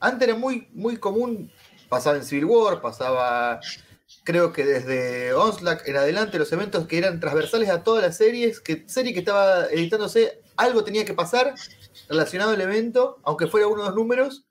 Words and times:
Antes 0.00 0.28
era 0.28 0.36
muy, 0.38 0.68
muy 0.72 0.96
común, 0.96 1.50
pasaba 1.88 2.16
en 2.16 2.24
Civil 2.24 2.46
War, 2.46 2.80
pasaba, 2.80 3.60
creo 4.24 4.52
que 4.52 4.64
desde 4.64 5.34
Onslaught 5.34 5.86
en 5.86 5.96
adelante, 5.96 6.38
los 6.38 6.52
eventos 6.52 6.86
que 6.86 6.98
eran 6.98 7.20
transversales 7.20 7.70
a 7.70 7.82
todas 7.82 8.02
las 8.02 8.16
series, 8.16 8.60
que 8.60 8.84
serie 8.88 9.12
que 9.12 9.20
estaba 9.20 9.66
editándose, 9.66 10.40
algo 10.56 10.84
tenía 10.84 11.04
que 11.04 11.14
pasar 11.14 11.54
relacionado 12.08 12.52
al 12.52 12.60
evento, 12.60 13.18
aunque 13.24 13.46
fuera 13.46 13.66
uno 13.66 13.82
de 13.82 13.88
los 13.88 13.96
números, 13.96 14.44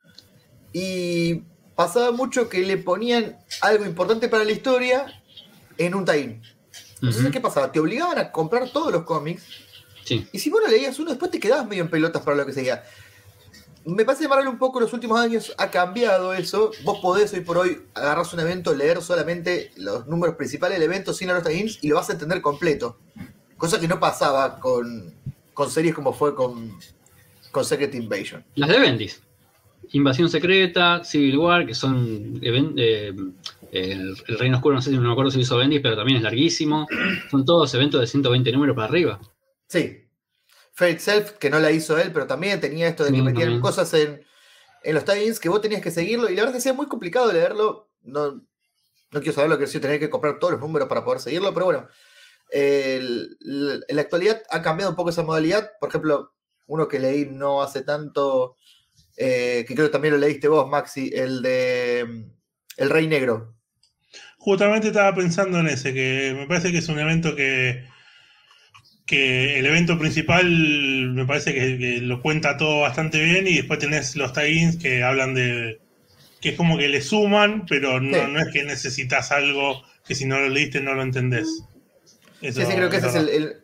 y 0.74 1.44
pasaba 1.76 2.12
mucho 2.12 2.50
que 2.50 2.60
le 2.60 2.78
ponían 2.78 3.38
algo 3.62 3.86
importante 3.86 4.28
para 4.28 4.44
la 4.44 4.52
historia 4.52 5.06
en 5.78 5.96
un 5.96 6.06
tie 6.06 6.42
Entonces, 6.96 7.32
¿qué 7.32 7.42
pasaba? 7.42 7.72
Te 7.72 7.80
obligaban 7.80 8.18
a 8.18 8.32
comprar 8.32 8.70
todos 8.70 8.92
los 8.92 9.04
cómics. 9.04 9.44
Y 10.32 10.40
si 10.40 10.50
vos 10.50 10.62
no 10.64 10.70
leías 10.70 11.00
uno, 11.00 11.10
después 11.10 11.32
te 11.32 11.40
quedabas 11.40 11.68
medio 11.68 11.84
en 11.84 11.90
pelotas 11.90 12.22
para 12.22 12.38
lo 12.38 12.46
que 12.46 12.54
seguía. 12.54 12.84
Me 13.86 14.04
parece 14.04 14.24
que 14.24 14.28
Marvel 14.28 14.48
un 14.48 14.58
poco 14.58 14.80
los 14.80 14.92
últimos 14.94 15.20
años 15.20 15.54
ha 15.58 15.70
cambiado 15.70 16.34
eso. 16.34 16.72
Vos 16.84 17.00
podés 17.02 17.32
hoy 17.34 17.42
por 17.42 17.60
hoy 17.60 17.84
agarrar 17.94 18.26
un 18.34 18.40
evento, 18.40 18.74
leer 18.74 19.00
solamente 19.02 19.72
los 19.78 20.08
números 20.08 20.36
principales 20.36 20.80
del 20.80 20.90
evento 20.90 21.14
sin 21.14 21.28
los 21.28 21.44
tie 21.44 21.78
y 21.82 21.88
lo 21.88 21.96
vas 21.96 22.10
a 22.10 22.14
entender 22.14 22.42
completo. 22.42 22.98
Cosa 23.58 23.80
que 23.80 23.88
no 23.88 24.00
pasaba 24.00 24.60
con, 24.60 25.14
con 25.54 25.70
series 25.70 25.94
como 25.94 26.14
fue 26.14 26.34
con, 26.34 26.78
con 27.52 27.64
Secret 27.64 27.94
Invasion. 27.94 28.44
Las 28.56 28.70
de 28.70 28.80
Bendis. 28.80 29.22
Invasión 29.92 30.30
Secreta, 30.30 31.04
Civil 31.04 31.38
War, 31.38 31.68
que 31.68 31.76
son 31.76 32.40
eh, 32.42 33.14
el, 33.72 34.18
Reino 34.40 34.58
Oscuro, 34.58 34.76
no 34.76 34.82
sé 34.82 34.90
si 34.90 34.98
me 34.98 35.12
acuerdo 35.12 35.30
si 35.30 35.42
hizo 35.42 35.58
Bendis, 35.58 35.82
pero 35.82 35.96
también 35.96 36.18
es 36.18 36.24
larguísimo. 36.24 36.88
Son 37.30 37.46
todos 37.46 37.72
eventos 37.76 38.02
de 38.02 38.08
120 38.08 38.52
números 38.52 38.76
para 38.76 38.88
arriba. 38.88 39.20
Sí. 39.68 40.05
Fate 40.76 41.00
Self, 41.00 41.32
que 41.32 41.50
no 41.50 41.60
la 41.60 41.72
hizo 41.72 41.98
él, 41.98 42.12
pero 42.12 42.28
también 42.28 42.60
tenía 42.60 42.88
esto 42.88 43.06
de 43.06 43.12
que 43.12 43.22
metían 43.22 43.62
cosas 43.62 43.94
en, 43.94 44.24
los 44.84 45.06
tie 45.06 45.34
que 45.40 45.50
vos 45.50 45.62
tenías 45.62 45.82
que 45.82 45.90
seguirlo, 45.90 46.30
y 46.30 46.36
la 46.36 46.44
verdad 46.44 46.58
es 46.58 46.64
que 46.64 46.70
es 46.70 46.76
muy 46.76 46.88
complicado 46.88 47.32
leerlo. 47.32 47.90
No, 48.04 48.34
no 49.12 49.20
quiero 49.22 49.34
saber 49.34 49.50
lo 49.50 49.58
que 49.58 49.64
es 49.64 49.72
tener 49.72 50.00
que 50.00 50.10
comprar 50.10 50.38
todos 50.38 50.54
los 50.54 50.62
números 50.62 50.88
para 50.88 51.04
poder 51.04 51.22
seguirlo, 51.22 51.54
pero 51.54 51.66
bueno. 51.66 51.88
en 52.52 53.86
la 53.96 54.02
actualidad 54.02 54.44
ha 54.50 54.62
cambiado 54.62 54.92
un 54.92 54.96
poco 54.96 55.10
esa 55.10 55.24
modalidad. 55.24 55.72
Por 55.80 55.90
ejemplo, 55.90 56.34
uno 56.68 56.88
que 56.88 57.00
leí 57.00 57.26
no 57.26 57.62
hace 57.62 57.82
tanto 57.82 58.58
eh, 59.18 59.64
que 59.68 59.76
creo 59.76 59.88
que 59.88 59.94
también 59.94 60.14
lo 60.14 60.20
leíste 60.20 60.48
vos, 60.48 60.70
Maxi, 60.70 61.10
el 61.14 61.42
de 61.42 62.06
mm, 62.06 62.32
El 62.78 62.90
Rey 62.90 63.08
Negro. 63.08 63.56
Justamente 64.38 64.88
estaba 64.88 65.16
pensando 65.16 65.60
en 65.60 65.68
ese, 65.68 65.94
que 65.94 66.36
me 66.38 66.48
parece 66.48 66.72
que 66.72 66.80
es 66.80 66.90
un 66.90 67.00
evento 67.00 67.36
que, 67.36 67.88
que 69.06 69.60
el 69.60 69.66
evento 69.66 70.00
principal 70.00 70.46
me 71.14 71.26
parece 71.26 71.54
que, 71.54 72.00
lo 72.02 72.22
cuenta 72.22 72.58
todo 72.58 72.82
bastante 72.82 73.24
bien 73.24 73.48
y 73.48 73.56
después 73.58 73.80
tenés 73.80 74.16
los 74.16 74.34
tie 74.34 74.78
que 74.82 75.04
hablan 75.04 75.36
de... 75.36 75.80
que 76.42 76.50
es 76.50 76.56
como 76.56 76.78
que 76.78 76.88
le 76.88 77.02
suman, 77.02 77.66
pero 77.68 78.00
no, 78.00 78.28
no 78.28 78.40
es 78.40 78.52
que 78.52 78.64
necesitas 78.64 79.32
algo 79.32 79.84
que 80.08 80.16
si 80.16 80.26
no 80.26 80.40
lo 80.40 80.50
leíste 80.50 80.82
no 80.82 80.94
lo 80.94 81.04
entendés. 81.04 81.64
sí, 82.42 82.52
sí, 82.52 82.66
creo 82.66 82.90
que 82.90 82.98
ese 82.98 83.08
es 83.08 83.16
el, 83.16 83.58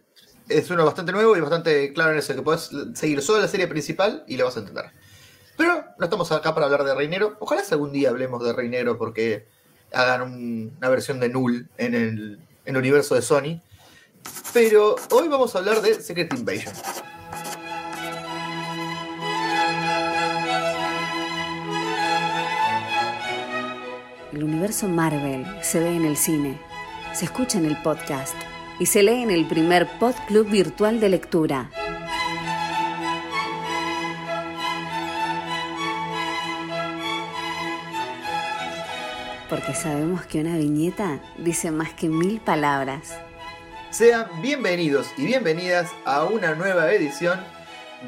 es 0.49 0.69
uno 0.69 0.85
bastante 0.85 1.11
nuevo 1.11 1.35
y 1.35 1.39
bastante 1.39 1.93
claro 1.93 2.11
en 2.11 2.19
eso, 2.19 2.35
que 2.35 2.41
puedes 2.41 2.69
seguir 2.93 3.21
solo 3.21 3.41
la 3.41 3.47
serie 3.47 3.67
principal 3.67 4.23
y 4.27 4.37
lo 4.37 4.45
vas 4.45 4.57
a 4.57 4.59
entender. 4.59 4.85
Pero 5.57 5.85
no 5.97 6.03
estamos 6.05 6.31
acá 6.31 6.53
para 6.53 6.65
hablar 6.65 6.83
de 6.83 6.95
Reinero. 6.95 7.37
Ojalá 7.39 7.61
algún 7.71 7.91
día 7.91 8.09
hablemos 8.09 8.43
de 8.43 8.53
Reinero 8.53 8.97
porque 8.97 9.45
hagan 9.93 10.21
una 10.21 10.89
versión 10.89 11.19
de 11.19 11.29
Null 11.29 11.67
en 11.77 11.95
el, 11.95 12.39
en 12.65 12.75
el 12.75 12.77
universo 12.77 13.15
de 13.15 13.21
Sony. 13.21 13.61
Pero 14.53 14.95
hoy 15.11 15.27
vamos 15.27 15.55
a 15.55 15.59
hablar 15.59 15.81
de 15.81 16.01
Secret 16.01 16.33
Invasion. 16.33 16.73
El 24.33 24.43
universo 24.43 24.87
Marvel 24.87 25.45
se 25.61 25.79
ve 25.79 25.95
en 25.95 26.05
el 26.05 26.17
cine, 26.17 26.59
se 27.13 27.25
escucha 27.25 27.57
en 27.57 27.65
el 27.65 27.81
podcast 27.81 28.35
y 28.79 28.85
se 28.85 29.03
lee 29.03 29.21
en 29.21 29.29
el 29.29 29.47
primer 29.47 29.87
Pod 29.99 30.15
Club 30.27 30.49
virtual 30.49 30.99
de 30.99 31.09
lectura. 31.09 31.69
porque 39.51 39.73
sabemos 39.73 40.25
que 40.25 40.39
una 40.39 40.55
viñeta 40.55 41.19
dice 41.37 41.71
más 41.71 41.91
que 41.91 42.07
mil 42.07 42.39
palabras. 42.39 43.19
Sean 43.91 44.25
bienvenidos 44.41 45.07
y 45.17 45.25
bienvenidas 45.25 45.91
a 46.05 46.23
una 46.23 46.55
nueva 46.55 46.93
edición 46.93 47.37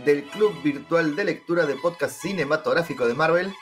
del 0.06 0.24
Club 0.24 0.64
Virtual 0.64 1.14
de 1.14 1.26
Lectura 1.26 1.66
de 1.66 1.76
Podcast 1.76 2.22
Cinematográfico 2.22 3.06
de 3.06 3.14
Marvel, 3.14 3.54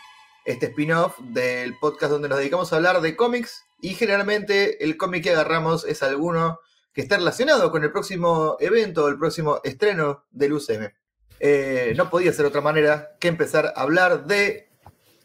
este 0.45 0.67
spin-off 0.67 1.17
del 1.19 1.75
podcast 1.79 2.11
donde 2.11 2.29
nos 2.29 2.37
dedicamos 2.37 2.71
a 2.71 2.75
hablar 2.75 3.01
de 3.01 3.15
cómics 3.15 3.63
y 3.81 3.95
generalmente 3.95 4.83
el 4.83 4.97
cómic 4.97 5.23
que 5.23 5.31
agarramos 5.31 5.83
es 5.83 6.03
alguno 6.03 6.59
que 6.93 7.01
está 7.01 7.17
relacionado 7.17 7.71
con 7.71 7.83
el 7.83 7.91
próximo 7.91 8.55
evento 8.59 9.05
o 9.05 9.07
el 9.07 9.17
próximo 9.17 9.59
estreno 9.63 10.23
del 10.29 10.53
UCM. 10.53 10.93
Eh, 11.39 11.95
no 11.97 12.11
podía 12.11 12.31
ser 12.33 12.45
otra 12.45 12.61
manera 12.61 13.15
que 13.19 13.29
empezar 13.29 13.73
a 13.75 13.81
hablar 13.81 14.27
de 14.27 14.69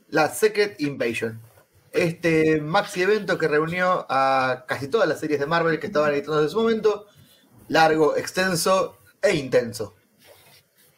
la 0.08 0.30
Secret 0.30 0.80
Invasion, 0.80 1.42
este 1.96 2.60
maxi 2.60 3.02
evento 3.02 3.38
que 3.38 3.48
reunió 3.48 4.06
a 4.08 4.64
casi 4.68 4.88
todas 4.88 5.08
las 5.08 5.20
series 5.20 5.40
de 5.40 5.46
Marvel 5.46 5.80
que 5.80 5.86
estaban 5.86 6.12
editando 6.12 6.40
en 6.40 6.46
ese 6.46 6.56
momento, 6.56 7.06
largo, 7.68 8.16
extenso 8.16 8.98
e 9.22 9.34
intenso. 9.34 9.94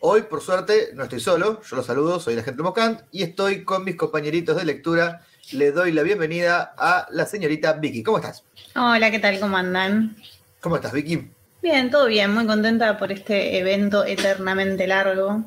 Hoy, 0.01 0.23
por 0.23 0.41
suerte, 0.41 0.91
no 0.95 1.05
estoy 1.05 1.21
solo, 1.21 1.61
yo 1.63 1.77
los 1.77 1.87
saludo, 1.87 2.21
soy 2.21 2.37
la 2.37 2.43
gente 2.43 2.63
Mocant 2.63 3.01
y 3.11 3.23
estoy 3.23 3.65
con 3.65 3.85
mis 3.85 3.97
compañeritos 3.97 4.57
de 4.57 4.65
lectura. 4.65 5.23
Le 5.53 5.73
doy 5.73 5.93
la 5.93 6.03
bienvenida 6.03 6.75
a 6.77 7.09
la 7.11 7.27
señorita 7.27 7.73
Vicky. 7.73 8.03
¿Cómo 8.03 8.19
estás? 8.19 8.45
Hola, 8.77 9.11
¿qué 9.11 9.19
tal? 9.19 9.41
¿Cómo 9.41 9.57
andan? 9.57 10.17
¿Cómo 10.61 10.77
estás, 10.77 10.93
Vicky? 10.93 11.31
Bien, 11.63 11.91
todo 11.91 12.07
bien, 12.07 12.33
muy 12.33 12.47
contenta 12.47 12.97
por 12.99 13.11
este 13.11 13.59
evento 13.59 14.05
eternamente 14.05 14.87
largo, 14.87 15.43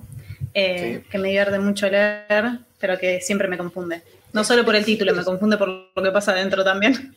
eh, 0.53 1.05
que 1.09 1.17
me 1.17 1.29
divierte 1.29 1.57
mucho 1.59 1.87
leer, 1.89 2.59
pero 2.79 2.99
que 2.99 3.21
siempre 3.21 3.47
me 3.47 3.57
confunde. 3.57 4.03
No 4.33 4.43
solo 4.43 4.63
por 4.65 4.75
el 4.75 4.85
título, 4.85 5.13
me 5.13 5.23
confunde 5.23 5.57
por 5.57 5.67
lo 5.67 6.03
que 6.03 6.11
pasa 6.11 6.31
adentro 6.31 6.63
también. 6.63 7.15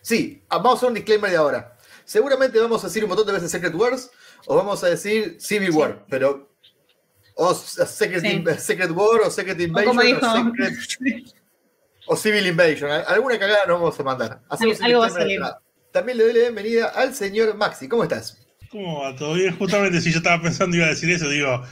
Sí, 0.00 0.42
ah, 0.48 0.58
vamos 0.58 0.74
a 0.74 0.76
hacer 0.76 0.88
un 0.88 0.94
disclaimer 0.94 1.30
de 1.30 1.36
ahora. 1.36 1.76
Seguramente 2.04 2.58
vamos 2.58 2.82
a 2.82 2.86
decir 2.86 3.04
un 3.04 3.08
montón 3.10 3.26
de 3.26 3.34
veces 3.34 3.50
Secret 3.50 3.74
Wars 3.74 4.10
o 4.46 4.56
vamos 4.56 4.82
a 4.82 4.88
decir 4.88 5.36
Civil 5.38 5.70
War, 5.72 6.06
pero 6.08 6.48
o 7.34 7.54
Secret, 7.54 8.90
War 8.90 9.20
o 9.20 9.30
Secret 9.30 9.60
Invasion 9.60 10.52
o, 12.06 12.16
Civil 12.16 12.46
Invasion. 12.46 12.90
Alguna 13.06 13.38
cagada 13.38 13.66
nos 13.66 13.80
vamos 13.80 14.00
a 14.00 14.02
mandar. 14.02 14.40
Algo 14.48 15.00
va 15.00 15.06
a 15.06 15.10
salir. 15.10 15.40
También 15.92 16.18
le 16.18 16.24
doy 16.24 16.32
la 16.32 16.40
bienvenida 16.40 16.86
al 16.88 17.14
señor 17.14 17.54
Maxi. 17.56 17.88
¿Cómo 17.88 18.02
estás? 18.02 18.38
¿Cómo 18.70 19.02
va? 19.02 19.14
¿Todo 19.14 19.34
bien? 19.34 19.56
Justamente 19.56 20.00
si 20.00 20.10
yo 20.10 20.18
estaba 20.18 20.42
pensando 20.42 20.76
iba 20.76 20.86
a 20.86 20.90
decir 20.90 21.10
eso, 21.10 21.28
digo, 21.28 21.62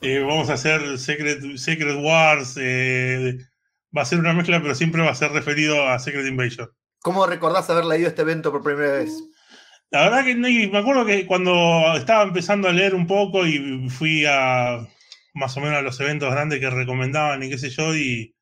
eh, 0.00 0.20
vamos 0.20 0.48
a 0.50 0.54
hacer 0.54 0.98
Secret, 0.98 1.56
Secret 1.56 1.96
Wars, 2.00 2.54
eh, 2.60 3.38
va 3.96 4.02
a 4.02 4.06
ser 4.06 4.18
una 4.18 4.34
mezcla, 4.34 4.60
pero 4.60 4.74
siempre 4.74 5.02
va 5.02 5.10
a 5.10 5.14
ser 5.14 5.32
referido 5.32 5.88
a 5.88 5.98
Secret 5.98 6.26
Invasion. 6.26 6.68
¿Cómo 7.00 7.26
recordás 7.26 7.70
haber 7.70 7.84
leído 7.84 8.08
este 8.08 8.22
evento 8.22 8.50
por 8.52 8.62
primera 8.62 8.92
vez? 8.92 9.12
La 9.90 10.02
verdad 10.02 10.24
que 10.24 10.34
me 10.34 10.78
acuerdo 10.78 11.06
que 11.06 11.26
cuando 11.26 11.96
estaba 11.96 12.24
empezando 12.24 12.68
a 12.68 12.72
leer 12.72 12.94
un 12.94 13.06
poco 13.06 13.46
y 13.46 13.88
fui 13.88 14.24
a 14.26 14.86
más 15.34 15.56
o 15.56 15.60
menos 15.60 15.76
a 15.76 15.82
los 15.82 16.00
eventos 16.00 16.30
grandes 16.30 16.58
que 16.58 16.70
recomendaban 16.70 17.42
y 17.42 17.50
qué 17.50 17.58
sé 17.58 17.70
yo, 17.70 17.94
y, 17.94 18.34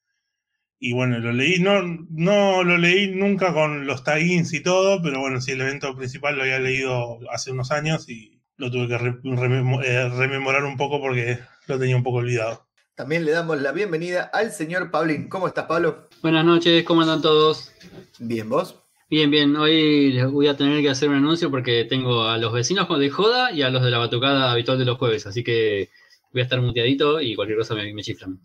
y 0.78 0.93
bueno, 0.93 1.19
lo 1.19 1.32
leí, 1.32 1.59
no, 1.59 1.82
no 1.82 2.62
lo 2.62 2.78
leí 2.78 3.14
nunca 3.14 3.53
con 3.53 3.87
los 3.87 4.04
tie 4.04 4.43
y 4.50 4.60
todo, 4.60 5.03
pero 5.03 5.20
bueno, 5.20 5.41
sí, 5.41 5.53
el 5.53 5.60
evento 5.60 5.94
principal 5.97 6.37
lo 6.37 6.43
había 6.43 6.60
leído 6.60 7.19
hace 7.31 7.50
unos 7.50 7.70
años 7.70 8.09
y 8.09 8.41
lo 8.56 8.70
tuve 8.70 8.88
que 8.88 8.94
eh, 8.94 10.09
rememorar 10.09 10.64
un 10.64 10.76
poco 10.76 11.00
porque 11.00 11.41
lo 11.66 11.78
tenía 11.78 11.97
un 11.97 12.04
poco 12.04 12.19
olvidado. 12.19 12.66
También 12.94 13.25
le 13.25 13.32
damos 13.32 13.60
la 13.60 13.72
bienvenida 13.72 14.22
al 14.32 14.53
señor 14.53 14.93
Pablín. 14.93 15.29
¿Cómo 15.29 15.49
estás, 15.49 15.64
Pablo? 15.64 16.08
Buenas 16.23 16.44
noches, 16.44 16.85
¿cómo 16.85 17.00
andan 17.00 17.20
todos? 17.20 17.73
Bien, 18.20 18.49
¿vos? 18.49 18.76
Bien, 19.11 19.32
bien. 19.32 19.56
Hoy 19.56 20.12
les 20.12 20.31
voy 20.31 20.46
a 20.46 20.56
tener 20.56 20.81
que 20.81 20.91
hacer 20.91 21.08
un 21.08 21.17
anuncio 21.17 21.50
porque 21.50 21.85
tengo 21.87 22.23
a 22.23 22.38
los 22.38 22.52
vecinos 22.52 22.87
de 22.96 23.11
Joda 23.11 23.50
y 23.50 23.62
a 23.62 23.70
los 23.70 23.82
de 23.82 23.91
la 23.91 23.99
batucada 23.99 24.52
habitual 24.52 24.79
de 24.79 24.85
los 24.85 24.96
jueves, 24.96 25.26
así 25.26 25.43
que 25.43 25.91
voy 26.32 26.43
a 26.43 26.44
estar 26.44 26.61
muteadito 26.61 27.20
y 27.20 27.35
cualquier 27.35 27.58
cosa 27.58 27.75
me, 27.75 28.00
chiflan. 28.00 28.38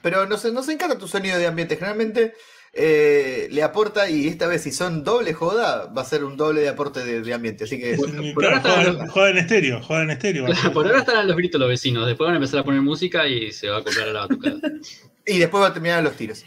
Pero 0.00 0.26
nos, 0.26 0.44
nos 0.44 0.68
encanta 0.68 0.96
tu 0.96 1.08
sonido 1.08 1.36
de 1.36 1.48
ambiente. 1.48 1.74
Generalmente 1.74 2.34
eh, 2.74 3.48
le 3.50 3.62
aporta 3.62 4.08
y 4.08 4.26
esta 4.28 4.46
vez 4.46 4.62
si 4.62 4.72
son 4.72 5.04
doble 5.04 5.34
joda, 5.34 5.86
va 5.86 6.02
a 6.02 6.04
ser 6.06 6.24
un 6.24 6.38
doble 6.38 6.62
de 6.62 6.70
aporte 6.70 7.04
de, 7.04 7.34
ambiente. 7.34 7.64
Así 7.64 7.78
que. 7.78 7.96
Por, 7.96 8.10
joda, 9.10 9.30
en 9.30 9.38
estéreo, 9.38 9.82
joda 9.82 10.04
en 10.04 10.10
estéreo. 10.10 10.46
por 10.72 10.86
ahora 10.86 11.00
estarán 11.00 11.26
los 11.26 11.36
gritos 11.36 11.60
los 11.60 11.68
vecinos, 11.68 12.06
después 12.06 12.26
van 12.26 12.34
a 12.34 12.36
empezar 12.38 12.60
a 12.60 12.64
poner 12.64 12.80
música 12.80 13.26
y 13.28 13.52
se 13.52 13.68
va 13.68 13.78
a 13.78 13.82
comprar 13.82 14.08
a 14.08 14.12
la 14.12 14.20
batucada. 14.20 14.58
y 15.26 15.38
después 15.38 15.62
va 15.62 15.68
a 15.68 15.72
terminar 15.74 16.02
los 16.02 16.14
tiros. 16.16 16.44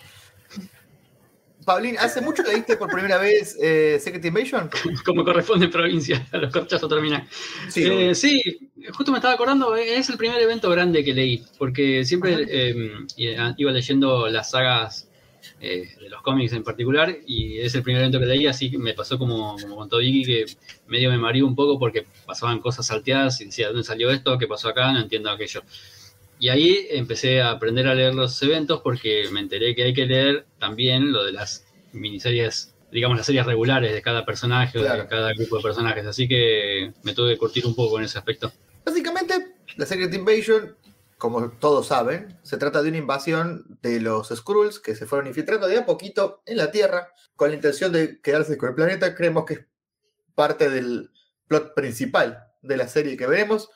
Paulín, 1.64 1.98
¿hace 1.98 2.22
mucho 2.22 2.44
que 2.44 2.54
viste 2.54 2.78
por 2.78 2.92
primera 2.92 3.18
vez 3.18 3.58
eh, 3.62 4.00
Secret 4.00 4.24
Invasion? 4.26 4.70
Como 5.06 5.24
corresponde 5.24 5.66
en 5.66 5.72
provincia, 5.72 6.26
a 6.32 6.38
los 6.40 6.54
corchazos 6.54 6.88
terminan. 6.88 7.28
Sí, 7.70 7.84
Eh, 7.84 8.16
sí, 8.16 8.42
justo 8.94 9.12
me 9.12 9.18
estaba 9.18 9.34
acordando, 9.34 9.76
es 9.76 10.10
el 10.10 10.18
primer 10.18 10.40
evento 10.40 10.70
grande 10.70 11.04
que 11.04 11.14
leí, 11.14 11.44
porque 11.58 12.06
siempre 12.06 12.46
eh, 12.48 12.92
iba 13.18 13.72
leyendo 13.72 14.28
las 14.28 14.52
sagas 14.52 15.10
eh, 15.60 15.90
de 16.02 16.10
los 16.10 16.22
cómics 16.22 16.54
en 16.54 16.64
particular, 16.64 17.18
y 17.26 17.60
es 17.60 17.76
el 17.76 17.84
primer 17.84 18.02
evento 18.02 18.20
que 18.20 18.26
leí, 18.26 18.48
así 18.48 18.72
que 18.72 18.78
me 18.78 18.94
pasó 18.94 19.18
como, 19.18 19.56
como 19.62 19.76
contó 19.76 19.98
Vicky, 19.98 20.26
que 20.26 20.46
medio 20.88 21.10
me 21.10 21.18
mareó 21.18 21.46
un 21.46 21.56
poco 21.56 21.80
porque 21.80 22.06
pasaban 22.26 22.60
cosas 22.60 22.88
salteadas 22.88 23.40
y 23.42 23.46
decía, 23.46 23.68
¿dónde 23.68 23.84
salió 23.84 24.12
esto? 24.12 24.38
¿Qué 24.38 24.48
pasó 24.48 24.70
acá? 24.70 24.92
No 24.92 25.00
entiendo 25.00 25.30
aquello. 25.30 25.62
Y 26.40 26.50
ahí 26.50 26.88
empecé 26.92 27.42
a 27.42 27.52
aprender 27.52 27.88
a 27.88 27.96
leer 27.96 28.14
los 28.14 28.42
eventos 28.44 28.82
porque 28.82 29.30
me 29.32 29.40
enteré 29.40 29.74
que 29.74 29.84
hay 29.84 29.94
que 29.94 30.06
leer 30.06 30.46
también 30.60 31.12
lo 31.14 31.24
de 31.24 31.32
las 31.32 31.66
miniseries, 31.94 32.76
digamos 32.92 33.16
las 33.18 33.26
series 33.26 33.46
regulares 33.46 33.94
de 33.94 34.02
cada 34.02 34.26
personaje 34.26 34.78
o 34.78 34.82
Claro. 34.82 35.04
de 35.04 35.08
cada 35.08 35.34
grupo 35.34 35.58
de 35.58 35.64
personajes. 35.64 36.06
Así 36.06 36.28
que 36.28 36.92
me 37.04 37.14
tuve 37.14 37.32
que 37.34 37.38
curtir 37.38 37.66
un 37.66 37.74
poco 37.74 37.98
en 38.00 38.06
ese 38.06 38.18
aspecto. 38.18 38.52
Básicamente, 38.86 39.34
la 39.78 39.86
Secret 39.86 40.14
Invasion, 40.14 40.76
como 41.18 41.50
todos 41.52 41.88
saben, 41.88 42.38
se 42.44 42.58
trata 42.58 42.82
de 42.82 42.90
una 42.90 42.98
invasión 42.98 43.78
de 43.82 44.00
los 44.00 44.30
Skrulls 44.30 44.80
que 44.80 44.96
se 44.96 45.06
fueron 45.06 45.28
infiltrando 45.28 45.68
de 45.68 45.78
a 45.78 45.86
poquito 45.86 46.42
en 46.46 46.58
la 46.58 46.72
Tierra 46.72 47.10
con 47.36 47.50
la 47.50 47.56
intención 47.56 47.92
de 47.92 48.20
quedarse 48.22 48.58
con 48.58 48.70
el 48.70 48.76
planeta. 48.76 49.16
Creemos 49.16 49.46
que 49.46 49.54
es 49.54 49.66
parte 50.36 50.70
del 50.70 51.12
plot 51.48 51.74
principal 51.74 52.48
de 52.62 52.78
la 52.78 52.88
serie 52.88 53.18
que 53.18 53.28
veremos. 53.28 53.70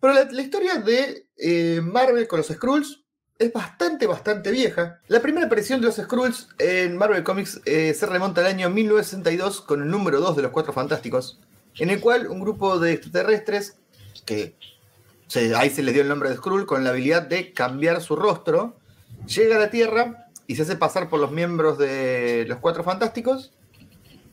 Pero 0.00 0.14
la, 0.14 0.42
historia 0.42 0.76
de 0.76 1.28
eh, 1.36 1.80
Marvel 1.82 2.26
con 2.26 2.38
los 2.38 2.48
Skrulls 2.48 3.04
es 3.38 3.52
bastante, 3.52 4.06
bastante 4.06 4.50
vieja. 4.50 5.00
La 5.08 5.20
primera 5.20 5.46
aparición 5.46 5.80
de 5.80 5.86
los 5.86 5.96
Skrulls 5.96 6.48
en 6.58 6.96
Marvel 6.96 7.24
Comics 7.24 7.60
eh, 7.64 7.94
se 7.94 8.06
remonta 8.06 8.40
al 8.40 8.48
año 8.48 8.70
1962 8.70 9.60
con 9.60 9.82
el 9.82 9.90
número 9.90 10.20
2 10.20 10.36
de 10.36 10.42
los 10.42 10.50
Cuatro 10.50 10.72
Fantásticos, 10.72 11.40
en 11.78 11.90
el 11.90 12.00
cual 12.00 12.28
un 12.28 12.40
grupo 12.40 12.78
de 12.78 12.92
extraterrestres, 12.92 13.76
que 14.24 14.56
ahí 15.36 15.70
se 15.70 15.82
les 15.82 15.94
dio 15.94 16.02
el 16.02 16.08
nombre 16.08 16.28
de 16.28 16.36
Skrull, 16.36 16.66
con 16.66 16.84
la 16.84 16.90
habilidad 16.90 17.22
de 17.22 17.52
cambiar 17.52 18.02
su 18.02 18.16
rostro, 18.16 18.76
llega 19.26 19.56
a 19.56 19.58
la 19.58 19.70
Tierra 19.70 20.28
y 20.46 20.56
se 20.56 20.62
hace 20.62 20.76
pasar 20.76 21.08
por 21.08 21.20
los 21.20 21.30
miembros 21.30 21.78
de 21.78 22.44
los 22.48 22.58
Cuatro 22.58 22.84
Fantásticos, 22.84 23.52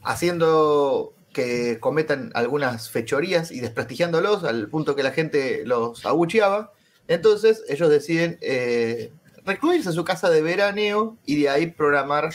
haciendo 0.04 1.13
que 1.34 1.80
cometan 1.80 2.31
algunas 2.34 2.90
fechorías 2.90 3.51
y 3.51 3.60
desprestigiándolos 3.60 4.44
al 4.44 4.68
punto 4.68 4.96
que 4.96 5.04
la 5.04 5.12
gente 5.12 5.63
los 5.66 6.06
abucheaba. 6.06 6.74
Entonces 7.07 7.63
ellos 7.69 7.90
deciden 7.90 8.38
eh, 8.42 9.12
recluirse 9.46 9.90
en 9.90 9.96
su 9.96 10.04
casa 10.04 10.30
de 10.30 10.42
veraneo 10.42 11.18
y 11.25 11.42
de 11.42 11.50
ahí 11.50 11.68
programar 11.68 12.34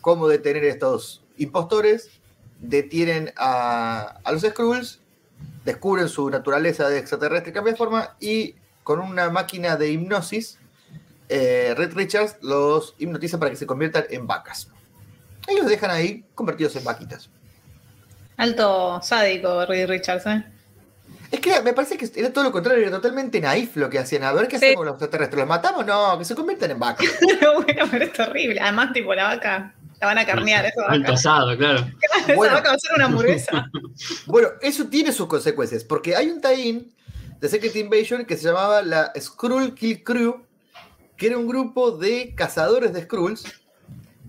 cómo 0.00 0.28
detener 0.28 0.64
a 0.64 0.68
estos 0.68 1.22
impostores. 1.36 2.10
Detienen 2.60 3.32
a, 3.36 4.18
a 4.24 4.32
los 4.32 4.42
Skrulls, 4.42 5.01
descubren 5.64 6.08
su 6.08 6.28
naturaleza 6.30 6.88
de 6.88 6.98
extraterrestre 6.98 7.52
cambia 7.52 7.72
de 7.72 7.78
forma 7.78 8.16
y 8.20 8.54
con 8.82 8.98
una 9.00 9.30
máquina 9.30 9.76
de 9.76 9.90
hipnosis, 9.90 10.58
eh, 11.28 11.74
Red 11.76 11.94
Richards 11.94 12.36
los 12.42 12.94
hipnotiza 12.98 13.38
para 13.38 13.50
que 13.50 13.56
se 13.56 13.66
conviertan 13.66 14.04
en 14.10 14.26
vacas. 14.26 14.68
Y 15.48 15.56
los 15.56 15.66
dejan 15.66 15.90
ahí 15.90 16.24
convertidos 16.34 16.74
en 16.76 16.84
vaquitas. 16.84 17.30
Alto 18.36 19.00
sádico, 19.02 19.66
Reed 19.66 19.88
Richards, 19.88 20.26
¿eh? 20.26 20.44
Es 21.30 21.40
que 21.40 21.60
me 21.62 21.72
parece 21.72 21.96
que 21.96 22.10
era 22.20 22.30
todo 22.32 22.44
lo 22.44 22.52
contrario, 22.52 22.82
era 22.86 22.90
totalmente 22.96 23.40
naif 23.40 23.76
lo 23.76 23.88
que 23.88 23.98
hacían. 23.98 24.22
A 24.24 24.32
ver 24.32 24.48
qué 24.48 24.58
Sí. 24.58 24.66
hacemos 24.66 24.76
con 24.76 24.86
los 24.86 24.94
extraterrestres. 24.94 25.38
¿Los 25.38 25.48
matamos? 25.48 25.86
No, 25.86 26.18
que 26.18 26.24
se 26.24 26.34
conviertan 26.34 26.72
en 26.72 26.78
vacas. 26.78 27.06
Bueno, 27.64 27.84
pero 27.90 28.04
es 28.04 28.12
terrible. 28.12 28.60
Además, 28.60 28.92
tipo, 28.92 29.14
la 29.14 29.24
vaca, 29.24 29.74
la 30.02 30.08
van 30.08 30.18
a 30.18 30.26
carnear, 30.26 30.72
vaca. 30.76 31.12
asado, 31.12 31.56
claro. 31.56 31.86
Bueno. 32.34 32.54
va 32.54 32.72
a 32.72 32.78
ser 32.78 32.90
una 32.96 33.06
hamburguesa. 33.06 33.70
Bueno, 34.26 34.48
eso 34.60 34.86
tiene 34.88 35.12
sus 35.12 35.28
consecuencias, 35.28 35.84
porque 35.84 36.16
hay 36.16 36.28
un 36.28 36.40
tie-in 36.40 36.92
de 37.40 37.48
Secret 37.48 37.76
Invasion 37.76 38.24
que 38.24 38.36
se 38.36 38.48
llamaba 38.48 38.82
la 38.82 39.12
Skrull 39.18 39.74
Kill 39.74 40.02
Crew, 40.02 40.44
que 41.16 41.28
era 41.28 41.38
un 41.38 41.46
grupo 41.46 41.92
de 41.92 42.34
cazadores 42.34 42.92
de 42.92 43.02
Skrulls 43.02 43.44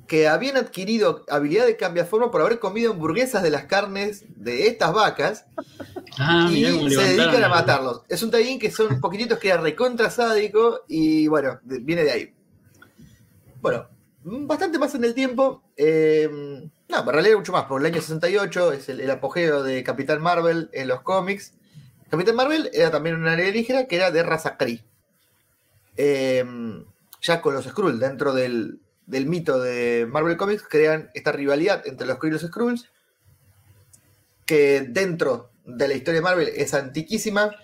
que 0.08 0.28
habían 0.28 0.58
adquirido 0.58 1.24
habilidad 1.30 1.66
de 1.66 1.76
cambiaforma 1.76 2.30
por 2.30 2.42
haber 2.42 2.60
comido 2.60 2.92
hamburguesas 2.92 3.42
de 3.42 3.50
las 3.50 3.64
carnes 3.66 4.26
de 4.36 4.68
estas 4.68 4.94
vacas 4.94 5.46
Ah, 6.20 6.48
y 6.52 6.64
se 6.92 7.02
dedican 7.02 7.44
a 7.44 7.50
matarlos. 7.50 8.04
Es 8.08 8.22
un 8.22 8.30
tie-in 8.30 8.60
que 8.60 8.70
son 8.70 9.02
poquititos 9.02 9.40
que 9.40 9.48
era 9.48 9.58
recontra 9.58 10.12
sádico 10.12 10.82
y 10.88 11.28
bueno, 11.28 11.60
viene 11.64 12.04
de 12.04 12.12
ahí. 12.12 12.34
Bueno, 13.60 13.88
bastante 14.24 14.80
más 14.80 14.96
en 14.96 15.04
el 15.04 15.14
tiempo. 15.14 15.64
eh, 15.78 16.30
no, 16.90 17.00
en 17.00 17.08
realidad 17.08 17.38
mucho 17.38 17.52
más, 17.52 17.66
por 17.66 17.82
el 17.82 17.88
año 17.88 18.02
68 18.02 18.74
es 18.74 18.90
el, 18.90 19.02
el 19.02 19.10
apogeo 19.10 19.64
de 19.64 19.84
Capitán 19.84 20.22
Marvel 20.22 20.70
en 20.74 20.88
los 20.88 21.02
cómics. 21.02 21.54
Capitán 22.10 22.36
Marvel 22.36 22.70
era 22.74 22.92
también 22.92 23.16
una 23.16 23.34
alienígena 23.34 23.86
que 23.86 23.96
era 23.96 24.12
de 24.12 24.24
raza 24.24 24.58
Kree. 24.58 24.84
Eh, 25.98 26.44
ya 27.22 27.42
con 27.42 27.54
los 27.54 27.66
Skrulls 27.66 28.00
dentro 28.00 28.34
del, 28.34 28.80
del 29.06 29.26
mito 29.26 29.60
de 29.60 30.08
Marvel 30.10 30.38
Comics 30.38 30.64
crean 30.68 31.10
esta 31.14 31.32
rivalidad 31.32 31.82
entre 31.88 32.06
los 32.06 32.20
Kree 32.20 32.30
y 32.30 32.34
los 32.34 32.42
Skrulls 32.42 32.90
que 34.46 34.82
dentro 34.90 35.52
de 35.66 35.88
la 35.88 35.94
historia 35.94 36.20
de 36.20 36.24
Marvel 36.24 36.50
es 36.56 36.74
antiquísima 36.74 37.56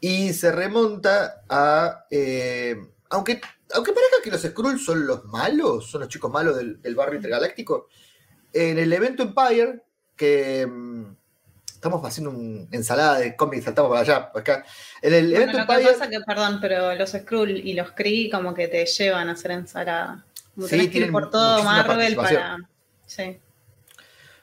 y 0.00 0.32
se 0.32 0.50
remonta 0.50 1.42
a... 1.48 2.06
eh, 2.10 2.76
aunque, 3.10 3.40
aunque 3.74 3.92
parezca 3.92 4.16
que 4.22 4.30
los 4.30 4.42
Skrulls 4.42 4.84
son 4.84 5.06
los 5.06 5.24
malos, 5.26 5.90
son 5.90 6.00
los 6.02 6.08
chicos 6.08 6.30
malos 6.30 6.56
del, 6.56 6.80
del 6.80 6.94
barrio 6.94 7.16
intergaláctico, 7.16 7.88
en 8.52 8.78
el 8.78 8.92
evento 8.92 9.22
Empire, 9.22 9.82
que 10.16 10.66
mm, 10.66 11.04
estamos 11.66 12.04
haciendo 12.06 12.30
una 12.30 12.66
ensalada 12.70 13.18
de 13.18 13.34
cómics, 13.34 13.64
saltamos 13.64 13.90
para 13.90 14.02
allá, 14.02 14.32
para 14.32 14.40
acá. 14.40 14.66
En 15.00 15.14
el 15.14 15.24
Bueno, 15.30 15.36
evento 15.42 15.58
lo 15.58 15.66
que 15.66 15.72
Empire... 15.72 15.92
pasa 15.92 16.10
que, 16.10 16.20
perdón, 16.20 16.58
pero 16.60 16.94
los 16.94 17.10
Skrull 17.10 17.50
y 17.56 17.74
los 17.74 17.92
Kree 17.92 18.30
como 18.30 18.54
que 18.54 18.68
te 18.68 18.84
llevan 18.86 19.28
a 19.28 19.32
hacer 19.32 19.50
ensalada. 19.52 20.24
Como 20.54 20.68
Sí, 20.68 20.90
que 20.90 20.98
ir 20.98 21.10
por 21.10 21.30
todo 21.30 21.64
Marvel 21.64 22.14
para... 22.14 22.58
Sí. 23.06 23.40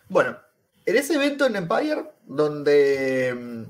Bueno, 0.10 0.38
en 0.86 0.98
ese 0.98 1.14
evento 1.16 1.46
en 1.46 1.56
Empire, 1.56 2.12
donde 2.26 3.34
mm, 3.34 3.64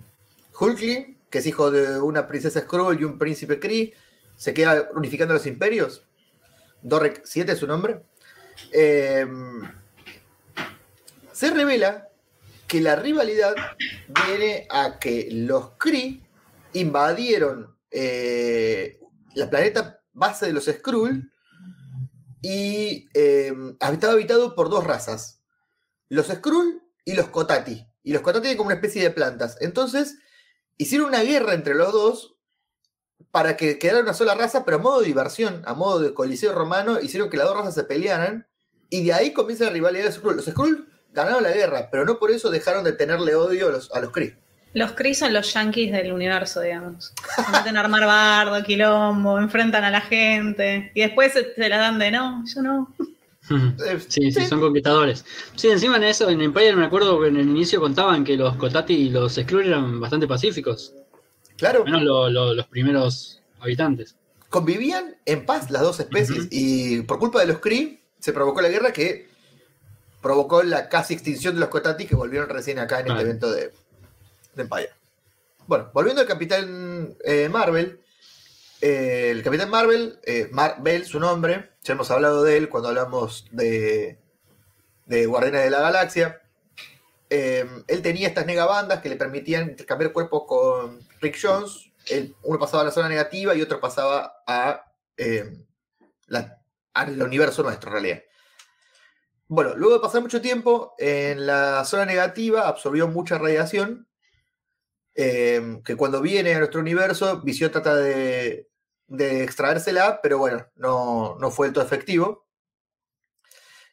Hulkling, 0.63 1.17
que 1.29 1.37
es 1.39 1.45
hijo 1.45 1.69
de 1.69 1.99
una 1.99 2.27
princesa 2.27 2.61
Skrull 2.61 2.99
y 2.99 3.03
un 3.03 3.17
príncipe 3.17 3.59
Kree, 3.59 3.93
se 4.39 4.53
queda 4.53 4.89
unificando 4.95 5.33
los 5.33 5.45
imperios. 5.45 6.07
Dorrek 6.81 7.21
7 7.25 7.51
es 7.51 7.59
su 7.59 7.67
nombre. 7.67 8.05
eh, 8.71 9.27
se 11.33 11.51
revela 11.51 12.09
que 12.67 12.79
la 12.79 12.95
rivalidad 12.95 13.55
viene 14.07 14.65
a 14.69 14.97
que 14.97 15.27
los 15.31 15.71
Kree 15.77 16.21
invadieron 16.73 17.75
eh, 17.91 18.99
la 19.35 19.49
planeta 19.49 20.01
base 20.13 20.45
de 20.45 20.53
los 20.53 20.65
Skrull 20.65 21.31
y 22.41 23.09
eh, 23.13 23.53
estaba 23.91 24.13
habitado 24.13 24.55
por 24.55 24.69
dos 24.69 24.85
razas 24.85 25.41
los 26.09 26.27
Skrull 26.27 26.81
y 27.05 27.13
los 27.13 27.27
Kotati. 27.27 27.85
Y 28.03 28.13
los 28.13 28.21
Kotati 28.21 28.47
eran 28.47 28.57
como 28.57 28.67
una 28.67 28.75
especie 28.75 29.03
de 29.03 29.11
plantas. 29.11 29.57
Entonces, 29.59 30.17
hicieron 30.77 31.09
una 31.09 31.21
guerra 31.21 31.53
entre 31.53 31.75
los 31.75 31.91
dos 31.91 32.38
para 33.31 33.57
que 33.57 33.77
quedara 33.77 34.01
una 34.01 34.13
sola 34.13 34.35
raza, 34.35 34.65
pero 34.65 34.77
a 34.77 34.81
modo 34.81 35.01
de 35.01 35.07
diversión, 35.07 35.61
a 35.65 35.73
modo 35.73 35.99
de 35.99 36.13
coliseo 36.13 36.53
romano, 36.53 36.99
hicieron 36.99 37.29
que 37.29 37.37
las 37.37 37.47
dos 37.47 37.57
razas 37.57 37.75
se 37.75 37.83
pelearan. 37.83 38.47
Y 38.89 39.05
de 39.05 39.13
ahí 39.13 39.33
comienza 39.33 39.65
la 39.65 39.71
rivalidad 39.71 40.03
de 40.03 40.09
los 40.09 40.15
Skrull. 40.15 40.35
Los 40.37 40.45
Skrull 40.45 40.87
ganaron 41.13 41.43
la 41.43 41.51
guerra, 41.51 41.89
pero 41.91 42.05
no 42.05 42.17
por 42.17 42.31
eso 42.31 42.49
dejaron 42.49 42.83
de 42.83 42.93
tenerle 42.93 43.35
odio 43.35 43.69
a 43.69 43.71
los, 43.71 43.91
a 43.91 43.99
los 43.99 44.11
Kree. 44.11 44.35
Los 44.73 44.91
Kree 44.93 45.15
son 45.15 45.33
los 45.33 45.53
yankees 45.53 45.91
del 45.91 46.11
universo, 46.11 46.61
digamos. 46.61 47.13
Se 47.35 47.51
meten 47.51 47.77
a 47.77 47.81
armar 47.81 48.05
bardo, 48.05 48.63
quilombo, 48.63 49.39
enfrentan 49.39 49.83
a 49.83 49.91
la 49.91 50.01
gente 50.01 50.91
y 50.93 51.01
después 51.01 51.33
se, 51.33 51.53
se 51.53 51.69
la 51.69 51.77
dan 51.77 51.97
de 51.99 52.11
no, 52.11 52.43
yo 52.45 52.61
no. 52.61 52.95
Eh, 53.49 53.99
Sí, 54.07 54.31
sí, 54.31 54.45
son 54.45 54.59
conquistadores. 54.59 55.25
Sí, 55.55 55.69
encima 55.69 55.97
en 55.97 56.03
eso, 56.03 56.29
en 56.29 56.39
Empire 56.39 56.75
me 56.75 56.85
acuerdo 56.85 57.19
que 57.19 57.29
en 57.29 57.37
el 57.37 57.49
inicio 57.49 57.79
contaban 57.79 58.23
que 58.23 58.37
los 58.37 58.55
Kotati 58.57 58.93
y 58.93 59.09
los 59.09 59.35
Skrull 59.35 59.65
eran 59.65 59.99
bastante 59.99 60.27
pacíficos. 60.27 60.93
Claro, 61.59 61.83
menos 61.85 62.01
lo- 62.03 62.29
lo- 62.29 62.53
los 62.53 62.67
primeros 62.67 63.41
habitantes. 63.59 64.15
convivían 64.49 65.15
en 65.25 65.45
paz 65.45 65.69
las 65.69 65.81
dos 65.83 65.99
especies. 65.99 66.47
Y 66.49 67.01
por 67.03 67.19
culpa 67.19 67.39
de 67.39 67.45
los 67.47 67.59
Kree 67.59 68.01
se 68.19 68.33
provocó 68.33 68.61
la 68.61 68.69
guerra 68.69 68.91
que 68.91 69.29
provocó 70.21 70.63
la 70.63 70.89
casi 70.89 71.13
extinción 71.13 71.53
de 71.53 71.59
los 71.61 71.69
Kotati 71.69 72.05
que 72.07 72.15
volvieron 72.15 72.49
recién 72.49 72.79
acá 72.79 72.99
en 72.99 73.05
Claro. 73.05 73.19
este 73.19 73.29
evento 73.29 73.51
de, 73.51 73.71
de 74.55 74.61
Empire. 74.63 74.89
Bueno, 75.67 75.91
volviendo 75.93 76.21
al 76.21 76.27
Capitán 76.27 77.15
eh, 77.23 77.47
Marvel. 77.49 77.99
eh, 78.81 79.29
el 79.31 79.43
Capitán 79.43 79.69
Marvel, 79.69 80.17
eh, 80.23 80.47
Marvel, 80.51 81.05
su 81.05 81.19
nombre, 81.19 81.69
ya 81.83 81.93
hemos 81.93 82.09
hablado 82.11 82.43
de 82.43 82.57
él 82.57 82.69
cuando 82.69 82.89
hablamos 82.89 83.45
de, 83.51 84.17
de 85.05 85.25
Guardianes 85.27 85.63
de 85.63 85.69
la 85.69 85.81
Galaxia. 85.81 86.41
Eh, 87.29 87.65
él 87.87 88.01
tenía 88.01 88.27
estas 88.27 88.45
negabandas 88.47 89.01
que 89.01 89.09
le 89.09 89.15
permitían 89.15 89.69
intercambiar 89.69 90.11
cuerpos 90.11 90.43
con 90.47 90.99
Rick 91.21 91.37
Jones. 91.41 91.91
Uno 92.43 92.59
pasaba 92.59 92.81
a 92.81 92.85
la 92.85 92.91
zona 92.91 93.09
negativa 93.09 93.53
y 93.55 93.61
otro 93.61 93.79
pasaba 93.79 94.41
a, 94.47 94.83
eh, 95.17 95.65
la- 96.27 96.61
al 96.93 97.21
universo 97.21 97.61
nuestro, 97.63 97.89
en 97.89 97.93
realidad. 97.93 98.23
Bueno, 99.47 99.75
luego 99.75 99.95
de 99.95 100.01
pasar 100.01 100.21
mucho 100.21 100.41
tiempo 100.41 100.93
en 100.97 101.45
la 101.47 101.83
zona 101.85 102.05
negativa, 102.05 102.67
absorbió 102.67 103.07
mucha 103.07 103.37
radiación. 103.37 104.07
eh, 105.15 105.81
que 105.83 105.97
cuando 105.97 106.21
viene 106.21 106.53
a 106.55 106.59
nuestro 106.59 106.79
universo, 106.79 107.41
Visión 107.41 107.71
trata 107.71 107.95
de, 107.95 108.69
de 109.07 109.43
extraérsela, 109.43 110.21
pero 110.21 110.37
bueno, 110.37 110.65
no, 110.75 111.35
no 111.39 111.51
fue 111.51 111.67
del 111.67 111.73
todo 111.73 111.83
efectivo. 111.83 112.47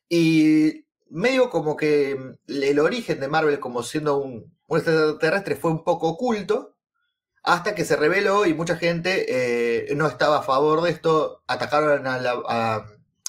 Y 0.08 0.86
medio 1.08 1.50
como 1.50 1.76
que 1.76 2.16
el 2.46 2.78
origen 2.78 3.18
de 3.18 3.28
Marvel 3.28 3.58
como 3.58 3.82
siendo 3.82 4.18
un 4.18 4.56
extraterrestre 4.68 5.56
fue 5.56 5.70
un 5.72 5.82
poco 5.82 6.08
oculto, 6.10 6.75
hasta 7.46 7.76
que 7.76 7.84
se 7.84 7.94
reveló 7.94 8.44
y 8.44 8.54
mucha 8.54 8.76
gente 8.76 9.24
eh, 9.90 9.94
no 9.94 10.08
estaba 10.08 10.38
a 10.38 10.42
favor 10.42 10.82
de 10.82 10.90
esto, 10.90 11.44
atacaron 11.46 12.04
a 12.08 12.18
la, 12.18 12.42
a- 12.48 12.86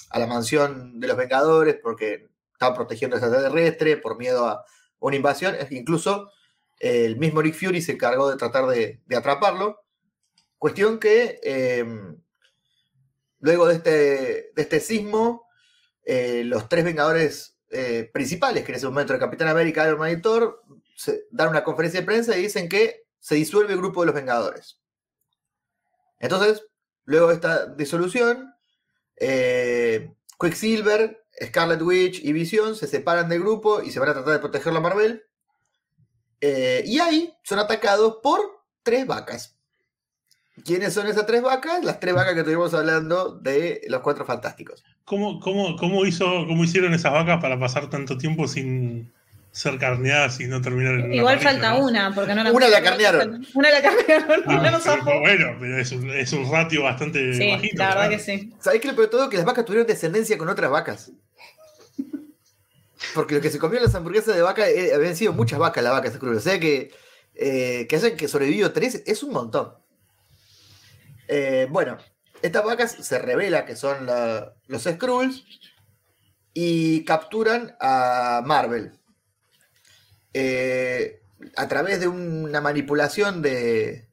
a 0.09 0.25
mansión 0.25 0.99
de 0.99 1.07
los 1.07 1.15
Vengadores 1.15 1.77
porque 1.81 2.27
estaban 2.51 2.73
protegiendo 2.73 3.15
al 3.15 3.21
extraterrestre 3.23 3.97
por 3.97 4.17
miedo 4.17 4.47
a 4.47 4.65
una 4.99 5.15
invasión, 5.15 5.55
incluso 5.69 6.31
eh, 6.79 7.05
el 7.05 7.17
mismo 7.17 7.43
Nick 7.43 7.53
Fury 7.53 7.79
se 7.79 7.91
encargó 7.91 8.27
de 8.31 8.37
tratar 8.37 8.65
de, 8.65 8.99
atraparlo. 9.15 9.81
Cuestión 10.57 10.99
que 10.99 11.39
eh, 11.43 11.85
luego 13.39 13.67
de 13.67 13.75
este, 13.75 14.59
este 14.59 14.79
sismo, 14.79 15.45
eh, 16.05 16.41
los 16.43 16.67
tres 16.67 16.83
Vengadores 16.85 17.53
principales, 18.13 18.63
que 18.63 18.71
en 18.71 18.77
ese 18.77 18.87
momento 18.87 19.13
era 19.13 19.19
Capitán 19.19 19.49
América, 19.49 19.85
Iron 19.85 19.99
Man 19.99 20.11
y 20.11 20.21
Thor, 20.21 20.63
se 20.95 21.25
dan 21.29 21.49
una 21.49 21.63
conferencia 21.65 21.99
de 21.99 22.05
prensa 22.05 22.35
y 22.35 22.41
dicen 22.43 22.69
que 22.69 23.06
se 23.27 23.35
disuelve 23.35 23.73
el 23.73 23.79
grupo 23.79 23.99
de 23.99 24.05
los 24.05 24.15
Vengadores. 24.15 24.79
Entonces, 26.17 26.65
luego 27.03 27.27
de 27.27 27.33
esta 27.33 27.65
disolución, 27.65 28.53
eh, 29.17 30.13
Quicksilver, 30.39 31.25
Scarlet 31.43 31.81
Witch 31.81 32.23
y 32.23 32.31
Vision 32.31 32.73
se 32.73 32.87
separan 32.87 33.27
del 33.27 33.41
grupo 33.41 33.81
y 33.81 33.91
se 33.91 33.99
van 33.99 34.07
a 34.07 34.13
tratar 34.13 34.31
de 34.31 34.39
protegerlo 34.39 34.79
a 34.79 34.81
Marvel. 34.81 35.25
Eh, 36.39 36.83
y 36.85 36.99
ahí 36.99 37.33
son 37.43 37.59
atacados 37.59 38.19
por 38.23 38.39
tres 38.81 39.05
vacas. 39.05 39.59
¿Quiénes 40.63 40.93
son 40.93 41.07
esas 41.07 41.25
tres 41.25 41.41
vacas? 41.41 41.83
Las 41.83 41.99
tres 41.99 42.15
vacas 42.15 42.33
que 42.33 42.39
estuvimos 42.39 42.73
hablando 42.73 43.37
de 43.39 43.81
los 43.89 43.99
cuatro 43.99 44.23
fantásticos. 44.23 44.85
¿Cómo, 45.03 45.41
cómo, 45.41 45.75
cómo, 45.75 46.05
hizo, 46.05 46.25
¿Cómo 46.47 46.63
hicieron 46.63 46.93
esas 46.93 47.11
vacas 47.11 47.41
para 47.41 47.59
pasar 47.59 47.89
tanto 47.89 48.17
tiempo 48.17 48.47
sin 48.47 49.11
ser 49.57 49.77
carneadas 49.79 50.39
y 50.39 50.45
no 50.47 50.61
terminar 50.61 50.93
en 50.99 51.13
Igual 51.13 51.39
parrilla, 51.39 51.51
falta 51.51 51.69
¿no? 51.79 51.85
una, 51.85 52.13
porque 52.13 52.35
no 52.35 52.43
la 52.43 52.51
Una 52.51 52.67
la 52.67 52.81
carnearon. 52.81 53.47
Una 53.55 53.69
la 53.71 53.81
carnearon 53.81 54.39
y 54.47 54.53
Ah, 54.53 54.61
no 54.61 54.71
nos 54.71 54.83
pero, 54.83 54.95
zafó. 54.97 55.19
bueno, 55.19 55.57
pero 55.59 55.77
es 55.79 55.91
un, 55.91 56.09
es 56.11 56.31
un 56.33 56.51
ratio 56.51 56.83
bastante 56.83 57.33
Sí, 57.33 57.49
bajito. 57.51 57.77
la 57.77 57.89
verdad 57.89 58.09
que 58.09 58.19
sí. 58.19 58.53
¿Sabéis 58.59 58.81
que 58.81 58.87
lo 58.89 58.95
peor 58.95 59.07
de 59.07 59.11
todo? 59.11 59.29
Que 59.29 59.37
las 59.37 59.45
vacas 59.45 59.65
tuvieron 59.65 59.87
descendencia 59.87 60.37
con 60.37 60.47
otras 60.49 60.69
vacas. 60.69 61.11
Porque 63.13 63.35
lo 63.35 63.41
que 63.41 63.49
se 63.49 63.59
comió 63.59 63.77
en 63.77 63.85
las 63.85 63.95
hamburguesas 63.95 64.35
de 64.35 64.41
vaca 64.41 64.67
eh, 64.69 64.93
habían 64.93 65.15
sido 65.15 65.33
muchas 65.33 65.59
vacas 65.59 65.83
las 65.83 65.93
vacas 65.93 66.17
crudas. 66.17 66.37
O 66.45 66.49
sea 66.49 66.59
que, 66.59 66.91
eh, 67.35 67.85
que 67.89 67.95
hayan 67.95 68.15
que 68.15 68.27
sobrevivido 68.27 68.71
tres 68.73 69.01
es 69.05 69.23
un 69.23 69.31
montón. 69.31 69.73
Eh, 71.27 71.67
bueno, 71.69 71.97
estas 72.41 72.63
vacas 72.63 72.91
se 72.91 73.19
revela 73.19 73.65
que 73.65 73.75
son 73.75 74.05
la- 74.05 74.53
los 74.67 74.83
Skrulls 74.83 75.43
y 76.53 77.03
capturan 77.05 77.75
a 77.79 78.41
Marvel. 78.45 78.91
Eh, 80.39 81.19
a 81.55 81.67
través 81.67 81.99
de 81.99 82.07
una 82.07 82.61
manipulación 82.61 83.41
de, 83.41 84.07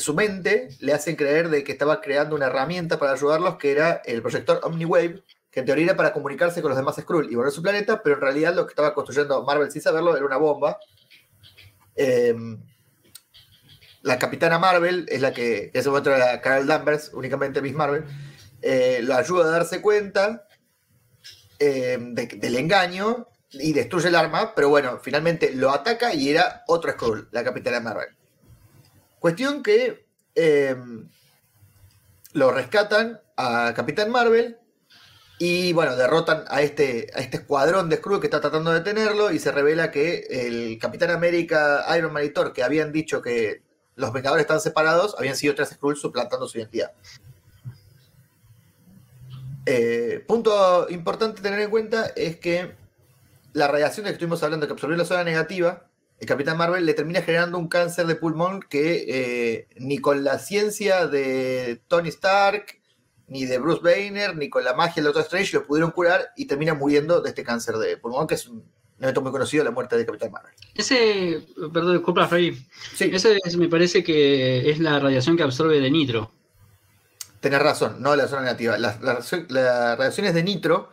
su 0.00 0.14
mente, 0.14 0.70
le 0.80 0.92
hacen 0.92 1.14
creer 1.14 1.48
de 1.48 1.62
que 1.62 1.70
estaba 1.70 2.00
creando 2.00 2.34
una 2.34 2.46
herramienta 2.46 2.98
para 2.98 3.12
ayudarlos, 3.12 3.54
que 3.54 3.70
era 3.70 4.02
el 4.04 4.20
proyector 4.20 4.58
Omniwave, 4.64 5.22
que 5.48 5.60
en 5.60 5.66
teoría 5.66 5.84
era 5.84 5.96
para 5.96 6.12
comunicarse 6.12 6.60
con 6.60 6.70
los 6.70 6.76
demás 6.76 6.96
Skrull 6.96 7.30
y 7.30 7.36
volver 7.36 7.52
a 7.52 7.54
su 7.54 7.62
planeta, 7.62 8.02
pero 8.02 8.16
en 8.16 8.20
realidad 8.20 8.52
lo 8.52 8.66
que 8.66 8.72
estaba 8.72 8.94
construyendo 8.94 9.44
Marvel 9.44 9.70
sin 9.70 9.80
saberlo 9.80 10.16
era 10.16 10.26
una 10.26 10.38
bomba. 10.38 10.80
Eh, 11.94 12.34
la 14.02 14.18
capitana 14.18 14.58
Marvel 14.58 15.06
es 15.08 15.20
la 15.20 15.32
que, 15.32 15.66
en 15.66 15.70
ese 15.72 15.88
momento 15.88 16.10
Carol 16.42 16.66
Danvers, 16.66 17.12
únicamente 17.14 17.62
Miss 17.62 17.74
Marvel, 17.74 18.06
eh, 18.60 19.02
lo 19.04 19.14
ayuda 19.14 19.44
a 19.44 19.50
darse 19.50 19.80
cuenta 19.80 20.48
de- 21.60 22.38
del 22.40 22.56
engaño 22.56 23.28
y 23.52 23.72
destruye 23.72 24.08
el 24.08 24.14
arma, 24.14 24.54
pero 24.54 24.68
bueno, 24.68 25.00
finalmente 25.02 25.52
lo 25.54 25.70
ataca 25.70 26.14
y 26.14 26.28
era 26.28 26.62
otro 26.66 26.92
Skrull, 26.92 27.28
la 27.32 27.42
capitana 27.42 27.80
Marvel. 27.80 28.08
Cuestión 29.18 29.62
que 29.62 30.06
eh, 30.34 30.76
lo 32.32 32.52
rescatan 32.52 33.20
a 33.36 33.72
Capitán 33.74 34.10
Marvel 34.10 34.58
y 35.38 35.72
bueno, 35.72 35.96
derrotan 35.96 36.44
a 36.48 36.62
este, 36.62 37.10
a 37.14 37.20
este 37.20 37.38
escuadrón 37.38 37.88
de 37.88 37.96
Skrull 37.96 38.20
que 38.20 38.26
está 38.26 38.40
tratando 38.40 38.70
de 38.70 38.78
detenerlo 38.80 39.32
y 39.32 39.38
se 39.38 39.50
revela 39.50 39.90
que 39.90 40.26
el 40.30 40.78
Capitán 40.78 41.10
América, 41.10 41.84
Iron 41.96 42.12
Man 42.12 42.30
que 42.54 42.62
habían 42.62 42.92
dicho 42.92 43.20
que 43.22 43.62
los 43.96 44.12
Vengadores 44.12 44.44
están 44.44 44.60
separados, 44.60 45.16
habían 45.18 45.36
sido 45.36 45.54
tres 45.54 45.70
Skrull 45.70 45.96
suplantando 45.96 46.46
su 46.46 46.58
identidad. 46.58 46.92
Eh, 49.66 50.24
punto 50.26 50.86
importante 50.88 51.42
tener 51.42 51.60
en 51.60 51.70
cuenta 51.70 52.06
es 52.16 52.36
que 52.36 52.79
la 53.52 53.68
radiación 53.68 54.04
de 54.04 54.10
que 54.10 54.14
estuvimos 54.14 54.42
hablando 54.42 54.66
que 54.66 54.72
absorbió 54.72 54.96
la 54.96 55.04
zona 55.04 55.24
negativa, 55.24 55.86
el 56.18 56.26
Capitán 56.26 56.56
Marvel 56.58 56.84
le 56.84 56.94
termina 56.94 57.22
generando 57.22 57.56
un 57.58 57.68
cáncer 57.68 58.06
de 58.06 58.14
pulmón 58.14 58.60
que 58.60 59.04
eh, 59.08 59.68
ni 59.78 59.98
con 59.98 60.22
la 60.24 60.38
ciencia 60.38 61.06
de 61.06 61.80
Tony 61.88 62.10
Stark, 62.10 62.78
ni 63.26 63.44
de 63.46 63.58
Bruce 63.58 63.80
Banner, 63.82 64.36
ni 64.36 64.50
con 64.50 64.64
la 64.64 64.74
magia 64.74 64.96
del 64.96 65.04
Doctor 65.04 65.22
Strange 65.22 65.56
lo 65.56 65.64
pudieron 65.66 65.92
curar 65.92 66.30
y 66.36 66.46
termina 66.46 66.74
muriendo 66.74 67.20
de 67.20 67.28
este 67.30 67.42
cáncer 67.44 67.76
de 67.76 67.96
pulmón, 67.96 68.26
que 68.26 68.34
es 68.34 68.46
un 68.48 68.64
evento 69.00 69.22
muy 69.22 69.32
conocido, 69.32 69.64
la 69.64 69.70
muerte 69.70 69.96
de 69.96 70.04
Capitán 70.04 70.30
Marvel. 70.32 70.52
Ese, 70.74 71.40
perdón, 71.72 71.94
disculpa, 71.94 72.28
Freddy. 72.28 72.52
Sí, 72.94 73.08
Ese 73.12 73.38
es- 73.42 73.56
me 73.56 73.68
parece 73.68 74.04
que 74.04 74.70
es 74.70 74.78
la 74.78 74.98
radiación 74.98 75.36
que 75.36 75.42
absorbe 75.42 75.80
de 75.80 75.90
nitro. 75.90 76.32
tenés 77.40 77.62
razón, 77.62 78.02
no 78.02 78.14
la 78.16 78.28
zona 78.28 78.42
negativa. 78.42 78.76
Las 78.76 79.00
las- 79.00 79.32
las 79.48 79.96
radiaciones 79.96 80.34
de 80.34 80.42
nitro, 80.42 80.92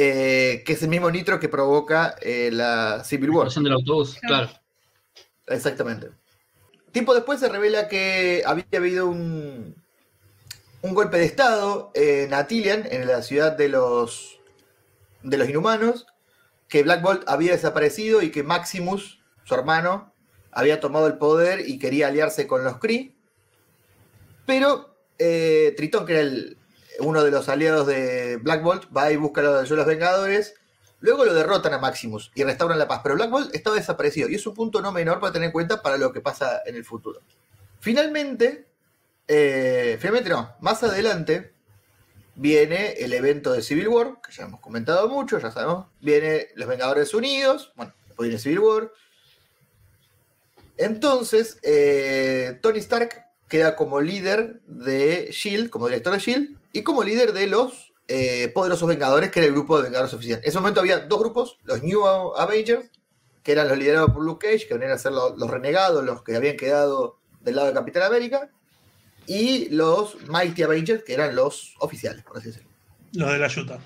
eh, 0.00 0.62
que 0.64 0.74
es 0.74 0.82
el 0.84 0.88
mismo 0.90 1.10
nitro 1.10 1.40
que 1.40 1.48
provoca 1.48 2.14
eh, 2.20 2.50
la 2.52 3.02
Civil 3.02 3.30
La 3.30 3.36
War. 3.36 3.46
explosión 3.46 3.64
del 3.64 3.72
autobús, 3.72 4.16
claro. 4.20 4.48
Exactamente. 5.48 6.10
Tiempo 6.92 7.14
después 7.14 7.40
se 7.40 7.48
revela 7.48 7.88
que 7.88 8.42
había 8.46 8.64
habido 8.76 9.08
un, 9.08 9.74
un 10.82 10.94
golpe 10.94 11.18
de 11.18 11.24
estado 11.24 11.90
en 11.94 12.32
Atilian, 12.32 12.86
en 12.90 13.08
la 13.08 13.22
ciudad 13.22 13.56
de 13.56 13.68
los, 13.68 14.38
de 15.24 15.36
los 15.36 15.48
inhumanos, 15.48 16.06
que 16.68 16.84
Black 16.84 17.02
Bolt 17.02 17.28
había 17.28 17.52
desaparecido 17.52 18.22
y 18.22 18.30
que 18.30 18.42
Maximus, 18.44 19.20
su 19.44 19.54
hermano, 19.54 20.12
había 20.52 20.78
tomado 20.80 21.08
el 21.08 21.18
poder 21.18 21.68
y 21.68 21.78
quería 21.80 22.06
aliarse 22.08 22.46
con 22.46 22.62
los 22.62 22.78
Kree. 22.78 23.14
Pero 24.46 24.94
eh, 25.18 25.74
Tritón, 25.76 26.06
que 26.06 26.12
era 26.12 26.20
el- 26.22 26.57
uno 26.98 27.22
de 27.24 27.30
los 27.30 27.48
aliados 27.48 27.86
de 27.86 28.38
Black 28.38 28.62
Bolt, 28.62 28.84
va 28.96 29.10
y 29.10 29.16
busca 29.16 29.42
la 29.42 29.60
ayuda 29.60 29.70
de 29.70 29.76
los 29.76 29.86
Vengadores. 29.86 30.54
Luego 31.00 31.24
lo 31.24 31.34
derrotan 31.34 31.72
a 31.74 31.78
Maximus 31.78 32.32
y 32.34 32.42
restauran 32.42 32.78
la 32.78 32.88
paz. 32.88 33.00
Pero 33.02 33.14
Black 33.14 33.30
Bolt 33.30 33.54
estaba 33.54 33.76
desaparecido 33.76 34.28
y 34.28 34.34
es 34.34 34.46
un 34.46 34.54
punto 34.54 34.80
no 34.80 34.92
menor 34.92 35.20
para 35.20 35.32
tener 35.32 35.46
en 35.46 35.52
cuenta 35.52 35.80
para 35.80 35.96
lo 35.96 36.12
que 36.12 36.20
pasa 36.20 36.62
en 36.66 36.74
el 36.74 36.84
futuro. 36.84 37.20
Finalmente, 37.80 38.66
eh, 39.28 39.96
finalmente 40.00 40.30
no, 40.30 40.56
más 40.60 40.82
adelante 40.82 41.52
viene 42.34 42.92
el 42.92 43.12
evento 43.12 43.52
de 43.52 43.62
Civil 43.62 43.88
War, 43.88 44.20
que 44.24 44.32
ya 44.32 44.44
hemos 44.44 44.60
comentado 44.60 45.08
mucho, 45.08 45.38
ya 45.38 45.50
sabemos. 45.50 45.86
Viene 46.00 46.48
los 46.54 46.68
Vengadores 46.68 47.14
Unidos, 47.14 47.72
bueno, 47.76 47.92
después 48.06 48.28
viene 48.28 48.42
Civil 48.42 48.60
War. 48.60 48.92
Entonces, 50.76 51.58
eh, 51.62 52.58
Tony 52.62 52.78
Stark 52.78 53.26
queda 53.48 53.74
como 53.76 54.00
líder 54.00 54.60
de 54.66 55.30
Shield, 55.32 55.70
como 55.70 55.88
director 55.88 56.12
de 56.12 56.18
Shield, 56.20 56.57
y 56.72 56.82
como 56.82 57.02
líder 57.02 57.32
de 57.32 57.46
los 57.46 57.92
eh, 58.08 58.50
poderosos 58.54 58.88
Vengadores, 58.88 59.30
que 59.30 59.40
era 59.40 59.46
el 59.48 59.52
grupo 59.52 59.76
de 59.76 59.84
Vengadores 59.84 60.14
oficial. 60.14 60.40
En 60.42 60.48
ese 60.48 60.58
momento 60.58 60.80
había 60.80 61.00
dos 61.00 61.18
grupos, 61.20 61.58
los 61.64 61.82
New 61.82 62.06
Avengers, 62.06 62.90
que 63.42 63.52
eran 63.52 63.68
los 63.68 63.78
liderados 63.78 64.10
por 64.12 64.24
Luke 64.24 64.46
Cage, 64.46 64.66
que 64.66 64.74
venían 64.74 64.92
a 64.92 64.98
ser 64.98 65.12
los, 65.12 65.36
los 65.38 65.50
renegados, 65.50 66.04
los 66.04 66.22
que 66.22 66.36
habían 66.36 66.56
quedado 66.56 67.18
del 67.40 67.56
lado 67.56 67.68
de 67.68 67.74
Capitán 67.74 68.02
América, 68.04 68.50
y 69.26 69.68
los 69.68 70.16
Mighty 70.28 70.62
Avengers, 70.62 71.04
que 71.04 71.12
eran 71.14 71.34
los 71.36 71.74
oficiales, 71.80 72.24
por 72.24 72.38
así 72.38 72.48
decirlo, 72.48 72.68
Los 73.12 73.30
de 73.32 73.38
la 73.38 73.46
Utah. 73.46 73.78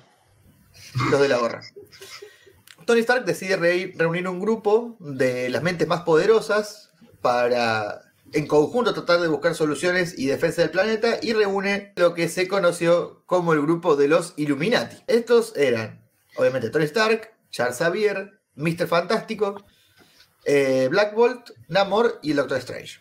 los 1.11 1.21
de 1.21 1.29
la 1.29 1.37
gorra. 1.39 1.61
Tony 2.87 3.01
Stark 3.01 3.25
decide 3.25 3.57
re- 3.57 3.93
reunir 3.97 4.27
un 4.29 4.41
grupo 4.41 4.97
de 5.01 5.49
las 5.49 5.63
mentes 5.63 5.87
más 5.87 6.03
poderosas 6.03 6.91
para 7.21 8.12
en 8.33 8.47
conjunto 8.47 8.95
tratar 8.95 9.21
de 9.21 9.29
buscar 9.29 9.55
soluciones 9.55 10.19
y 10.19 10.27
defensa 10.27 10.63
del 10.63 10.71
planeta 10.71 11.19
y 11.21 11.33
reúne 11.33 11.93
lo 11.97 12.15
que 12.15 12.29
se 12.29 12.49
conoció 12.49 13.23
como 13.27 13.53
el 13.53 13.61
grupo 13.61 13.97
de 13.97 14.09
los 14.09 14.35
Illuminati. 14.37 14.97
Estos 15.07 15.55
eran, 15.57 16.03
obviamente, 16.37 16.71
Tony 16.71 16.85
Stark, 16.85 17.35
Charles 17.51 17.79
Xavier, 17.79 18.41
Mr. 18.55 18.87
Fantástico, 18.87 19.63
eh, 20.45 20.89
Black 20.91 21.15
Bolt, 21.15 21.51
Namor 21.69 22.19
y 22.23 22.31
el 22.31 22.37
Doctor 22.37 22.59
Strange. 22.59 23.01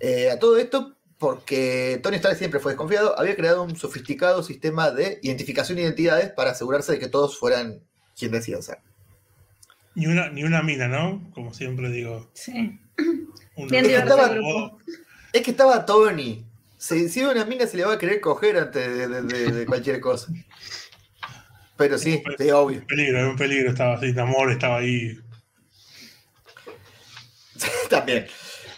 Eh, 0.00 0.30
a 0.30 0.38
todo 0.38 0.58
esto, 0.58 0.96
porque 1.18 2.00
Tony 2.02 2.16
Stark 2.16 2.36
siempre 2.36 2.60
fue 2.60 2.72
desconfiado, 2.72 3.18
había 3.18 3.36
creado 3.36 3.62
un 3.62 3.76
sofisticado 3.76 4.42
sistema 4.42 4.90
de 4.90 5.18
identificación 5.22 5.76
de 5.76 5.82
identidades 5.82 6.30
para 6.30 6.50
asegurarse 6.50 6.92
de 6.92 6.98
que 6.98 7.08
todos 7.08 7.38
fueran 7.38 7.80
quien 8.18 8.32
decían 8.32 8.62
ser. 8.62 8.78
Ni 9.94 10.06
una, 10.06 10.28
ni 10.30 10.44
una 10.44 10.62
mina, 10.62 10.88
¿no? 10.88 11.30
Como 11.32 11.54
siempre 11.54 11.90
digo. 11.90 12.28
Sí. 12.34 12.78
Un 13.56 13.68
Bien. 13.68 13.84
Es 15.32 15.42
que 15.42 15.50
estaba 15.50 15.84
Tony. 15.84 16.44
Si, 16.78 17.08
si 17.08 17.22
una 17.24 17.44
mina 17.44 17.66
se 17.66 17.76
le 17.76 17.84
va 17.84 17.94
a 17.94 17.98
querer 17.98 18.20
coger 18.20 18.56
antes 18.58 18.86
de, 18.86 19.08
de- 19.08 19.22
de- 19.22 19.52
de 19.52 19.66
cualquier 19.66 20.00
cosa. 20.00 20.28
Pero 21.76 21.98
sí, 21.98 22.22
sí, 22.38 22.50
obvio. 22.50 22.78
Un 22.80 22.86
peligro, 22.86 23.30
un 23.30 23.36
peligro 23.36 23.70
estaba 23.70 23.94
así, 23.96 24.12
Namor 24.12 24.52
estaba 24.52 24.78
ahí. 24.78 25.18
En 27.56 27.88
También. 27.88 28.26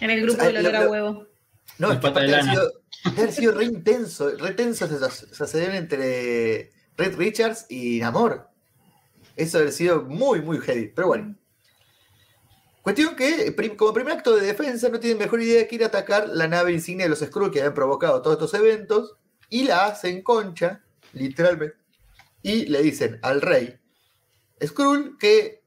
el 0.00 0.22
grupo 0.22 0.42
Ay, 0.42 0.52
del 0.52 0.66
olor 0.66 0.72
lo- 0.72 0.78
a 0.86 0.90
huevo. 0.90 1.26
No, 1.78 1.92
es 1.92 1.98
que 1.98 2.06
aparte 2.08 2.34
ha 2.34 2.42
sido, 2.42 2.72
debe 3.04 3.18
haber 3.22 3.32
sido 3.32 3.52
re 3.52 3.64
intenso, 3.64 4.36
re 4.36 4.52
tenso 4.52 4.84
esa 4.86 5.10
sensación 5.10 5.74
entre 5.74 6.70
Red 6.96 7.16
Richards 7.16 7.66
y 7.68 8.00
Namor. 8.00 8.48
Eso 9.36 9.58
debe 9.58 9.68
haber 9.68 9.72
sido 9.76 10.02
muy, 10.02 10.40
muy 10.42 10.58
heavy. 10.58 10.88
Pero 10.94 11.08
bueno. 11.08 11.34
Cuestión 12.88 13.16
que, 13.16 13.54
como 13.76 13.92
primer 13.92 14.14
acto 14.14 14.34
de 14.34 14.46
defensa, 14.46 14.88
no 14.88 14.98
tienen 14.98 15.18
mejor 15.18 15.42
idea 15.42 15.68
que 15.68 15.74
ir 15.74 15.84
a 15.84 15.88
atacar 15.88 16.26
la 16.26 16.48
nave 16.48 16.72
insignia 16.72 17.04
de 17.04 17.10
los 17.10 17.18
Skrull 17.18 17.50
que 17.50 17.58
habían 17.58 17.74
provocado 17.74 18.22
todos 18.22 18.36
estos 18.36 18.54
eventos. 18.54 19.18
Y 19.50 19.64
la 19.64 19.84
hacen 19.84 20.22
concha, 20.22 20.82
literalmente. 21.12 21.76
Y 22.40 22.64
le 22.64 22.80
dicen 22.80 23.18
al 23.20 23.42
rey 23.42 23.78
Skrull 24.64 25.18
que 25.18 25.62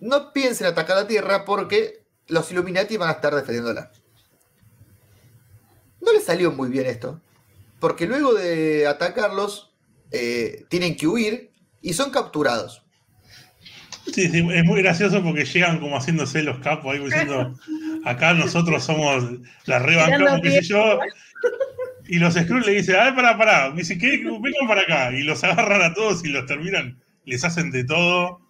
no 0.00 0.32
piensen 0.32 0.66
atacar 0.66 0.96
la 0.96 1.06
Tierra 1.06 1.44
porque 1.44 2.04
los 2.26 2.50
Illuminati 2.50 2.96
van 2.96 3.10
a 3.10 3.12
estar 3.12 3.32
defendiéndola. 3.32 3.92
No 6.00 6.12
les 6.12 6.24
salió 6.24 6.50
muy 6.50 6.68
bien 6.68 6.86
esto, 6.86 7.20
porque 7.78 8.08
luego 8.08 8.34
de 8.34 8.88
atacarlos 8.88 9.72
eh, 10.10 10.64
tienen 10.68 10.96
que 10.96 11.06
huir 11.06 11.52
y 11.80 11.92
son 11.92 12.10
capturados. 12.10 12.84
Sí, 14.06 14.28
sí, 14.28 14.46
es 14.52 14.64
muy 14.64 14.82
gracioso 14.82 15.22
porque 15.22 15.44
llegan 15.44 15.78
como 15.78 15.96
haciéndose 15.96 16.42
los 16.42 16.58
capos 16.60 16.94
ahí 16.94 17.04
diciendo, 17.04 17.54
acá 18.04 18.32
nosotros 18.34 18.82
somos 18.82 19.24
la 19.66 19.78
rebancamos, 19.78 20.40
qué 20.42 20.50
sé 20.50 20.62
yo. 20.62 20.98
Y 22.08 22.18
los 22.18 22.34
Skrulls 22.34 22.66
le 22.66 22.72
dicen, 22.72 22.96
a 22.96 23.04
ver, 23.04 23.14
pará, 23.14 23.38
pará. 23.38 23.70
Dice, 23.70 23.96
¿qué? 23.96 24.18
Vengan 24.24 24.66
para 24.66 24.80
acá. 24.82 25.12
Y 25.12 25.22
los 25.22 25.44
agarran 25.44 25.82
a 25.82 25.94
todos 25.94 26.24
y 26.24 26.28
los 26.28 26.44
terminan, 26.46 27.00
les 27.24 27.44
hacen 27.44 27.70
de 27.70 27.84
todo. 27.84 28.40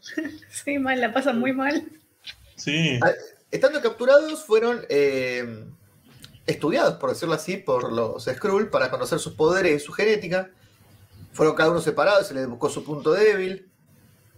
Sí, 0.50 0.78
mal, 0.78 1.00
la 1.00 1.12
pasan 1.12 1.38
muy 1.38 1.52
mal. 1.52 1.84
Sí. 2.56 2.98
Ah, 3.02 3.12
Estando 3.50 3.82
capturados, 3.82 4.44
fueron 4.44 4.80
eh, 4.88 5.64
estudiados, 6.46 6.94
por 6.94 7.10
decirlo 7.10 7.34
así, 7.34 7.56
por 7.56 7.92
los 7.92 8.24
Skrull 8.24 8.70
para 8.70 8.90
conocer 8.90 9.18
sus 9.18 9.34
poderes 9.34 9.82
y 9.82 9.84
su 9.84 9.92
genética. 9.92 10.50
Fueron 11.32 11.56
cada 11.56 11.70
uno 11.70 11.80
separados, 11.80 12.28
se 12.28 12.34
les 12.34 12.46
buscó 12.46 12.70
su 12.70 12.84
punto 12.84 13.12
débil. 13.12 13.68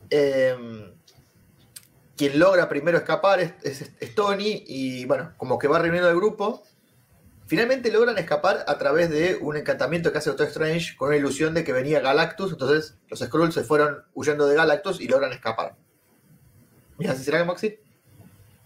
Eh, 0.08 0.92
quien 2.28 2.38
logra 2.38 2.68
primero 2.68 2.96
escapar 2.98 3.40
es, 3.40 3.52
es- 3.64 3.90
es 3.98 4.14
Tony 4.14 4.62
y 4.64 5.04
bueno, 5.06 5.32
como 5.38 5.58
que 5.58 5.66
va 5.66 5.80
reuniendo 5.80 6.08
al 6.08 6.14
grupo. 6.14 6.62
Finalmente 7.48 7.90
logran 7.90 8.16
escapar 8.16 8.64
a 8.68 8.78
través 8.78 9.10
de 9.10 9.38
un 9.40 9.56
encantamiento 9.56 10.12
que 10.12 10.18
hace 10.18 10.30
Doctor 10.30 10.46
Strange 10.46 10.96
con 10.96 11.08
una 11.08 11.16
ilusión 11.16 11.52
de 11.52 11.64
que 11.64 11.72
venía 11.72 11.98
Galactus. 11.98 12.52
Entonces 12.52 12.94
los 13.08 13.18
Skrulls 13.18 13.54
se 13.54 13.64
fueron 13.64 14.04
huyendo 14.14 14.46
de 14.46 14.54
Galactus 14.54 15.00
y 15.00 15.08
logran 15.08 15.32
escapar. 15.32 15.74
Mira, 16.96 17.16
¿si 17.16 17.24
será 17.24 17.38
que 17.38 17.44
Maxi? 17.44 17.76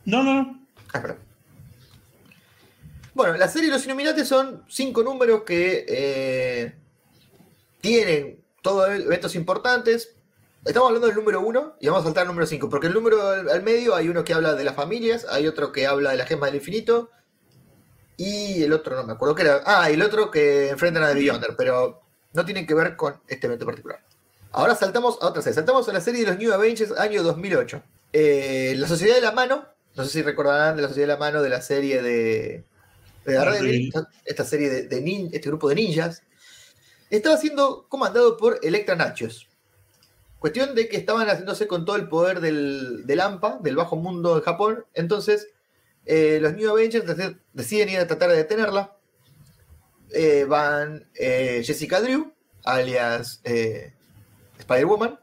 No, 0.04 0.22
no, 0.22 0.34
no. 0.34 0.66
Ah, 0.92 1.00
perdón. 1.00 1.18
Bueno, 3.14 3.38
la 3.38 3.48
serie 3.48 3.70
Los 3.70 3.86
Illuminati 3.86 4.22
son 4.26 4.64
cinco 4.68 5.02
números 5.02 5.44
que 5.44 5.86
eh, 5.88 6.74
tienen 7.80 8.44
todos 8.60 8.90
eventos 8.90 9.34
importantes. 9.34 10.14
Estamos 10.66 10.88
hablando 10.88 11.06
del 11.06 11.16
número 11.16 11.40
uno 11.40 11.76
y 11.80 11.86
vamos 11.86 12.02
a 12.02 12.04
saltar 12.06 12.22
al 12.22 12.28
número 12.28 12.46
5, 12.46 12.68
porque 12.68 12.88
el 12.88 12.94
número 12.94 13.28
al, 13.28 13.48
al 13.48 13.62
medio 13.62 13.94
hay 13.94 14.08
uno 14.08 14.24
que 14.24 14.34
habla 14.34 14.54
de 14.54 14.64
las 14.64 14.74
familias, 14.74 15.24
hay 15.30 15.46
otro 15.46 15.70
que 15.72 15.86
habla 15.86 16.10
de 16.10 16.16
las 16.16 16.28
gemas 16.28 16.48
del 16.50 16.56
infinito 16.60 17.08
y 18.16 18.62
el 18.64 18.72
otro 18.72 18.96
no 18.96 19.04
me 19.04 19.12
acuerdo 19.12 19.34
qué 19.34 19.42
era. 19.42 19.62
Ah, 19.64 19.88
y 19.90 19.94
el 19.94 20.02
otro 20.02 20.30
que 20.30 20.70
enfrentan 20.70 21.04
a 21.04 21.08
The 21.08 21.14
Beyonder, 21.14 21.54
pero 21.56 22.02
no 22.32 22.44
tienen 22.44 22.66
que 22.66 22.74
ver 22.74 22.96
con 22.96 23.20
este 23.28 23.46
evento 23.46 23.64
particular. 23.64 24.00
Ahora 24.52 24.74
saltamos 24.74 25.18
a 25.20 25.26
otra 25.28 25.40
serie, 25.42 25.54
saltamos 25.54 25.88
a 25.88 25.92
la 25.92 26.00
serie 26.00 26.22
de 26.24 26.30
los 26.32 26.38
New 26.38 26.52
Avengers 26.52 26.92
año 26.98 27.22
2008. 27.22 27.82
Eh, 28.12 28.74
la 28.76 28.88
Sociedad 28.88 29.14
de 29.14 29.20
la 29.20 29.32
Mano, 29.32 29.66
no 29.94 30.04
sé 30.04 30.10
si 30.10 30.22
recordarán 30.22 30.74
de 30.76 30.82
la 30.82 30.88
Sociedad 30.88 31.08
de 31.08 31.12
la 31.14 31.18
Mano 31.20 31.42
de 31.42 31.48
la 31.50 31.60
serie 31.62 32.02
de, 32.02 32.64
de 33.24 33.32
Daredevil, 33.34 33.60
Daredevil. 33.60 33.86
esta, 33.88 34.08
esta 34.24 34.44
serie 34.44 34.68
de, 34.70 34.82
de 34.88 35.02
nin- 35.02 35.28
este 35.32 35.48
grupo 35.48 35.68
de 35.68 35.74
ninjas, 35.76 36.22
estaba 37.10 37.36
siendo 37.36 37.86
comandado 37.88 38.36
por 38.36 38.58
Electra 38.62 38.96
Nachos. 38.96 39.46
Cuestión 40.38 40.74
de 40.74 40.88
que 40.88 40.96
estaban 40.96 41.28
haciéndose 41.28 41.66
con 41.66 41.84
todo 41.84 41.96
el 41.96 42.08
poder 42.08 42.40
del, 42.40 43.06
del 43.06 43.20
AMPA, 43.20 43.58
del 43.62 43.76
bajo 43.76 43.96
mundo 43.96 44.36
de 44.36 44.42
Japón. 44.42 44.84
Entonces, 44.94 45.48
eh, 46.04 46.38
los 46.40 46.54
New 46.54 46.70
Avengers 46.70 47.04
dec- 47.06 47.38
deciden 47.52 47.88
ir 47.88 47.98
a 47.98 48.06
tratar 48.06 48.28
de 48.30 48.36
detenerla. 48.36 48.96
Eh, 50.12 50.44
van 50.44 51.08
eh, 51.14 51.62
Jessica 51.64 52.00
Drew, 52.00 52.32
alias 52.64 53.40
Spider-Woman. 54.58 55.18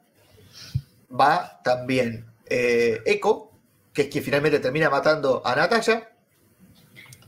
Va 1.10 1.62
también 1.64 2.26
Echo, 2.48 3.52
que 3.94 4.04
es 4.04 4.08
quien 4.10 4.24
finalmente 4.24 4.60
termina 4.60 4.90
matando 4.90 5.42
a 5.46 5.56
Natasha. 5.56 6.10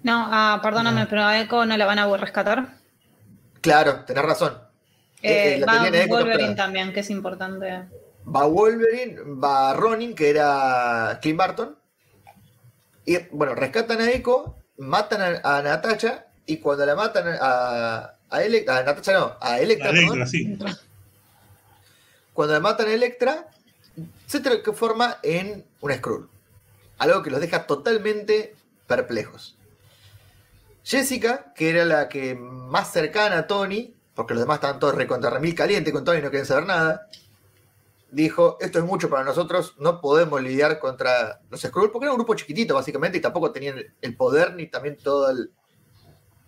No, 0.04 0.28
ah, 0.30 0.60
perdóname, 0.62 1.02
No. 1.02 1.08
pero 1.10 1.24
a 1.24 1.40
Echo 1.40 1.66
no 1.66 1.78
la 1.78 1.86
van 1.86 2.00
a 2.00 2.18
rescatar. 2.18 2.78
Claro, 3.62 4.04
tenés 4.06 4.24
razón. 4.24 4.65
Eh, 5.22 5.56
Eh, 5.56 5.60
la 5.60 5.66
va 5.66 5.90
Wolverine 6.08 6.56
también, 6.56 6.94
que 6.94 7.00
es 7.02 7.10
importante. 7.10 7.84
Va 8.28 8.46
Wolverine, 8.46 9.18
va 9.44 9.74
Ronin, 9.74 10.14
que 10.16 10.30
era 10.30 11.18
Clint 11.22 11.38
Barton. 11.38 11.78
Y 13.06 13.18
bueno, 13.32 13.54
rescatan 13.56 14.02
a 14.02 14.12
Echo, 14.12 14.56
matan 14.78 15.22
a, 15.44 15.58
a 15.58 15.62
Natasha, 15.62 16.26
y 16.46 16.58
cuando 16.58 16.86
la 16.86 16.96
matan 16.96 17.38
a, 17.40 18.16
a, 18.30 18.44
Ele- 18.44 18.66
a 18.68 18.84
Natasha, 18.84 19.14
no, 19.14 19.36
a 19.40 19.60
Electra, 19.60 19.92
La 19.92 20.00
perdón, 20.00 20.22
Electra, 20.22 20.28
sí. 20.28 20.58
cuando 22.34 22.54
la 22.56 22.60
matan 22.60 22.88
a 22.88 22.94
Electra, 22.94 23.48
se 24.26 24.40
transforma 24.40 25.18
en 25.24 25.64
un 25.82 25.94
Skrull. 25.94 26.30
Algo 26.98 27.22
que 27.24 27.30
los 27.30 27.40
deja 27.42 27.66
totalmente 27.68 28.56
perplejos. 28.88 29.56
Jessica, 30.84 31.52
que 31.56 31.70
era 31.70 31.86
la 31.86 32.10
que 32.10 32.36
más 32.36 32.92
cercana 32.92 33.40
a 33.40 33.48
Tony, 33.48 33.95
porque 34.16 34.34
los 34.34 34.44
demás 34.44 34.56
estaban 34.56 34.80
todos 34.80 34.96
recontra 34.96 35.30
remil 35.30 35.54
caliente 35.54 35.92
con 35.92 36.04
Tony 36.04 36.20
y 36.20 36.22
no 36.22 36.30
quieren 36.30 36.46
saber 36.46 36.66
nada, 36.66 37.08
dijo, 38.12 38.58
esto 38.62 38.80
es 38.80 38.86
mucho 38.86 39.10
para 39.10 39.24
nosotros, 39.24 39.76
no 39.78 40.00
podemos 40.00 40.42
lidiar 40.42 40.80
contra 40.80 41.42
los 41.50 41.62
Skrull, 41.62 41.92
porque 41.92 42.06
era 42.06 42.14
un 42.14 42.18
grupo 42.18 42.34
chiquitito 42.36 42.74
básicamente 42.74 43.18
y 43.18 43.22
tampoco 43.22 43.52
tenían 43.52 43.78
el 44.02 44.16
poder 44.16 44.56
ni 44.56 44.68
también 44.68 44.98
todo, 44.98 45.30
el, 45.30 45.52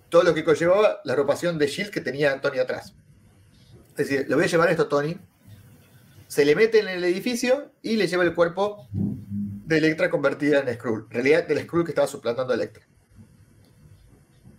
todo 0.09 0.23
lo 0.23 0.33
que 0.33 0.45
conllevaba 0.45 1.01
la 1.03 1.13
agrupación 1.13 1.57
de 1.57 1.65
S.H.I.E.L.D. 1.65 1.93
que 1.93 2.01
tenía 2.01 2.39
Tony 2.39 2.59
atrás. 2.59 2.95
Es 3.89 4.07
decir, 4.07 4.25
le 4.29 4.35
voy 4.35 4.45
a 4.45 4.47
llevar 4.47 4.69
esto 4.69 4.87
Tony, 4.87 5.17
se 6.27 6.45
le 6.45 6.55
mete 6.55 6.79
en 6.79 6.87
el 6.87 7.03
edificio 7.03 7.71
y 7.81 7.97
le 7.97 8.07
lleva 8.07 8.23
el 8.23 8.33
cuerpo 8.33 8.87
de 8.93 9.77
Electra 9.77 10.09
convertida 10.09 10.59
en 10.59 10.73
Skrull. 10.73 11.07
Realidad, 11.09 11.47
del 11.47 11.63
Skrull 11.63 11.83
que 11.83 11.91
estaba 11.91 12.07
suplantando 12.07 12.53
a 12.53 12.55
Electra. 12.55 12.85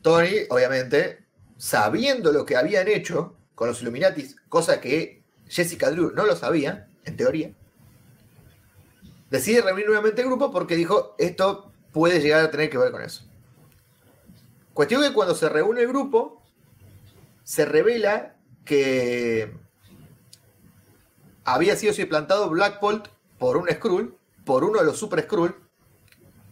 Tony, 0.02 0.40
obviamente, 0.50 1.27
sabiendo 1.58 2.32
lo 2.32 2.46
que 2.46 2.56
habían 2.56 2.88
hecho 2.88 3.36
con 3.54 3.68
los 3.68 3.82
Illuminatis, 3.82 4.36
cosa 4.48 4.80
que 4.80 5.22
Jessica 5.48 5.90
Drew 5.90 6.12
no 6.12 6.24
lo 6.24 6.34
sabía, 6.36 6.88
en 7.04 7.16
teoría, 7.16 7.52
decide 9.30 9.60
reunir 9.60 9.86
nuevamente 9.86 10.22
el 10.22 10.28
grupo 10.28 10.50
porque 10.50 10.76
dijo, 10.76 11.14
esto 11.18 11.70
puede 11.92 12.20
llegar 12.20 12.44
a 12.44 12.50
tener 12.50 12.70
que 12.70 12.78
ver 12.78 12.92
con 12.92 13.02
eso. 13.02 13.24
Cuestión 14.72 15.02
que 15.02 15.12
cuando 15.12 15.34
se 15.34 15.48
reúne 15.48 15.82
el 15.82 15.88
grupo, 15.88 16.40
se 17.42 17.64
revela 17.64 18.36
que 18.64 19.52
había 21.44 21.74
sido 21.76 21.92
suplantado 21.92 22.48
Black 22.50 22.80
Bolt 22.80 23.08
por 23.38 23.56
un 23.56 23.68
Skrull, 23.68 24.16
por 24.44 24.62
uno 24.62 24.78
de 24.78 24.84
los 24.86 24.98
Super 24.98 25.22
Skrull. 25.24 25.56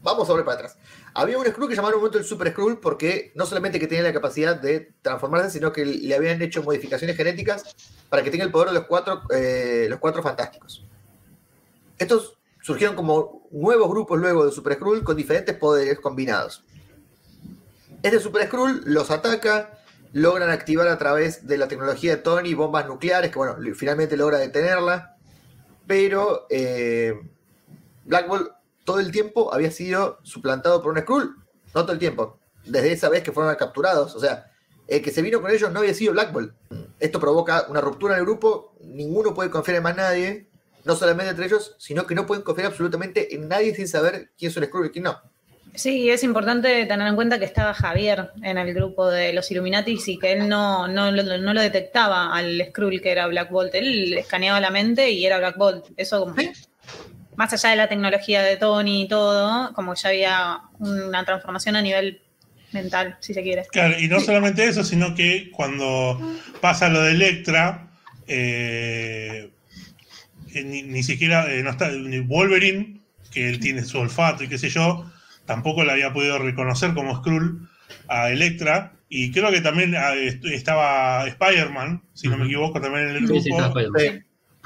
Vamos 0.06 0.30
a 0.30 0.34
ver 0.34 0.44
para 0.44 0.58
atrás. 0.58 0.78
Había 1.14 1.36
un 1.36 1.44
Skrull 1.44 1.68
que 1.68 1.74
llamaron 1.74 1.96
un 1.96 2.02
momento 2.02 2.18
el 2.18 2.24
Super 2.24 2.52
Skrull 2.52 2.78
porque 2.78 3.32
no 3.34 3.44
solamente 3.44 3.80
que 3.80 3.88
tenía 3.88 4.04
la 4.04 4.12
capacidad 4.12 4.54
de 4.54 4.92
transformarse, 5.02 5.50
sino 5.50 5.72
que 5.72 5.84
le 5.84 6.14
habían 6.14 6.40
hecho 6.40 6.62
modificaciones 6.62 7.16
genéticas 7.16 7.74
para 8.08 8.22
que 8.22 8.30
tenga 8.30 8.44
el 8.44 8.52
poder 8.52 8.68
de 8.68 8.74
los 8.74 8.84
cuatro, 8.84 9.22
eh, 9.34 9.88
los 9.90 9.98
cuatro 9.98 10.22
fantásticos. 10.22 10.86
Estos 11.98 12.38
surgieron 12.62 12.94
como 12.94 13.48
nuevos 13.50 13.88
grupos 13.88 14.20
luego 14.20 14.46
de 14.46 14.52
Super 14.52 14.74
Skrull 14.74 15.02
con 15.02 15.16
diferentes 15.16 15.56
poderes 15.56 15.98
combinados. 15.98 16.62
Este 18.00 18.20
Super 18.20 18.46
Skrull 18.46 18.82
los 18.84 19.10
ataca, 19.10 19.80
logran 20.12 20.50
activar 20.50 20.86
a 20.86 20.98
través 20.98 21.48
de 21.48 21.58
la 21.58 21.66
tecnología 21.66 22.14
de 22.14 22.22
Tony 22.22 22.54
bombas 22.54 22.86
nucleares, 22.86 23.32
que 23.32 23.38
bueno, 23.38 23.56
finalmente 23.74 24.16
logra 24.16 24.38
detenerla, 24.38 25.16
pero 25.84 26.46
eh, 26.48 27.20
Black 28.04 28.28
Bolt 28.28 28.55
todo 28.86 29.00
el 29.00 29.10
tiempo 29.10 29.52
había 29.52 29.70
sido 29.70 30.20
suplantado 30.22 30.80
por 30.80 30.92
un 30.92 31.00
Skrull, 31.00 31.36
no 31.74 31.82
todo 31.82 31.92
el 31.92 31.98
tiempo. 31.98 32.38
desde 32.64 32.92
esa 32.92 33.08
vez 33.10 33.22
que 33.22 33.32
fueron 33.32 33.54
capturados. 33.56 34.14
O 34.14 34.20
sea, 34.20 34.50
el 34.88 35.02
que 35.02 35.10
se 35.10 35.22
vino 35.22 35.42
con 35.42 35.50
ellos 35.50 35.70
no 35.70 35.80
había 35.80 35.92
sido 35.92 36.12
Black 36.12 36.32
Bolt. 36.32 36.54
Esto 36.98 37.20
provoca 37.20 37.66
una 37.68 37.80
ruptura 37.80 38.14
en 38.14 38.20
el 38.20 38.26
grupo, 38.26 38.74
ninguno 38.80 39.34
puede 39.34 39.50
confiar 39.50 39.78
en 39.78 39.82
más 39.82 39.96
nadie, 39.96 40.46
no 40.84 40.96
solamente 40.96 41.30
entre 41.30 41.46
ellos, 41.46 41.74
sino 41.78 42.06
que 42.06 42.14
no 42.14 42.26
pueden 42.26 42.44
confiar 42.44 42.68
absolutamente 42.68 43.34
en 43.34 43.48
nadie 43.48 43.74
sin 43.74 43.88
saber 43.88 44.30
quién 44.38 44.50
es 44.50 44.56
el 44.56 44.64
Skrull 44.66 44.86
y 44.86 44.90
quién 44.90 45.04
no. 45.04 45.20
Sí, 45.74 46.08
es 46.08 46.22
importante 46.22 46.86
tener 46.86 47.06
en 47.06 47.16
cuenta 47.16 47.38
que 47.38 47.44
estaba 47.44 47.74
Javier 47.74 48.30
en 48.42 48.56
el 48.56 48.72
grupo 48.72 49.10
de 49.10 49.34
los 49.34 49.50
Illuminatis 49.50 50.08
y 50.08 50.18
que 50.18 50.32
él 50.32 50.48
no, 50.48 50.88
no, 50.88 51.10
no 51.10 51.54
lo 51.54 51.60
detectaba 51.60 52.34
al 52.34 52.64
Skrull 52.68 53.02
que 53.02 53.10
era 53.10 53.26
Black 53.26 53.50
Bolt. 53.50 53.74
Él 53.74 54.16
escaneaba 54.16 54.58
la 54.60 54.70
mente 54.70 55.10
y 55.10 55.26
era 55.26 55.38
Black 55.38 55.58
Bolt. 55.58 55.86
Eso 55.96 56.20
como... 56.20 56.36
Más 57.36 57.52
allá 57.52 57.70
de 57.70 57.76
la 57.76 57.88
tecnología 57.88 58.42
de 58.42 58.56
Tony 58.56 59.02
y 59.02 59.08
todo, 59.08 59.72
como 59.74 59.94
ya 59.94 60.08
había 60.08 60.60
una 60.78 61.24
transformación 61.24 61.76
a 61.76 61.82
nivel 61.82 62.20
mental, 62.72 63.16
si 63.20 63.34
se 63.34 63.42
quiere. 63.42 63.64
Claro, 63.70 63.98
y 63.98 64.08
no 64.08 64.20
solamente 64.20 64.64
eso, 64.64 64.84
sino 64.84 65.14
que 65.14 65.50
cuando 65.50 66.20
pasa 66.60 66.88
lo 66.88 67.02
de 67.02 67.12
Electra, 67.12 67.90
eh, 68.26 69.50
ni, 70.54 71.02
siquiera 71.02 71.52
eh, 71.52 71.62
no 71.62 71.70
está, 71.70 71.90
Wolverine, 72.24 73.00
que 73.32 73.48
él 73.48 73.60
tiene 73.60 73.84
su 73.84 73.98
olfato 73.98 74.44
y 74.44 74.48
qué 74.48 74.58
sé 74.58 74.70
yo, 74.70 75.10
tampoco 75.44 75.84
la 75.84 75.92
había 75.92 76.12
podido 76.12 76.38
reconocer 76.38 76.94
como 76.94 77.16
Skrull 77.16 77.68
a 78.08 78.30
Electra. 78.30 78.92
Y 79.08 79.30
creo 79.30 79.52
que 79.52 79.60
también 79.60 79.94
ah, 79.94 80.14
estaba 80.14 81.26
Spider-Man, 81.28 82.02
si 82.12 82.28
no 82.28 82.36
me 82.36 82.46
equivoco, 82.46 82.80
también 82.80 83.08
en 83.08 83.16
el 83.16 83.26
grupo. 83.26 83.72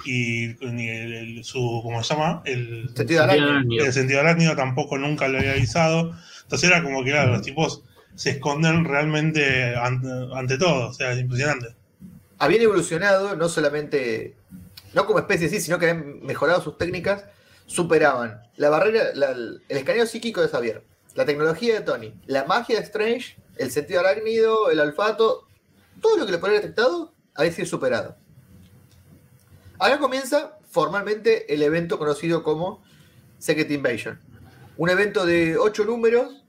Y, 0.05 1.43
su, 1.43 1.81
¿cómo 1.83 2.03
se 2.03 2.15
llama? 2.15 2.43
El 2.45 2.91
sentido 2.95 3.23
arácnido. 3.25 3.85
El 3.85 3.93
sentido 3.93 4.21
arácnido 4.21 4.57
tampoco 4.57 4.99
nunca 4.99 5.29
lo 5.29 5.39
había 5.39 5.53
avisado. 5.53 6.15
Entonces 6.43 6.69
era 6.69 6.83
como 6.83 7.05
que, 7.05 7.11
claro, 7.11 7.33
los 7.33 7.43
tipos 7.43 7.85
se 8.15 8.31
esconden 8.31 8.85
realmente 8.85 9.75
ante, 9.77 10.59
todo. 10.59 10.89
O 10.89 10.93
sea, 10.93 11.13
es 11.13 11.21
impresionante. 11.21 11.75
Habían 12.39 12.63
evolucionado, 12.63 13.37
no 13.37 13.49
solamente, 13.49 14.37
no 14.95 15.07
como 15.07 15.19
especie 15.19 15.49
sí, 15.49 15.61
sino 15.61 15.79
que 15.79 15.91
habían 15.91 16.23
mejorado 16.23 16.63
sus 16.63 16.79
técnicas, 16.79 17.25
superaban 17.67 18.43
la 18.57 18.71
barrera, 18.71 19.11
el 19.11 19.63
escaneo 19.69 20.07
psíquico 20.07 20.41
de 20.41 20.49
Xavier, 20.49 20.83
la 21.15 21.25
tecnología 21.25 21.75
de 21.75 21.81
Tony, 21.83 22.15
la 22.27 22.45
magia 22.45 22.77
de 22.77 22.85
Strange, 22.85 23.37
el 23.57 23.71
sentido 23.71 24.01
arácnido, 24.01 24.71
el 24.71 24.81
olfato, 24.81 25.47
todo 26.01 26.17
lo 26.17 26.27
que 26.27 26.33
le 26.33 26.39
puede 26.39 26.55
haber 26.55 26.63
detectado 26.63 27.15
había 27.35 27.53
sido 27.53 27.67
superado. 27.67 28.17
Ahora 29.81 29.99
comienza 29.99 30.59
formalmente 30.69 31.53
el 31.55 31.62
evento 31.62 31.99
conocido 31.99 32.43
como 32.43 32.83
Secret 33.38 33.71
Invasion. 33.71 34.21
Un 34.77 34.90
evento 34.90 35.25
de 35.25 35.57
ocho 35.57 35.85
números 35.85 36.45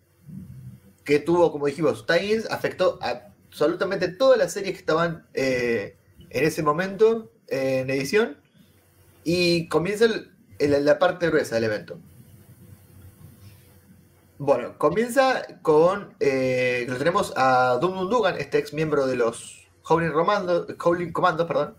que 1.05 1.19
tuvo, 1.19 1.51
como 1.51 1.65
dijimos, 1.65 2.05
tie 2.05 2.43
afectó 2.49 2.99
a 3.01 3.31
absolutamente 3.47 4.07
todas 4.09 4.37
las 4.37 4.53
series 4.53 4.73
que 4.73 4.79
estaban 4.79 5.25
eh, 5.33 5.97
en 6.29 6.45
ese 6.45 6.61
momento 6.61 7.31
en 7.47 7.89
edición. 7.89 8.37
Y 9.23 9.69
comienza 9.69 10.07
la 10.59 10.99
parte 10.99 11.27
gruesa 11.27 11.55
del 11.55 11.65
evento. 11.65 11.99
Bueno, 14.39 14.77
comienza 14.77 15.43
con. 15.61 16.15
Eh, 16.19 16.85
lo 16.89 16.97
tenemos 16.97 17.31
a 17.37 17.77
Dum 17.79 18.09
Dugan, 18.09 18.37
este 18.37 18.57
ex 18.57 18.73
miembro 18.73 19.07
de 19.07 19.15
los 19.15 19.69
Howling, 19.87 20.11
Commandos, 20.11 21.47
perdón, 21.47 21.75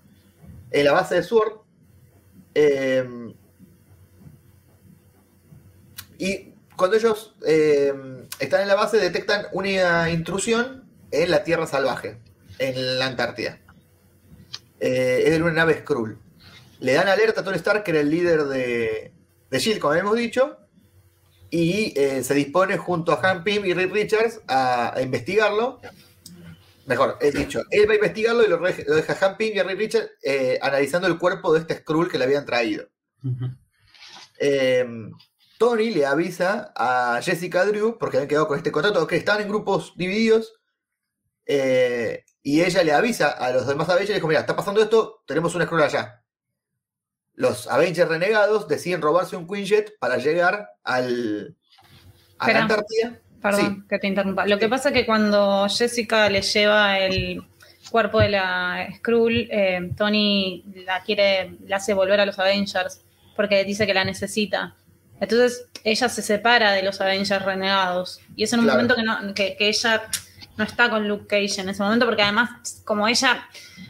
en 0.73 0.85
la 0.85 0.93
base 0.93 1.17
de 1.17 1.23
Sword. 1.23 1.53
Eh, 2.55 3.35
y 6.19 6.55
cuando 6.77 6.97
ellos 6.97 7.35
eh, 7.47 7.93
están 8.39 8.63
en 8.63 8.69
la 8.69 8.75
base 8.75 8.99
detectan 8.99 9.47
una 9.53 10.11
intrusión 10.11 10.85
en 11.11 11.31
la 11.31 11.45
Tierra 11.45 11.67
Salvaje, 11.67 12.19
en 12.59 12.99
la 12.99 13.07
Antártida. 13.07 13.61
Eh, 14.81 15.25
es 15.27 15.31
de 15.33 15.43
una 15.43 15.53
nave 15.53 15.81
Skrull. 15.81 16.19
Le 16.81 16.95
dan 16.95 17.09
alerta 17.09 17.43
a 17.43 17.45
Tony 17.45 17.57
Stark, 17.57 17.85
que 17.85 17.93
era 17.93 18.01
el 18.01 18.11
líder 18.11 18.45
de, 18.45 19.13
de 19.51 19.57
S.H.I.E.L.D., 19.57 19.81
como 19.81 19.93
habíamos 19.93 20.17
dicho, 20.17 20.59
y 21.51 21.93
se 22.23 22.35
dispone 22.35 22.79
junto 22.79 23.13
a 23.13 23.21
Han 23.31 23.45
Pym 23.45 23.65
y 23.67 23.75
Rick 23.75 23.93
Richards 23.93 24.41
a, 24.49 24.99
investigarlo. 25.01 25.81
Mejor, 26.87 27.17
es 27.21 27.35
dicho, 27.35 27.63
él 27.71 27.89
va 27.89 27.93
a 27.93 27.97
investigarlo 27.97 28.45
y 28.45 28.49
lo, 28.49 28.59
deja 28.59 29.27
Han 29.27 29.37
Pym 29.37 29.55
y 29.55 29.59
a 29.61 29.65
Rick 29.65 29.79
Richards 29.79 30.11
analizando 30.61 31.07
el 31.07 31.19
cuerpo 31.19 31.53
de 31.53 31.61
este 31.61 31.79
Skrull 31.79 32.11
que 32.11 32.19
le 32.19 32.25
habían 32.25 32.45
traído. 32.45 32.89
Tony 35.63 35.91
le 35.91 36.05
avisa 36.05 36.73
a 36.75 37.21
Jessica 37.23 37.65
Drew, 37.65 37.97
porque 37.97 38.17
habían 38.17 38.29
quedado 38.29 38.49
con 38.49 38.57
este 38.57 38.73
contrato, 38.73 39.07
que 39.07 39.15
estaban 39.15 39.43
en 39.43 39.49
grupos 39.49 39.93
divididos, 39.95 40.55
eh, 41.47 42.25
y 42.43 42.63
ella 42.63 42.83
le 42.83 42.93
avisa 42.93 43.29
a 43.29 43.53
los 43.53 43.69
demás 43.69 43.89
Avengers 43.89 44.11
y 44.11 44.13
le 44.13 44.17
dijo, 44.17 44.27
mira, 44.27 44.41
está 44.41 44.57
pasando 44.57 44.83
esto, 44.83 45.23
tenemos 45.25 45.55
una 45.55 45.63
escuela 45.63 45.85
allá. 45.85 46.25
Los 47.35 47.69
Avengers 47.69 48.09
renegados 48.09 48.67
deciden 48.67 49.03
robarse 49.03 49.37
un 49.37 49.47
Quinjet 49.47 49.97
para 50.01 50.17
llegar 50.17 50.69
al, 50.83 51.57
a 52.39 52.53
la 52.53 52.63
Antártida. 52.63 53.21
Perdón 53.43 53.85
que 53.89 53.99
te 53.99 54.07
interrumpa. 54.07 54.47
Lo 54.47 54.59
que 54.59 54.69
pasa 54.69 54.91
es 54.91 54.95
que 54.95 55.05
cuando 55.05 55.69
Jessica 55.69 56.31
le 56.31 56.43
lleva 56.43 56.99
el 56.99 57.43
cuerpo 57.91 58.21
de 58.21 58.31
la 58.31 58.89
Skrull, 58.97 59.49
eh, 59.51 59.91
Tony 59.97 60.65
la 60.87 61.03
quiere, 61.03 61.57
la 61.67 61.77
hace 61.77 61.93
volver 61.93 62.21
a 62.21 62.27
los 62.27 62.39
Avengers 62.39 63.01
porque 63.35 63.65
dice 63.65 63.87
que 63.87 63.95
la 63.95 64.05
necesita. 64.05 64.75
Entonces 65.21 65.67
ella 65.85 66.09
se 66.09 66.23
separa 66.23 66.73
de 66.73 66.83
los 66.83 67.01
Avengers 67.01 67.45
renegados. 67.45 68.21
Y 68.37 68.45
es 68.45 68.53
en 68.53 68.61
un 68.61 68.67
momento 68.67 68.95
que, 69.35 69.57
ella 69.59 70.03
no 70.57 70.65
está 70.65 70.91
con 70.91 71.09
Luke 71.09 71.27
Cage 71.27 71.61
en 71.61 71.69
ese 71.69 71.83
momento, 71.83 72.07
porque 72.07 72.23
además, 72.23 72.83
como 72.85 73.09
ella 73.09 73.49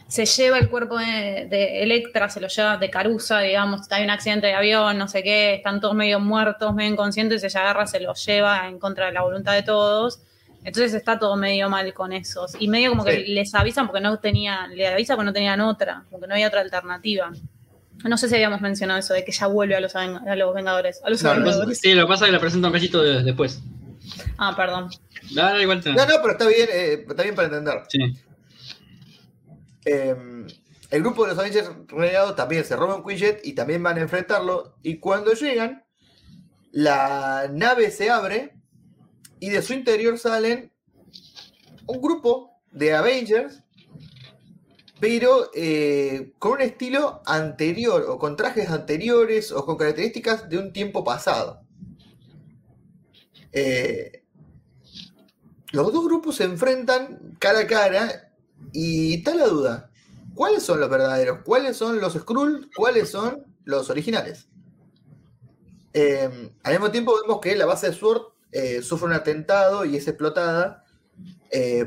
se 0.08 0.26
lleva 0.26 0.58
el 0.58 0.68
cuerpo 0.68 0.98
de, 0.98 1.82
Electra, 1.82 2.28
se 2.28 2.40
lo 2.40 2.48
lleva 2.48 2.76
de 2.76 2.90
Carusa, 2.90 3.40
digamos, 3.40 3.90
hay 3.90 4.04
un 4.04 4.10
accidente 4.10 4.46
de 4.46 4.54
avión, 4.54 4.98
no 4.98 5.08
sé 5.08 5.22
qué, 5.22 5.54
están 5.54 5.80
todos 5.80 5.94
medio 5.94 6.20
muertos, 6.20 6.74
medio 6.74 6.90
inconscientes, 6.90 7.42
ella 7.44 7.60
agarra, 7.60 7.86
se 7.86 8.00
lo 8.00 8.14
lleva 8.14 8.68
en 8.68 8.78
contra 8.78 9.06
de 9.06 9.12
la 9.12 9.22
voluntad 9.22 9.54
de 9.54 9.62
todos. 9.62 10.20
Entonces 10.64 10.94
está 10.94 11.18
todo 11.18 11.36
medio 11.36 11.68
mal 11.68 11.92
con 11.92 12.12
esos. 12.12 12.52
Y 12.58 12.68
medio 12.68 12.90
como 12.90 13.04
que 13.04 13.18
les 13.18 13.52
avisan 13.54 13.86
porque 13.86 14.00
no 14.00 14.18
tenían, 14.18 14.76
le 14.76 14.86
avisa 14.86 15.16
porque 15.16 15.26
no 15.26 15.32
tenían 15.32 15.60
otra, 15.60 16.04
porque 16.10 16.26
no 16.28 16.34
había 16.34 16.46
otra 16.46 16.60
alternativa. 16.60 17.32
No 18.04 18.16
sé 18.16 18.28
si 18.28 18.34
habíamos 18.34 18.60
mencionado 18.60 19.00
eso 19.00 19.14
de 19.14 19.24
que 19.24 19.32
ya 19.32 19.46
vuelve 19.46 19.76
a 19.76 19.80
los, 19.80 19.94
a 19.96 20.06
los 20.36 20.54
Vengadores. 20.54 21.00
A 21.04 21.10
los 21.10 21.20
Sí, 21.78 21.94
lo 21.94 22.02
que 22.02 22.08
pasa 22.08 22.24
es 22.24 22.28
que 22.28 22.32
la 22.32 22.40
presenta 22.40 22.68
un 22.68 22.72
cachito 22.72 23.02
después. 23.02 23.62
Ah, 24.38 24.54
perdón. 24.56 24.90
No, 25.92 26.06
no, 26.06 26.14
pero 26.20 26.32
está 26.32 26.46
bien, 26.46 26.68
eh, 26.72 27.04
está 27.08 27.22
bien 27.22 27.34
para 27.34 27.48
entender. 27.48 27.82
Sí. 27.88 27.98
Em, 29.84 30.46
el 30.90 31.02
grupo 31.02 31.22
de 31.22 31.30
los 31.30 31.38
Avengers 31.38 31.70
renegados 31.88 32.36
también 32.36 32.64
se 32.64 32.76
roba 32.76 32.96
un 32.96 33.04
Quinjet 33.04 33.40
y 33.44 33.54
también 33.54 33.82
van 33.82 33.98
a 33.98 34.02
enfrentarlo. 34.02 34.76
Y 34.82 34.98
cuando 34.98 35.32
llegan, 35.32 35.84
la 36.70 37.48
nave 37.52 37.90
se 37.90 38.10
abre 38.10 38.56
y 39.40 39.50
de 39.50 39.62
su 39.62 39.72
interior 39.72 40.18
salen 40.18 40.72
un 41.86 42.00
grupo 42.00 42.60
de 42.70 42.94
Avengers 42.94 43.62
pero 45.02 45.50
eh, 45.52 46.32
con 46.38 46.52
un 46.52 46.60
estilo 46.60 47.22
anterior 47.26 48.06
o 48.08 48.20
con 48.20 48.36
trajes 48.36 48.70
anteriores 48.70 49.50
o 49.50 49.66
con 49.66 49.76
características 49.76 50.48
de 50.48 50.58
un 50.58 50.72
tiempo 50.72 51.02
pasado. 51.02 51.66
Eh, 53.50 54.22
los 55.72 55.92
dos 55.92 56.04
grupos 56.04 56.36
se 56.36 56.44
enfrentan 56.44 57.36
cara 57.40 57.58
a 57.58 57.66
cara 57.66 58.31
y 58.72 59.14
está 59.14 59.34
la 59.34 59.46
duda. 59.46 59.90
¿Cuáles 60.34 60.62
son 60.62 60.80
los 60.80 60.88
verdaderos? 60.88 61.40
¿Cuáles 61.44 61.76
son 61.76 62.00
los 62.00 62.14
Skrull? 62.14 62.70
¿Cuáles 62.74 63.10
son 63.10 63.44
los 63.64 63.90
originales? 63.90 64.48
Eh, 65.92 66.50
al 66.62 66.72
mismo 66.72 66.90
tiempo 66.90 67.14
vemos 67.20 67.40
que 67.40 67.54
la 67.54 67.66
base 67.66 67.88
de 67.88 67.94
Sword 67.94 68.22
sufre 68.82 69.06
un 69.06 69.14
atentado 69.14 69.84
y 69.84 69.96
es 69.96 70.06
explotada 70.08 70.84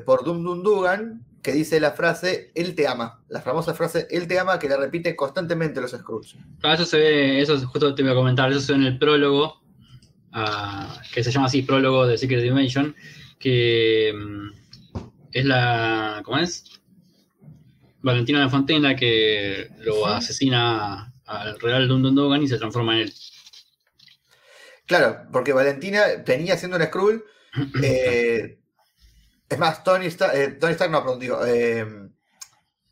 por 0.06 0.24
Dum 0.24 0.44
Dum 0.44 0.64
Dugan, 0.64 1.26
que 1.46 1.52
dice 1.52 1.80
la 1.80 1.92
frase 1.92 2.52
Él 2.56 2.74
te 2.74 2.88
ama. 2.88 3.22
La 3.30 3.40
famosa 3.40 3.76
frase 3.76 4.08
Él 4.10 4.28
te 4.28 4.40
ama 4.40 4.58
que 4.58 4.68
la 4.68 4.78
repite 4.78 5.16
constantemente 5.16 5.80
los 5.80 5.92
Skrulls. 5.92 6.36
Ah, 6.64 6.74
eso 6.74 6.86
se 6.86 6.98
ve, 6.98 7.40
eso 7.40 7.56
justo 7.68 7.94
te 7.94 8.02
voy 8.02 8.12
a 8.12 8.16
comentar, 8.16 8.50
eso 8.50 8.62
se 8.62 8.74
ve 8.74 8.80
en 8.80 8.86
el 8.86 8.98
prólogo, 8.98 9.62
ah, 10.32 11.00
que 11.14 11.24
se 11.24 11.32
llama 11.32 11.46
así, 11.46 11.62
prólogo 11.62 12.08
de 12.08 12.18
Secret 12.18 12.42
Dimension, 12.42 12.96
que 13.38 14.12
mm, 14.12 14.65
es 15.36 15.44
la. 15.44 16.22
¿Cómo 16.24 16.38
es? 16.38 16.64
Valentina 18.02 18.40
de 18.40 18.50
Fontena 18.50 18.96
que 18.96 19.70
lo 19.80 20.06
asesina 20.08 21.14
al 21.26 21.60
real 21.60 21.90
Dundundogan 21.90 22.42
y 22.42 22.48
se 22.48 22.58
transforma 22.58 22.96
en 22.96 23.02
él. 23.02 23.14
Claro, 24.86 25.28
porque 25.34 25.52
Valentina 25.52 26.04
venía 26.26 26.58
siendo 26.58 26.78
un 26.78 26.84
Skrull. 26.84 27.24
Eh, 27.82 28.60
es 29.48 29.58
más, 29.58 29.82
Tony 29.86 30.08
Stark, 30.08 30.36
eh, 30.36 30.48
Tony 30.60 30.74
Stark 30.74 30.92
no, 30.92 31.02
perdón, 31.04 31.20
digo, 31.22 31.46
eh, 31.46 31.86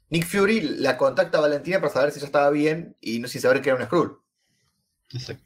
Nick 0.09 0.25
Fury 0.25 0.61
la 0.61 0.95
contacta 0.95 1.39
a 1.39 1.41
Valentina 1.41 1.81
para 1.81 1.91
saber 1.91 2.11
si 2.11 2.19
ella 2.19 2.27
estaba 2.27 2.49
bien 2.49 2.95
y 3.01 3.19
no 3.19 3.27
sin 3.27 3.41
saber 3.41 3.61
que 3.61 3.69
era 3.71 3.77
un 3.77 3.85
Skrull. 3.85 4.21
Exacto. 5.11 5.43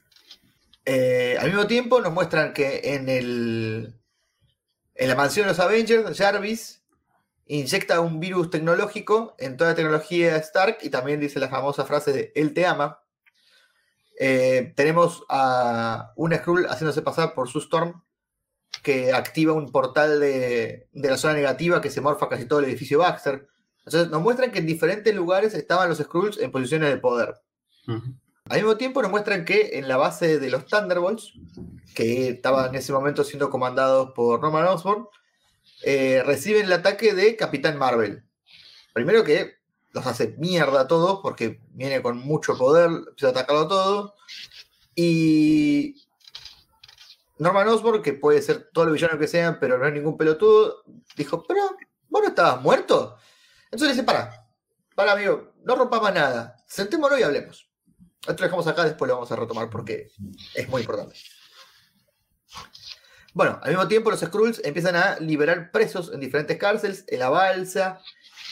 Eh, 0.86 1.36
al 1.40 1.48
mismo 1.48 1.66
tiempo 1.66 2.00
nos 2.00 2.14
muestran 2.14 2.54
que 2.54 2.82
en 2.84 3.10
el 3.10 3.96
En 4.94 5.10
la 5.10 5.16
mansión 5.16 5.48
de 5.48 5.54
los 5.54 5.60
Avengers, 5.60 6.16
Jarvis 6.16 6.78
inyecta 7.48 8.00
un 8.02 8.20
virus 8.20 8.50
tecnológico 8.50 9.36
en 9.38 9.58
toda 9.58 9.72
la 9.72 9.76
tecnología 9.76 10.36
Stark 10.38 10.80
y 10.82 10.90
también 10.90 11.20
dice 11.20 11.40
la 11.40 11.50
famosa 11.50 11.86
frase 11.86 12.14
de 12.14 12.32
Él 12.36 12.54
te 12.54 12.66
ama. 12.66 13.00
Eh, 14.20 14.74
tenemos 14.76 15.24
a 15.30 16.12
un 16.16 16.34
Skrull 16.34 16.68
haciéndose 16.68 17.02
pasar 17.02 17.34
por 17.34 17.50
su 17.50 17.60
Storm 17.60 18.04
que 18.84 19.14
activa 19.14 19.54
un 19.54 19.72
portal 19.72 20.20
de, 20.20 20.88
de, 20.92 21.10
la 21.10 21.18
zona 21.18 21.34
negativa 21.34 21.82
que 21.82 21.90
se 21.90 22.02
morfa 22.02 22.30
casi 22.30 22.46
todo 22.46 22.60
el 22.60 22.66
edificio 22.66 23.00
Baxter. 23.00 23.48
Entonces 23.86 24.10
nos 24.10 24.22
muestran 24.22 24.52
que 24.52 24.60
en 24.60 24.66
diferentes 24.66 25.14
lugares 25.14 25.54
estaban 25.54 25.90
los 25.90 26.00
Skrulls 26.00 26.40
en 26.40 26.52
posiciones 26.52 26.90
de 26.90 26.98
poder. 26.98 27.36
Uh 27.88 27.94
-huh. 27.94 28.18
Al 28.50 28.58
mismo 28.58 28.78
tiempo 28.78 29.02
nos 29.02 29.12
muestran 29.12 29.44
que 29.44 29.72
en 29.74 29.88
la 29.88 29.98
base 29.98 30.40
de 30.40 30.50
los 30.50 30.66
Thunderbolts, 30.66 31.34
que 31.94 32.30
estaban 32.30 32.70
en 32.70 32.76
ese 32.76 32.94
momento 32.94 33.24
siendo 33.24 33.50
comandados 33.50 34.12
por 34.16 34.42
Norman 34.42 34.66
Osborn, 34.68 35.08
eh, 35.84 36.24
reciben 36.26 36.66
el 36.66 36.74
ataque 36.74 37.14
de 37.14 37.36
Capitán 37.36 37.78
Marvel. 37.78 38.24
Primero 38.94 39.24
que 39.24 39.58
los 39.92 40.06
hace 40.06 40.36
mierda 40.38 40.82
a 40.82 40.88
todos 40.88 41.20
porque 41.22 41.62
viene 41.70 42.02
con 42.02 42.18
mucho 42.18 42.58
poder, 42.58 42.90
empieza 42.90 43.28
a 43.28 43.32
atacarlo 43.32 43.68
todo. 43.68 44.16
Y 44.96 46.08
Norman 47.40 47.68
Osborn, 47.68 48.02
que 48.02 48.14
puede 48.14 48.42
ser 48.42 48.70
todo 48.74 48.86
el 48.86 48.94
villano 48.94 49.20
que 49.20 49.28
sean, 49.28 49.60
pero 49.60 49.78
no 49.78 49.88
es 49.88 49.94
ningún 49.94 50.18
pelotudo, 50.18 50.84
dijo, 51.16 51.44
pero 51.48 51.62
vos 52.10 52.22
no 52.22 52.30
estabas 52.30 52.62
muerto. 52.62 53.18
Entonces 53.66 53.90
le 53.90 53.94
dice, 53.94 54.04
para, 54.04 54.48
para 54.96 55.14
amigo, 55.14 55.54
no 55.64 55.76
rompamos 55.76 56.14
nada, 56.14 56.64
sentémonos 56.68 57.20
y 57.20 57.24
hablemos. 57.24 57.70
Esto 58.22 58.34
lo 58.34 58.44
dejamos 58.44 58.68
acá, 58.68 58.84
después 58.84 59.08
lo 59.08 59.16
vamos 59.16 59.32
a 59.32 59.36
retomar 59.36 59.70
porque 59.70 60.12
es 60.56 60.68
muy 60.70 60.82
importante. 60.82 61.16
Bueno, 63.38 63.60
al 63.62 63.70
mismo 63.70 63.88
tiempo 63.88 64.10
los 64.10 64.22
Skrulls 64.22 64.62
empiezan 64.66 64.96
a 64.96 65.20
liberar 65.20 65.70
presos 65.70 66.12
en 66.12 66.20
diferentes 66.20 66.58
cárceles, 66.58 67.04
en 67.06 67.20
la 67.20 67.30
balsa, 67.30 68.02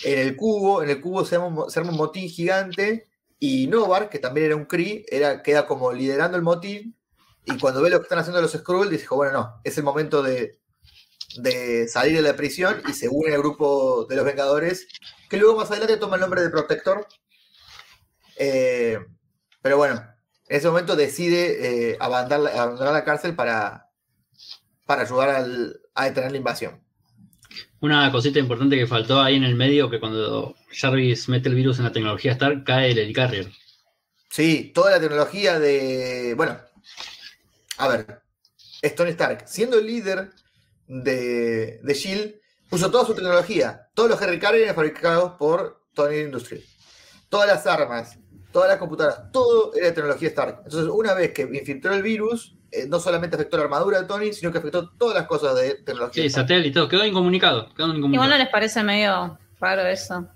en 0.04 0.19
el 0.19 0.36
cubo. 0.36 0.84
En 0.84 0.91
el 0.91 1.02
cubo 1.02 1.26
se 1.26 1.38
arma, 1.38 1.48
un 1.48 1.98
motín 1.98 2.30
gigante 2.30 3.10
y 3.39 3.65
Novar, 3.65 4.10
que 4.10 4.19
también 4.19 4.45
era 4.45 4.56
un 4.56 4.65
Kree, 4.65 5.04
era, 5.10 5.41
queda 5.41 5.65
como 5.65 5.91
liderando 5.91 6.38
el 6.38 6.43
motín. 6.43 6.95
Y 7.45 7.58
cuando 7.58 7.82
ve 7.82 7.89
lo 7.89 7.98
que 7.98 8.04
están 8.04 8.19
haciendo 8.19 8.39
los 8.43 8.52
Skrulls, 8.52 8.91
dice, 8.91 9.08
bueno, 9.10 9.34
no, 9.34 9.62
es 9.63 9.76
el 9.80 9.84
momento 9.84 10.21
de, 10.21 10.60
de 11.38 11.88
salir 11.88 12.15
de 12.15 12.21
la 12.21 12.36
prisión 12.36 12.84
y 12.88 12.93
se 12.93 13.10
une 13.10 13.34
al 13.34 13.39
grupo 13.39 14.06
de 14.06 14.15
los 14.15 14.24
Vengadores, 14.24 14.88
que 15.32 15.38
luego 15.38 15.58
más 15.58 15.71
adelante 15.71 15.98
toma 15.98 16.17
el 16.17 16.21
nombre 16.21 16.43
de 16.43 16.52
Protector. 16.52 17.08
Eh, 18.38 19.00
pero 19.63 19.78
bueno, 19.78 19.95
en 20.48 20.58
ese 20.58 20.67
momento 20.67 20.95
decide 20.95 21.93
eh, 21.93 21.98
abandonar, 22.00 22.56
abandonar, 22.56 22.93
la 22.93 23.04
cárcel 23.04 23.36
para, 23.36 23.85
para 24.86 25.04
ayudar 25.04 25.30
al, 25.30 25.82
a 25.93 26.06
detener 26.06 26.32
la 26.32 26.38
invasión. 26.38 26.82
Una 27.80 28.12
cosita 28.12 28.39
importante 28.39 28.78
que 28.78 28.88
faltó 28.88 29.21
ahí 29.21 29.36
en 29.36 29.43
el 29.43 29.56
medio, 29.56 29.89
que 29.89 30.00
cuando 30.00 30.56
Jarvis 30.71 31.30
mete 31.30 31.50
el 31.50 31.56
virus 31.56 31.78
en 31.78 31.86
la 31.86 31.91
tecnología 31.91 32.34
Stark, 32.34 32.63
cae 32.63 32.91
el 32.91 33.00
Helicarrier. 33.00 33.52
Sí, 34.30 34.71
toda 34.74 34.91
la 34.91 35.00
tecnología 35.00 35.60
de... 35.60 36.34
Bueno, 36.36 36.58
a 37.78 37.88
ver, 37.88 38.21
Tony 38.95 39.12
Stark, 39.12 39.43
siendo 39.48 39.80
el 39.80 39.86
líder 39.86 40.32
de, 40.88 41.80
de 41.82 41.93
S.H.I.E.L.D., 41.93 42.41
puso 42.69 42.91
toda 42.91 43.06
su 43.06 43.13
tecnología. 43.13 43.88
Todos 43.93 44.10
los 44.10 44.21
Helicarriers 44.21 44.74
fabricados 44.74 45.34
por 45.34 45.84
Tony 45.93 46.17
Industries. 46.17 46.65
Todas 47.30 47.48
las 47.48 47.65
armas, 47.65 48.17
todas 48.52 48.69
las 48.69 48.78
computadoras, 48.78 49.32
todo 49.32 49.74
era 49.76 49.93
tecnología 49.93 50.30
Stark. 50.30 50.62
Entonces, 50.65 50.89
una 50.91 51.13
vez 51.13 51.32
que 51.32 51.43
infiltró 51.43 51.93
el 51.93 52.04
virus, 52.04 52.55
eh, 52.75 52.85
no 52.88 52.99
solamente 52.99 53.35
afectó 53.35 53.57
la 53.57 53.63
armadura 53.63 54.01
de 54.01 54.07
Tony, 54.07 54.33
sino 54.33 54.51
que 54.51 54.57
afectó 54.59 54.89
todas 54.97 55.15
las 55.15 55.27
cosas 55.27 55.55
de 55.55 55.75
tecnología. 55.75 56.23
Sí, 56.23 56.29
satélite, 56.29 56.88
quedó 56.88 57.05
incomunicado, 57.05 57.69
quedó 57.75 57.88
incomunicado. 57.88 58.13
Igual 58.13 58.29
no 58.29 58.38
les 58.38 58.49
parece 58.49 58.83
medio 58.83 59.38
raro 59.59 59.81
eso. 59.88 60.27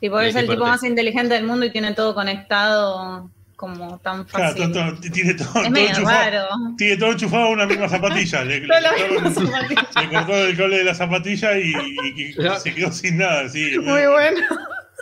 Tipo, 0.00 0.18
es 0.20 0.34
el 0.34 0.48
tipo 0.48 0.64
más 0.66 0.82
inteligente 0.82 1.34
del 1.34 1.44
mundo 1.44 1.66
y 1.66 1.70
tiene 1.70 1.92
todo 1.94 2.14
conectado 2.14 3.30
como 3.56 3.98
tan 3.98 4.26
fácil. 4.26 4.70
Claro, 4.72 4.94
todo, 4.96 5.10
tiene 5.12 5.34
todo, 5.34 5.46
es 5.48 5.52
todo 5.54 5.70
medio 5.70 5.88
enchufado, 5.90 6.30
raro. 6.30 6.48
Tiene 6.78 6.96
todo 6.96 7.12
enchufado 7.12 7.44
a 7.44 7.48
una 7.50 7.66
misma 7.66 7.88
zapatilla. 7.90 8.44
Le, 8.44 8.60
le 8.60 8.68
zapatilla. 9.34 10.08
cortó 10.24 10.34
el 10.36 10.56
cable 10.56 10.78
de 10.78 10.84
la 10.84 10.94
zapatilla 10.94 11.58
y, 11.58 11.72
y- 12.16 12.22
y 12.30 12.32
se 12.58 12.74
quedó 12.74 12.90
sin 12.90 13.18
nada. 13.18 13.46
Sí, 13.50 13.78
Muy 13.78 14.06
bueno. 14.06 14.40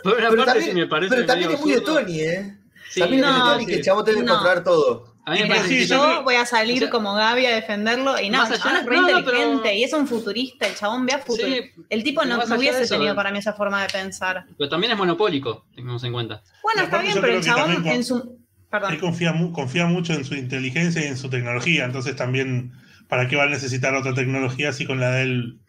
Pero 0.03 0.29
parte 0.29 0.45
también, 0.45 0.65
sí 0.65 0.73
me 0.75 0.87
parece 0.87 1.15
pero 1.15 1.25
también 1.27 1.49
medio 1.51 1.59
es 1.59 1.65
muy 1.65 1.73
de. 1.75 1.81
Tony, 1.81 2.19
¿eh? 2.21 2.57
Sí, 2.89 2.99
también 2.99 3.23
es 3.23 3.33
de 3.33 3.39
Tony 3.39 3.65
que 3.65 3.75
el 3.75 3.83
chavo 3.83 4.03
tiene 4.03 4.19
que 4.19 4.25
no. 4.25 4.33
controlar 4.33 4.63
todo. 4.65 5.08
A 5.29 5.33
mí 5.33 5.37
me 5.39 5.43
Mira, 5.43 5.55
parece 5.57 5.73
sí, 5.75 5.79
que 5.81 5.87
yo 5.87 6.03
creo- 6.03 6.23
voy 6.23 6.35
a 6.35 6.45
salir 6.45 6.77
o 6.77 6.79
sea, 6.79 6.89
como 6.89 7.13
Gaby 7.13 7.45
a 7.45 7.55
defenderlo 7.55 8.19
y 8.19 8.29
no, 8.29 8.39
más 8.39 8.49
el 8.49 8.55
allá- 8.55 8.63
chabón 8.63 8.77
es 8.79 8.85
re 8.85 8.95
no, 8.95 9.01
no, 9.01 9.19
inteligente 9.19 9.59
pero- 9.63 9.75
y 9.75 9.83
es 9.83 9.93
un 9.93 10.07
futurista, 10.07 10.67
el 10.67 10.75
chabón 10.75 11.05
ve 11.05 11.13
a 11.13 11.19
futuro. 11.19 11.47
Sí, 11.47 11.61
el 11.89 12.03
tipo 12.03 12.21
pero 12.21 12.31
no, 12.33 12.37
más 12.39 12.49
no 12.49 12.55
allá 12.55 12.59
hubiese 12.61 12.77
de 12.79 12.83
eso, 12.85 12.95
tenido 12.95 13.13
eh. 13.13 13.15
para 13.15 13.31
mí 13.31 13.37
esa 13.39 13.53
forma 13.53 13.81
de 13.81 13.89
pensar. 13.89 14.45
pero 14.57 14.69
también 14.69 14.91
es 14.91 14.97
monopólico, 14.97 15.65
tengamos 15.75 16.03
en 16.03 16.13
cuenta. 16.13 16.41
Bueno, 16.63 16.81
Y 16.81 16.83
está 16.85 16.97
aparte 16.97 17.03
bien, 17.03 17.15
yo 17.15 17.21
pero 17.21 17.31
creo 17.31 17.37
el 17.37 17.43
que 17.43 17.49
chabón 17.49 17.63
también 17.73 17.83
con- 17.83 17.93
en 17.93 18.03
su... 18.03 18.39
Perdón. 18.69 18.93
Él 18.93 18.99
confía, 18.99 19.33
mu- 19.33 19.51
confía 19.51 19.85
mucho 19.87 20.13
en 20.13 20.23
su 20.25 20.35
inteligencia 20.35 21.03
y 21.03 21.07
en 21.07 21.17
su 21.17 21.29
tecnología, 21.29 21.85
entonces 21.85 22.15
también, 22.15 22.73
¿para 23.07 23.27
qué 23.27 23.35
va 23.35 23.43
a 23.43 23.49
necesitar 23.49 23.95
otra 23.95 24.13
tecnología 24.13 24.73
si 24.73 24.85
con 24.85 24.99
la 24.99 25.09
de 25.11 25.23
él 25.23 25.59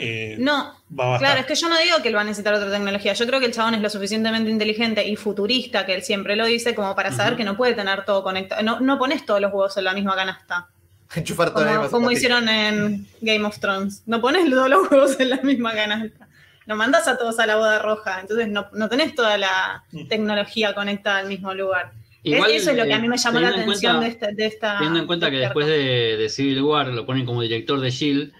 eh, 0.00 0.36
No, 0.38 0.74
va 0.98 1.04
a 1.04 1.08
bastar? 1.10 1.18
Claro, 1.20 1.40
es 1.40 1.46
que 1.46 1.54
yo 1.54 1.68
no 1.68 1.78
digo 1.78 1.96
que 2.02 2.08
él 2.08 2.16
va 2.16 2.22
a 2.22 2.24
necesitar 2.24 2.54
otra 2.54 2.70
tecnología. 2.70 3.12
Yo 3.12 3.26
creo 3.26 3.38
que 3.40 3.46
el 3.46 3.52
chabón 3.52 3.74
es 3.74 3.80
lo 3.82 3.90
suficientemente 3.90 4.50
inteligente 4.50 5.06
y 5.06 5.16
futurista, 5.16 5.86
que 5.86 5.94
él 5.94 6.02
siempre 6.02 6.36
lo 6.36 6.46
dice, 6.46 6.74
como 6.74 6.94
para 6.96 7.12
saber 7.12 7.36
que 7.36 7.44
no 7.44 7.56
puede 7.56 7.74
tener 7.74 8.04
todo 8.04 8.22
conectado. 8.22 8.62
No, 8.62 8.80
no 8.80 8.98
pones 8.98 9.24
todos 9.26 9.40
los 9.40 9.52
huevos 9.52 9.76
en 9.76 9.84
la 9.84 9.92
misma 9.94 10.14
canasta. 10.16 10.68
Enchufar 11.14 11.52
toda 11.52 11.66
la 11.66 11.76
Como, 11.76 11.90
como 11.90 12.10
hicieron 12.10 12.48
en 12.48 13.06
Game 13.20 13.44
of 13.44 13.58
Thrones. 13.60 14.02
No 14.06 14.20
pones 14.20 14.48
todos 14.50 14.68
los 14.70 14.90
huevos 14.90 15.18
en 15.20 15.30
la 15.30 15.36
misma 15.42 15.72
canasta. 15.74 16.26
No 16.66 16.76
mandas 16.76 17.08
a 17.08 17.18
todos 17.18 17.38
a 17.40 17.46
la 17.46 17.56
boda 17.56 17.80
roja. 17.80 18.20
Entonces 18.20 18.46
no, 18.48 18.66
no 18.72 18.88
tenés 18.88 19.14
toda 19.14 19.36
la 19.36 19.82
Mm. 19.92 20.06
tecnología 20.08 20.72
conectada 20.74 21.18
al 21.18 21.26
mismo 21.26 21.52
lugar. 21.52 21.92
Igual, 22.22 22.50
eso 22.50 22.70
es 22.70 22.76
lo 22.76 22.84
que 22.84 22.92
a 22.92 22.98
mí 22.98 23.08
me 23.08 23.16
llamó 23.16 23.40
la 23.40 23.48
atención 23.48 23.96
cuenta- 23.96 24.00
de, 24.00 24.08
esta, 24.08 24.26
de 24.30 24.46
esta. 24.46 24.74
Teniendo 24.76 25.00
en 25.00 25.06
cuenta 25.06 25.30
que 25.30 25.36
de 25.36 25.42
después 25.42 25.66
de, 25.66 26.16
de 26.18 26.28
Civil 26.28 26.62
War 26.62 26.88
lo 26.88 27.06
ponen 27.06 27.24
como 27.24 27.40
director 27.40 27.80
de 27.80 27.88
S.H.I.E.L.D., 27.88 28.32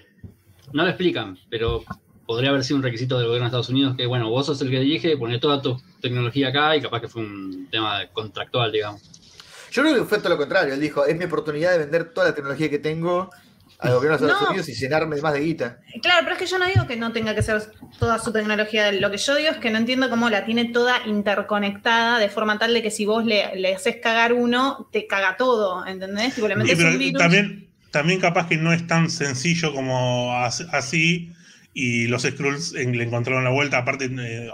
no 0.73 0.83
lo 0.85 0.89
explican, 0.89 1.39
pero 1.49 1.85
podría 2.27 2.51
haber 2.51 2.63
sido 2.65 2.77
un 2.77 2.83
requisito 2.83 3.17
del 3.19 3.27
gobierno 3.27 3.45
de 3.47 3.49
Estados 3.49 3.69
Unidos 3.71 3.97
que, 3.97 4.07
bueno, 4.07 4.31
vos 4.31 4.47
sos 4.47 4.61
el 4.63 4.71
que 4.71 4.81
dirige, 4.81 5.17
poné 5.17 5.39
toda 5.39 5.61
tu 5.61 5.81
tecnología 6.01 6.49
acá 6.49 6.77
y 6.77 6.81
capaz 6.81 7.01
que 7.01 7.09
fue 7.09 7.23
un 7.23 7.69
tema 7.71 8.07
contractual, 8.13 8.71
digamos. 8.71 9.03
Yo 9.73 9.83
creo 9.83 9.95
que 9.97 10.05
fue 10.05 10.19
todo 10.19 10.31
lo 10.31 10.37
contrario. 10.37 10.75
Él 10.75 10.81
dijo, 10.81 11.05
es 11.07 11.17
mi 11.17 11.25
oportunidad 11.25 11.73
de 11.73 11.79
vender 11.79 12.13
toda 12.13 12.29
la 12.29 12.35
tecnología 12.35 12.69
que 12.71 12.79
tengo 12.79 13.31
al 13.79 13.95
gobierno 13.95 14.19
de 14.19 14.25
Estados 14.27 14.43
No. 14.43 14.49
Unidos 14.51 14.69
y 14.69 14.75
llenarme 14.75 15.17
de 15.17 15.23
más 15.23 15.33
de 15.33 15.41
guita. 15.41 15.79
Claro, 16.03 16.21
pero 16.23 16.33
es 16.35 16.39
que 16.39 16.47
yo 16.47 16.59
no 16.59 16.67
digo 16.67 16.87
que 16.87 16.97
no 16.97 17.13
tenga 17.13 17.35
que 17.35 17.43
ser 17.43 17.63
toda 17.99 18.19
su 18.19 18.31
tecnología. 18.33 18.93
Lo 18.93 19.11
que 19.11 19.17
yo 19.17 19.35
digo 19.37 19.51
es 19.51 19.57
que 19.57 19.71
no 19.71 19.79
entiendo 19.79 20.11
cómo 20.11 20.29
la 20.29 20.45
tiene 20.45 20.67
toda 20.67 20.99
interconectada 21.07 22.19
de 22.19 22.29
forma 22.29 22.59
tal 22.59 22.75
de 22.75 22.83
que 22.83 22.91
si 22.91 23.07
vos 23.07 23.25
le, 23.25 23.57
le 23.57 23.75
haces 23.75 23.97
cagar 24.03 24.33
uno, 24.35 24.89
te 24.93 25.07
caga 25.07 25.37
todo, 25.37 25.87
¿entendés? 25.87 26.35
Tipo, 26.35 26.47
le 26.49 26.55
Sí, 26.55 26.61
metes 26.61 26.77
pero 26.79 26.91
un 26.91 26.99
virus. 26.99 27.19
también, 27.23 27.70
también 27.91 28.21
capaz 28.21 28.49
que 28.49 28.57
no 28.57 28.73
es 28.73 28.87
tan 28.87 29.11
sencillo 29.11 29.73
como 29.75 30.35
as- 30.37 30.67
así 30.73 31.33
y 31.75 32.07
los 32.09 32.23
Skrulls 32.23 32.75
en- 32.75 32.97
le 32.97 33.05
encontraron 33.05 33.45
la 33.45 33.51
vuelta. 33.51 33.79
Aparte, 33.79 34.07
eh, 34.11 34.51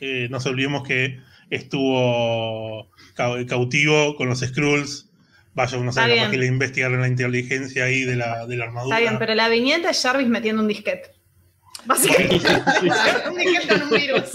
eh, 0.00 0.28
no 0.30 0.40
se 0.40 0.48
olvidemos 0.48 0.86
que 0.86 1.18
estuvo 1.50 2.90
cau- 3.16 3.46
cautivo 3.46 4.16
con 4.16 4.28
los 4.28 4.40
Skrulls. 4.40 5.08
Vaya, 5.52 5.78
uno 5.78 5.92
sabe 5.92 6.16
capaz 6.16 6.30
que 6.30 6.38
le 6.38 6.46
investigaron 6.46 7.00
la 7.00 7.08
inteligencia 7.08 7.84
ahí 7.84 8.02
de 8.04 8.16
la, 8.16 8.46
de 8.46 8.56
la 8.56 8.64
armadura. 8.66 8.96
Está 8.96 9.08
bien, 9.10 9.18
pero 9.18 9.34
la 9.34 9.48
viñeta 9.48 9.90
es 9.90 10.00
Jarvis 10.02 10.28
metiendo 10.28 10.62
un 10.62 10.68
disquete. 10.68 11.10
Básicamente, 11.86 12.36
un 13.28 13.36
disquete 13.36 13.68
con 13.68 13.82
un 13.82 13.90
virus. 13.90 14.30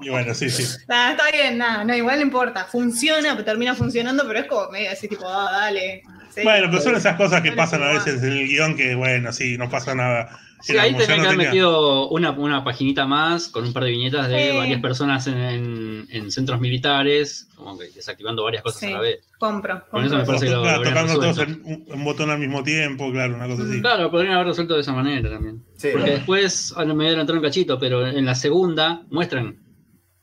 Y 0.00 0.08
bueno, 0.10 0.34
sí, 0.34 0.50
sí. 0.50 0.64
Nah, 0.88 1.12
está 1.12 1.30
bien, 1.32 1.58
nada, 1.58 1.84
no, 1.84 1.94
igual 1.96 2.16
no 2.18 2.22
importa. 2.26 2.64
Funciona, 2.66 3.42
termina 3.44 3.74
funcionando, 3.74 4.24
pero 4.26 4.40
es 4.40 4.46
como 4.46 4.68
medio 4.70 4.90
así, 4.90 5.08
tipo, 5.08 5.26
ah, 5.26 5.48
dale. 5.52 6.02
Sí. 6.36 6.42
Bueno, 6.44 6.68
pero 6.70 6.80
son 6.82 6.94
esas 6.94 7.16
cosas 7.16 7.42
que 7.42 7.50
pasan 7.52 7.82
a 7.82 7.88
veces 7.92 8.22
en 8.22 8.32
el 8.32 8.46
guion 8.46 8.76
que, 8.76 8.94
bueno, 8.94 9.32
sí, 9.32 9.56
no 9.58 9.68
pasa 9.68 9.94
nada. 9.94 10.38
Sí, 10.62 10.76
ahí 10.78 10.94
tenía 10.94 11.16
no 11.16 11.22
que 11.22 11.28
haber 11.28 11.30
tenía- 11.32 11.48
metido 11.50 12.08
una, 12.08 12.30
una 12.30 12.64
paginita 12.64 13.06
más 13.06 13.48
con 13.48 13.64
un 13.66 13.72
par 13.74 13.84
de 13.84 13.90
viñetas 13.90 14.28
de 14.28 14.50
Sí. 14.52 14.56
varias 14.56 14.80
personas 14.80 15.26
en, 15.26 15.36
en- 15.36 16.06
en 16.10 16.30
centros 16.32 16.60
militares, 16.60 17.48
como 17.54 17.78
que 17.78 17.88
desactivando 17.90 18.42
varias 18.42 18.62
cosas 18.62 18.80
Sí. 18.80 18.86
a 18.86 18.90
la 18.92 19.00
vez. 19.00 19.18
Compro. 19.38 19.84
Con 19.90 20.04
eso 20.04 20.16
me 20.16 20.24
parece 20.24 20.46
que 20.46 20.52
lo- 20.52 20.62
Claro, 20.62 20.82
lo 20.82 20.88
tocando 20.88 21.12
todos 21.14 21.36
resuelto. 21.36 21.68
en 21.68 21.84
un, 21.92 22.04
botón 22.04 22.30
al 22.30 22.38
mismo 22.38 22.62
tiempo, 22.64 23.12
claro, 23.12 23.36
una 23.36 23.46
cosa 23.48 23.64
así. 23.64 23.80
Claro, 23.80 24.10
podrían 24.10 24.34
haber 24.34 24.46
resuelto 24.48 24.74
de 24.74 24.80
esa 24.80 24.92
manera 24.94 25.28
también. 25.30 25.62
Sí. 25.76 25.88
Porque 25.92 26.10
después, 26.12 26.72
ahora 26.74 26.94
me 26.94 27.12
voy 27.14 27.20
a 27.20 27.22
un 27.32 27.42
cachito, 27.42 27.78
pero 27.78 28.06
en 28.06 28.24
la 28.24 28.34
segunda 28.34 29.02
muestran 29.10 29.58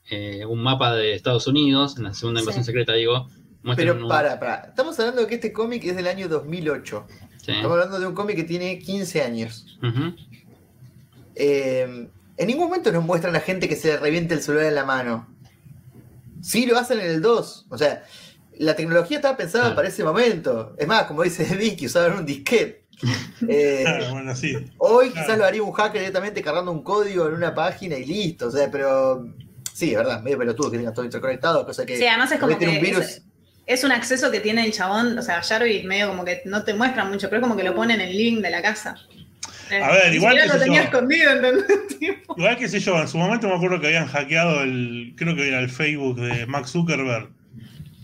eh, 0.10 0.46
un 0.46 0.62
mapa 0.62 0.94
de 0.96 1.14
Estados 1.14 1.48
Unidos, 1.48 1.96
en 1.98 2.04
la 2.04 2.14
segunda 2.14 2.40
Sí. 2.42 2.44
invasión 2.44 2.66
secreta, 2.66 2.94
digo. 2.94 3.30
Pero 3.76 4.08
para, 4.08 4.40
para. 4.40 4.56
Estamos 4.68 5.00
hablando 5.00 5.22
de 5.22 5.28
que 5.28 5.36
este 5.36 5.54
cómic 5.54 5.84
es 5.86 5.96
del 5.96 6.08
año 6.08 6.28
2008. 6.28 7.08
Sí. 7.42 7.52
Estamos 7.52 7.72
hablando 7.72 8.00
de 8.00 8.08
un 8.08 8.14
cómic 8.14 8.36
que 8.36 8.44
tiene 8.44 8.80
15 8.80 9.22
años. 9.22 9.78
Eh, 11.36 12.08
en 12.38 12.48
ningún 12.48 12.66
momento 12.66 12.92
nos 12.92 13.04
muestran 13.04 13.36
a 13.36 13.40
gente 13.40 13.68
que 13.70 13.76
se 13.76 13.90
le 13.90 13.98
reviente 13.98 14.34
el 14.34 14.42
celular 14.42 14.66
en 14.68 14.76
la 14.76 14.86
mano. 14.86 15.28
Sí 16.42 16.66
lo 16.66 16.78
hacen 16.78 17.00
en 17.00 17.08
el 17.08 17.22
2. 17.22 17.68
O 17.70 17.78
sea, 17.78 18.04
la 18.58 18.76
tecnología 18.76 19.18
estaba 19.18 19.38
pensada 19.38 19.64
Claro. 19.66 19.76
para 19.76 19.88
ese 19.88 20.04
momento. 20.04 20.76
Es 20.78 20.88
más, 20.88 21.04
como 21.04 21.24
dice 21.24 21.44
Vicky, 21.56 21.86
usaban 21.88 22.18
un 22.20 22.26
disquete. 22.26 22.84
Eh, 23.48 23.84
Ah, 23.86 24.10
bueno, 24.12 24.34
sí. 24.36 24.54
Hoy 24.78 25.10
Claro. 25.10 25.26
quizás 25.26 25.38
lo 25.38 25.46
haría 25.46 25.64
un 25.64 25.74
hacker 25.74 26.00
directamente 26.00 26.42
cargando 26.42 26.72
un 26.72 26.84
código 26.84 27.28
en 27.28 27.34
una 27.34 27.54
página 27.54 27.98
y 27.98 28.06
listo. 28.06 28.48
O 28.48 28.52
sea, 28.52 28.70
pero 28.72 29.28
sí, 29.74 29.92
es 29.92 29.98
verdad, 29.98 30.22
medio 30.22 30.38
pelotudo 30.38 30.72
que 30.72 30.78
tenga 30.78 30.94
todo 30.94 31.04
interconectado, 31.04 31.66
cosa 31.66 31.86
que 31.86 31.98
Sí, 31.98 32.06
además 32.06 32.32
es 32.32 32.40
como 32.40 32.58
que 32.58 32.68
un 32.68 32.80
virus. 32.80 33.04
es, 33.06 33.24
es 33.66 33.84
un 33.84 33.92
acceso 33.92 34.30
que 34.32 34.40
tiene 34.40 34.66
el 34.66 34.72
chabón, 34.74 35.18
o 35.18 35.22
sea, 35.22 35.42
Jarvis 35.42 35.84
medio 35.86 36.08
como 36.10 36.26
que 36.26 36.42
no 36.46 36.64
te 36.64 36.74
muestra 36.74 37.06
mucho, 37.06 37.30
pero 37.30 37.42
es 37.42 37.44
como 37.44 37.56
que 37.56 37.64
lo 37.64 37.74
pone 37.76 37.94
en 37.94 38.02
el 38.02 38.18
link 38.18 38.42
de 38.42 38.50
la 38.50 38.62
casa. 38.62 38.96
A 39.82 39.92
ver, 39.92 40.10
ni 40.12 40.18
igual 40.18 40.38
que 40.38 40.46
lo 40.48 40.60
tenía 40.60 40.80
yo. 40.80 40.84
escondido. 40.86 41.32
Tipo, 42.00 42.36
Igual 42.38 42.58
que 42.58 42.68
sé 42.68 42.80
yo, 42.80 43.00
en 43.02 43.08
su 43.08 43.18
momento 43.18 43.48
me 43.48 43.56
acuerdo 43.56 43.80
que 43.80 43.88
habían 43.88 44.08
hackeado 44.08 44.62
el, 44.62 45.14
creo 45.16 45.36
que 45.36 45.48
era 45.48 45.60
el 45.60 45.70
Facebook 45.70 46.20
de 46.20 46.46
Mark 46.46 46.68
Zuckerberg. 46.68 47.30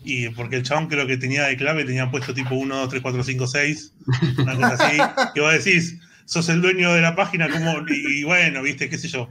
Y 0.03 0.29
porque 0.29 0.55
el 0.55 0.63
chabón 0.63 0.87
creo 0.87 1.05
que 1.05 1.17
tenía 1.17 1.43
de 1.43 1.57
clave, 1.57 1.83
tenía 1.83 2.09
puesto 2.09 2.33
tipo 2.33 2.55
1, 2.55 2.75
2, 2.75 2.89
3, 2.89 3.01
4, 3.01 3.23
5, 3.23 3.47
6, 3.47 3.93
una 4.39 4.55
cosa 4.55 4.73
así. 4.85 4.97
que 5.35 5.41
vos 5.41 5.53
decís, 5.63 5.97
sos 6.25 6.47
el 6.49 6.61
dueño 6.61 6.93
de 6.93 7.01
la 7.01 7.15
página, 7.15 7.49
como, 7.49 7.79
y, 7.89 8.21
y 8.21 8.23
bueno, 8.23 8.63
viste, 8.63 8.89
qué 8.89 8.97
sé 8.97 9.07
yo, 9.09 9.27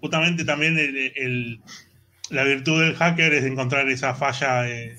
justamente 0.00 0.44
también 0.44 0.78
el- 0.78 1.12
el- 1.14 1.60
la 2.30 2.44
virtud 2.44 2.80
del 2.82 2.96
hacker 2.96 3.34
es 3.34 3.44
encontrar 3.44 3.88
esa 3.90 4.14
falla 4.14 4.66
eh, 4.68 4.96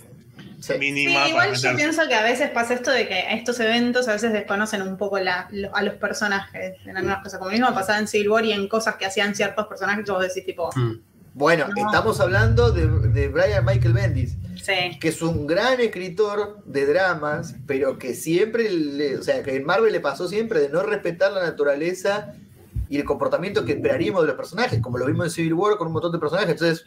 Sí. 0.65 0.73
Mínima. 0.79 1.27
igual 1.27 1.53
yo 1.53 1.75
pienso 1.75 2.07
que 2.07 2.15
a 2.15 2.23
veces 2.23 2.49
pasa 2.51 2.73
esto 2.73 2.89
de 2.91 3.05
que 3.07 3.33
estos 3.33 3.59
eventos 3.59 4.07
a 4.07 4.13
veces 4.13 4.31
desconocen 4.31 4.81
un 4.81 4.95
poco 4.97 5.19
la- 5.19 5.47
lo- 5.51 5.75
a 5.75 5.81
los 5.83 5.95
personajes 5.95 6.75
en 6.85 6.95
algunas 6.95 7.21
cosas. 7.21 7.37
Como 7.39 7.51
mismo 7.51 7.73
pasaba 7.73 7.99
en 7.99 8.07
Civil 8.07 8.29
War 8.29 8.45
y 8.45 8.53
en 8.53 8.67
cosas 8.69 8.95
que 8.95 9.05
hacían 9.05 9.35
ciertos 9.35 9.67
personajes, 9.67 10.05
vos 10.09 10.21
decís 10.21 10.45
tipo, 10.45 10.69
Mm. 10.75 10.99
Bueno, 11.35 11.65
No. 11.75 11.87
estamos 11.87 12.19
hablando 12.19 12.71
de, 12.71 12.87
de 13.09 13.27
Brian 13.27 13.65
Michael 13.65 13.93
Bendis, 13.93 14.37
sí, 14.61 14.99
que 15.01 15.07
es 15.07 15.19
un 15.23 15.47
gran 15.47 15.79
escritor 15.81 16.59
de 16.65 16.85
dramas, 16.85 17.55
pero 17.65 17.97
que 17.97 18.13
siempre, 18.13 18.69
le- 18.69 19.17
o 19.17 19.23
sea, 19.23 19.41
que 19.41 19.55
en 19.55 19.65
Marvel 19.65 19.91
le 19.91 19.99
pasó 19.99 20.27
siempre 20.27 20.59
de 20.59 20.69
no 20.69 20.83
respetar 20.83 21.31
la 21.31 21.41
naturaleza 21.41 22.35
y 22.87 22.97
el 22.97 23.03
comportamiento 23.03 23.65
que 23.65 23.71
esperaríamos 23.73 24.21
de 24.21 24.27
los 24.27 24.35
personajes, 24.35 24.79
como 24.79 24.99
lo 24.99 25.07
vimos 25.07 25.25
en 25.25 25.31
Civil 25.31 25.55
War 25.55 25.75
con 25.77 25.87
un 25.87 25.93
montón 25.93 26.11
de 26.11 26.19
personajes. 26.19 26.51
Entonces, 26.51 26.85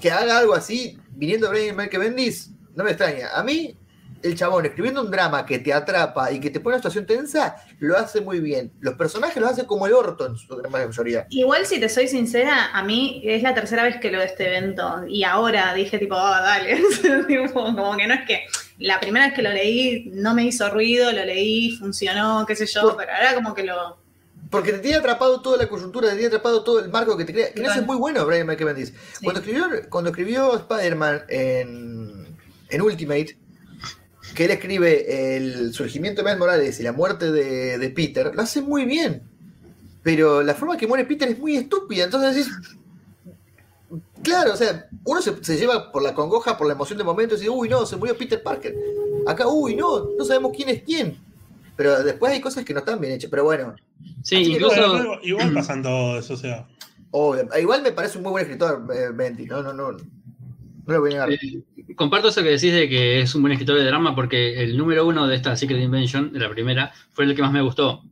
que 0.00 0.10
haga 0.12 0.38
algo 0.38 0.54
así, 0.54 0.96
viniendo 1.10 1.50
Brian 1.50 1.76
Michael 1.76 2.00
Bendis, 2.04 2.50
no 2.74 2.84
me 2.84 2.90
extraña. 2.90 3.30
A 3.34 3.42
mí, 3.42 3.76
el 4.22 4.34
chabón 4.34 4.64
escribiendo 4.64 5.02
un 5.02 5.10
drama 5.10 5.44
que 5.44 5.58
te 5.58 5.72
atrapa 5.72 6.32
y 6.32 6.40
que 6.40 6.50
te 6.50 6.58
pone 6.60 6.74
en 6.74 6.80
una 6.80 6.90
situación 6.90 7.06
tensa, 7.06 7.56
lo 7.78 7.96
hace 7.96 8.20
muy 8.20 8.40
bien. 8.40 8.72
Los 8.80 8.94
personajes 8.94 9.36
lo 9.40 9.48
hacen 9.48 9.66
como 9.66 9.86
el 9.86 9.92
orto 9.92 10.26
en 10.26 10.36
su 10.36 10.56
gran 10.56 10.72
mayoría. 10.72 11.26
Igual, 11.30 11.66
si 11.66 11.78
te 11.78 11.88
soy 11.88 12.08
sincera, 12.08 12.70
a 12.72 12.82
mí 12.82 13.20
es 13.24 13.42
la 13.42 13.54
tercera 13.54 13.82
vez 13.82 13.98
que 14.00 14.10
lo 14.10 14.18
de 14.20 14.26
este 14.26 14.46
evento. 14.46 15.04
Y 15.06 15.24
ahora 15.24 15.74
dije, 15.74 15.98
tipo, 15.98 16.14
oh, 16.16 16.18
dale. 16.18 16.80
Como 17.52 17.96
que 17.96 18.06
no 18.06 18.14
es 18.14 18.26
que 18.26 18.46
la 18.78 18.98
primera 18.98 19.26
vez 19.26 19.34
que 19.34 19.42
lo 19.42 19.50
leí 19.50 20.10
no 20.14 20.34
me 20.34 20.44
hizo 20.44 20.68
ruido, 20.70 21.12
lo 21.12 21.24
leí, 21.24 21.76
funcionó, 21.76 22.44
qué 22.46 22.56
sé 22.56 22.66
yo, 22.66 22.82
Por- 22.82 22.96
pero 22.96 23.12
ahora 23.12 23.34
como 23.34 23.54
que 23.54 23.64
lo. 23.64 23.98
Porque 24.50 24.72
te 24.72 24.78
tiene 24.78 24.98
atrapado 24.98 25.40
toda 25.40 25.56
la 25.58 25.68
coyuntura, 25.68 26.08
te 26.08 26.14
tiene 26.14 26.28
atrapado 26.28 26.62
todo 26.62 26.78
el 26.78 26.88
marco 26.88 27.16
que 27.16 27.24
te 27.24 27.32
crea. 27.32 27.52
Que 27.52 27.62
Total. 27.62 27.80
es 27.80 27.86
muy 27.86 27.96
bueno, 27.96 28.24
Brian. 28.24 28.48
Sí. 28.86 28.92
Cuando 29.22 29.40
escribió, 29.40 29.66
cuando 29.88 30.10
escribió 30.10 30.56
Spider-Man 30.56 31.22
en, 31.28 32.03
en 32.74 32.82
Ultimate, 32.82 33.38
que 34.34 34.44
él 34.44 34.50
escribe 34.50 35.36
el 35.36 35.72
surgimiento 35.72 36.22
de 36.22 36.24
Miles 36.24 36.38
Morales 36.38 36.80
y 36.80 36.82
la 36.82 36.92
muerte 36.92 37.30
de, 37.30 37.78
de 37.78 37.90
Peter, 37.90 38.34
lo 38.34 38.42
hace 38.42 38.62
muy 38.62 38.84
bien. 38.84 39.22
Pero 40.02 40.42
la 40.42 40.54
forma 40.54 40.76
que 40.76 40.86
muere 40.86 41.04
Peter 41.04 41.28
es 41.28 41.38
muy 41.38 41.56
estúpida. 41.56 42.04
Entonces 42.04 42.34
decís. 42.34 42.52
Claro, 44.22 44.54
o 44.54 44.56
sea, 44.56 44.88
uno 45.04 45.20
se, 45.20 45.44
se 45.44 45.56
lleva 45.56 45.92
por 45.92 46.02
la 46.02 46.14
congoja, 46.14 46.56
por 46.56 46.66
la 46.66 46.72
emoción 46.72 46.96
del 46.96 47.06
momento 47.06 47.34
y 47.34 47.38
dice, 47.38 47.50
uy, 47.50 47.68
no, 47.68 47.84
se 47.84 47.96
murió 47.96 48.16
Peter 48.16 48.42
Parker. 48.42 48.74
Acá, 49.26 49.46
uy, 49.46 49.76
no, 49.76 50.10
no 50.16 50.24
sabemos 50.24 50.52
quién 50.54 50.70
es 50.70 50.82
quién. 50.82 51.18
Pero 51.76 52.02
después 52.02 52.32
hay 52.32 52.40
cosas 52.40 52.64
que 52.64 52.72
no 52.72 52.80
están 52.80 53.00
bien 53.00 53.12
hechas. 53.12 53.30
Pero 53.30 53.44
bueno, 53.44 53.74
Sí, 54.22 54.36
incluso. 54.36 55.20
Igual 55.22 55.52
pasan 55.54 55.82
todo 55.82 56.18
eso, 56.18 56.34
o 56.34 56.36
sea. 56.36 56.66
Obvio. 57.10 57.48
Igual 57.60 57.82
me 57.82 57.92
parece 57.92 58.18
un 58.18 58.24
muy 58.24 58.32
buen 58.32 58.44
escritor, 58.44 58.86
eh, 58.92 59.10
Bendy. 59.14 59.46
No, 59.46 59.62
no, 59.62 59.72
no. 59.72 59.92
No 59.92 59.98
lo 60.86 61.00
voy 61.00 61.10
a 61.10 61.26
negar. 61.26 61.32
Eh, 61.32 61.62
comparto 61.96 62.28
eso 62.28 62.42
que 62.42 62.50
decís 62.50 62.72
de 62.72 62.88
que 62.88 63.20
es 63.20 63.34
un 63.34 63.42
buen 63.42 63.52
escritor 63.52 63.76
de 63.76 63.84
drama 63.84 64.14
porque 64.14 64.62
el 64.62 64.76
número 64.76 65.06
uno 65.06 65.26
de 65.26 65.36
esta 65.36 65.56
Secret 65.56 65.82
Invention, 65.82 66.32
de 66.32 66.38
la 66.38 66.50
primera, 66.50 66.92
fue 67.12 67.24
el 67.24 67.34
que 67.34 67.42
más 67.42 67.52
me 67.52 67.62
gustó. 67.62 68.02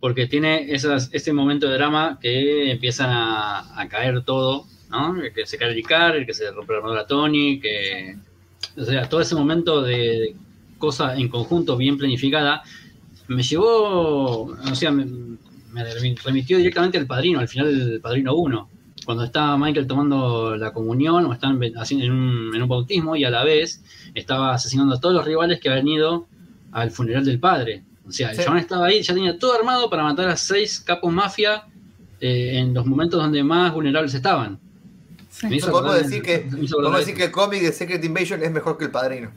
Porque 0.00 0.26
tiene 0.26 0.72
esas, 0.72 1.10
ese 1.12 1.32
momento 1.32 1.68
de 1.68 1.74
drama 1.74 2.18
que 2.20 2.70
empiezan 2.70 3.10
a, 3.12 3.86
caer 3.90 4.22
todo, 4.24 4.64
¿no? 4.88 5.16
Que 5.34 5.46
se 5.46 5.58
cae 5.58 5.70
el 5.70 5.78
Icar, 5.78 6.16
el 6.16 6.24
que 6.24 6.32
se 6.32 6.50
rompe 6.50 6.72
la 6.72 6.78
armadura 6.78 7.06
Tony, 7.06 7.60
que. 7.60 8.16
O 8.76 8.84
sea, 8.84 9.08
todo 9.08 9.20
ese 9.20 9.34
momento 9.34 9.82
de 9.82 10.34
cosa 10.78 11.16
en 11.16 11.28
conjunto 11.28 11.76
bien 11.76 11.98
planificada 11.98 12.62
me 13.28 13.42
llevó. 13.42 14.44
O 14.44 14.74
sea, 14.74 14.90
me, 14.90 15.04
me 15.04 15.84
remitió 16.24 16.56
directamente 16.56 16.96
al 16.96 17.06
padrino, 17.06 17.40
al 17.40 17.48
final 17.48 17.78
del 17.78 18.00
padrino 18.00 18.34
1 18.34 18.79
cuando 19.04 19.24
está 19.24 19.56
Michael 19.56 19.86
tomando 19.86 20.56
la 20.56 20.72
comunión 20.72 21.24
o 21.26 21.32
están 21.32 21.60
haciendo 21.76 22.06
en 22.06 22.12
un, 22.12 22.54
en 22.54 22.62
un 22.62 22.68
bautismo 22.68 23.16
y 23.16 23.24
a 23.24 23.30
la 23.30 23.44
vez 23.44 23.82
estaba 24.14 24.54
asesinando 24.54 24.94
a 24.94 25.00
todos 25.00 25.14
los 25.14 25.24
rivales 25.24 25.60
que 25.60 25.68
habían 25.70 25.88
ido 25.88 26.26
al 26.72 26.90
funeral 26.90 27.24
del 27.24 27.38
padre. 27.40 27.82
O 28.06 28.12
sea, 28.12 28.30
el 28.30 28.36
Sí. 28.36 28.42
estaba 28.58 28.86
ahí, 28.86 29.02
ya 29.02 29.14
tenía 29.14 29.38
todo 29.38 29.54
armado 29.54 29.88
para 29.88 30.02
matar 30.02 30.28
a 30.28 30.36
seis 30.36 30.80
capos 30.80 31.12
mafia 31.12 31.64
eh, 32.20 32.58
en 32.58 32.74
los 32.74 32.84
momentos 32.86 33.20
donde 33.22 33.42
más 33.42 33.72
vulnerables 33.72 34.12
estaban. 34.14 34.58
Me 35.44 35.56
hizo 35.56 35.70
podemos 35.70 35.92
acordar- 35.94 36.02
decir 36.06 36.22
que, 36.22 36.44
me 36.50 36.64
hizo 36.64 36.76
podemos 36.76 36.98
decir 36.98 37.14
que 37.14 37.24
el 37.24 37.30
cómic 37.30 37.62
de 37.62 37.72
Secret 37.72 38.04
Invasion 38.04 38.42
es 38.42 38.50
mejor 38.50 38.76
que 38.76 38.84
el 38.84 38.90
padrino. 38.90 39.30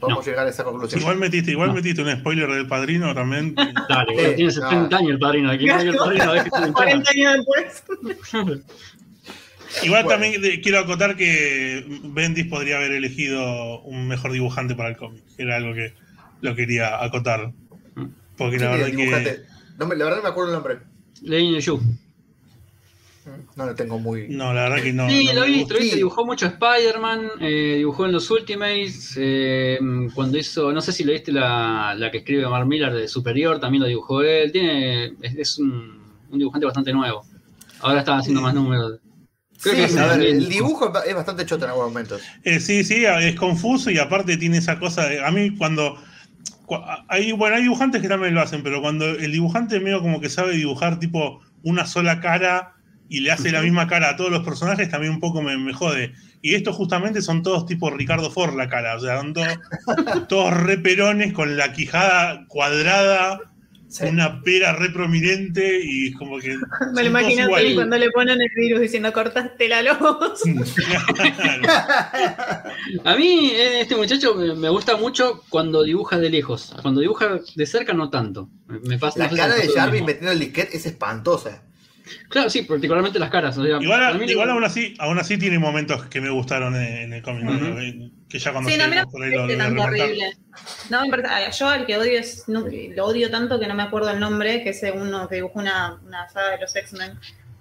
Podemos 0.00 0.26
No. 0.26 0.30
llegar 0.30 0.46
a 0.46 0.50
esa 0.50 0.62
conclusión. 0.62 1.00
Igual 1.00 1.16
metiste, 1.16 1.52
igual 1.52 1.68
No. 1.68 1.74
metiste 1.76 2.02
un 2.02 2.12
spoiler 2.18 2.50
del 2.50 2.66
padrino 2.66 3.14
también. 3.14 3.54
Dale, 3.88 4.12
Eh, 4.12 4.32
tiene 4.34 4.52
no. 4.54 4.60
70 4.62 4.96
años 4.98 5.10
el 5.12 5.18
padrino. 5.18 5.50
Aquí 5.50 5.64
no 5.66 5.74
hay 5.76 5.88
el 5.88 5.96
padrino, 5.96 6.32
deje 6.34 6.50
de 6.50 6.56
entrar. 6.66 6.72
40 6.72 7.10
años 7.12 7.32
después. 7.36 8.62
Igual 9.82 10.04
Bueno. 10.04 10.20
también 10.20 10.60
quiero 10.62 10.78
acotar 10.78 11.16
que 11.16 11.84
Bendis 12.04 12.46
podría 12.46 12.76
haber 12.76 12.92
elegido 12.92 13.80
un 13.82 14.06
mejor 14.08 14.32
dibujante 14.32 14.74
para 14.74 14.90
el 14.90 14.96
cómic. 14.96 15.22
Era 15.38 15.56
algo 15.56 15.74
que 15.74 15.92
lo 16.40 16.54
quería 16.54 17.02
acotar. 17.02 17.52
Porque 18.36 18.58
la 18.58 18.68
¿Quién 18.68 18.70
verdad 18.72 18.86
que. 18.90 18.96
dibujante? 18.96 19.40
No 19.78 19.86
la 19.94 20.04
verdad 20.04 20.16
no 20.18 20.22
me 20.22 20.28
acuerdo 20.28 20.50
el 20.50 20.54
nombre. 20.56 20.78
Leí 21.22 21.60
Yu. 21.60 21.80
No 23.56 23.66
lo 23.66 23.74
tengo 23.74 23.98
muy. 23.98 24.28
No, 24.28 24.52
la 24.54 24.68
verdad 24.68 24.84
que 24.84 24.92
no. 24.92 25.08
Sí, 25.10 25.26
no 25.34 25.40
lo 25.40 25.46
vi, 25.46 25.64
lo 25.68 25.76
Sí. 25.78 25.96
dibujó 25.96 26.24
mucho 26.24 26.46
Spider-Man, 26.46 27.28
eh, 27.40 27.74
dibujó 27.78 28.06
en 28.06 28.12
los 28.12 28.30
Ultimates, 28.30 29.14
eh, 29.18 29.78
cuando 30.14 30.38
hizo, 30.38 30.72
no 30.72 30.80
sé 30.80 30.92
si 30.92 31.02
leíste 31.02 31.32
la, 31.32 31.94
la 31.98 32.10
que 32.12 32.18
escribe 32.18 32.48
Mark 32.48 32.66
Millar 32.68 32.94
de 32.94 33.08
Superior, 33.08 33.58
también 33.58 33.82
lo 33.82 33.88
dibujó 33.88 34.22
él, 34.22 34.52
tiene, 34.52 35.06
es, 35.22 35.34
es 35.36 35.58
un, 35.58 35.98
un 36.30 36.38
dibujante 36.38 36.66
bastante 36.66 36.92
nuevo. 36.92 37.24
Ahora 37.80 37.98
está 38.00 38.16
haciendo 38.16 38.40
más 38.42 38.54
números. 38.54 39.00
Creo 39.70 39.86
Sí, 39.88 39.94
que 39.94 39.94
es 39.94 39.96
a 39.96 40.06
ver, 40.08 40.18
bien. 40.20 40.36
el 40.36 40.48
dibujo 40.48 40.92
es 41.06 41.14
bastante 41.14 41.44
choto 41.46 41.64
en 41.64 41.70
algunos 41.70 41.90
momentos. 41.90 42.22
Eh, 42.44 42.60
sí, 42.60 42.84
sí, 42.84 43.04
es 43.04 43.34
confuso 43.34 43.90
y 43.90 43.98
aparte 43.98 44.36
tiene 44.36 44.58
esa 44.58 44.78
cosa. 44.78 45.06
de- 45.06 45.24
a 45.24 45.30
mí, 45.30 45.54
cuando. 45.56 45.96
cu- 46.66 46.76
Hay, 47.08 47.32
bueno, 47.32 47.56
hay 47.56 47.62
dibujantes 47.62 48.02
que 48.02 48.08
también 48.08 48.34
lo 48.34 48.40
hacen, 48.42 48.62
pero 48.62 48.80
cuando 48.80 49.04
el 49.06 49.32
dibujante 49.32 49.80
medio 49.80 50.00
como 50.00 50.20
que 50.20 50.28
sabe 50.28 50.52
dibujar 50.54 50.98
tipo 50.98 51.40
una 51.62 51.86
sola 51.86 52.20
cara 52.20 52.72
y 53.08 53.20
le 53.20 53.30
hace 53.30 53.52
la 53.52 53.62
misma 53.62 53.86
cara 53.86 54.10
a 54.10 54.16
todos 54.16 54.30
los 54.32 54.44
personajes, 54.44 54.88
también 54.90 55.12
un 55.12 55.20
poco 55.20 55.40
me, 55.42 55.56
me 55.58 55.72
jode. 55.72 56.12
Y 56.42 56.54
estos 56.54 56.74
justamente 56.76 57.22
son 57.22 57.42
todos 57.42 57.64
tipo 57.66 57.88
Ricardo 57.90 58.30
Ford 58.32 58.56
la 58.56 58.68
cara, 58.68 58.96
o 58.96 59.00
sea, 59.00 59.20
son 59.20 59.32
todos, 59.32 59.48
todos 60.28 60.52
re 60.54 60.76
perones 60.78 61.32
con 61.32 61.56
la 61.56 61.72
quijada 61.72 62.46
cuadrada, 62.48 63.40
Sí. 63.88 64.04
una 64.06 64.42
pera 64.42 64.72
re 64.72 64.90
prominente 64.90 65.80
y 65.82 66.12
como 66.12 66.38
que. 66.38 66.56
Me 66.94 67.02
lo 67.02 67.08
imagino 67.08 67.48
cuando 67.48 67.96
le 67.96 68.10
ponen 68.10 68.40
el 68.40 68.50
virus 68.56 68.80
diciendo 68.80 69.12
cortaste 69.12 69.68
la 69.68 69.82
luz. 69.82 70.42
A 73.04 73.16
mí 73.16 73.50
eh, 73.52 73.82
este 73.82 73.96
muchacho 73.96 74.34
me, 74.34 74.68
gusta 74.68 74.96
mucho 74.96 75.42
cuando 75.48 75.82
dibuja 75.82 76.18
de 76.18 76.30
lejos, 76.30 76.74
cuando 76.82 77.00
dibuja 77.00 77.40
de 77.54 77.66
cerca 77.66 77.92
no 77.92 78.10
tanto. 78.10 78.48
Me, 78.66 78.98
pasa, 78.98 79.20
La 79.20 79.30
cara 79.30 79.54
de 79.54 79.68
Jarvis 79.68 80.02
metiendo 80.02 80.32
el 80.32 80.40
disquete 80.40 80.76
es 80.76 80.86
espantosa. 80.86 81.62
Claro, 82.28 82.48
sí, 82.50 82.62
particularmente 82.62 83.18
las 83.18 83.30
caras. 83.30 83.56
o 83.58 83.64
sea, 83.64 83.78
Igual, 83.80 84.18
mí 84.18 84.26
igual 84.30 84.48
no- 84.48 84.54
aún 84.54 84.64
así, 84.64 84.94
aún 84.98 85.18
así 85.18 85.38
tiene 85.38 85.58
momentos 85.58 86.04
que 86.06 86.20
me 86.20 86.30
gustaron 86.30 86.74
en, 86.76 86.82
en 86.82 87.12
el 87.14 87.22
cómic, 87.22 87.44
¿no? 87.44 87.52
Ujú. 87.52 87.76
Que- 87.78 88.10
que 88.28 88.38
ya 88.40 88.52
cuando 88.52 88.70
Sí, 88.70 88.76
no, 88.76 88.84
a 88.84 88.86
lleguemos 88.88 89.12
por 89.12 89.22
ahí 89.22 89.30
me 89.30 89.36
lo, 89.36 89.46
lo 89.46 89.54
a 89.54 89.56
tanto 89.56 89.74
remarcar. 89.74 90.00
horrible. 90.06 90.36
No, 90.90 91.02
me 91.02 91.10
parece- 91.10 91.58
yo 91.58 91.68
al 91.68 91.86
que 91.86 91.96
odio 91.96 92.18
es, 92.18 92.48
no, 92.48 92.64
lo 92.94 93.04
odio 93.06 93.30
tanto 93.30 93.60
que 93.60 93.66
no 93.68 93.74
me 93.74 93.82
acuerdo 93.84 94.10
el 94.10 94.18
nombre, 94.20 94.62
que 94.62 94.70
es 94.70 94.82
uno 94.94 95.28
que 95.28 95.36
dibujó 95.36 95.58
una, 95.60 96.00
una 96.04 96.28
saga 96.28 96.50
de 96.52 96.58
los 96.60 96.74
X-Men. 96.74 97.18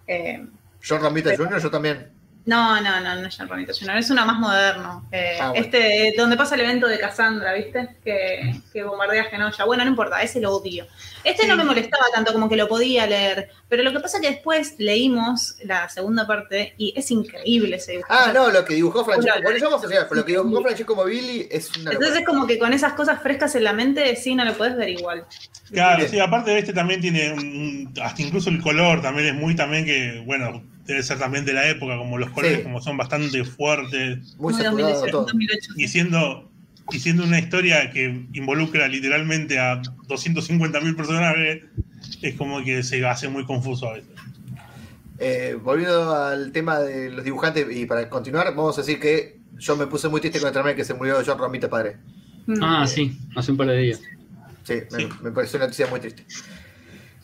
Eh, 0.08 0.46
John 0.88 1.02
Romita 1.02 1.36
Jr., 1.36 1.60
yo 1.62 1.70
también. 1.72 2.10
No, 2.46 2.80
no, 2.80 3.00
no, 3.02 3.16
no 3.16 3.28
es 3.28 3.38
Jr., 3.38 3.98
es 3.98 4.10
una 4.12 4.24
más 4.24 4.38
moderno. 4.38 5.08
Eh, 5.12 5.38
Ah, 5.42 5.50
bueno. 5.50 5.66
Este, 5.66 6.14
donde 6.16 6.38
pasa 6.38 6.54
el 6.54 6.62
evento 6.62 6.88
de 6.88 7.00
Cassandra, 7.00 7.54
¿viste? 7.54 7.98
Que, 8.04 8.54
que 8.72 8.84
bombardea 8.84 9.24
a 9.24 9.26
Genosha. 9.26 9.66
Bueno, 9.66 9.84
no 9.84 9.90
importa, 9.90 10.22
ese 10.22 10.40
lo 10.40 10.52
odio. 10.56 10.86
Este 11.24 11.48
no 11.48 11.56
me 11.58 11.64
molestaba 11.64 12.06
tanto 12.14 12.32
como 12.34 12.48
que 12.48 12.56
lo 12.56 12.68
podía 12.68 13.08
leer, 13.08 13.50
pero 13.68 13.82
lo 13.82 13.92
que 13.92 14.00
pasa 14.00 14.18
es 14.18 14.22
que 14.24 14.30
después 14.30 14.76
leímos 14.78 15.56
la 15.64 15.90
segunda 15.90 16.28
parte 16.28 16.76
y 16.78 16.94
es 16.96 17.10
increíble 17.10 17.78
ese 17.78 17.94
dibujo. 17.94 18.10
Ah, 18.12 18.32
no, 18.32 18.50
lo 18.52 18.64
que 18.64 18.76
dibujó 18.76 19.04
Francesco. 19.04 19.40
Bueno, 19.42 19.58
ya 19.58 19.66
vamos 19.66 19.84
a 19.84 19.88
llegar, 19.88 20.06
pero 20.08 20.22
lo 20.22 20.26
que 20.26 20.32
dibujó. 20.34 20.62
Francesco 20.62 20.96
Mobilli 20.96 21.48
es 21.50 21.70
una 21.78 21.92
Entonces 21.94 22.00
locura. 22.10 22.20
es 22.20 22.26
como 22.28 22.46
que 22.48 22.60
con 22.60 22.74
esas 22.74 22.94
cosas 22.94 23.22
frescas 23.24 23.56
en 23.56 23.64
la 23.64 23.74
mente, 23.74 24.16
sí, 24.18 24.36
no 24.36 24.46
lo 24.46 24.54
puedes 24.54 24.76
ver 24.78 24.90
igual. 24.90 25.26
Claro, 25.72 26.08
sí, 26.08 26.20
aparte 26.20 26.52
de 26.52 26.60
este 26.60 26.74
también 26.74 27.02
tiene 27.02 27.34
un- 27.34 27.92
hasta 28.04 28.22
incluso 28.22 28.52
el 28.52 28.62
color 28.62 29.02
también 29.02 29.30
es 29.30 29.34
muy 29.34 29.56
también 29.56 29.84
que, 29.84 30.22
bueno, 30.28 30.62
debe 30.86 31.02
ser 31.04 31.18
también 31.20 31.46
de 31.46 31.54
la 31.54 31.68
época, 31.70 31.98
como 31.98 32.18
los 32.18 32.30
colores 32.30 32.58
Sí. 32.60 32.64
como 32.64 32.82
son 32.82 32.98
bastante 32.98 33.44
fuertes 33.44 34.36
Muy 34.38 34.54
saturado 34.54 34.78
2018, 34.78 35.12
todo. 35.12 35.22
2008. 35.24 35.72
y 35.78 35.88
siendo, 35.88 36.52
y 36.92 37.00
siendo 37.00 37.24
una 37.24 37.40
historia 37.40 37.90
que 37.92 38.26
involucra 38.34 38.88
literalmente 38.88 39.58
a 39.60 39.82
250.000 40.08 40.96
personajes, 40.96 41.64
es 42.22 42.36
como 42.36 42.64
que 42.64 42.84
se 42.84 43.06
hace 43.06 43.28
muy 43.30 43.46
confuso 43.46 43.90
a 43.90 43.94
veces. 43.94 44.10
Eh, 45.18 45.58
volviendo 45.62 46.14
al 46.14 46.52
tema 46.52 46.80
de 46.80 47.10
los 47.10 47.24
dibujantes, 47.24 47.66
y 47.76 47.86
para 47.86 48.10
continuar, 48.10 48.48
vamos 48.56 48.78
a 48.78 48.82
decir 48.82 49.00
que 49.00 49.38
yo 49.58 49.76
me 49.78 49.88
puse 49.88 50.10
muy 50.10 50.20
triste 50.20 50.40
con 50.42 50.68
el 50.68 50.76
que 50.76 50.84
se 50.84 50.94
murió 50.94 51.22
John 51.26 51.38
Romita 51.38 51.70
padre. 51.70 51.98
Mm. 52.46 52.62
Ah, 52.62 52.86
sí, 52.86 53.18
hace 53.36 53.52
un 53.52 53.58
par 53.58 53.68
de 53.68 53.78
días. 53.78 54.02
Sí, 54.64 54.74
me, 54.92 54.98
Sí. 55.00 55.10
me 55.24 55.32
pareció 55.32 55.58
una 55.58 55.66
noticia 55.66 55.88
muy 55.88 56.00
triste. 56.00 56.26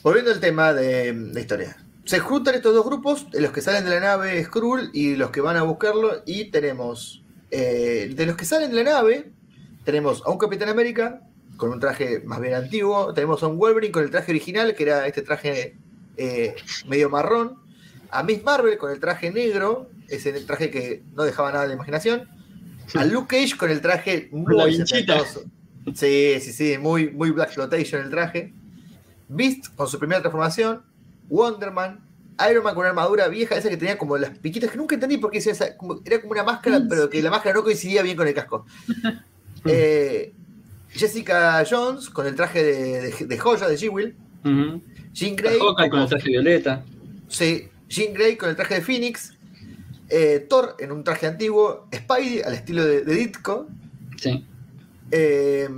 Volviendo 0.01 0.31
al 0.31 0.39
tema 0.39 0.73
de, 0.73 1.13
de 1.13 1.41
historia. 1.41 1.75
Se 2.05 2.19
juntan 2.19 2.55
estos 2.55 2.73
dos 2.73 2.85
grupos, 2.85 3.29
de 3.31 3.41
los 3.41 3.51
que 3.51 3.61
salen 3.61 3.85
de 3.85 3.91
la 3.91 3.99
nave 3.99 4.43
Skrull 4.43 4.89
y 4.93 5.15
los 5.15 5.29
que 5.31 5.41
van 5.41 5.57
a 5.57 5.61
buscarlo, 5.63 6.23
y 6.25 6.45
tenemos, 6.51 7.23
eh, 7.51 8.11
de 8.15 8.25
los 8.25 8.35
que 8.35 8.45
salen 8.45 8.71
de 8.71 8.83
la 8.83 8.91
nave, 8.91 9.31
tenemos 9.83 10.23
a 10.25 10.31
un 10.31 10.37
Capitán 10.37 10.69
América 10.69 11.21
con 11.57 11.71
un 11.71 11.79
traje 11.79 12.21
más 12.25 12.41
bien 12.41 12.55
antiguo, 12.55 13.13
tenemos 13.13 13.43
a 13.43 13.47
un 13.47 13.57
Wolverine 13.57 13.91
con 13.91 14.03
el 14.03 14.09
traje 14.09 14.31
original, 14.31 14.73
que 14.73 14.83
era 14.83 15.05
este 15.05 15.21
traje 15.21 15.77
eh, 16.17 16.55
medio 16.87 17.09
marrón, 17.09 17.59
a 18.09 18.23
Miss 18.23 18.43
Marvel 18.43 18.77
con 18.77 18.91
el 18.91 18.99
traje 18.99 19.31
negro, 19.31 19.89
ese 20.07 20.33
traje 20.41 20.71
que 20.71 21.03
no 21.13 21.23
dejaba 21.23 21.51
nada 21.51 21.67
de 21.67 21.73
imaginación, 21.73 22.27
a 22.95 23.05
Luke 23.05 23.37
Cage 23.37 23.57
con 23.57 23.69
el 23.69 23.81
traje 23.81 24.29
muy 24.31 24.73
setentoso. 24.75 25.43
Sí, 25.95 26.35
sí, 26.41 26.53
sí, 26.53 26.77
muy, 26.77 27.09
muy 27.09 27.31
Black 27.31 27.57
el 27.57 28.09
traje. 28.09 28.53
Beast 29.29 29.73
con 29.75 29.87
su 29.87 29.97
primera 29.97 30.21
transformación, 30.21 30.83
Wonderman, 31.31 31.99
Iron 32.49 32.63
Man 32.63 32.73
con 32.75 32.81
una 32.81 32.89
armadura 32.89 33.27
vieja, 33.27 33.55
esa 33.55 33.69
que 33.69 33.77
tenía 33.77 33.97
como 33.97 34.17
las 34.17 34.37
piquitas 34.37 34.69
que 34.69 34.77
nunca 34.77 34.95
entendí 34.95 35.17
porque 35.17 35.37
hacía 35.39 35.53
esa- 35.53 35.77
como- 35.77 36.01
era 36.05 36.19
como 36.21 36.33
una 36.33 36.43
máscara, 36.43 36.81
pero 36.89 37.09
que 37.09 37.21
la 37.23 37.29
máscara 37.31 37.55
no 37.55 37.63
coincidía 37.63 38.01
bien 38.03 38.17
con 38.17 38.27
el 38.27 38.33
casco. 38.35 38.65
Eh, 39.65 40.33
Jessica 40.89 41.63
Jones 41.69 42.09
con 42.09 42.25
el 42.25 42.35
traje 42.35 42.63
de, 42.63 43.01
de- 43.11 43.25
de 43.27 43.37
joya 43.37 43.67
de 43.67 43.75
Ujú. 43.75 44.81
Jean 45.13 45.35
Grey, 45.35 45.59
con 45.59 45.99
el 46.01 46.07
traje 46.09 46.29
violeta. 46.29 46.83
sí, 47.27 47.69
Jean 47.87 48.11
Grey 48.13 48.37
con 48.37 48.49
el 48.49 48.55
traje 48.55 48.75
de 48.75 48.81
Phoenix, 48.81 49.33
eh, 50.09 50.45
Thor 50.49 50.75
en 50.79 50.91
un 50.91 51.03
traje 51.03 51.27
antiguo, 51.27 51.87
Spidey 51.93 52.41
al 52.41 52.55
estilo 52.55 52.83
de, 52.83 53.03
de 53.03 53.13
Ditko, 53.13 53.67
Sí. 54.17 54.43
eh, 55.11 55.69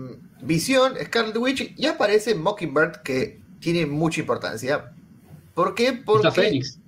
Visión, 0.41 0.93
Scarlet 1.03 1.35
Witch 1.37 1.73
y 1.77 1.85
aparece 1.85 2.35
Mockingbird 2.35 3.01
que 3.03 3.41
tiene 3.59 3.85
mucha 3.85 4.21
importancia. 4.21 4.93
¿Por 5.53 5.75
qué? 5.75 5.93
Porque 5.93 6.27
Está 6.27 6.41
Fénix. 6.41 6.79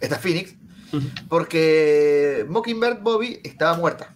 Está 0.00 0.18
Phoenix. 0.18 0.54
Ujú. 0.92 1.06
Porque 1.28 2.44
Mockingbird 2.48 3.00
Bobby 3.00 3.40
estaba 3.44 3.76
muerta. 3.76 4.14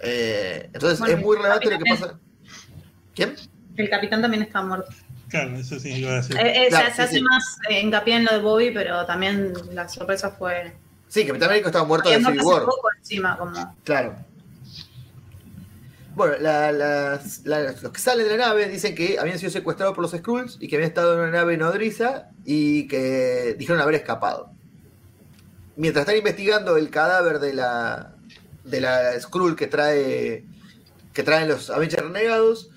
Eh, 0.00 0.70
entonces 0.72 0.98
Bueno, 0.98 1.16
es 1.16 1.22
muy 1.22 1.36
relevante 1.36 1.70
lo 1.70 1.78
que 1.78 1.84
pasa. 1.90 2.18
¿Quién? 3.14 3.34
El 3.76 3.90
capitán 3.90 4.22
también 4.22 4.42
está 4.42 4.62
muerto. 4.62 4.90
Claro, 5.28 5.56
eso 5.56 5.78
sí 5.78 5.90
iba 5.92 6.12
a 6.12 6.14
decir. 6.16 6.36
Eh, 6.36 6.64
eh, 6.64 6.68
Claro, 6.68 6.86
se, 6.86 6.90
sí, 6.90 6.96
se 6.96 7.02
hace 7.02 7.14
sí. 7.16 7.22
más 7.22 7.58
eh, 7.68 7.80
hincapié 7.80 8.16
en 8.16 8.24
lo 8.24 8.32
de 8.32 8.38
Bobby, 8.40 8.70
pero 8.72 9.04
también 9.06 9.52
la 9.72 9.88
sorpresa 9.88 10.30
fue. 10.30 10.74
Sí, 11.08 11.26
Capitán 11.26 11.48
América 11.50 11.68
estaba 11.68 11.84
muerto 11.84 12.08
de 12.08 12.16
Civil 12.16 12.40
War. 12.42 12.64
poco 12.64 12.88
encima, 12.98 13.36
como. 13.36 13.76
Claro. 13.84 14.16
Bueno, 16.14 16.34
la- 16.40 16.72
la- 16.72 17.20
los 17.82 17.92
que 17.92 18.00
salen 18.00 18.26
de 18.28 18.36
la 18.36 18.48
nave 18.48 18.68
dicen 18.68 18.94
que 18.94 19.18
habían 19.18 19.38
sido 19.38 19.50
secuestrados 19.50 19.94
por 19.94 20.02
los 20.02 20.10
Skrulls 20.12 20.56
y 20.60 20.68
que 20.68 20.76
habían 20.76 20.88
estado 20.88 21.14
en 21.14 21.20
una 21.20 21.30
nave 21.30 21.56
nodriza 21.56 22.28
y 22.44 22.88
que 22.88 23.54
dijeron 23.58 23.80
haber 23.80 23.94
escapado. 23.94 24.50
Mientras 25.76 26.02
están 26.02 26.16
investigando 26.16 26.76
el 26.76 26.90
cadáver 26.90 27.38
de 27.38 27.54
la 27.54 28.14
de 28.64 28.80
la 28.80 29.18
Skrull 29.20 29.56
que 29.56 29.66
trae 29.66 30.44
que 31.14 31.22
traen 31.22 31.48
los 31.48 31.70
Avengers 31.70 32.02
renegados, 32.02 32.70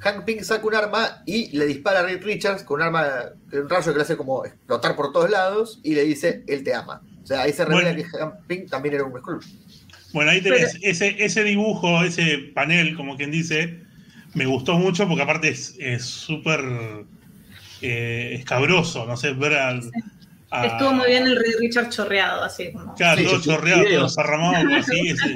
Hank 0.00 0.24
Pym 0.24 0.42
saca 0.44 0.66
un 0.66 0.74
arma 0.74 1.22
y 1.24 1.56
le 1.56 1.64
dispara 1.66 2.00
a 2.00 2.02
Reed 2.02 2.22
Richards 2.22 2.64
con 2.64 2.80
un 2.80 2.86
arma, 2.86 3.30
un 3.52 3.68
rayo 3.68 3.92
que 3.92 3.98
le 3.98 4.02
hace 4.02 4.16
como 4.16 4.44
explotar 4.44 4.94
por 4.96 5.12
todos 5.12 5.30
lados 5.30 5.80
y 5.82 5.94
le 5.94 6.02
dice 6.04 6.44
él 6.48 6.62
te 6.64 6.74
ama. 6.74 7.02
O 7.22 7.26
sea, 7.26 7.42
ahí 7.42 7.52
se 7.52 7.64
revela 7.64 7.92
Bueno. 7.92 8.10
que 8.10 8.18
Hank 8.18 8.34
Pym 8.46 8.68
también 8.68 8.96
era 8.96 9.04
un 9.04 9.18
Skrull. 9.18 9.40
Bueno, 10.12 10.30
ahí 10.30 10.40
tenés 10.40 10.78
ese, 10.82 11.16
ese 11.24 11.44
dibujo, 11.44 12.02
ese 12.04 12.38
panel, 12.54 12.94
como 12.96 13.16
quien 13.16 13.30
dice, 13.30 13.80
me 14.34 14.46
gustó 14.46 14.78
mucho 14.78 15.06
porque 15.08 15.22
aparte 15.22 15.48
es 15.48 15.76
es 15.78 16.04
súper 16.04 16.60
eh, 17.80 18.30
escabroso, 18.38 19.06
no 19.06 19.16
sé, 19.16 19.32
ver 19.32 19.54
al... 19.54 19.80
a- 20.50 20.66
Estuvo 20.66 20.92
muy 20.92 21.06
bien 21.08 21.26
el 21.26 21.36
Richard 21.58 21.88
chorreado, 21.88 22.42
así 22.44 22.72
como. 22.72 22.94
Claro, 22.94 23.18
Sí, 23.20 23.24
todo 23.26 23.38
sí, 23.40 23.48
chorreado, 23.48 23.84
todo 23.84 24.04
así, 24.76 25.08
ese- 25.08 25.34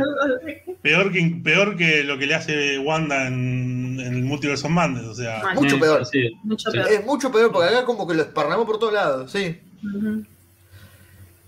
peor, 0.83 1.11
que, 1.11 1.41
peor 1.43 1.77
que 1.77 2.05
lo 2.05 2.18
que 2.18 2.27
le 2.27 2.35
hace 2.35 2.79
Wanda 2.79 3.27
en, 3.27 3.99
en 3.99 4.14
el 4.14 4.22
Multiverse 4.22 4.66
of 4.66 4.72
Madness, 4.72 5.05
o 5.07 5.14
sea... 5.14 5.43
Mal. 5.43 5.55
Mucho 5.57 5.81
peor. 5.81 6.05
sí. 6.07 6.31
Mucho 6.45 6.70
Sí. 6.70 6.77
peor. 6.79 6.93
Es 6.93 7.05
mucho 7.05 7.33
peor 7.33 7.51
porque 7.51 7.68
acá 7.74 7.85
como 7.85 8.07
que 8.07 8.14
lo 8.14 8.22
esparramó 8.22 8.64
por 8.66 8.79
todos 8.79 8.93
lados, 8.93 9.33
sí. 9.33 9.59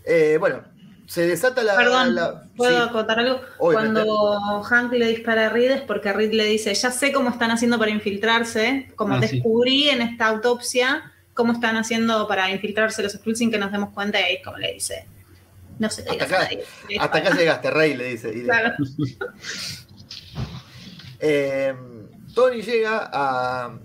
Eh, 0.04 0.36
bueno, 0.40 0.62
se 1.08 1.26
desata 1.26 1.64
la... 1.64 1.74
Perdón, 1.74 2.14
la- 2.14 2.42
¿puedo 2.54 2.76
sí. 2.84 2.88
acotar 2.90 3.18
algo? 3.18 3.40
Obviamente. 3.58 4.02
Cuando 4.06 4.62
Hank 4.62 4.92
le 4.92 5.06
dispara 5.08 5.46
a 5.46 5.48
Reed 5.48 5.70
es 5.70 5.80
porque 5.80 6.12
Reed 6.12 6.32
le 6.34 6.44
dice, 6.44 6.72
ya 6.74 6.90
sé 6.90 7.12
cómo 7.12 7.30
están 7.30 7.50
haciendo 7.50 7.78
para 7.78 7.90
infiltrarse, 7.90 8.92
como 8.94 9.14
Ah, 9.14 9.20
sí. 9.22 9.36
descubrí 9.36 9.88
en 9.88 10.02
esta 10.02 10.26
autopsia 10.26 11.10
cómo 11.32 11.54
están 11.54 11.76
haciendo 11.76 12.28
para 12.28 12.50
infiltrarse 12.50 13.02
los 13.02 13.12
Skrulls 13.12 13.38
sin 13.38 13.50
que 13.50 13.58
nos 13.58 13.72
demos 13.72 13.90
cuenta, 13.94 14.20
y 14.20 14.34
es 14.36 14.44
como 14.44 14.58
le 14.58 14.74
dice, 14.74 15.06
no 15.78 15.88
te 15.88 16.02
Hasta 16.02 16.24
acá- 16.24 16.38
nadie. 16.44 16.64
Hasta 17.00 17.18
acá 17.18 17.30
llegaste, 17.34 17.70
Rey, 17.70 17.94
le 17.96 18.04
dice. 18.04 18.32
Y- 18.36 18.42
Claro. 18.44 18.74
Eh, 21.20 21.74
Tony 22.34 22.62
llega 22.62 23.08
a, 23.12 23.78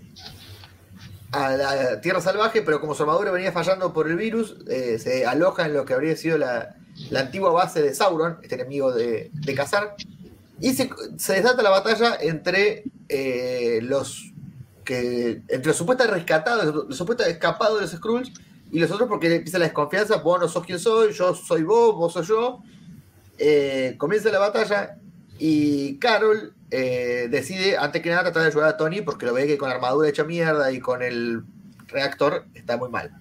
a 1.31 1.49
la 1.55 2.01
Tierra 2.01 2.21
Salvaje, 2.21 2.61
pero 2.61 2.79
como 2.79 2.93
su 2.93 3.03
armadura 3.03 3.31
venía 3.31 3.51
fallando 3.51 3.93
por 3.93 4.07
el 4.07 4.17
virus, 4.17 4.55
eh, 4.67 4.99
se 4.99 5.25
aloja 5.25 5.65
en 5.65 5.73
lo 5.73 5.85
que 5.85 5.93
habría 5.93 6.15
sido 6.15 6.37
la, 6.37 6.75
la 7.09 7.21
antigua 7.21 7.51
base 7.51 7.81
de 7.81 7.93
Sauron, 7.93 8.37
este 8.41 8.55
enemigo 8.55 8.91
de, 8.91 9.31
de 9.33 9.55
cazar, 9.55 9.95
y 10.59 10.73
se, 10.73 10.89
se 11.17 11.33
desata 11.33 11.61
la 11.61 11.69
batalla 11.69 12.17
entre 12.21 12.83
eh, 13.09 13.79
los 13.81 14.31
que 14.85 15.41
entre 15.47 15.67
los 15.67 15.77
supuestos 15.77 16.09
rescatados, 16.09 16.87
los 16.87 16.97
supuestos 16.97 17.27
escapados 17.27 17.75
de 17.75 17.81
los 17.81 17.91
Skrulls 17.91 18.31
y 18.71 18.79
los 18.79 18.91
otros 18.91 19.07
porque 19.07 19.33
empieza 19.33 19.59
la 19.59 19.65
desconfianza, 19.65 20.17
vos 20.17 20.39
no 20.39 20.47
sos 20.47 20.65
quien 20.65 20.79
soy, 20.79 21.13
yo 21.13 21.35
soy 21.35 21.63
vos, 21.63 21.95
vos 21.95 22.13
soy 22.13 22.25
yo. 22.25 22.61
Eh, 23.37 23.95
comienza 23.97 24.31
la 24.31 24.39
batalla 24.39 24.97
y 25.37 25.97
Carol 25.99 26.53
eh, 26.71 27.27
decide, 27.29 27.77
antes 27.77 28.01
que 28.01 28.09
nada, 28.09 28.23
tratar 28.23 28.43
de 28.43 28.49
ayudar 28.49 28.69
a 28.69 28.77
Tony 28.77 29.01
porque 29.01 29.25
lo 29.25 29.33
ve 29.33 29.47
que 29.47 29.57
con 29.57 29.69
la 29.69 29.75
armadura 29.75 30.09
hecha 30.09 30.23
mierda 30.23 30.71
y 30.71 30.79
con 30.79 31.01
el 31.01 31.43
reactor 31.87 32.45
está 32.53 32.77
muy 32.77 32.89
mal. 32.89 33.11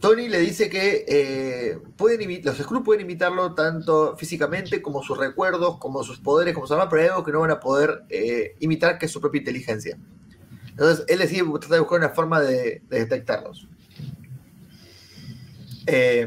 Tony 0.00 0.28
le 0.28 0.38
dice 0.38 0.70
que 0.70 1.04
eh, 1.06 1.78
pueden 1.96 2.42
los 2.42 2.56
Skrulls 2.56 2.84
pueden 2.84 3.02
imitarlo 3.02 3.54
tanto 3.54 4.16
físicamente 4.16 4.80
como 4.80 5.02
sus 5.02 5.18
recuerdos, 5.18 5.76
como 5.78 6.02
sus 6.02 6.18
poderes, 6.18 6.54
como 6.54 6.66
su 6.66 6.72
arma, 6.72 6.88
pero 6.88 7.02
hay 7.02 7.08
algo 7.08 7.24
que 7.24 7.32
no 7.32 7.40
van 7.40 7.50
a 7.50 7.60
poder 7.60 8.04
eh, 8.08 8.54
imitar, 8.60 8.98
que 8.98 9.06
es 9.06 9.12
su 9.12 9.20
propia 9.20 9.40
inteligencia. 9.40 9.98
Entonces 10.70 11.04
él 11.06 11.18
decide 11.18 11.42
tratar 11.42 11.70
de 11.70 11.80
buscar 11.80 11.98
una 11.98 12.08
forma 12.08 12.40
de, 12.40 12.82
de 12.88 12.98
detectarlos. 13.00 13.68
Eh, 15.86 16.22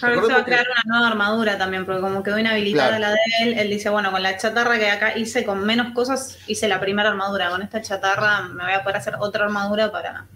Harold 0.00 0.26
se 0.26 0.32
va 0.32 0.38
a 0.40 0.44
crear 0.44 0.66
una 0.66 0.82
nueva 0.96 1.08
armadura 1.12 1.58
también, 1.58 1.84
porque 1.84 2.00
como 2.00 2.22
quedó 2.22 2.38
inhabilitada 2.38 2.96
Claro. 2.96 3.02
la 3.02 3.10
de 3.10 3.18
él, 3.42 3.58
él 3.58 3.70
dice, 3.70 3.90
bueno, 3.90 4.10
con 4.10 4.22
la 4.22 4.36
chatarra 4.36 4.78
que 4.78 4.90
acá 4.90 5.16
hice 5.16 5.44
con 5.44 5.64
menos 5.64 5.92
cosas, 5.94 6.38
hice 6.46 6.66
la 6.68 6.80
primera 6.80 7.10
armadura. 7.10 7.50
Con 7.50 7.62
esta 7.62 7.80
chatarra 7.80 8.42
me 8.48 8.64
voy 8.64 8.72
a 8.72 8.82
poder 8.82 8.96
hacer 8.96 9.14
otra 9.20 9.44
armadura 9.44 9.92
para, 9.92 10.26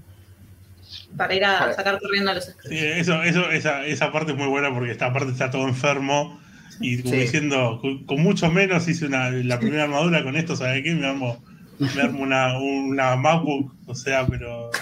para 1.16 1.34
ir 1.34 1.44
a 1.44 1.58
Para- 1.58 1.74
sacar 1.74 1.98
corriendo 2.00 2.30
a 2.30 2.34
los 2.34 2.44
Sí, 2.44 2.52
Skrulls. 2.52 2.74
eso, 2.82 3.22
eso, 3.22 3.50
esa, 3.50 3.84
esa 3.86 4.12
parte 4.12 4.32
es 4.32 4.38
muy 4.38 4.46
buena 4.48 4.72
porque 4.72 4.92
esta 4.92 5.12
parte 5.12 5.32
está 5.32 5.50
todo 5.50 5.66
enfermo 5.66 6.40
y 6.80 7.02
como 7.02 7.14
Sí. 7.14 7.20
diciendo, 7.20 7.78
con, 7.80 8.04
con 8.04 8.20
mucho 8.20 8.50
menos 8.50 8.86
hice 8.88 9.06
una, 9.06 9.30
la 9.30 9.58
primera 9.58 9.84
armadura 9.84 10.22
con 10.22 10.36
esto, 10.36 10.54
¿sabes 10.56 10.82
qué? 10.84 10.94
Me 10.94 11.06
armo, 11.06 11.42
me 11.78 12.02
armo 12.02 12.22
una, 12.22 12.58
una 12.58 13.16
MacBook, 13.16 13.72
o 13.86 13.94
sea, 13.94 14.26
pero... 14.26 14.70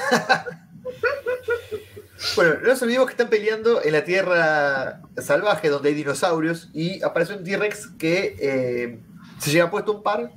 Bueno, 2.34 2.54
no 2.62 2.68
nos 2.68 2.82
olvidemos 2.82 3.06
que 3.08 3.12
están 3.12 3.28
peleando 3.28 3.82
en 3.84 3.92
la 3.92 4.04
tierra 4.04 5.00
salvaje 5.18 5.68
donde 5.68 5.90
hay 5.90 5.94
dinosaurios 5.94 6.70
y 6.72 7.02
aparece 7.02 7.34
un 7.34 7.44
T-Rex 7.44 7.88
que 7.98 8.36
eh, 8.40 8.98
se 9.38 9.50
lleva 9.52 9.70
puesto 9.70 9.92
un 9.92 10.02
par 10.02 10.32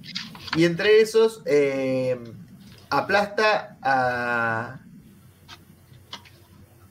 y 0.57 0.65
entre 0.65 0.99
esos 0.99 1.41
eh, 1.45 2.19
aplasta 2.89 3.77
a, 3.81 4.79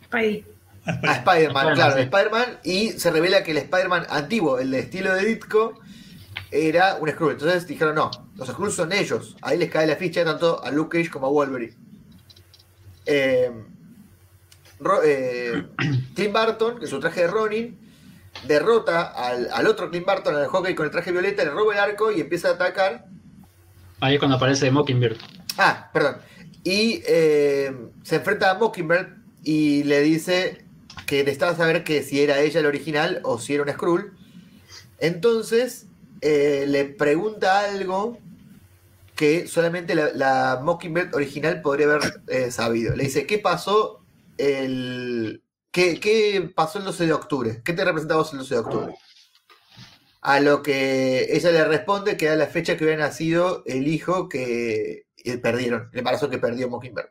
Spidey. 0.09 0.45
a 0.87 1.13
Spider-Man, 1.13 1.75
claro, 1.75 1.95
sí. 1.97 2.01
Spider-Man 2.03 2.59
y 2.65 2.89
se 2.93 3.11
revela 3.11 3.43
que 3.43 3.51
el 3.53 3.59
Spider-Man 3.59 4.07
antiguo, 4.09 4.59
el 4.59 4.71
de 4.71 4.81
estilo 4.81 5.15
de 5.15 5.25
Ditko, 5.25 5.79
era 6.51 6.97
un 6.97 7.11
Skrull. 7.11 7.33
Entonces 7.33 7.67
dijeron, 7.67 7.95
no, 7.95 8.11
los 8.37 8.49
Skrulls 8.49 8.75
son 8.75 8.93
ellos. 8.93 9.37
Ahí 9.43 9.59
les 9.59 9.71
cae 9.71 9.87
la 9.87 9.97
ficha 9.97 10.25
tanto 10.25 10.63
a 10.65 10.71
Luke 10.71 10.97
Cage 10.99 11.11
como 11.11 11.27
a 11.27 11.31
Wolverine. 11.31 11.75
Eh, 13.07 13.51
Ro- 14.81 15.03
eh, 15.05 15.65
Clint 16.15 16.33
Barton, 16.33 16.79
que 16.79 16.85
es 16.85 16.91
su 16.91 17.01
traje 17.01 17.23
de 17.23 17.27
Ronin, 17.27 17.79
derrota 18.47 19.03
al, 19.09 19.49
al 19.53 19.67
otro 19.67 19.91
Clint 19.91 20.07
Barton, 20.07 20.37
al 20.37 20.47
hockey 20.47 20.75
con 20.75 20.87
el 20.87 20.93
traje 20.93 21.13
violeta, 21.13 21.45
le 21.45 21.51
roba 21.51 21.75
el 21.75 21.81
arco 21.81 22.13
y 22.13 22.21
empieza 22.21 22.49
a 22.49 22.53
atacar. 22.53 23.05
Ahí 24.01 24.15
es 24.15 24.19
cuando 24.21 24.37
aparece 24.37 24.71
Mockingbird. 24.71 25.17
Ah, 25.59 25.91
perdón. 25.93 26.19
Y 26.63 27.03
eh, 27.07 27.75
se 28.05 28.17
enfrenta 28.17 28.51
a 28.51 28.55
Mockingbird 28.55 29.18
y 29.43 29.85
le 29.85 30.01
dice 30.03 30.65
que 31.07 31.19
necesitaba 31.19 31.57
saber 31.57 31.85
que 31.85 32.03
si 32.03 32.21
era 32.23 32.41
ella 32.41 32.61
el 32.61 32.67
original 32.67 33.21
o 33.25 33.39
si 33.39 33.55
era 33.55 33.63
un 33.63 33.71
Skrull. 33.71 34.13
Entonces 34.99 35.87
eh, 36.21 36.65
le 36.69 36.85
pregunta 36.85 37.61
algo 37.61 38.19
que 39.15 39.49
solamente 39.49 39.95
la, 39.95 40.13
la 40.15 40.61
Mockingbird 40.63 41.15
original 41.15 41.61
podría 41.61 41.87
haber 41.87 42.23
eh, 42.29 42.51
sabido. 42.51 42.95
Le 42.95 43.05
dice, 43.05 43.27
¿qué 43.27 43.39
pasó 43.39 44.05
el... 44.37 45.43
¿Qué, 45.71 46.01
qué 46.01 46.51
pasó 46.55 46.79
el 46.79 46.85
12 46.87 47.07
de 47.07 47.13
octubre? 47.13 47.63
¿Qué 47.65 47.73
te 47.73 47.85
representa 47.85 48.17
vos 48.17 48.33
el 48.33 48.39
12 48.39 48.55
de 48.55 48.61
octubre? 48.61 48.95
A 50.23 50.41
lo 50.41 50.63
que 50.63 51.35
ella 51.35 51.51
le 51.51 51.65
responde 51.65 52.17
que 52.17 52.27
era 52.27 52.37
la 52.37 52.47
fecha 52.47 52.77
que 52.77 52.85
había 52.85 52.97
nacido 52.97 53.63
el 53.67 53.87
hijo 53.87 54.29
que 54.29 55.07
eh, 55.17 55.39
perdieron, 55.39 55.91
el 55.93 55.99
embarazo 55.99 56.31
que 56.31 56.39
perdió 56.39 56.69
Mockingbird. 56.69 57.11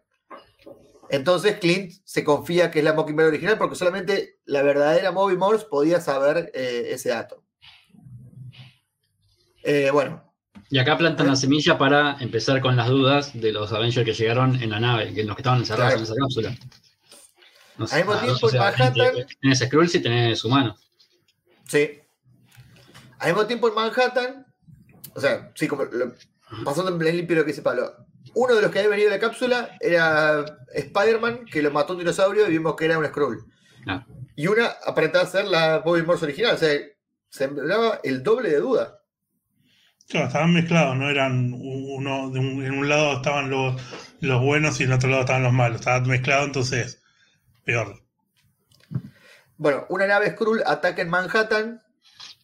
Entonces 1.09 1.57
Clint 1.59 1.93
se 2.03 2.23
confía 2.23 2.69
que 2.71 2.79
es 2.79 2.85
la 2.85 2.93
Mockingbird 2.93 3.27
original 3.29 3.57
porque 3.57 3.75
solamente 3.75 4.39
la 4.45 4.61
verdadera 4.61 5.11
Moby 5.11 5.37
Morse 5.37 5.65
podía 5.69 6.01
saber 6.01 6.51
eh, 6.53 6.87
ese 6.91 7.09
dato. 7.09 7.43
Eh, 9.63 9.89
bueno, 9.91 10.23
Y 10.69 10.79
acá 10.79 10.97
plantan 10.97 11.27
la 11.27 11.35
semilla 11.35 11.77
para 11.77 12.17
empezar 12.19 12.61
con 12.61 12.75
las 12.75 12.87
dudas 12.89 13.31
de 13.39 13.51
los 13.51 13.71
Avengers 13.71 14.05
que 14.05 14.13
llegaron 14.13 14.61
en 14.61 14.69
la 14.69 14.79
nave, 14.79 15.13
que 15.13 15.23
los 15.23 15.35
que 15.35 15.41
estaban 15.41 15.59
encerrados 15.59 15.93
Claro. 15.93 15.97
en 15.99 16.03
esa 16.03 16.15
cápsula. 16.15 16.55
No 17.77 17.85
Al 17.91 17.97
mismo 18.05 18.15
tiempo, 18.21 18.49
en 18.49 18.57
Manhattan- 18.57 18.93
tenés- 18.93 19.37
Tenés 19.41 19.59
Skrull 19.59 19.89
si 19.89 19.99
tenés 20.01 20.43
humanos. 20.43 20.89
sí. 21.67 21.99
Al 23.19 23.29
mismo 23.33 23.47
tiempo 23.47 23.67
en 23.69 23.73
Manhattan, 23.75 24.45
o 25.15 25.19
sea, 25.19 25.51
sí, 25.55 25.67
como 25.67 25.85
lo- 25.85 26.13
pasando 26.63 26.91
en 26.91 27.17
limpio 27.17 27.35
lo 27.37 27.43
que 27.43 27.51
dice 27.51 27.63
Pablo, 27.63 27.95
uno 28.39 28.55
de 28.55 28.61
los 28.61 28.71
que 28.71 28.79
había 28.79 28.91
venido 28.91 29.09
de 29.09 29.15
la 29.17 29.21
cápsula 29.21 29.77
era 29.79 30.45
Spider-Man, 30.73 31.45
que 31.51 31.61
lo 31.61 31.71
mató 31.71 31.93
un 31.93 31.99
dinosaurio 31.99 32.47
y 32.47 32.51
vimos 32.51 32.75
que 32.75 32.85
era 32.85 32.97
un 32.97 33.05
Skrull. 33.05 33.43
Ah. 33.87 34.05
Y 34.35 34.47
una 34.47 34.67
aparentaba 34.85 35.25
ser 35.25 35.45
la 35.45 35.79
Bobby 35.79 36.03
Morse 36.03 36.25
original, 36.25 36.55
o 36.55 36.57
sea, 36.57 36.77
sembraba 37.29 37.99
el 38.03 38.21
doble 38.23 38.49
de 38.49 38.59
duda. 38.59 39.01
Claro, 40.07 40.27
estaban 40.27 40.53
mezclados, 40.53 40.95
no 40.95 41.09
eran 41.09 41.51
uno, 41.53 42.29
de 42.29 42.39
un- 42.39 42.63
en 42.63 42.71
un 42.77 42.87
lado 42.87 43.17
estaban 43.17 43.49
los, 43.49 43.75
los 44.21 44.41
buenos 44.41 44.79
y 44.79 44.83
en 44.83 44.93
otro 44.93 45.09
lado 45.09 45.21
estaban 45.23 45.43
los 45.43 45.53
malos. 45.53 45.79
Estaban 45.81 46.07
mezclados, 46.07 46.45
entonces, 46.47 47.01
peor. 47.65 48.03
Bueno, 49.57 49.85
una 49.89 50.07
nave 50.07 50.31
Skrull 50.31 50.63
ataca 50.65 51.01
en 51.01 51.09
Manhattan, 51.09 51.81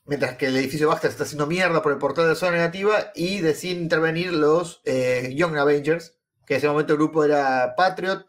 mientras 0.06 0.36
que 0.38 0.48
el 0.48 0.58
edificio 0.58 0.90
Baxter 0.90 1.12
está 1.12 1.24
haciendo 1.24 1.48
mierda 1.48 1.82
por 1.82 1.92
el 1.92 1.98
portal 1.98 2.28
de 2.28 2.36
zona 2.36 2.58
negativa 2.58 3.12
y 3.16 3.40
deciden 3.40 3.84
intervenir 3.84 4.34
los 4.34 4.82
eh, 4.86 5.34
Young 5.36 5.58
Avengers, 5.58 6.16
que 6.46 6.56
en 6.56 6.58
ese 6.58 6.68
momento 6.68 6.94
el 6.94 7.00
grupo 7.00 7.24
era 7.24 7.74
Patriot, 7.76 8.26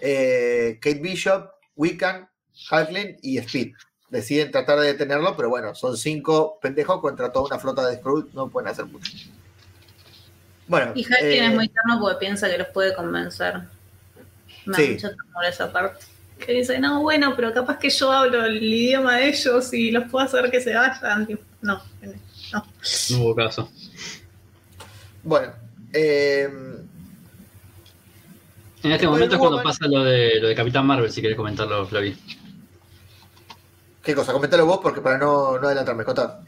eh, 0.00 0.78
Kate 0.80 1.00
Bishop, 1.00 1.50
Wiccan, 1.76 2.28
Hulkling 2.70 3.18
y 3.22 3.38
Speed. 3.38 3.72
Deciden 4.08 4.50
tratar 4.50 4.78
de 4.80 4.88
detenerlo, 4.88 5.36
pero 5.36 5.48
bueno, 5.48 5.74
son 5.74 5.96
cinco 5.96 6.58
pendejos 6.60 7.00
contra 7.00 7.32
toda 7.32 7.46
una 7.46 7.58
flota 7.58 7.86
de 7.88 7.96
Skrull, 7.96 8.30
no 8.34 8.48
pueden 8.48 8.68
hacer 8.68 8.84
mucho. 8.86 9.12
Bueno, 10.66 10.92
Y 10.94 11.00
Hulkling 11.04 11.42
eh, 11.42 11.46
es 11.46 11.54
muy 11.54 11.68
tierno 11.68 11.98
porque 12.00 12.18
piensa 12.18 12.48
que 12.48 12.58
los 12.58 12.68
puede 12.68 12.94
convencer. 12.94 13.62
Me 14.64 14.76
Sí. 14.76 14.96
ternura 14.96 15.48
esa 15.48 15.72
parte. 15.72 16.04
Que 16.44 16.52
dice, 16.52 16.78
no, 16.80 17.02
bueno, 17.02 17.34
pero 17.36 17.52
capaz 17.52 17.78
que 17.78 17.88
yo 17.88 18.10
hablo 18.10 18.44
el 18.44 18.62
idioma 18.62 19.16
de 19.16 19.28
ellos 19.28 19.72
y 19.72 19.92
los 19.92 20.10
puedo 20.10 20.24
hacer 20.24 20.50
que 20.50 20.60
se 20.60 20.74
vayan. 20.74 21.28
No, 21.60 21.80
no. 22.52 22.64
No 23.10 23.18
hubo 23.18 23.34
caso. 23.34 23.70
bueno 25.22 25.52
eh, 25.92 26.48
En 28.82 28.92
este 28.92 29.06
momento 29.06 29.36
es 29.36 29.40
cuando 29.40 29.62
pasa 29.62 29.86
lo 29.86 30.02
de, 30.02 30.40
lo 30.40 30.48
de 30.48 30.54
Capitán 30.54 30.86
Marvel, 30.86 31.10
si 31.10 31.22
querés 31.22 31.36
comentarlo, 31.36 31.86
Flavi. 31.86 32.16
¿qué 34.02 34.14
cosa? 34.14 34.32
Comentalo 34.32 34.66
vos 34.66 34.80
porque 34.82 35.00
para 35.00 35.18
no, 35.18 35.58
no 35.58 35.66
adelantarme, 35.66 36.04
contá. 36.04 36.42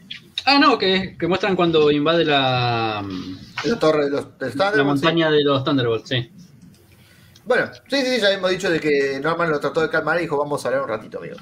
Ah, 0.45 0.59
no, 0.59 0.77
que, 0.77 1.15
que 1.17 1.27
muestran 1.27 1.55
cuando 1.55 1.89
invade 1.89 2.25
la, 2.25 3.03
La 3.63 3.79
torre 3.79 4.05
de 4.05 4.11
los 4.11 4.37
de 4.37 4.77
la 4.77 4.83
montaña 4.83 5.31
de 5.31 5.43
los 5.43 5.63
Thunderbolts, 5.63 6.09
sí. 6.09 6.29
Bueno, 7.45 7.69
sí, 7.87 8.01
sí, 8.01 8.19
ya 8.19 8.31
hemos 8.31 8.49
dicho 8.49 8.71
de 8.71 8.79
que 8.79 9.19
Norman 9.21 9.51
lo 9.51 9.59
trató 9.59 9.81
de 9.81 9.89
calmar 9.89 10.17
y 10.17 10.21
dijo, 10.23 10.35
vamos 10.35 10.65
a 10.65 10.67
hablar 10.67 10.83
un 10.83 10.89
ratito, 10.89 11.19
amigo. 11.19 11.35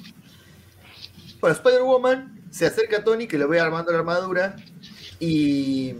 Bueno, 1.39 1.55
Spider-Woman 1.55 2.41
se 2.49 2.65
acerca 2.65 2.97
a 2.97 3.03
Tony, 3.05 3.25
que 3.25 3.37
lo 3.37 3.47
ve 3.47 3.61
armando 3.61 3.93
la 3.93 3.99
armadura, 3.99 4.57
y 5.21 5.93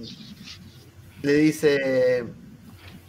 le 1.21 1.33
dice, 1.35 2.25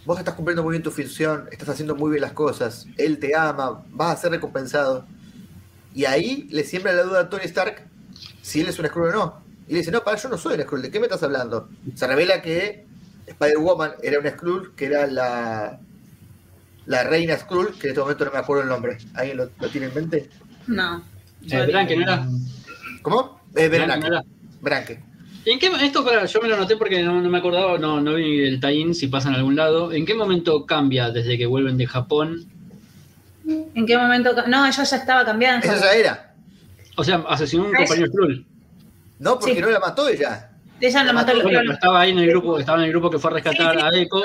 vos 0.04 0.20
estás 0.20 0.34
cumpliendo 0.34 0.62
muy 0.62 0.72
bien 0.72 0.84
tu 0.84 0.92
función, 0.92 1.48
estás 1.50 1.70
haciendo 1.70 1.96
muy 1.96 2.12
bien 2.12 2.22
las 2.22 2.32
cosas, 2.32 2.86
él 2.96 3.18
te 3.18 3.34
ama, 3.34 3.84
vas 3.90 4.18
a 4.18 4.22
ser 4.22 4.30
recompensado. 4.30 5.04
Y 5.92 6.04
ahí 6.04 6.46
le 6.50 6.62
siembra 6.62 6.92
la 6.92 7.02
duda 7.02 7.20
a 7.20 7.28
Tony 7.28 7.44
Stark 7.44 7.88
si 8.40 8.60
él 8.60 8.68
es 8.68 8.78
un 8.78 8.86
Skrull 8.86 9.08
o 9.08 9.12
no. 9.12 9.44
Y 9.66 9.72
le 9.72 9.78
dice, 9.80 9.90
no, 9.90 10.04
para, 10.04 10.16
yo 10.16 10.28
no 10.28 10.38
soy 10.38 10.54
un 10.54 10.62
Skrull, 10.62 10.82
¿de 10.82 10.92
qué 10.92 11.00
me 11.00 11.06
estás 11.06 11.24
hablando? 11.24 11.68
Se 11.96 12.06
revela 12.06 12.40
que 12.40 12.86
Spider-Woman 13.26 13.94
era 14.00 14.20
un 14.20 14.28
Skrull, 14.28 14.74
que 14.76 14.86
era 14.86 15.08
la, 15.08 15.80
la 16.86 17.04
reina 17.04 17.36
Skrull, 17.36 17.74
que 17.78 17.86
en 17.86 17.90
este 17.90 18.00
momento 18.00 18.24
no 18.24 18.32
me 18.32 18.38
acuerdo 18.38 18.62
el 18.62 18.68
nombre. 18.68 18.98
¿Alguien 19.14 19.36
lo, 19.38 19.50
lo 19.60 19.68
tiene 19.68 19.86
en 19.88 19.94
mente? 19.94 20.28
No. 20.66 21.02
Eh, 21.50 21.66
Branque, 21.66 21.96
¿no 21.96 22.02
era? 22.02 22.26
¿Cómo? 23.02 23.40
Eh, 23.56 23.68
Branque, 23.68 23.86
Branque. 23.86 24.08
¿no 24.08 24.14
era? 24.16 24.24
Branque. 24.60 25.00
¿Y 25.44 25.50
¿En 25.50 25.58
qué, 25.58 25.70
esto 25.82 26.04
para, 26.04 26.24
yo 26.24 26.40
me 26.40 26.48
lo 26.48 26.56
noté 26.56 26.76
porque 26.76 27.02
no, 27.02 27.20
no 27.20 27.28
me 27.28 27.36
acordaba, 27.38 27.76
no, 27.78 28.00
no 28.00 28.14
vi 28.14 28.44
el 28.46 28.60
tie 28.60 28.94
si 28.94 29.08
pasa 29.08 29.28
en 29.28 29.34
algún 29.34 29.56
lado. 29.56 29.92
¿En 29.92 30.06
qué 30.06 30.14
momento 30.14 30.64
cambia 30.64 31.10
desde 31.10 31.36
que 31.36 31.44
vuelven 31.46 31.76
de 31.76 31.86
Japón? 31.86 32.46
¿En 33.46 33.84
qué 33.86 33.98
momento? 33.98 34.34
No, 34.48 34.64
ella 34.66 34.82
ya 34.84 34.96
estaba 34.96 35.22
cambiada. 35.24 35.58
en 35.58 35.64
Esa 35.64 35.78
ya 35.80 35.92
era. 35.94 36.34
O 36.96 37.04
sea, 37.04 37.16
asesinó 37.28 37.64
a 37.64 37.68
un 37.68 37.74
Ah, 37.74 37.78
compañero 37.80 38.06
Skrull. 38.08 38.46
No, 39.18 39.38
porque 39.38 39.54
Sí. 39.56 39.60
no 39.60 39.68
la 39.70 39.80
mató 39.80 40.08
ella. 40.08 40.50
Ella 40.86 41.04
lo 41.04 41.12
mató 41.14 41.32
el 41.32 41.42
Bueno, 41.42 41.60
pero 41.60 41.72
estaba 41.72 42.00
ahí 42.00 42.10
en 42.10 42.18
el 42.18 42.28
grupo, 42.28 42.58
estaba 42.58 42.78
en 42.78 42.84
el 42.84 42.90
grupo 42.90 43.10
que 43.10 43.18
fue 43.18 43.30
a 43.30 43.34
rescatar 43.34 43.72
Sí, 43.72 43.78
sí, 43.78 43.84
a 43.84 44.00
Echo. 44.00 44.16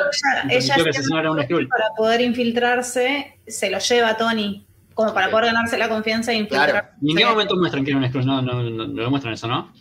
Ella, 0.50 0.76
ella 0.76 0.76
que 0.76 1.28
a 1.28 1.32
un 1.32 1.68
para 1.68 1.90
poder 1.96 2.22
infiltrarse, 2.22 3.40
se 3.48 3.70
lo 3.70 3.80
lleva 3.80 4.10
a 4.10 4.18
Tony, 4.18 4.66
como 4.94 5.14
para 5.14 5.30
poder 5.30 5.46
ganarse 5.46 5.78
la 5.78 5.88
confianza 5.88 6.32
e 6.34 6.36
infiltrarse. 6.36 6.72
Claro. 6.72 6.88
¿Y 7.02 7.12
en 7.12 7.18
qué 7.18 7.26
momento 7.26 7.56
muestran 7.56 7.86
que 7.86 7.92
era 7.92 8.00
un 8.00 8.08
Skrull? 8.08 8.26
No, 8.26 8.42
no, 8.42 8.64
no, 8.64 8.88
no 8.88 9.02
lo 9.04 9.10
muestran 9.10 9.34
eso, 9.34 9.48
¿no? 9.48 9.72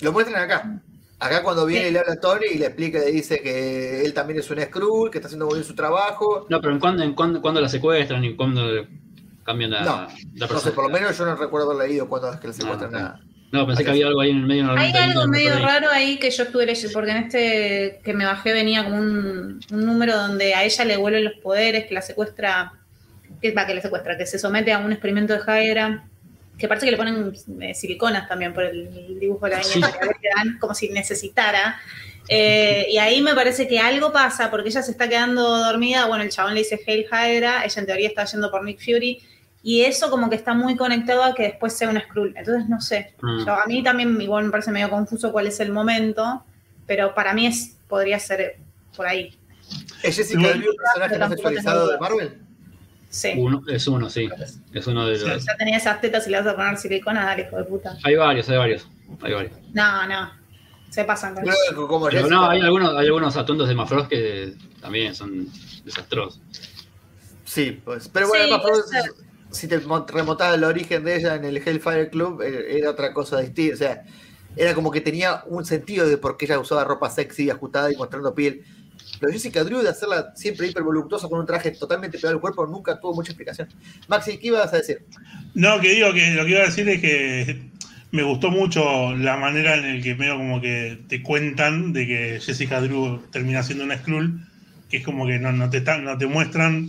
Lo 0.00 0.12
muestran 0.12 0.42
acá. 0.42 0.80
Acá 1.20 1.42
cuando 1.42 1.66
viene 1.66 1.82
Sí. 1.86 1.88
y 1.88 1.92
le 1.94 1.98
habla 1.98 2.12
a 2.12 2.20
Tony 2.20 2.46
y 2.54 2.58
le 2.58 2.66
explica, 2.66 3.00
le 3.00 3.10
dice 3.10 3.40
que 3.42 4.04
él 4.04 4.14
también 4.14 4.38
es 4.38 4.48
un 4.50 4.60
Skrull, 4.60 5.10
que 5.10 5.18
está 5.18 5.26
haciendo 5.26 5.46
muy 5.46 5.54
bien 5.56 5.64
su 5.64 5.74
trabajo. 5.74 6.46
No, 6.48 6.60
pero 6.60 6.72
¿en 6.72 6.78
cuándo, 6.78 7.02
en 7.02 7.14
cuándo, 7.14 7.40
cuándo 7.42 7.60
la 7.60 7.68
secuestran 7.68 8.24
y 8.24 8.36
cuándo 8.36 8.62
cambian 9.42 9.72
la, 9.72 9.80
No, 9.84 10.06
la 10.36 10.46
No 10.46 10.58
sé, 10.60 10.70
por 10.70 10.84
lo 10.84 10.90
menos 10.90 11.18
yo 11.18 11.24
no 11.26 11.34
recuerdo 11.34 11.72
haber 11.72 11.88
leído 11.88 12.08
cuando 12.08 12.30
es 12.32 12.38
que 12.38 12.46
le 12.46 12.52
secuestran 12.52 12.94
Ah, 12.94 12.98
nada. 12.98 13.20
No, 13.50 13.66
pensé 13.66 13.82
que 13.84 13.90
había 13.90 14.06
algo 14.08 14.20
ahí 14.20 14.30
en 14.30 14.38
el 14.38 14.46
medio. 14.46 14.60
Hay 14.62 14.66
normalmente 14.66 14.98
algo 14.98 15.26
medio 15.28 15.54
ahí. 15.54 15.62
raro 15.62 15.88
ahí 15.90 16.18
que 16.18 16.30
yo 16.30 16.42
estuve 16.44 16.66
leyendo, 16.66 16.92
porque 16.92 17.10
en 17.12 17.16
este 17.16 18.00
que 18.04 18.12
me 18.12 18.24
bajé 18.26 18.52
venía 18.52 18.84
como 18.84 18.98
un, 18.98 19.60
un 19.72 19.86
número 19.86 20.16
donde 20.16 20.54
a 20.54 20.64
ella 20.64 20.84
le 20.84 20.96
vuelven 20.98 21.24
los 21.24 21.34
poderes, 21.34 21.86
que 21.86 21.94
la 21.94 22.02
secuestra, 22.02 22.72
que, 23.40 23.52
va, 23.52 23.66
que 23.66 23.74
le 23.74 23.80
secuestra, 23.80 24.18
que 24.18 24.26
se 24.26 24.38
somete 24.38 24.72
a 24.72 24.78
un 24.78 24.92
experimento 24.92 25.32
de 25.32 25.38
Jaera, 25.40 26.04
que 26.58 26.68
parece 26.68 26.86
que 26.86 26.90
le 26.90 26.96
ponen 26.98 27.32
eh, 27.60 27.74
siliconas 27.74 28.28
también 28.28 28.52
por 28.52 28.64
el 28.64 29.18
dibujo 29.18 29.46
de 29.46 29.52
la 29.52 29.62
Sí. 29.62 29.78
viñeta 29.78 29.98
que 29.98 30.06
le 30.06 30.28
dan, 30.36 30.58
como 30.58 30.74
si 30.74 30.90
necesitara. 30.90 31.80
Eh, 32.28 32.86
y 32.90 32.98
ahí 32.98 33.22
me 33.22 33.34
parece 33.34 33.66
que 33.66 33.78
algo 33.80 34.12
pasa, 34.12 34.50
porque 34.50 34.68
ella 34.68 34.82
se 34.82 34.90
está 34.90 35.08
quedando 35.08 35.42
dormida, 35.64 36.04
bueno, 36.04 36.22
el 36.24 36.28
chabón 36.30 36.52
le 36.52 36.60
dice 36.60 36.78
Hail 36.86 37.06
Hydra, 37.06 37.64
ella 37.64 37.80
en 37.80 37.86
teoría 37.86 38.08
está 38.08 38.26
yendo 38.26 38.50
por 38.50 38.62
Nick 38.64 38.80
Fury, 38.80 39.22
y 39.62 39.82
eso 39.82 40.10
como 40.10 40.30
que 40.30 40.36
está 40.36 40.54
muy 40.54 40.76
conectado 40.76 41.22
a 41.24 41.34
que 41.34 41.44
después 41.44 41.72
sea 41.76 41.88
un 41.90 41.98
Skrull. 42.00 42.34
Entonces, 42.36 42.68
no 42.68 42.80
sé. 42.80 43.14
Mm. 43.20 43.44
Yo- 43.46 43.52
a 43.54 43.66
mí 43.66 43.82
también 43.82 44.20
igual 44.20 44.44
me 44.44 44.50
parece 44.50 44.70
medio 44.70 44.88
confuso 44.90 45.32
cuál 45.32 45.46
es 45.46 45.58
el 45.60 45.72
momento, 45.72 46.44
pero 46.86 47.14
para 47.14 47.34
mí 47.34 47.46
es 47.46 47.76
podría 47.88 48.18
ser 48.18 48.58
por 48.96 49.06
ahí. 49.06 49.36
¿Es 50.02 50.16
Jessica 50.16 50.42
personaje 50.42 51.18
más 51.18 51.28
sexualizado 51.30 51.88
de. 51.90 51.98
Marvel? 51.98 52.38
Sí. 53.10 53.32
Uno, 53.36 53.62
es 53.68 53.86
uno, 53.86 54.10
sí. 54.10 54.28
Es 54.72 54.86
uno 54.86 55.06
de 55.06 55.18
los. 55.18 55.44
Ya 55.46 55.56
tenía 55.56 55.78
esas 55.78 56.00
tetas 56.00 56.26
y 56.26 56.30
le 56.30 56.38
vas 56.38 56.46
a 56.46 56.56
poner 56.56 56.76
silicona, 56.76 57.24
dale, 57.24 57.42
hijo 57.46 57.56
de 57.56 57.64
puta. 57.64 57.96
Hay 58.04 58.14
varios, 58.16 58.48
hay 58.50 58.56
varios. 58.58 58.86
Hay 59.22 59.32
varios. 59.32 59.52
No, 59.72 60.06
no. 60.06 60.30
Se 60.90 61.04
pasan 61.04 61.34
con 61.34 61.44
como 61.88 62.06
Pero 62.08 62.28
no, 62.28 62.48
hay 62.48 62.60
algunos, 62.60 62.94
hay 62.96 63.06
algunos 63.06 63.36
atuendos 63.36 63.68
de 63.68 63.74
Mafros 63.74 64.08
que 64.08 64.54
también 64.80 65.14
son 65.14 65.46
desastrosos. 65.84 66.40
Sí, 67.44 67.80
pues. 67.84 68.08
Pero 68.08 68.26
Sí, 68.26 68.32
bueno, 68.32 68.60
por- 68.62 68.82
ser. 68.84 69.10
Si 69.50 69.68
te 69.68 69.78
mo- 69.80 70.06
remontabas 70.06 70.54
al 70.54 70.64
origen 70.64 71.04
de 71.04 71.16
ella 71.16 71.34
en 71.36 71.44
el 71.44 71.56
Hellfire 71.56 72.10
Club, 72.10 72.42
eh, 72.42 72.78
era 72.78 72.90
otra 72.90 73.12
cosa 73.12 73.40
distinta. 73.40 73.74
O 73.74 73.78
sea, 73.78 74.04
era 74.56 74.74
como 74.74 74.90
que 74.90 75.00
tenía 75.00 75.42
un 75.46 75.64
sentido 75.64 76.06
de 76.08 76.18
por 76.18 76.36
qué 76.36 76.46
ella 76.46 76.58
usaba 76.58 76.84
ropa 76.84 77.10
sexy, 77.10 77.50
ajustada 77.50 77.92
y 77.92 77.96
mostrando 77.96 78.34
piel. 78.34 78.62
Pero 79.20 79.32
Jessica 79.32 79.64
Drew 79.64 79.80
de 79.80 79.88
hacerla 79.88 80.32
siempre 80.36 80.68
hiper 80.68 80.82
voluptuosa 80.82 81.28
con 81.28 81.40
un 81.40 81.46
traje 81.46 81.70
totalmente 81.72 82.18
pegado 82.18 82.34
al 82.34 82.40
cuerpo 82.40 82.66
nunca 82.66 83.00
tuvo 83.00 83.14
mucha 83.14 83.32
explicación. 83.32 83.68
Maxi, 84.06 84.38
¿qué 84.38 84.48
ibas 84.48 84.72
a 84.72 84.76
decir? 84.78 85.04
No, 85.54 85.80
que 85.80 85.90
digo 85.90 86.12
que 86.12 86.30
lo 86.32 86.44
que 86.44 86.50
iba 86.50 86.60
a 86.60 86.66
decir 86.66 86.88
es 86.88 87.00
que 87.00 87.70
me 88.10 88.22
gustó 88.22 88.50
mucho 88.50 89.14
la 89.16 89.36
manera 89.36 89.74
en 89.76 89.96
la 89.98 90.02
que 90.02 90.14
medio 90.14 90.36
como 90.36 90.60
que 90.60 90.98
te 91.08 91.22
cuentan 91.22 91.92
de 91.92 92.06
que 92.06 92.40
Jessica 92.40 92.80
Drew 92.80 93.22
termina 93.30 93.62
siendo 93.62 93.84
una 93.84 93.98
Skrull, 93.98 94.40
que 94.88 94.98
es 94.98 95.04
como 95.04 95.26
que 95.26 95.38
no, 95.38 95.52
no 95.52 95.68
te 95.70 95.80
no 95.80 96.16
te 96.16 96.26
muestran, 96.26 96.88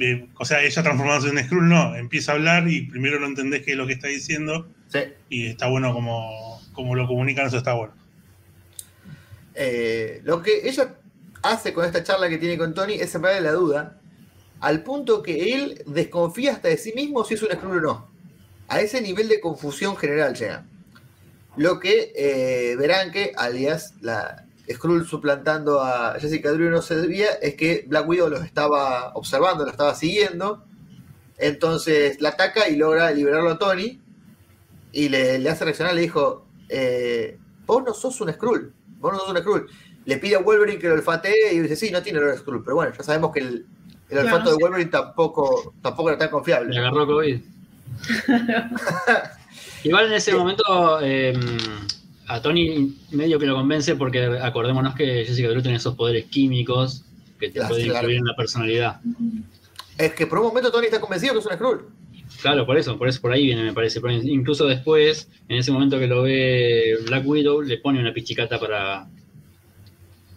eh, 0.00 0.28
o 0.38 0.44
sea, 0.44 0.62
ella 0.62 0.82
transformándose 0.82 1.28
en 1.28 1.44
Skrull, 1.44 1.68
no, 1.68 1.94
empieza 1.94 2.32
a 2.32 2.34
hablar 2.34 2.68
y 2.68 2.82
primero 2.82 3.20
no 3.20 3.26
entendés 3.26 3.62
qué 3.62 3.72
es 3.72 3.76
lo 3.76 3.86
que 3.86 3.94
está 3.94 4.08
diciendo 4.08 4.68
Sí. 4.88 5.00
y 5.28 5.46
está 5.46 5.68
bueno 5.68 5.92
como, 5.92 6.60
como 6.72 6.94
lo 6.94 7.06
comunican, 7.06 7.46
eso 7.46 7.56
está 7.56 7.74
bueno. 7.74 7.94
Eh, 9.54 10.20
lo 10.24 10.42
que 10.42 10.68
ella 10.68 10.94
hace 11.42 11.72
con 11.72 11.84
esta 11.84 12.02
charla 12.02 12.28
que 12.28 12.38
tiene 12.38 12.58
con 12.58 12.74
Tony 12.74 12.94
es 12.94 13.10
sembrarle 13.10 13.40
la 13.40 13.52
duda, 13.52 14.00
al 14.60 14.82
punto 14.82 15.22
que 15.22 15.54
él 15.54 15.82
desconfía 15.86 16.52
hasta 16.52 16.68
de 16.68 16.76
sí 16.76 16.92
mismo 16.94 17.24
si 17.24 17.34
es 17.34 17.42
un 17.42 17.50
Skrull 17.50 17.78
o 17.78 17.80
no. 17.80 18.08
A 18.68 18.80
ese 18.80 19.00
nivel 19.00 19.28
de 19.28 19.40
confusión 19.40 19.96
general 19.96 20.34
llega. 20.34 20.64
Lo 21.56 21.78
que 21.78 22.12
eh, 22.16 22.76
verán 22.76 23.12
que, 23.12 23.32
alias 23.36 23.94
la 24.00 24.44
Skrull 24.72 25.06
suplantando 25.06 25.82
a 25.82 26.16
Jessica 26.18 26.52
Drew 26.52 26.70
no 26.70 26.80
se 26.82 26.96
debía, 26.96 27.32
es 27.42 27.54
que 27.54 27.84
Black 27.86 28.08
Widow 28.08 28.30
los 28.30 28.42
estaba 28.44 29.12
observando, 29.14 29.64
lo 29.64 29.70
estaba 29.70 29.94
siguiendo. 29.94 30.64
Entonces 31.36 32.20
la 32.20 32.30
ataca 32.30 32.68
y 32.68 32.76
logra 32.76 33.10
liberarlo 33.10 33.50
a 33.50 33.58
Tony. 33.58 34.00
Y 34.92 35.08
le, 35.08 35.38
le 35.38 35.50
hace 35.50 35.64
reaccionar, 35.64 35.94
le 35.94 36.02
dijo, 36.02 36.46
eh, 36.68 37.36
vos 37.66 37.82
no 37.84 37.92
sos 37.94 38.20
un 38.20 38.32
Skrull, 38.32 38.72
vos 39.00 39.12
no 39.12 39.18
sos 39.18 39.30
un 39.30 39.38
Skrull. 39.38 39.66
Le 40.04 40.18
pide 40.18 40.36
a 40.36 40.40
Wolverine 40.40 40.78
que 40.78 40.88
lo 40.88 40.94
olfatee 40.94 41.52
y 41.52 41.58
dice, 41.60 41.76
sí, 41.76 41.90
no 41.90 42.02
tiene 42.02 42.18
olor 42.20 42.30
a 42.30 42.38
Skrull, 42.38 42.62
pero 42.62 42.76
bueno, 42.76 42.92
ya 42.96 43.02
sabemos 43.02 43.32
que 43.32 43.40
el, 43.40 43.66
el 44.08 44.20
Claro, 44.20 44.26
olfato 44.28 44.50
de. 44.56 44.62
Wolverine 44.62 44.90
tampoco, 44.90 45.74
tampoco 45.82 46.10
era 46.10 46.18
tan 46.18 46.28
Le 46.28 46.32
confiable. 46.32 46.78
agarró 46.78 47.06
COVID. 47.06 47.40
Igual 49.84 50.06
en 50.06 50.12
ese 50.14 50.34
momento 50.34 51.00
eh, 51.02 51.34
a 52.26 52.40
Tony 52.40 52.96
medio 53.10 53.38
que 53.38 53.46
lo 53.46 53.54
convence 53.54 53.96
porque 53.96 54.24
acordémonos 54.42 54.94
que 54.94 55.24
Jessica 55.26 55.48
Drew 55.48 55.62
tiene 55.62 55.76
esos 55.76 55.94
poderes 55.94 56.24
químicos 56.26 57.04
que 57.38 57.50
te 57.50 57.60
pueden 57.66 57.86
claro. 57.86 57.98
influir 58.00 58.16
en 58.18 58.24
la 58.24 58.36
personalidad. 58.36 59.00
Es 59.98 60.12
que 60.14 60.26
por 60.26 60.38
un 60.38 60.46
momento 60.46 60.70
Tony 60.72 60.86
está 60.86 61.00
convencido 61.00 61.34
que 61.34 61.40
es 61.40 61.46
un 61.46 61.52
Skrull. 61.52 61.86
Claro, 62.40 62.66
por 62.66 62.76
eso, 62.78 62.98
por 62.98 63.08
eso 63.08 63.20
por 63.20 63.32
ahí 63.32 63.46
viene, 63.46 63.62
me 63.62 63.72
parece. 63.72 64.00
Pero 64.00 64.12
incluso 64.14 64.66
después, 64.66 65.28
en 65.48 65.58
ese 65.58 65.70
momento 65.70 65.98
que 65.98 66.06
lo 66.06 66.22
ve 66.22 66.96
Black 67.06 67.26
Widow, 67.26 67.62
le 67.62 67.78
pone 67.78 68.00
una 68.00 68.12
pichicata 68.12 68.58
para. 68.58 69.06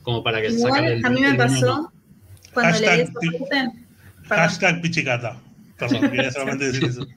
como 0.03 0.23
para 0.23 0.41
que 0.41 0.51
se 0.51 0.59
saque 0.59 0.93
el. 0.93 1.05
a 1.05 1.09
mí 1.09 1.21
me 1.21 1.27
el 1.29 1.37
veneno. 1.37 1.59
pasó 1.59 1.91
cuando 2.53 2.79
leí 2.79 2.87
Hashtag 2.87 2.99
esa 2.99 3.19
pi- 3.19 3.27
parte. 3.29 3.47
perdón. 3.49 3.85
Hashtag 4.27 4.81
pichicata. 4.81 5.39
Perdón, 5.77 6.09
quería 6.09 6.31
solamente 6.31 6.65
decir 6.65 6.83
eso. 6.89 7.07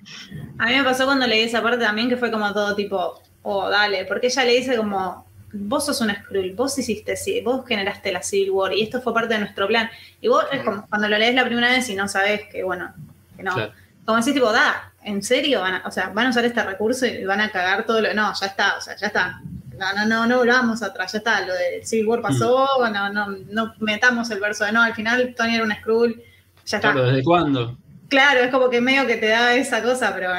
A 0.59 0.67
mí 0.67 0.73
me 0.77 0.85
pasó 0.85 1.05
cuando 1.05 1.27
leí 1.27 1.41
esa 1.41 1.63
parte 1.63 1.85
también 1.85 2.09
que 2.09 2.17
fue 2.17 2.31
como 2.31 2.53
todo 2.53 2.75
tipo, 2.75 3.21
oh, 3.43 3.69
dale, 3.69 4.05
porque 4.05 4.29
ella 4.29 4.45
le 4.45 4.53
dice 4.53 4.77
como, 4.77 5.27
vos 5.53 5.87
sos 5.87 6.01
una 6.01 6.23
Skrull, 6.23 6.53
vos 6.55 6.79
hiciste, 6.79 7.17
sí, 7.17 7.41
vos 7.41 7.67
generaste 7.67 8.13
la 8.13 8.23
Civil 8.23 8.51
War 8.51 8.73
y 8.73 8.83
esto 8.83 9.01
fue 9.01 9.15
parte 9.15 9.35
de 9.35 9.41
nuestro 9.41 9.67
plan. 9.67 9.91
Y 10.21 10.29
vos 10.29 10.45
es 10.53 10.63
como 10.63 10.87
cuando 10.89 11.09
lo 11.09 11.19
lees 11.19 11.35
la 11.35 11.45
primera 11.45 11.69
vez 11.69 11.89
y 11.89 11.95
no 11.95 12.09
sabes 12.09 12.43
que, 12.51 12.63
bueno, 12.63 12.93
que 13.37 13.43
no. 13.43 13.55
Claro. 13.55 13.73
Como 14.05 14.19
decís, 14.19 14.35
tipo, 14.35 14.53
da, 14.53 14.93
¿en 15.03 15.23
serio? 15.23 15.61
Van 15.61 15.75
a, 15.75 15.83
o 15.87 15.91
sea, 15.91 16.09
van 16.09 16.27
a 16.27 16.31
usar 16.31 16.45
este 16.45 16.63
recurso 16.63 17.07
y 17.07 17.25
van 17.25 17.41
a 17.41 17.51
cagar 17.51 17.85
todo 17.85 18.01
lo. 18.01 18.13
No, 18.15 18.33
ya 18.39 18.47
está, 18.47 18.77
o 18.77 18.81
sea, 18.81 18.97
ya 18.97 19.09
está. 19.09 19.41
No, 19.79 19.93
no, 19.95 20.05
no, 20.05 20.27
no 20.27 20.39
volvamos 20.39 20.83
atrás, 20.83 21.13
ya 21.13 21.19
está. 21.19 21.47
Lo 21.47 21.55
de 21.55 21.81
Civil 21.85 22.07
War 22.07 22.21
pasó, 22.21 22.69
no, 22.93 23.13
no, 23.13 23.27
no 23.51 23.75
metamos 23.79 24.31
el 24.31 24.41
verso 24.41 24.65
de 24.65 24.73
no, 24.73 24.83
al 24.83 24.95
final 24.95 25.35
Tony 25.37 25.55
era 25.55 25.65
un 25.65 25.73
Skrull, 25.73 26.23
ya 26.67 26.79
está. 26.79 26.93
Claro, 26.93 27.07
¿desde 27.07 27.25
cuándo? 27.25 27.79
Claro, 28.09 28.41
es 28.41 28.51
como 28.51 28.69
que 28.69 28.81
medio 28.81 29.07
que 29.07 29.17
te 29.17 29.29
da 29.29 29.55
esa 29.55 29.83
cosa, 29.83 30.13
pero 30.15 30.31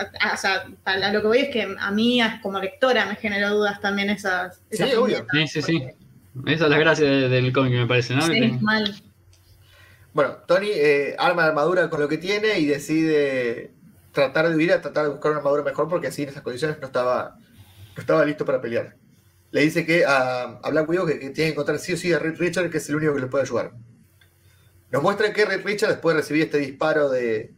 a, 0.00 0.30
a- 0.30 0.34
o 0.34 0.36
sea, 0.36 0.66
a, 0.84 0.90
a 0.92 1.12
lo 1.12 1.20
que 1.20 1.26
voy 1.26 1.38
es 1.38 1.48
que 1.50 1.76
a 1.78 1.90
mí 1.90 2.20
como 2.42 2.58
lectora 2.58 3.06
me 3.06 3.16
generó 3.16 3.50
dudas 3.54 3.80
también 3.80 4.10
esas. 4.10 4.60
esas 4.70 4.90
Sí, 4.90 4.96
obvio. 4.96 5.26
Sí, 5.32 5.46
sí, 5.48 5.62
sí. 5.62 5.78
porque- 6.34 6.54
Esa 6.54 6.64
es 6.64 6.70
la 6.70 6.78
gracia 6.78 7.06
de- 7.06 7.28
del 7.28 7.52
cómic, 7.52 7.72
me 7.74 7.86
parece, 7.86 8.14
¿no? 8.14 8.22
Sí, 8.22 8.58
mal. 8.60 8.94
Bueno, 10.12 10.32
Tony 10.46 10.68
eh, 10.72 11.14
arma 11.18 11.42
la 11.42 11.48
armadura 11.48 11.88
con 11.88 12.00
lo 12.00 12.08
que 12.08 12.18
tiene 12.18 12.58
y 12.58 12.66
decide 12.66 13.70
tratar 14.12 14.48
de 14.48 14.56
huir 14.56 14.72
a 14.72 14.80
tratar 14.80 15.04
de 15.04 15.10
buscar 15.10 15.30
una 15.30 15.38
armadura 15.38 15.62
mejor 15.62 15.88
porque 15.88 16.08
así 16.08 16.24
en 16.24 16.30
esas 16.30 16.42
condiciones 16.42 16.78
no 16.80 16.86
estaba, 16.88 17.36
no 17.96 18.00
estaba 18.00 18.24
listo 18.24 18.44
para 18.44 18.60
pelear. 18.60 18.96
Le 19.52 19.60
dice 19.62 19.86
que 19.86 20.04
a, 20.04 20.58
a 20.62 20.70
Black 20.70 20.88
Widow 20.88 21.06
que, 21.06 21.12
que 21.20 21.30
tiene 21.30 21.50
que 21.50 21.52
encontrar 21.52 21.78
sí 21.78 21.92
o 21.92 21.96
sí 21.96 22.12
a 22.12 22.18
Reed 22.18 22.36
Richard, 22.38 22.70
que 22.70 22.78
es 22.78 22.88
el 22.88 22.96
único 22.96 23.14
que 23.14 23.20
le 23.20 23.26
puede 23.28 23.44
ayudar. 23.44 23.72
Nos 24.90 25.02
muestran 25.02 25.32
que 25.32 25.44
Reed 25.44 25.64
Richard, 25.64 25.90
después 25.90 26.14
de 26.16 26.22
recibir 26.22 26.42
este 26.42 26.58
disparo 26.58 27.08
de, 27.08 27.52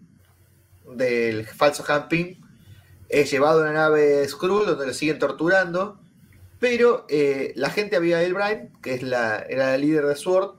del 0.86 1.46
falso 1.46 1.84
Hamping, 1.86 2.40
es 3.08 3.30
llevado 3.30 3.60
a 3.60 3.62
una 3.62 3.72
nave 3.72 4.26
Skrull 4.28 4.66
donde 4.66 4.86
lo 4.86 4.94
siguen 4.94 5.18
torturando. 5.18 6.00
Pero 6.58 7.06
eh, 7.08 7.52
la 7.56 7.70
gente 7.70 7.96
Abigail 7.96 8.34
Bryan, 8.34 8.70
que 8.80 8.94
es 8.94 9.02
la, 9.02 9.38
era 9.40 9.72
la 9.72 9.78
líder 9.78 10.06
de 10.06 10.14
SWORD, 10.14 10.54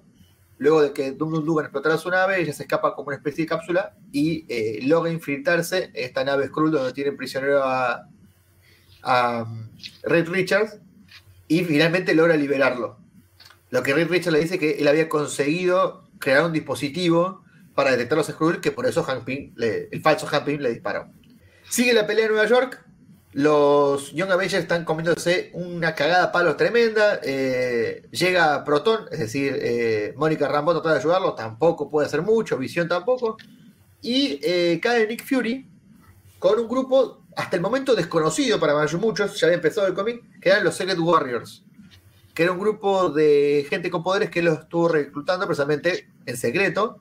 luego 0.57 0.81
de 0.81 0.93
que 0.93 1.11
Dum 1.11 1.31
Dum 1.31 1.45
Dugan 1.45 1.65
explotara 1.65 1.97
su 1.97 2.09
nave, 2.09 2.41
ella 2.41 2.53
se 2.53 2.63
escapa 2.63 2.93
como 2.93 3.07
una 3.07 3.17
especie 3.17 3.45
de 3.45 3.49
cápsula 3.49 3.95
y 4.11 4.45
eh, 4.49 4.79
logra 4.83 5.11
infiltrarse 5.11 5.85
en 5.85 6.05
esta 6.05 6.23
nave 6.23 6.47
Skrull 6.47 6.71
donde 6.71 6.93
tiene 6.93 7.13
prisionero 7.13 7.63
a, 7.63 8.07
a 9.01 9.43
um, 9.43 9.69
Reed 10.03 10.27
Richards 10.29 10.77
y 11.47 11.63
finalmente 11.63 12.13
logra 12.13 12.35
liberarlo. 12.35 12.97
Lo 13.69 13.81
que 13.81 13.93
Reed 13.93 14.09
Richards 14.09 14.33
le 14.33 14.39
dice 14.39 14.59
que 14.59 14.71
él 14.71 14.87
había 14.87 15.09
conseguido 15.09 16.03
crear 16.19 16.45
un 16.45 16.53
dispositivo 16.53 17.42
para 17.75 17.91
detectar 17.91 18.17
los 18.17 18.27
Skrull, 18.27 18.61
que 18.61 18.71
por 18.71 18.85
eso 18.85 19.03
Hank 19.03 19.23
Pym 19.23 19.53
el 19.57 20.01
falso 20.01 20.27
Hank 20.27 20.45
Pym 20.45 20.61
le 20.61 20.71
disparó. 20.71 21.07
Sigue 21.69 21.93
la 21.93 22.05
pelea 22.05 22.25
en 22.25 22.31
Nueva 22.33 22.47
York. 22.47 22.85
Los 23.33 24.11
Young 24.11 24.29
Avengers 24.29 24.61
están 24.61 24.85
comiéndose 24.85 25.49
una 25.53 25.95
cagada 25.95 26.25
a 26.25 26.31
palos 26.31 26.55
tremenda. 26.55 27.19
eh, 27.23 28.07
llega 28.11 28.63
Proton, 28.63 29.07
es 29.11 29.19
decir, 29.19 29.57
eh, 29.59 30.13
Mónica 30.15 30.47
Rambo 30.47 30.73
trata 30.73 30.91
de 30.91 30.99
ayudarlo, 30.99 31.33
tampoco 31.33 31.89
puede 31.89 32.05
hacer 32.05 32.21
mucho, 32.21 32.57
Visión 32.57 32.87
tampoco. 32.87 33.37
Y 34.01 34.39
eh, 34.43 34.79
cae 34.81 35.07
Nick 35.07 35.25
Fury 35.25 35.67
con 36.37 36.59
un 36.59 36.67
grupo 36.67 37.23
hasta 37.35 37.55
el 37.55 37.61
momento 37.61 37.95
desconocido 37.95 38.59
para 38.59 38.73
muchos, 38.99 39.39
ya 39.39 39.47
había 39.47 39.55
empezado 39.55 39.87
el 39.87 39.93
cómic, 39.93 40.21
que 40.39 40.49
eran 40.49 40.63
los 40.63 40.75
Secret 40.75 40.99
Warriors. 40.99 41.63
Que 42.33 42.43
era 42.43 42.51
un 42.51 42.59
grupo 42.59 43.09
de 43.09 43.65
gente 43.69 43.89
con 43.89 44.03
poderes 44.03 44.29
que 44.29 44.41
los 44.41 44.59
estuvo 44.59 44.89
reclutando 44.89 45.45
precisamente 45.45 46.09
en 46.25 46.37
secreto. 46.37 46.99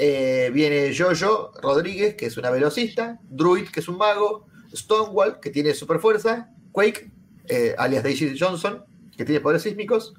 Eh, 0.00 0.50
viene 0.52 0.94
Jojo 0.96 1.52
Rodríguez, 1.60 2.14
que 2.14 2.26
es 2.26 2.36
una 2.36 2.50
velocista, 2.50 3.18
Druid, 3.24 3.68
que 3.68 3.80
es 3.80 3.88
un 3.88 3.98
mago, 3.98 4.46
Stonewall, 4.72 5.40
que 5.40 5.50
tiene 5.50 5.74
super 5.74 5.98
fuerza, 5.98 6.50
Quake, 6.70 7.10
eh, 7.48 7.74
alias 7.76 8.04
Daisy 8.04 8.38
Johnson, 8.38 8.84
que 9.16 9.24
tiene 9.24 9.40
poderes 9.40 9.62
sísmicos, 9.62 10.14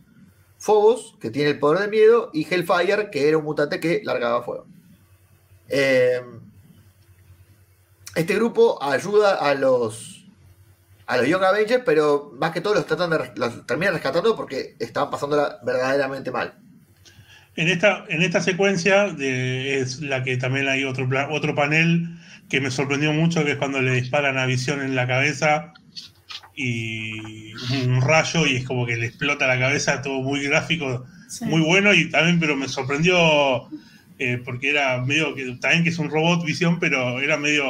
Phobos, 0.58 1.16
que 1.22 1.30
tiene 1.32 1.52
el 1.52 1.60
poder 1.60 1.80
de 1.80 1.88
miedo, 1.88 2.30
y 2.34 2.46
Hellfire, 2.46 3.10
que 3.10 3.30
era 3.30 3.38
un 3.38 3.46
mutante 3.46 3.80
que 3.80 4.02
largaba 4.04 4.44
fuego. 4.44 4.68
Eh, 5.70 6.22
este 8.16 8.36
grupo 8.36 8.84
ayuda 8.84 9.36
a 9.36 9.56
los 9.56 10.26
a 11.06 11.18
los 11.18 11.28
Young 11.28 11.44
Avengers, 11.44 11.84
pero 11.86 12.32
más 12.36 12.52
que 12.52 12.62
todo 12.62 12.76
los 12.76 12.86
tratan 12.86 13.10
de 13.12 13.32
los 13.36 13.66
terminan 13.66 13.94
rescatando 13.94 14.36
porque 14.36 14.76
estaban 14.78 15.10
pasándola 15.10 15.60
verdaderamente 15.64 16.32
mal. 16.32 16.60
En 17.60 17.68
esta, 17.68 18.06
en 18.08 18.22
esta 18.22 18.40
secuencia 18.42 19.10
de- 19.10 19.80
es 19.80 20.00
la 20.00 20.24
que 20.24 20.38
también 20.38 20.68
hay 20.70 20.86
otro, 20.86 21.08
otro 21.30 21.54
panel 21.56 22.08
que 22.50 22.62
me 22.62 22.72
sorprendió 22.72 23.12
mucho, 23.12 23.44
que 23.44 23.52
es 23.52 23.58
cuando 23.58 23.82
le 23.82 23.92
disparan 23.96 24.38
a 24.38 24.46
Visión 24.46 24.82
en 24.82 24.96
la 24.96 25.06
cabeza 25.08 25.74
y 26.56 27.54
un 27.86 28.02
rayo 28.02 28.46
y 28.46 28.58
es 28.58 28.66
como 28.66 28.86
que 28.86 28.96
le 28.98 29.08
explota 29.08 29.46
la 29.48 29.60
cabeza, 29.60 30.02
todo 30.02 30.22
muy 30.22 30.42
gráfico, 30.44 31.06
Sí. 31.28 31.46
muy 31.46 31.62
bueno 31.62 31.94
y 31.94 32.10
también, 32.10 32.40
pero 32.40 32.56
me 32.56 32.68
sorprendió 32.68 33.68
eh, 34.18 34.42
porque 34.44 34.70
era 34.72 34.98
medio 35.06 35.36
que, 35.36 35.58
también 35.62 35.84
que 35.84 35.90
es 35.90 36.00
un 36.00 36.10
robot 36.10 36.44
Visión, 36.46 36.80
pero 36.80 37.20
era 37.22 37.38
medio, 37.38 37.66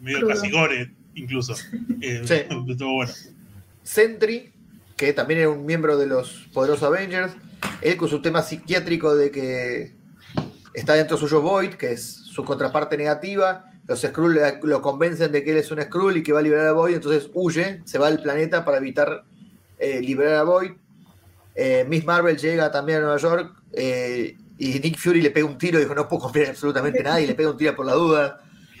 medio 0.00 0.26
casi 0.28 0.50
gore 0.50 0.90
incluso. 1.14 1.54
Eh, 2.00 2.22
Sí. 2.24 2.34
Bueno. 2.50 3.12
Sentry, 3.82 4.50
que 4.96 5.12
también 5.12 5.40
era 5.40 5.50
un 5.50 5.64
miembro 5.66 5.96
de 5.98 6.06
los 6.06 6.46
poderosos 6.52 6.82
Avengers, 6.84 7.32
él 7.80 7.96
con 7.96 8.08
su 8.08 8.22
tema 8.22 8.42
psiquiátrico 8.42 9.14
de 9.14 9.30
que 9.30 9.94
está 10.74 10.94
dentro 10.94 11.16
suyo 11.16 11.40
Void, 11.40 11.74
que 11.74 11.92
es 11.92 12.02
su 12.02 12.44
contraparte 12.44 12.96
negativa. 12.96 13.70
Los 13.86 14.00
Skrull 14.00 14.38
lo 14.62 14.82
convencen 14.82 15.30
de 15.30 15.44
que 15.44 15.52
él 15.52 15.58
es 15.58 15.70
un 15.70 15.80
Skrull 15.80 16.16
y 16.16 16.22
que 16.22 16.32
va 16.32 16.40
a 16.40 16.42
liberar 16.42 16.66
a 16.66 16.72
Void, 16.72 16.94
entonces 16.94 17.30
huye, 17.32 17.82
se 17.84 17.98
va 17.98 18.08
al 18.08 18.20
planeta 18.20 18.64
para 18.64 18.78
evitar 18.78 19.24
eh, 19.78 20.00
liberar 20.00 20.36
a 20.36 20.42
Void. 20.42 20.72
Eh, 21.54 21.84
Miss 21.88 22.04
Marvel 22.04 22.36
llega 22.36 22.70
también 22.70 22.98
a 22.98 23.02
Nueva 23.02 23.18
York 23.18 23.54
eh, 23.72 24.36
y 24.58 24.80
Nick 24.80 24.98
Fury 24.98 25.22
le 25.22 25.30
pega 25.30 25.46
un 25.46 25.58
tiro, 25.58 25.78
dijo 25.78 25.94
no 25.94 26.08
puedo 26.08 26.22
confiar 26.22 26.46
en 26.46 26.50
absolutamente 26.52 27.02
nada 27.04 27.20
y 27.20 27.26
le 27.26 27.34
pega 27.34 27.50
un 27.50 27.56
tiro 27.56 27.76
por 27.76 27.86
la 27.86 27.94
duda. 27.94 28.40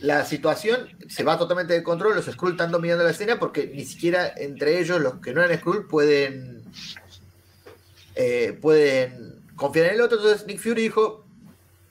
la 0.00 0.24
situación 0.24 0.88
se 1.08 1.22
va 1.22 1.38
totalmente 1.38 1.72
de 1.72 1.82
control, 1.82 2.16
los 2.16 2.26
Skrull 2.26 2.52
están 2.52 2.72
dominando 2.72 3.04
la 3.04 3.10
escena 3.10 3.38
porque 3.38 3.70
ni 3.72 3.84
siquiera 3.84 4.32
entre 4.36 4.80
ellos, 4.80 5.00
los 5.00 5.14
que 5.20 5.32
no 5.32 5.42
eran 5.42 5.58
Skrull, 5.58 5.86
pueden, 5.86 6.64
pueden 8.60 9.42
confiar 9.56 9.86
en 9.86 9.94
el 9.94 10.00
otro. 10.00 10.18
Entonces 10.18 10.46
Nick 10.46 10.60
Fury 10.60 10.82
dijo, 10.82 11.24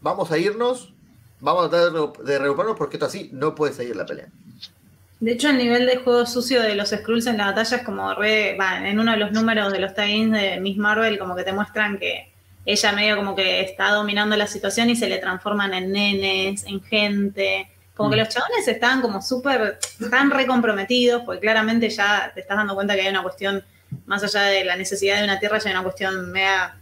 vamos 0.01 0.32
a 0.32 0.38
irnos, 0.38 0.93
vamos 1.39 1.65
a 1.65 1.69
tratar 1.69 1.91
de 2.24 2.39
recuperarnos 2.39 2.78
porque 2.78 2.97
esto 2.97 3.05
así 3.05 3.30
no 3.34 3.55
puede 3.55 3.74
seguir 3.74 3.95
la 3.95 4.05
pelea. 4.05 4.28
De 5.22 5.34
hecho, 5.34 5.49
el 5.49 5.57
nivel 5.59 5.86
de 5.86 5.97
juego 5.97 6.26
sucio 6.26 6.63
de 6.63 6.74
los 6.74 6.89
Skrulls 6.89 7.28
en 7.28 7.38
la 7.38 7.45
batalla 7.45 7.78
es 7.78 7.84
como 7.84 8.11
re. 8.15 8.57
en 8.57 8.99
uno 8.99 9.11
de 9.11 9.17
los 9.17 9.32
números 9.32 9.72
de 9.72 9.80
los 9.80 9.93
tie 9.93 10.28
de 10.28 10.59
Miss 10.59 10.78
Marvel, 10.78 11.19
como 11.19 11.36
que 11.36 11.43
te 11.43 11.53
muestran 11.53 11.99
que 11.99 12.32
ella 12.65 12.91
medio 12.91 13.15
como 13.17 13.36
que 13.36 13.61
está 13.61 13.91
dominando 13.91 14.36
la 14.36 14.47
situación 14.47 14.89
y 14.89 14.95
se 14.95 15.07
le 15.07 15.19
transforman 15.19 15.76
en 15.76 15.91
nenes, 15.91 16.63
en 16.65 16.82
gente. 16.82 17.69
Como 17.95 18.09
que 18.09 18.15
mm. 18.15 18.19
los 18.19 18.30
chabones 18.30 18.67
estaban 18.67 19.01
como 19.01 19.22
súper. 19.22 19.78
Están 19.99 20.32
re 20.32 20.47
comprometidos, 20.47 21.22
porque 21.24 21.41
claramente 21.41 21.88
ya 21.91 22.32
te 22.34 22.41
estás 22.41 22.57
dando 22.57 22.74
cuenta 22.74 22.95
que 22.95 23.01
hay 23.01 23.09
una 23.09 23.22
cuestión, 23.22 23.63
más 24.05 24.23
allá 24.23 24.43
de 24.43 24.63
la 24.63 24.75
necesidad 24.75 25.17
de 25.17 25.23
una 25.23 25.39
tierra, 25.39 25.59
ya 25.59 25.69
hay 25.69 25.75
una 25.75 25.83
cuestión 25.83 26.31
mega 26.31 26.77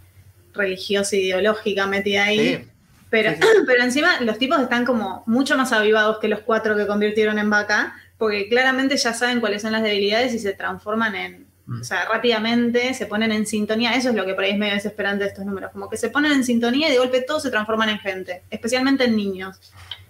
religiosa 0.53 1.15
ideológica 1.15 1.85
metida 1.87 2.25
ahí. 2.25 2.67
Pero, 3.09 3.33
pero 3.67 3.83
encima 3.83 4.21
los 4.21 4.37
tipos 4.37 4.59
están 4.59 4.85
como 4.85 5.23
mucho 5.25 5.57
más 5.57 5.71
avivados 5.71 6.19
que 6.19 6.27
los 6.27 6.41
cuatro 6.41 6.75
que 6.75 6.87
convirtieron 6.87 7.39
en 7.39 7.49
vaca 7.49 7.95
porque 8.19 8.49
claramente 8.49 8.97
ya 8.97 9.13
saben 9.13 9.39
cuáles 9.39 9.63
son 9.63 9.71
las 9.71 9.81
debilidades 9.81 10.33
y 10.33 10.39
se 10.39 10.53
transforman 10.53 11.15
en, 11.15 11.47
mm. 11.65 11.81
o 11.81 11.83
sea, 11.83 12.05
rápidamente 12.05 12.93
se 12.93 13.05
ponen 13.05 13.31
en 13.31 13.47
sintonía. 13.47 13.95
Eso 13.95 14.09
es 14.09 14.15
lo 14.15 14.25
que 14.25 14.35
por 14.35 14.43
ahí 14.43 14.51
es 14.51 14.57
medio 14.57 14.73
desesperante 14.73 15.23
de 15.23 15.29
estos 15.29 15.45
números, 15.45 15.71
como 15.71 15.89
que 15.89 15.95
se 15.95 16.09
ponen 16.09 16.33
en 16.33 16.43
sintonía 16.43 16.89
y 16.89 16.91
de 16.91 16.97
golpe 16.97 17.21
todos 17.21 17.41
se 17.41 17.49
transforman 17.49 17.89
en 17.89 17.99
gente, 17.99 18.43
especialmente 18.51 19.05
en 19.05 19.15
niños. 19.15 19.59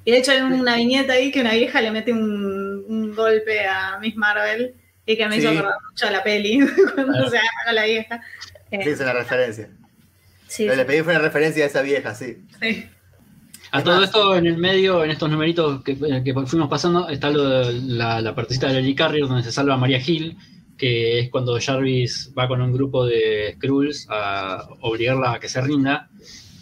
Y 0.03 0.11
de 0.11 0.17
hecho 0.17 0.31
hay 0.31 0.41
una 0.41 0.75
viñeta 0.75 1.13
ahí 1.13 1.31
que 1.31 1.41
una 1.41 1.53
vieja 1.53 1.81
le 1.81 1.91
mete 1.91 2.11
un, 2.11 3.13
golpe 3.15 3.67
a 3.67 3.99
Miss 3.99 4.15
Marvel 4.15 4.73
y 5.09 5.17
que 5.17 5.27
me 5.27 5.37
hizo 5.37 5.49
acordar 5.49 5.73
mucho 5.89 6.05
a 6.05 6.11
la 6.11 6.23
peli 6.23 6.59
cuando 6.93 7.29
se 7.31 7.37
agarra 7.39 7.73
la 7.73 7.85
vieja. 7.85 8.21
Sí, 8.69 8.77
es 8.77 8.99
una 8.99 9.13
referencia. 9.13 9.69
Sí, 10.47 10.67
le 10.67 10.85
pedí 10.85 11.01
fue 11.01 11.13
una 11.13 11.23
referencia 11.23 11.63
a 11.63 11.67
esa 11.67 11.81
vieja, 11.81 12.13
sí. 12.13 12.37
Sí. 12.61 12.85
A 13.71 13.83
todo 13.83 14.03
esto, 14.03 14.35
en 14.35 14.45
el 14.45 14.57
medio, 14.57 15.03
en 15.03 15.09
estos 15.09 15.27
numeritos 15.31 15.83
que, 15.83 15.95
fuimos 16.45 16.69
pasando, 16.69 17.09
está 17.09 17.31
la, 17.31 18.21
la 18.21 18.35
partecita 18.35 18.67
de 18.67 18.81
Lily 18.81 18.93
Carrier 18.93 19.27
donde 19.27 19.41
se 19.41 19.51
salva 19.51 19.73
a 19.73 19.77
María 19.77 19.99
Hill, 19.99 20.37
que 20.77 21.19
es 21.19 21.29
cuando 21.31 21.59
Jarvis 21.59 22.31
va 22.37 22.47
con 22.47 22.61
un 22.61 22.71
grupo 22.71 23.03
de 23.07 23.53
Skrulls 23.55 24.05
a 24.11 24.69
obligarla 24.81 25.33
a 25.33 25.39
que 25.39 25.49
se 25.49 25.59
rinda. 25.59 26.07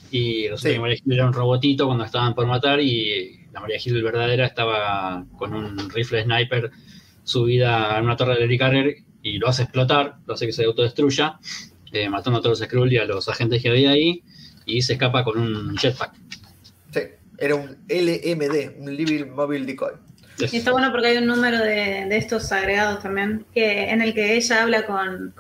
Y 0.10 0.48
resulta 0.48 0.74
que 0.74 0.80
María 0.80 0.98
Hill 1.04 1.14
era 1.14 1.26
un 1.26 1.34
robotito 1.34 1.86
cuando 1.86 2.06
estaban 2.06 2.34
por 2.34 2.48
matar 2.48 2.80
y 2.80 3.46
la 3.52 3.60
María 3.60 3.78
Hill 3.84 4.02
verdadera 4.02 4.46
estaba 4.46 5.26
con 5.38 5.54
un 5.54 5.90
rifle 5.90 6.24
sniper 6.24 6.72
subida 7.28 7.98
en 7.98 8.06
una 8.06 8.16
torre 8.16 8.48
de 8.48 8.58
Carrier 8.58 8.96
y 9.22 9.38
lo 9.38 9.50
hace 9.50 9.64
explotar, 9.64 10.16
lo 10.26 10.34
hace 10.34 10.46
que 10.46 10.54
se 10.54 10.64
autodestruya, 10.64 11.38
eh, 11.92 12.10
matando 12.10 12.40
a 12.40 12.42
todos 12.42 12.60
los 12.60 12.68
Skrulls 12.68 12.94
y 12.94 12.98
a 12.98 13.06
los 13.06 13.28
agentes 13.28 13.62
que 13.62 13.70
había 13.70 13.92
ahí 13.92 14.24
y 14.66 14.82
se 14.82 14.94
escapa 14.94 15.24
con 15.24 15.40
un 15.40 15.78
jetpack. 15.78 16.14
Era 17.40 17.56
un 17.56 17.78
LMD, 17.88 18.80
un 18.80 18.96
Living 18.96 19.30
Mobile 19.30 19.66
Decoy. 19.66 19.92
Y 20.40 20.58
está 20.58 20.72
bueno 20.72 20.92
porque 20.92 21.08
hay 21.08 21.18
un 21.18 21.28
número 21.28 21.60
de, 21.60 22.08
estos 22.16 22.52
agregados 22.52 23.04
también, 23.04 23.46
que, 23.54 23.90
en 23.90 24.02
el 24.02 24.14
que 24.14 24.36
ella 24.36 24.64
habla 24.64 24.86
con, 24.86 25.34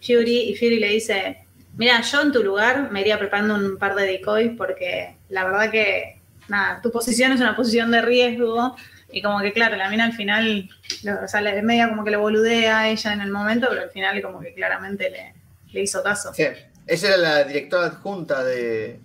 Fury 0.00 0.50
y 0.50 0.56
Fury 0.56 0.78
le 0.78 0.88
dice, 0.88 1.38
mira, 1.76 2.00
yo 2.02 2.22
en 2.22 2.32
tu 2.32 2.42
lugar 2.42 2.90
me 2.92 3.00
iría 3.00 3.18
preparando 3.18 3.54
un 3.56 3.76
par 3.78 3.94
de 3.94 4.04
decoys 4.04 4.52
porque 4.56 5.16
la 5.28 5.44
verdad 5.44 5.70
que, 5.70 6.20
nada, 6.48 6.80
tu 6.82 6.90
posición 6.90 7.32
es 7.32 7.40
una 7.40 7.56
posición 7.56 7.90
de 7.90 8.02
riesgo 8.02 8.76
y 9.12 9.20
como 9.20 9.40
que, 9.40 9.52
claro, 9.52 9.76
la 9.76 9.90
mina 9.90 10.06
al 10.06 10.14
final, 10.14 10.70
o 11.22 11.28
sea, 11.28 11.40
le, 11.42 11.60
media 11.62 11.88
como 11.88 12.02
que 12.02 12.10
le 12.10 12.16
boludea 12.16 12.78
a 12.80 12.88
ella 12.88 13.12
en 13.12 13.20
el 13.20 13.30
momento, 13.30 13.66
pero 13.68 13.82
al 13.82 13.90
final 13.90 14.20
como 14.22 14.40
que 14.40 14.54
claramente 14.54 15.10
le, 15.10 15.34
le 15.72 15.82
hizo 15.82 16.02
caso. 16.02 16.32
Sí, 16.32 16.44
ella 16.86 17.08
era 17.08 17.16
la 17.16 17.44
directora 17.44 17.86
adjunta 17.86 18.42
de, 18.42 19.00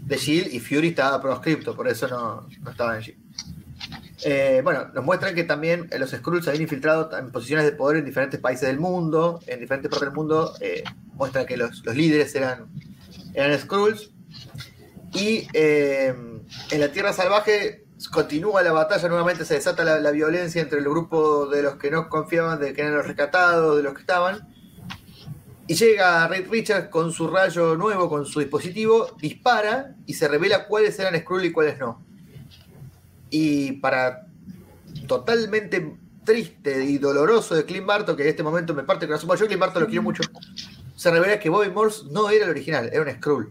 de 0.00 0.16
Shield 0.16 0.54
y 0.54 0.60
Fury 0.60 0.88
estaba 0.88 1.20
proscripto, 1.20 1.74
por 1.74 1.88
eso 1.88 2.06
no, 2.08 2.48
estaba 2.70 2.96
en 2.96 3.02
Shield. 3.02 3.18
Eh, 4.24 4.60
bueno, 4.64 4.88
nos 4.94 5.04
muestran 5.04 5.34
que 5.34 5.44
también 5.44 5.88
los 5.96 6.10
Skrulls 6.10 6.48
habían 6.48 6.62
infiltrado 6.62 7.16
en 7.16 7.30
posiciones 7.30 7.64
de 7.64 7.72
poder 7.72 7.98
en 7.98 8.04
diferentes 8.04 8.40
países 8.40 8.68
del 8.68 8.80
mundo, 8.80 9.40
en 9.46 9.60
diferentes 9.60 9.90
partes 9.90 10.08
del 10.08 10.14
mundo. 10.14 10.54
Eh, 10.60 10.82
muestra 11.14 11.46
que 11.46 11.56
los, 11.56 11.84
líderes 11.86 12.34
eran, 12.34 12.66
eran 13.34 13.58
Skrulls. 13.58 14.10
Y 15.14 15.48
eh, 15.52 16.14
en 16.70 16.80
la 16.80 16.88
Tierra 16.88 17.12
Salvaje 17.12 17.84
continúa 18.06 18.62
la 18.62 18.70
batalla, 18.70 19.08
nuevamente 19.08 19.44
se 19.44 19.54
desata 19.54 19.82
la, 19.82 20.10
violencia 20.12 20.62
entre 20.62 20.78
el 20.78 20.84
grupo 20.84 21.46
de 21.46 21.62
los 21.62 21.74
que 21.76 21.90
no 21.90 22.08
confiaban, 22.08 22.60
de 22.60 22.72
que 22.72 22.82
eran 22.82 22.94
los 22.94 23.06
rescatados, 23.06 23.76
de 23.76 23.82
los 23.82 23.94
que 23.94 24.00
estaban. 24.00 24.48
Y 25.66 25.74
llega 25.74 26.28
Red 26.28 26.48
Richard 26.48 26.90
con 26.90 27.12
su 27.12 27.28
rayo 27.28 27.76
nuevo, 27.76 28.08
con 28.08 28.24
su 28.24 28.40
dispositivo, 28.40 29.16
dispara 29.20 29.96
y 30.06 30.14
se 30.14 30.28
revela 30.28 30.66
cuáles 30.66 30.98
eran 30.98 31.18
Skrull 31.18 31.46
y 31.46 31.52
cuáles 31.52 31.78
no. 31.78 32.02
Y 33.30 33.72
para 33.72 34.28
totalmente 35.06 35.98
triste 36.24 36.84
y 36.84 36.98
doloroso 36.98 37.54
de 37.54 37.64
Clint 37.64 37.86
Barton, 37.86 38.16
que 38.16 38.22
en 38.22 38.28
este 38.28 38.42
momento 38.42 38.74
me 38.74 38.84
parte 38.84 39.06
el 39.06 39.10
corazón, 39.10 39.36
yo 39.36 39.46
Clint 39.46 39.60
Barton 39.60 39.82
lo 39.82 39.88
quiero 39.88 40.02
mucho, 40.02 40.22
se 40.94 41.10
revela 41.10 41.38
que 41.38 41.50
Bobby 41.50 41.70
Morse 41.70 42.04
no 42.10 42.30
era 42.30 42.44
el 42.44 42.50
original, 42.50 42.88
era 42.92 43.02
un 43.02 43.10
Skrull. 43.10 43.50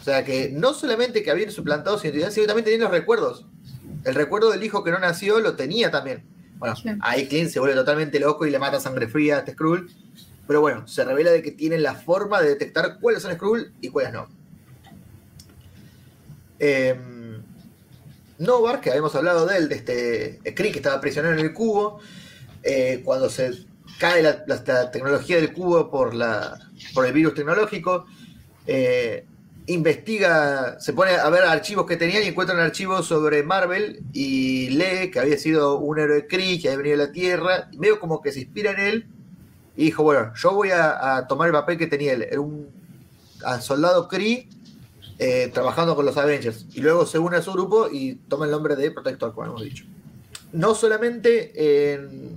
O 0.00 0.04
sea 0.04 0.24
que 0.24 0.50
no 0.50 0.74
solamente 0.74 1.22
que 1.22 1.30
había 1.30 1.50
suplantado 1.50 1.98
su 1.98 2.06
identidad, 2.06 2.30
sino 2.30 2.46
también 2.46 2.64
tenía 2.64 2.80
los 2.80 2.90
recuerdos. 2.90 3.46
El 4.04 4.14
recuerdo 4.14 4.50
del 4.50 4.62
hijo 4.62 4.84
que 4.84 4.90
no 4.90 4.98
nació 4.98 5.40
lo 5.40 5.56
tenía 5.56 5.90
también. 5.90 6.24
Bueno, 6.58 6.76
ahí 7.00 7.26
Clint 7.26 7.50
se 7.50 7.58
vuelve 7.58 7.74
totalmente 7.74 8.20
loco 8.20 8.46
y 8.46 8.50
le 8.50 8.58
mata 8.58 8.80
sangre 8.80 9.08
fría 9.08 9.36
a 9.36 9.38
este 9.40 9.52
Skrull. 9.52 9.90
Pero 10.46 10.60
bueno, 10.60 10.86
se 10.86 11.04
revela 11.04 11.30
de 11.30 11.42
que 11.42 11.50
tienen 11.50 11.82
la 11.82 11.94
forma 11.94 12.40
de 12.40 12.50
detectar 12.50 12.98
cuáles 13.00 13.22
son 13.22 13.32
Skrull 13.34 13.72
y 13.80 13.88
cuáles 13.88 14.12
no. 14.12 14.28
Eh, 16.58 16.94
Novar, 18.38 18.80
que 18.80 18.90
habíamos 18.90 19.14
hablado 19.14 19.46
de 19.46 19.56
él, 19.56 19.68
de 19.68 19.74
este 19.76 20.54
Kree 20.54 20.72
que 20.72 20.78
estaba 20.78 21.00
prisionero 21.00 21.38
en 21.38 21.44
el 21.44 21.52
cubo, 21.52 22.00
eh, 22.62 23.00
cuando 23.04 23.28
se 23.30 23.66
cae 23.98 24.22
la, 24.22 24.44
tecnología 24.90 25.36
del 25.36 25.52
cubo 25.52 25.90
por, 25.90 26.14
la, 26.14 26.58
por 26.94 27.06
el 27.06 27.12
virus 27.12 27.34
tecnológico, 27.34 28.06
eh, 28.66 29.26
investiga, 29.66 30.78
se 30.78 30.92
pone 30.92 31.12
a 31.12 31.28
ver 31.30 31.44
archivos 31.44 31.86
que 31.86 31.96
tenían 31.96 32.22
y 32.22 32.26
encuentra 32.26 32.54
un 32.54 32.60
archivo 32.60 33.02
sobre 33.02 33.42
Marvel 33.42 34.02
y 34.12 34.68
lee 34.70 35.10
que 35.10 35.20
había 35.20 35.38
sido 35.38 35.78
un 35.78 35.98
héroe 35.98 36.26
Kree, 36.26 36.60
que 36.60 36.68
había 36.68 36.78
venido 36.78 37.02
a 37.02 37.06
la 37.06 37.12
Tierra, 37.12 37.68
y 37.72 37.78
veo 37.78 37.98
como 37.98 38.20
que 38.20 38.32
se 38.32 38.40
inspira 38.40 38.72
en 38.72 38.80
él 38.80 39.06
y 39.76 39.86
dijo, 39.86 40.02
bueno, 40.02 40.32
yo 40.34 40.52
voy 40.52 40.70
a, 40.70 41.26
tomar 41.28 41.48
el 41.48 41.52
papel 41.52 41.78
que 41.78 41.86
tenía 41.86 42.12
él, 42.12 42.22
era 42.22 42.40
un 42.40 42.68
soldado 43.60 44.08
Kree 44.08 44.48
eh, 45.18 45.50
trabajando 45.52 45.96
con 45.96 46.04
los 46.04 46.16
Avengers. 46.16 46.66
Y 46.74 46.80
luego 46.80 47.06
se 47.06 47.18
une 47.18 47.38
a 47.38 47.42
su 47.42 47.52
grupo 47.52 47.88
y 47.90 48.16
toma 48.28 48.44
el 48.44 48.50
nombre 48.50 48.76
de 48.76 48.90
Protector, 48.90 49.34
como 49.34 49.46
hemos 49.46 49.62
dicho. 49.62 49.84
No 50.52 50.74
solamente 50.74 51.94
en, 51.94 52.36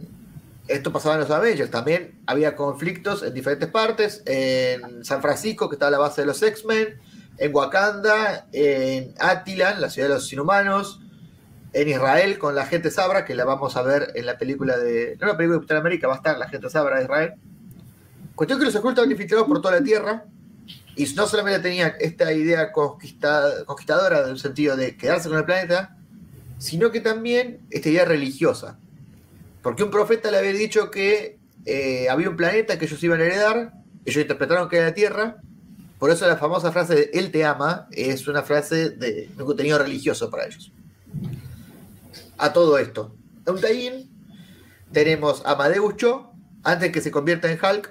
esto 0.68 0.92
pasaba 0.92 1.16
en 1.16 1.22
los 1.22 1.30
Avengers, 1.30 1.70
también 1.70 2.20
había 2.26 2.56
conflictos 2.56 3.24
en 3.24 3.34
diferentes 3.34 3.70
partes, 3.70 4.24
en 4.26 5.04
San 5.06 5.22
Francisco, 5.22 5.70
que 5.70 5.76
estaba 5.76 5.92
la 5.92 6.00
base 6.00 6.22
de 6.22 6.28
los 6.28 6.42
X-Men, 6.42 7.00
en 7.38 7.56
Wakanda, 7.56 8.48
en 8.52 9.14
Attilan, 9.20 9.80
la 9.82 9.90
ciudad 9.90 10.08
de 10.08 10.16
los 10.16 10.32
inhumanos, 10.34 11.02
en 11.74 11.90
Israel 11.90 12.40
con 12.40 12.56
la 12.56 12.66
gente 12.66 12.90
Sabra, 12.90 13.26
que 13.26 13.36
la 13.36 13.46
vamos 13.46 13.76
a 13.78 13.84
ver 13.84 14.12
en 14.16 14.26
la 14.26 14.38
película 14.38 14.78
de. 14.78 15.18
No, 15.20 15.28
la 15.28 15.38
película 15.38 15.58
de 15.58 15.60
Capitán 15.62 15.78
América 15.78 16.08
va 16.08 16.14
a 16.14 16.18
estar 16.18 16.38
la 16.38 16.50
gente 16.50 16.70
Sabra 16.70 16.98
de 16.98 17.04
Israel. 17.04 17.34
Cuestión 18.36 18.60
que 18.60 18.66
los 18.66 18.74
Skrulls 18.74 18.94
estaban 18.94 19.12
infiltrados 19.12 19.48
por 19.48 19.62
toda 19.62 19.80
la 19.80 19.84
tierra. 19.84 20.26
Y 20.96 21.06
no 21.14 21.28
solamente 21.28 21.60
tenían 21.60 21.94
esta 22.00 22.34
idea 22.34 22.72
conquistadora 22.72 24.24
en 24.24 24.30
el 24.30 24.40
sentido 24.40 24.76
de 24.76 24.98
quedarse 24.98 25.30
con 25.30 25.38
el 25.38 25.46
planeta, 25.46 25.96
sino 26.58 26.90
que 26.90 27.02
también 27.02 27.60
esta 27.70 27.90
idea 27.90 28.06
religiosa. 28.06 28.80
Porque 29.62 29.84
un 29.84 29.92
profeta 29.92 30.32
le 30.32 30.38
había 30.38 30.54
dicho 30.54 30.90
que 30.90 31.38
eh, 31.66 32.08
había 32.10 32.30
un 32.30 32.36
planeta 32.36 32.80
que 32.80 32.86
ellos 32.86 33.04
iban 33.04 33.22
a 33.22 33.26
heredar, 33.26 33.74
ellos 34.06 34.22
interpretaron 34.22 34.70
que 34.70 34.78
era 34.78 34.88
la 34.88 34.94
Tierra, 34.94 35.38
por 36.00 36.12
eso 36.12 36.28
la 36.28 36.38
famosa 36.38 36.72
frase 36.72 36.96
de 36.96 37.10
Él 37.14 37.32
te 37.32 37.44
ama 37.46 37.88
es 37.92 38.28
una 38.28 38.44
frase 38.44 38.90
de 38.92 39.30
un 39.38 39.46
contenido 39.46 39.78
religioso 39.78 40.30
para 40.30 40.46
ellos 40.46 40.72
a 42.38 42.54
todo 42.54 42.78
esto. 42.78 43.16
Un 43.46 43.60
tie 43.60 44.08
tenemos 44.92 45.46
a 45.46 45.52
Amadeus 45.52 45.96
antes 46.64 46.92
que 46.92 47.02
se 47.02 47.12
convierta 47.12 47.52
en 47.52 47.60
Hulk, 47.64 47.90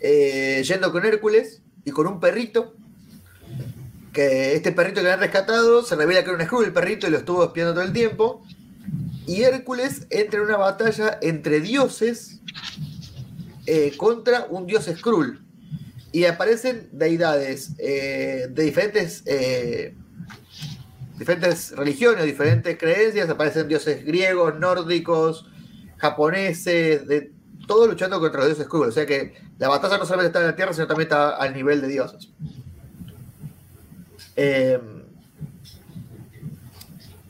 eh, 0.00 0.62
yendo 0.66 0.92
con 0.92 1.04
Hércules 1.04 1.62
y 1.84 1.90
con 1.90 2.06
un 2.06 2.20
perrito. 2.20 2.74
que 4.12 4.54
este 4.54 4.72
perrito 4.72 5.00
que 5.00 5.06
habían 5.06 5.20
rescatado 5.20 5.82
se 5.82 5.96
revela 5.96 6.22
que 6.22 6.28
era 6.28 6.38
un 6.38 6.44
Skrull 6.44 6.66
el 6.66 6.72
perrito 6.74 7.06
y 7.06 7.10
lo 7.10 7.16
estuvo 7.16 7.44
espiando 7.44 7.72
todo 7.72 7.84
el 7.84 7.94
tiempo. 7.94 8.44
Y 9.26 9.42
Hércules 9.42 10.06
entra 10.10 10.40
en 10.40 10.46
una 10.46 10.58
batalla 10.58 11.18
entre 11.22 11.60
dioses 11.60 12.40
eh, 13.64 13.96
contra 13.96 14.46
un 14.50 14.66
dios 14.66 14.84
Skrull. 14.84 15.42
Y 16.12 16.26
aparecen 16.26 16.90
deidades 16.92 17.72
eh, 17.78 18.46
de 18.50 18.62
diferentes, 18.62 19.22
eh, 19.24 19.94
diferentes 21.18 21.74
religiones, 21.74 22.24
diferentes 22.26 22.76
creencias. 22.76 23.30
Aparecen 23.30 23.66
dioses 23.66 24.04
griegos, 24.04 24.58
nórdicos, 24.58 25.46
japoneses, 25.96 27.06
de 27.06 27.32
todo 27.66 27.86
luchando 27.86 28.20
contra 28.20 28.40
los 28.40 28.48
dioses 28.48 28.66
Skrull. 28.66 28.88
O 28.88 28.92
sea 28.92 29.06
que 29.06 29.34
la 29.58 29.68
batalla 29.68 29.96
no 29.96 30.04
solamente 30.04 30.28
está 30.28 30.40
en 30.40 30.46
la 30.46 30.56
tierra, 30.56 30.74
sino 30.74 30.86
también 30.86 31.06
está 31.06 31.30
al 31.36 31.54
nivel 31.54 31.80
de 31.80 31.88
dioses. 31.88 32.28
Eh, 34.36 34.78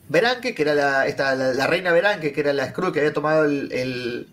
Beranque, 0.08 0.54
que 0.54 0.62
era 0.62 0.74
la, 0.74 1.06
esta, 1.06 1.34
la, 1.34 1.66
reina 1.66 1.92
Beranque, 1.92 2.32
que 2.32 2.40
era 2.40 2.52
la 2.52 2.68
Skrull 2.68 2.92
que 2.92 2.98
había 2.98 3.14
tomado 3.14 3.44
el, 3.44 3.72
el, 3.72 4.28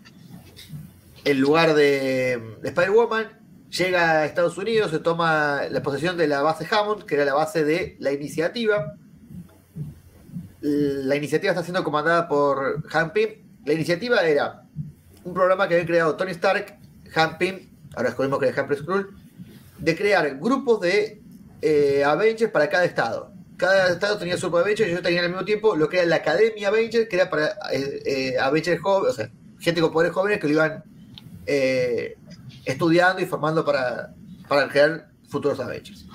el 1.24 1.38
lugar 1.38 1.74
de, 1.74 2.38
de 2.60 2.68
Spider-Woman, 2.68 3.39
llega 3.70 4.20
a 4.20 4.26
Estados 4.26 4.58
Unidos, 4.58 4.90
se 4.90 4.98
toma 4.98 5.62
la 5.70 5.82
posesión 5.82 6.16
de 6.16 6.26
la 6.26 6.42
base 6.42 6.66
Hammond, 6.70 7.04
que 7.04 7.14
era 7.14 7.24
la 7.24 7.34
base 7.34 7.64
de 7.64 7.96
la 8.00 8.12
iniciativa. 8.12 8.94
La 10.60 11.16
iniciativa 11.16 11.52
está 11.52 11.62
siendo 11.62 11.84
comandada 11.84 12.28
por 12.28 12.82
Han 12.92 13.12
Pym. 13.12 13.30
La 13.64 13.72
iniciativa 13.72 14.20
era 14.22 14.64
un 15.24 15.34
programa 15.34 15.68
que 15.68 15.74
había 15.74 15.86
creado 15.86 16.16
Tony 16.16 16.32
Stark, 16.32 16.78
Han 17.14 17.38
Pym, 17.38 17.70
ahora 17.94 18.08
descubrimos 18.08 18.40
que 18.40 18.48
es 18.48 18.54
Pym 18.54 18.76
Skrull, 18.76 19.16
de 19.78 19.96
crear 19.96 20.38
grupos 20.38 20.80
de 20.80 21.22
eh, 21.62 22.04
Avengers 22.04 22.50
para 22.50 22.68
cada 22.68 22.84
estado. 22.84 23.32
Cada 23.56 23.90
estado 23.90 24.18
tenía 24.18 24.36
su 24.36 24.46
grupo 24.46 24.58
de 24.58 24.64
Avengers 24.64 24.88
y 24.88 24.92
ellos 24.92 25.02
tenían 25.02 25.24
al 25.24 25.30
mismo 25.30 25.44
tiempo 25.44 25.76
lo 25.76 25.88
que 25.88 25.98
era 25.98 26.06
la 26.06 26.16
Academia 26.16 26.68
Avengers, 26.68 27.08
que 27.08 27.16
era 27.16 27.28
para 27.28 27.48
eh, 27.72 28.02
eh, 28.04 28.38
Avengers 28.38 28.80
jóvenes, 28.80 29.12
o 29.12 29.16
sea, 29.16 29.30
gente 29.58 29.80
con 29.82 29.92
poderes 29.92 30.14
jóvenes 30.14 30.40
que 30.40 30.46
lo 30.48 30.54
iban 30.54 30.84
estudiando 32.64 33.22
y 33.22 33.26
formando 33.26 33.64
para, 33.64 34.14
para 34.48 34.68
crear 34.68 35.08
futuros 35.28 35.60
Avengers. 35.60 36.06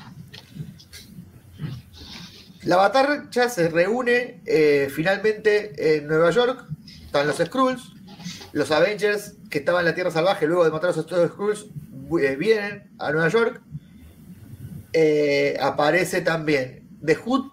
La 2.63 2.77
batalla 2.77 3.47
se 3.49 3.69
reúne 3.69 4.41
eh, 4.45 4.89
finalmente 4.93 5.97
en 5.97 6.07
Nueva 6.07 6.31
York. 6.31 6.65
Están 7.05 7.27
los 7.27 7.37
Skrulls. 7.37 7.93
Los 8.53 8.71
Avengers 8.71 9.35
que 9.49 9.59
estaban 9.59 9.81
en 9.81 9.85
la 9.85 9.95
Tierra 9.95 10.09
Salvaje 10.09 10.47
luego 10.47 10.65
de 10.65 10.71
matar 10.71 10.89
a 10.89 10.93
todos 10.93 11.29
Skrulls 11.29 11.67
eh, 12.21 12.35
vienen 12.35 12.89
a 12.97 13.11
Nueva 13.11 13.27
York. 13.29 13.61
Eh, 14.93 15.57
aparece 15.61 16.21
también 16.21 16.87
The 17.05 17.15
Hood 17.15 17.51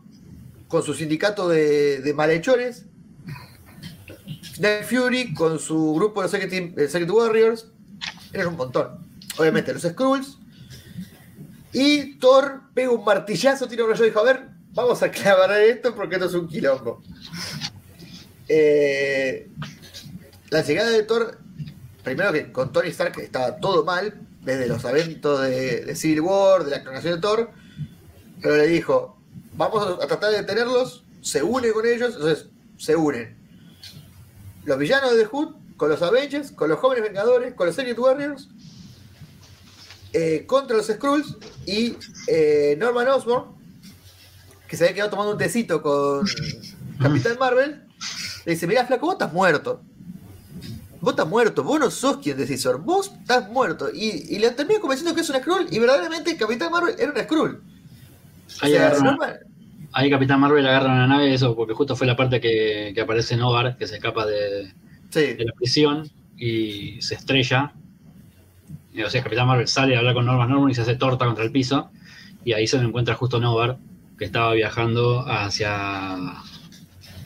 con 0.68 0.82
su 0.82 0.94
sindicato 0.94 1.48
de, 1.48 2.00
de 2.00 2.14
malhechores. 2.14 2.86
Nick 4.58 4.84
Fury 4.84 5.34
con 5.34 5.58
su 5.58 5.94
grupo 5.94 6.22
de 6.22 6.72
los 6.76 6.90
Secret 6.90 7.10
Warriors. 7.10 7.71
Eran 8.32 8.48
un 8.48 8.56
montón. 8.56 9.06
Obviamente 9.38 9.72
los 9.72 9.82
Skrulls. 9.82 10.38
Y 11.72 12.18
Thor 12.18 12.62
pega 12.74 12.90
un 12.90 13.04
martillazo, 13.04 13.66
tira 13.66 13.84
un 13.84 13.90
rayo 13.90 14.04
y 14.04 14.08
dijo, 14.08 14.20
a 14.20 14.24
ver, 14.24 14.48
vamos 14.74 15.02
a 15.02 15.10
clavar 15.10 15.50
esto 15.52 15.94
porque 15.94 16.16
esto 16.16 16.26
es 16.26 16.34
un 16.34 16.48
quilombo. 16.48 17.02
Eh, 18.48 19.48
la 20.50 20.62
llegada 20.62 20.90
de 20.90 21.02
Thor, 21.04 21.38
primero 22.04 22.32
que 22.32 22.52
con 22.52 22.72
Tony 22.72 22.88
Stark 22.88 23.18
estaba 23.20 23.56
todo 23.56 23.84
mal, 23.84 24.20
desde 24.42 24.66
los 24.66 24.84
eventos 24.84 25.40
de, 25.42 25.94
Civil 25.96 26.20
War, 26.20 26.64
de 26.64 26.72
la 26.72 26.82
clonación 26.82 27.14
de 27.14 27.20
Thor, 27.20 27.50
pero 28.42 28.56
le 28.56 28.66
dijo, 28.66 29.16
vamos 29.54 29.86
a 30.02 30.06
tratar 30.06 30.30
de 30.30 30.38
detenerlos, 30.38 31.04
se 31.20 31.42
une 31.42 31.70
con 31.72 31.86
ellos, 31.86 32.14
entonces 32.14 32.48
se 32.76 32.96
unen. 32.96 33.36
Los 34.64 34.78
villanos 34.78 35.16
de 35.16 35.24
Hood 35.24 35.54
con 35.82 35.90
los 35.90 36.00
Avengers, 36.00 36.52
con 36.52 36.68
los 36.68 36.78
jóvenes 36.78 37.02
Vengadores, 37.02 37.54
con 37.54 37.66
los 37.66 37.74
Secret 37.74 37.98
Warriors, 37.98 38.48
eh, 40.12 40.44
contra 40.46 40.76
los 40.76 40.86
Skrulls 40.86 41.36
y 41.66 41.96
eh, 42.28 42.76
Norman 42.78 43.08
Osborn, 43.08 43.46
que 44.68 44.76
se 44.76 44.84
había 44.84 44.94
quedado 44.94 45.10
tomando 45.10 45.32
un 45.32 45.38
tecito 45.38 45.82
con 45.82 46.24
Capitán 47.00 47.36
Marvel, 47.40 47.82
le 48.46 48.52
dice, 48.52 48.68
mira 48.68 48.86
flaco, 48.86 49.06
vos 49.06 49.14
estás 49.14 49.32
muerto. 49.32 49.80
Vos 51.00 51.14
estás 51.14 51.26
muerto, 51.26 51.64
vos 51.64 51.80
no 51.80 51.90
sos 51.90 52.18
quien 52.18 52.36
decisor, 52.36 52.80
vos 52.80 53.10
estás 53.20 53.48
muerto. 53.50 53.88
Y, 53.92 54.36
y 54.36 54.38
le 54.38 54.52
termina 54.52 54.78
convenciendo 54.78 55.16
que 55.16 55.22
es 55.22 55.30
una 55.30 55.40
Skrull 55.40 55.66
y 55.68 55.80
verdaderamente 55.80 56.36
Capitán 56.36 56.70
Marvel 56.70 56.94
era 56.96 57.10
una 57.10 57.24
Skrull. 57.24 57.54
O 57.60 58.64
Ahí, 58.64 58.70
sea, 58.70 58.86
agarra- 58.86 59.02
Norman- 59.02 59.36
ahí 59.94 60.08
Capitán 60.10 60.38
Marvel 60.38 60.64
agarra 60.64 60.92
una 60.92 61.08
nave, 61.08 61.34
eso, 61.34 61.56
porque 61.56 61.74
justo 61.74 61.96
fue 61.96 62.06
la 62.06 62.14
parte 62.16 62.40
que, 62.40 62.92
que 62.94 63.00
aparece 63.00 63.36
Novar, 63.36 63.76
que 63.76 63.88
se 63.88 63.96
escapa 63.96 64.24
de, 64.26 64.72
sí, 65.12 65.20
de 65.34 65.44
la 65.44 65.52
prisión 65.52 66.10
y 66.36 67.00
se 67.00 67.14
estrella. 67.14 67.72
O 69.04 69.08
sea, 69.10 69.22
Capitán 69.22 69.46
Marvel 69.46 69.68
sale 69.68 69.94
a 69.96 70.00
hablar 70.00 70.14
con 70.14 70.26
Norman 70.26 70.50
Norman 70.50 70.70
y 70.70 70.74
se 70.74 70.82
hace 70.82 70.96
torta 70.96 71.24
contra 71.26 71.44
el 71.44 71.50
piso. 71.52 71.90
Y 72.44 72.52
ahí 72.52 72.66
se 72.66 72.76
lo 72.78 72.86
encuentra 72.88 73.14
justo 73.14 73.38
Novar, 73.40 73.78
que 74.18 74.24
estaba 74.24 74.52
viajando 74.52 75.20
hacia, 75.26 76.14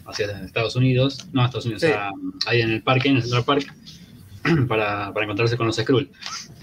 hacia 0.07 0.27
Estados 0.45 0.77
Unidos. 0.77 1.27
No, 1.33 1.45
Estados 1.45 1.65
Unidos, 1.65 1.83
Sí. 1.83 1.89
a- 1.89 2.11
ahí 2.47 2.61
en 2.61 2.71
el 2.71 2.83
parque, 2.83 3.09
en 3.09 3.17
el 3.17 3.23
Central 3.23 3.45
Park, 3.45 3.75
para, 4.69 5.13
para 5.13 5.25
encontrarse 5.25 5.57
con 5.57 5.67
los 5.67 5.77
Skrull. 5.77 6.11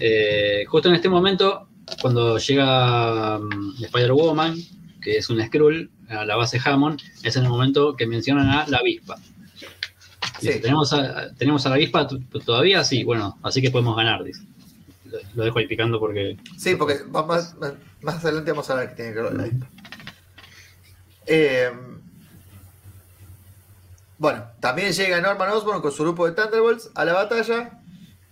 Eh, 0.00 0.64
justo 0.68 0.88
en 0.88 0.94
este 0.94 1.08
momento, 1.08 1.68
cuando 2.00 2.38
llega 2.38 3.38
mm, 3.40 3.82
Spider-Woman, 3.84 4.56
que 5.02 5.18
es 5.18 5.28
un 5.28 5.42
Skrull, 5.44 5.90
a 6.08 6.24
la 6.24 6.36
base 6.36 6.58
Hammond, 6.64 7.00
es 7.22 7.36
en 7.36 7.44
el 7.44 7.50
momento 7.50 7.94
que 7.96 8.06
mencionan 8.06 8.48
a 8.48 8.66
la 8.68 8.78
avispa. 8.78 9.16
Sí. 10.40 10.60
¿Tenemos, 10.60 10.92
a, 10.92 11.32
¿Tenemos 11.34 11.64
a 11.64 11.68
la 11.68 11.74
avispa 11.76 12.08
todavía? 12.44 12.82
Sí, 12.84 13.04
bueno, 13.04 13.38
así 13.42 13.62
que 13.62 13.70
podemos 13.70 13.96
ganar, 13.96 14.24
dice. 14.24 14.42
Lo, 15.06 15.18
lo 15.34 15.44
dejo 15.44 15.58
ahí 15.58 15.66
picando 15.66 16.00
porque. 16.00 16.36
Sí, 16.58 16.74
porque 16.74 17.04
más, 17.08 17.54
más, 17.56 17.74
más 18.02 18.24
adelante 18.24 18.50
vamos 18.50 18.68
a 18.70 18.74
ver 18.74 18.88
qué 18.90 18.94
tiene 18.96 19.12
que 19.12 19.20
ver 19.20 19.28
con 19.28 19.38
la 19.38 19.44
avispa. 19.44 19.66
Eh, 21.26 21.70
bueno, 24.18 24.44
también 24.60 24.92
llega 24.92 25.20
Norman 25.20 25.50
Osborn 25.50 25.80
con 25.80 25.92
su 25.92 26.02
grupo 26.02 26.26
de 26.26 26.32
Thunderbolts 26.32 26.90
a 26.94 27.04
la 27.04 27.12
batalla 27.14 27.80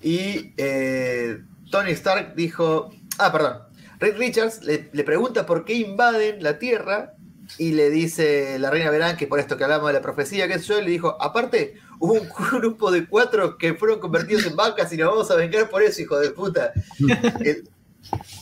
y 0.01 0.53
eh, 0.57 1.39
Tony 1.71 1.91
Stark 1.93 2.35
dijo, 2.35 2.91
ah, 3.19 3.33
perdón, 3.33 3.59
Reed 3.99 4.17
Richards 4.17 4.63
le, 4.63 4.91
le 4.93 5.05
pregunta 5.05 5.47
por 5.47 5.65
qué 5.65 5.75
invaden 5.75 6.43
la 6.43 6.59
Tierra 6.59 7.15
y 7.59 7.73
le 7.73 7.91
dice 7.91 8.59
la 8.59 8.71
reina 8.71 8.91
Verán 8.91 9.17
que 9.17 9.27
por 9.27 9.41
esto 9.41 9.57
que 9.57 9.65
hablamos 9.65 9.89
de 9.89 9.95
la 9.95 10.03
profecía, 10.03 10.49
qué 10.49 10.59
sé 10.59 10.67
yo, 10.67 10.81
le 10.81 10.91
dijo, 10.91 11.17
aparte, 11.21 11.75
hubo 12.05 12.15
un 12.15 12.29
grupo 12.61 12.91
de 12.91 13.07
cuatro 13.07 13.57
que 13.57 13.75
fueron 13.75 14.01
convertidos 14.01 14.45
en 14.47 14.57
vacas 14.57 14.93
y 14.93 14.97
nos 14.97 15.09
vamos 15.11 15.31
a 15.31 15.37
vengar 15.37 15.71
por 15.71 15.83
eso, 15.83 16.03
hijo 16.03 16.19
de 16.19 16.31
puta. 16.31 16.73
El- 17.45 17.69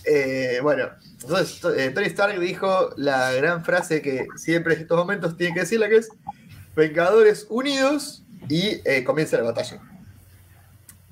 eh, 0.07 0.59
bueno, 0.63 0.89
entonces 1.21 1.61
to- 1.61 1.75
eh, 1.75 1.91
Tony 1.91 2.07
Stark 2.07 2.41
dijo 2.41 2.95
la 2.97 3.33
gran 3.33 3.63
frase 3.63 4.01
que 4.01 4.27
siempre 4.37 4.75
en 4.75 4.81
estos 4.81 4.97
momentos 4.97 5.37
tiene 5.37 5.53
que 5.53 5.61
decirla, 5.61 5.89
que 5.91 5.97
es 5.99 6.09
Vengadores 6.75 7.47
unidos 7.51 8.23
y 8.49 8.81
eh, 8.85 9.05
comienza 9.05 9.37
la 9.37 9.43
batalla. 9.43 9.83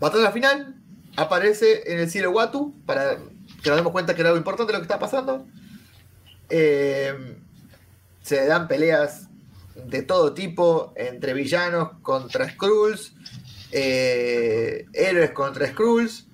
Batalla 0.01 0.31
final, 0.31 0.77
aparece 1.17 1.83
en 1.93 1.99
el 1.99 2.09
cielo 2.11 2.31
Watu 2.31 2.75
para 2.87 3.17
que 3.63 3.69
nos 3.69 3.77
demos 3.77 3.93
cuenta 3.93 4.15
que 4.15 4.21
era 4.23 4.31
algo 4.31 4.39
importante 4.39 4.73
lo 4.73 4.79
que 4.79 4.85
está 4.85 4.99
pasando. 4.99 5.45
Eh, 6.49 7.37
se 8.23 8.47
dan 8.47 8.69
peleas 8.69 9.28
de 9.87 10.03
todo 10.03 10.35
tipo 10.35 10.93
entre 10.97 11.35
villanos 11.35 11.91
contra 12.03 12.49
Skrulls, 12.51 13.13
eh, 13.73 14.87
héroes 14.93 15.31
contra 15.31 15.67
Skrulls. 15.69 16.27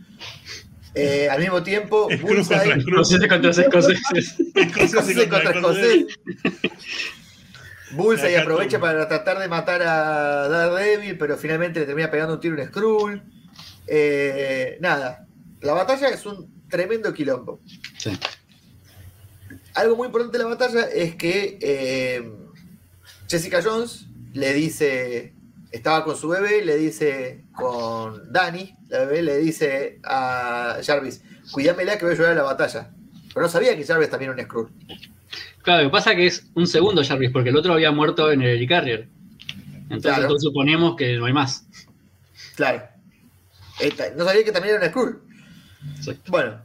Eh, 0.96 1.28
al 1.28 1.40
mismo 1.40 1.62
tiempo, 1.62 2.08
Skrulls 2.10 2.48
Bullseye- 2.48 2.58
contra 2.58 2.80
Skrulls. 2.80 3.10
Escoceses 3.10 3.28
contra 3.28 3.50
escoceses. 3.50 4.40
Escoceses 4.54 4.94
Escocés 4.94 5.16
contra 5.28 5.52
contra 5.52 5.60
escoceses. 5.60 6.06
escocés. 6.44 6.70
Bullseye 7.92 8.34
Acá 8.36 8.42
aprovecha 8.42 8.80
para 8.80 9.06
tratar 9.08 9.38
de 9.38 9.48
matar 9.48 9.82
a 9.82 10.48
Daredevil, 10.48 11.16
pero 11.18 11.36
finalmente 11.36 11.80
le 11.80 11.86
termina 11.86 12.10
pegando 12.10 12.34
un 12.34 12.40
tiro 12.40 12.56
a 12.56 12.62
un 12.62 12.68
Skrull. 12.68 13.22
Eh, 13.86 14.78
nada, 14.80 15.26
la 15.60 15.74
batalla 15.74 16.08
es 16.08 16.24
un 16.26 16.66
tremendo 16.68 17.12
quilombo. 17.12 17.60
Sí. 17.98 18.18
Algo 19.74 19.96
muy 19.96 20.06
importante 20.06 20.38
de 20.38 20.44
la 20.44 20.50
batalla 20.50 20.88
es 20.88 21.14
que 21.16 21.58
eh, 21.60 22.32
Jessica 23.28 23.60
Jones 23.62 24.06
le 24.32 24.52
dice, 24.52 25.32
estaba 25.70 26.04
con 26.04 26.16
su 26.16 26.28
bebé, 26.28 26.64
le 26.64 26.76
dice 26.76 27.44
con 27.54 28.32
Dani, 28.32 28.74
la 28.88 29.00
bebé 29.00 29.22
le 29.22 29.38
dice 29.38 30.00
a 30.04 30.78
Jarvis, 30.84 31.22
cuídamela 31.52 31.98
que 31.98 32.04
voy 32.04 32.14
a 32.14 32.18
llorar 32.18 32.32
a 32.32 32.36
la 32.36 32.42
batalla. 32.42 32.90
Pero 33.32 33.46
no 33.46 33.48
sabía 33.52 33.76
que 33.76 33.84
Jarvis 33.84 34.10
también 34.10 34.30
era 34.32 34.40
un 34.40 34.46
Skrull. 34.46 34.70
Claro, 35.62 35.82
lo 35.84 35.88
que 35.88 35.92
pasa 35.92 36.10
es 36.12 36.16
que 36.16 36.26
es 36.26 36.46
un 36.54 36.66
segundo 36.66 37.02
Jarvis, 37.04 37.30
porque 37.30 37.48
el 37.50 37.56
otro 37.56 37.72
había 37.72 37.90
muerto 37.90 38.30
en 38.30 38.42
el 38.42 38.56
Helicarrier. 38.56 39.08
Entonces 39.84 40.12
Claro. 40.12 40.28
todos 40.28 40.42
suponemos 40.42 40.96
que 40.96 41.16
no 41.16 41.26
hay 41.26 41.32
más. 41.32 41.66
Claro. 42.56 42.82
Esta- 43.80 44.10
no 44.16 44.24
sabía 44.24 44.44
que 44.44 44.52
también 44.52 44.76
era 44.76 44.84
un 44.84 44.90
Skrull. 44.90 45.20
Sí. 46.00 46.18
Bueno. 46.28 46.60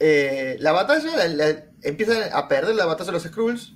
Eh, 0.00 0.56
la 0.60 0.72
batalla, 0.72 1.16
la- 1.16 1.28
la- 1.28 1.64
empiezan 1.82 2.18
a 2.32 2.48
perder 2.48 2.74
la 2.74 2.84
batalla 2.86 3.06
de 3.06 3.12
los 3.12 3.22
Skrulls 3.22 3.72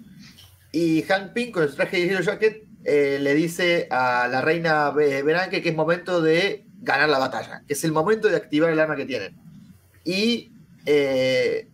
y 0.78 1.02
Hank 1.02 1.32
Pym 1.32 1.50
con 1.50 1.64
el 1.64 1.74
traje 1.74 1.96
de 1.96 2.06
Yellow 2.06 2.22
Jacket 2.22 2.62
eh, 2.84 3.18
le 3.20 3.34
dice 3.34 3.88
a 3.90 4.28
la 4.28 4.40
reina 4.40 4.90
Beranque 4.90 5.60
que 5.60 5.70
es 5.70 5.74
momento 5.74 6.22
de 6.22 6.66
ganar 6.80 7.08
la 7.08 7.18
batalla, 7.18 7.64
que 7.66 7.72
es 7.72 7.82
el 7.82 7.90
momento 7.90 8.28
de 8.28 8.36
activar 8.36 8.70
el 8.70 8.78
arma 8.78 8.94
que 8.94 9.04
tienen. 9.04 9.36
Y 10.04 10.52
eh, 10.86 11.68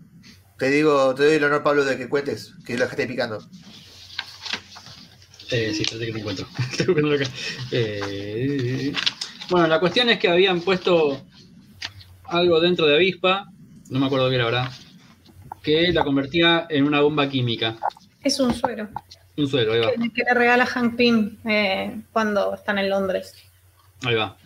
te 0.59 0.71
digo, 0.71 1.15
te 1.15 1.27
doy 1.27 1.37
el 1.37 1.45
honor, 1.45 1.63
Pablo, 1.63 1.85
de 1.85 1.99
que 1.99 2.09
cuentes, 2.09 2.55
que 2.65 2.79
lo 2.79 2.87
esté 2.87 3.07
picando. 3.07 3.47
Eh, 5.51 5.75
sí, 5.75 5.85
que 5.85 5.97
lo 5.97 6.19
encuentro. 6.19 6.49
Eh, 7.73 8.95
bueno, 9.51 9.67
la 9.67 9.81
cuestión 9.81 10.09
es 10.09 10.19
que 10.19 10.29
habían 10.29 10.63
puesto 10.63 11.23
algo 12.25 12.59
dentro 12.59 12.87
de 12.87 12.95
avispa, 12.95 13.51
no 13.91 14.01
me 14.01 14.07
acuerdo 14.07 14.31
qué 14.31 14.37
era 14.37 14.45
ahora, 14.45 14.73
que 15.63 15.93
la 15.93 16.05
convertía 16.05 16.67
en 16.71 16.87
una 16.87 17.03
bomba 17.03 17.29
química. 17.29 17.77
Es 18.25 18.41
un 18.41 18.55
suero. 18.55 18.89
Un 19.37 19.49
suero, 19.49 19.73
ahí 19.73 19.81
va. 19.81 19.93
Que, 19.93 20.23
le 20.25 20.35
regala 20.35 20.67
Hank 20.67 20.97
Pym 20.97 21.37
eh, 21.45 22.01
cuando 22.13 22.55
están 22.55 22.79
en 22.79 22.89
Londres. 22.89 23.35
Ahí 24.05 24.15
va. 24.15 24.37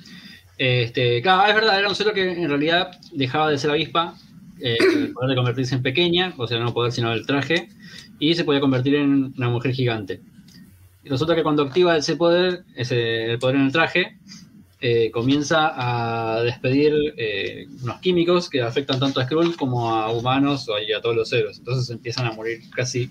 Este, 0.57 1.23
claro, 1.23 1.49
es 1.49 1.55
verdad, 1.55 1.79
era 1.79 1.89
un 1.89 1.95
suero 1.95 2.13
que 2.13 2.33
en 2.33 2.49
realidad 2.49 2.91
dejaba 3.13 3.51
de 3.51 3.59
ser 3.59 3.71
avispa, 3.71 4.15
eh, 4.61 4.77
poder 5.15 5.31
de 5.31 5.37
convertirse 5.37 5.77
en 5.77 5.83
pequeña, 5.83 6.35
o 6.37 6.47
sea, 6.49 6.59
no 6.59 6.75
poder 6.75 6.91
sino 6.91 7.13
el 7.13 7.25
traje, 7.25 7.69
y 8.19 8.35
se 8.35 8.45
podía 8.45 8.61
convertir 8.61 8.97
en 8.97 9.33
una 9.37 9.49
mujer 9.49 9.73
gigante. 9.73 10.21
Y 11.05 11.09
resulta 11.09 11.37
que 11.37 11.45
cuando 11.45 11.63
activa 11.63 11.97
ese 11.97 12.17
poder, 12.17 12.65
ese, 12.75 13.33
el 13.33 13.39
poder 13.39 13.57
en 13.57 13.63
el 13.63 13.73
traje, 13.73 14.19
eh, 14.81 15.11
comienza 15.11 15.73
a 15.75 16.41
despedir 16.43 16.93
eh, 17.17 17.67
unos 17.83 18.01
químicos 18.01 18.49
que 18.49 18.63
afectan 18.63 19.01
tanto 19.01 19.19
a 19.19 19.25
Skrull 19.25 19.57
como 19.57 19.93
a 19.93 20.13
humanos 20.13 20.69
y 20.87 20.93
a 20.93 21.01
todos 21.01 21.17
los 21.17 21.33
héroes. 21.33 21.59
Entonces 21.59 21.91
empiezan 21.91 22.27
a 22.27 22.33
morir 22.33 22.61
casi 22.75 23.11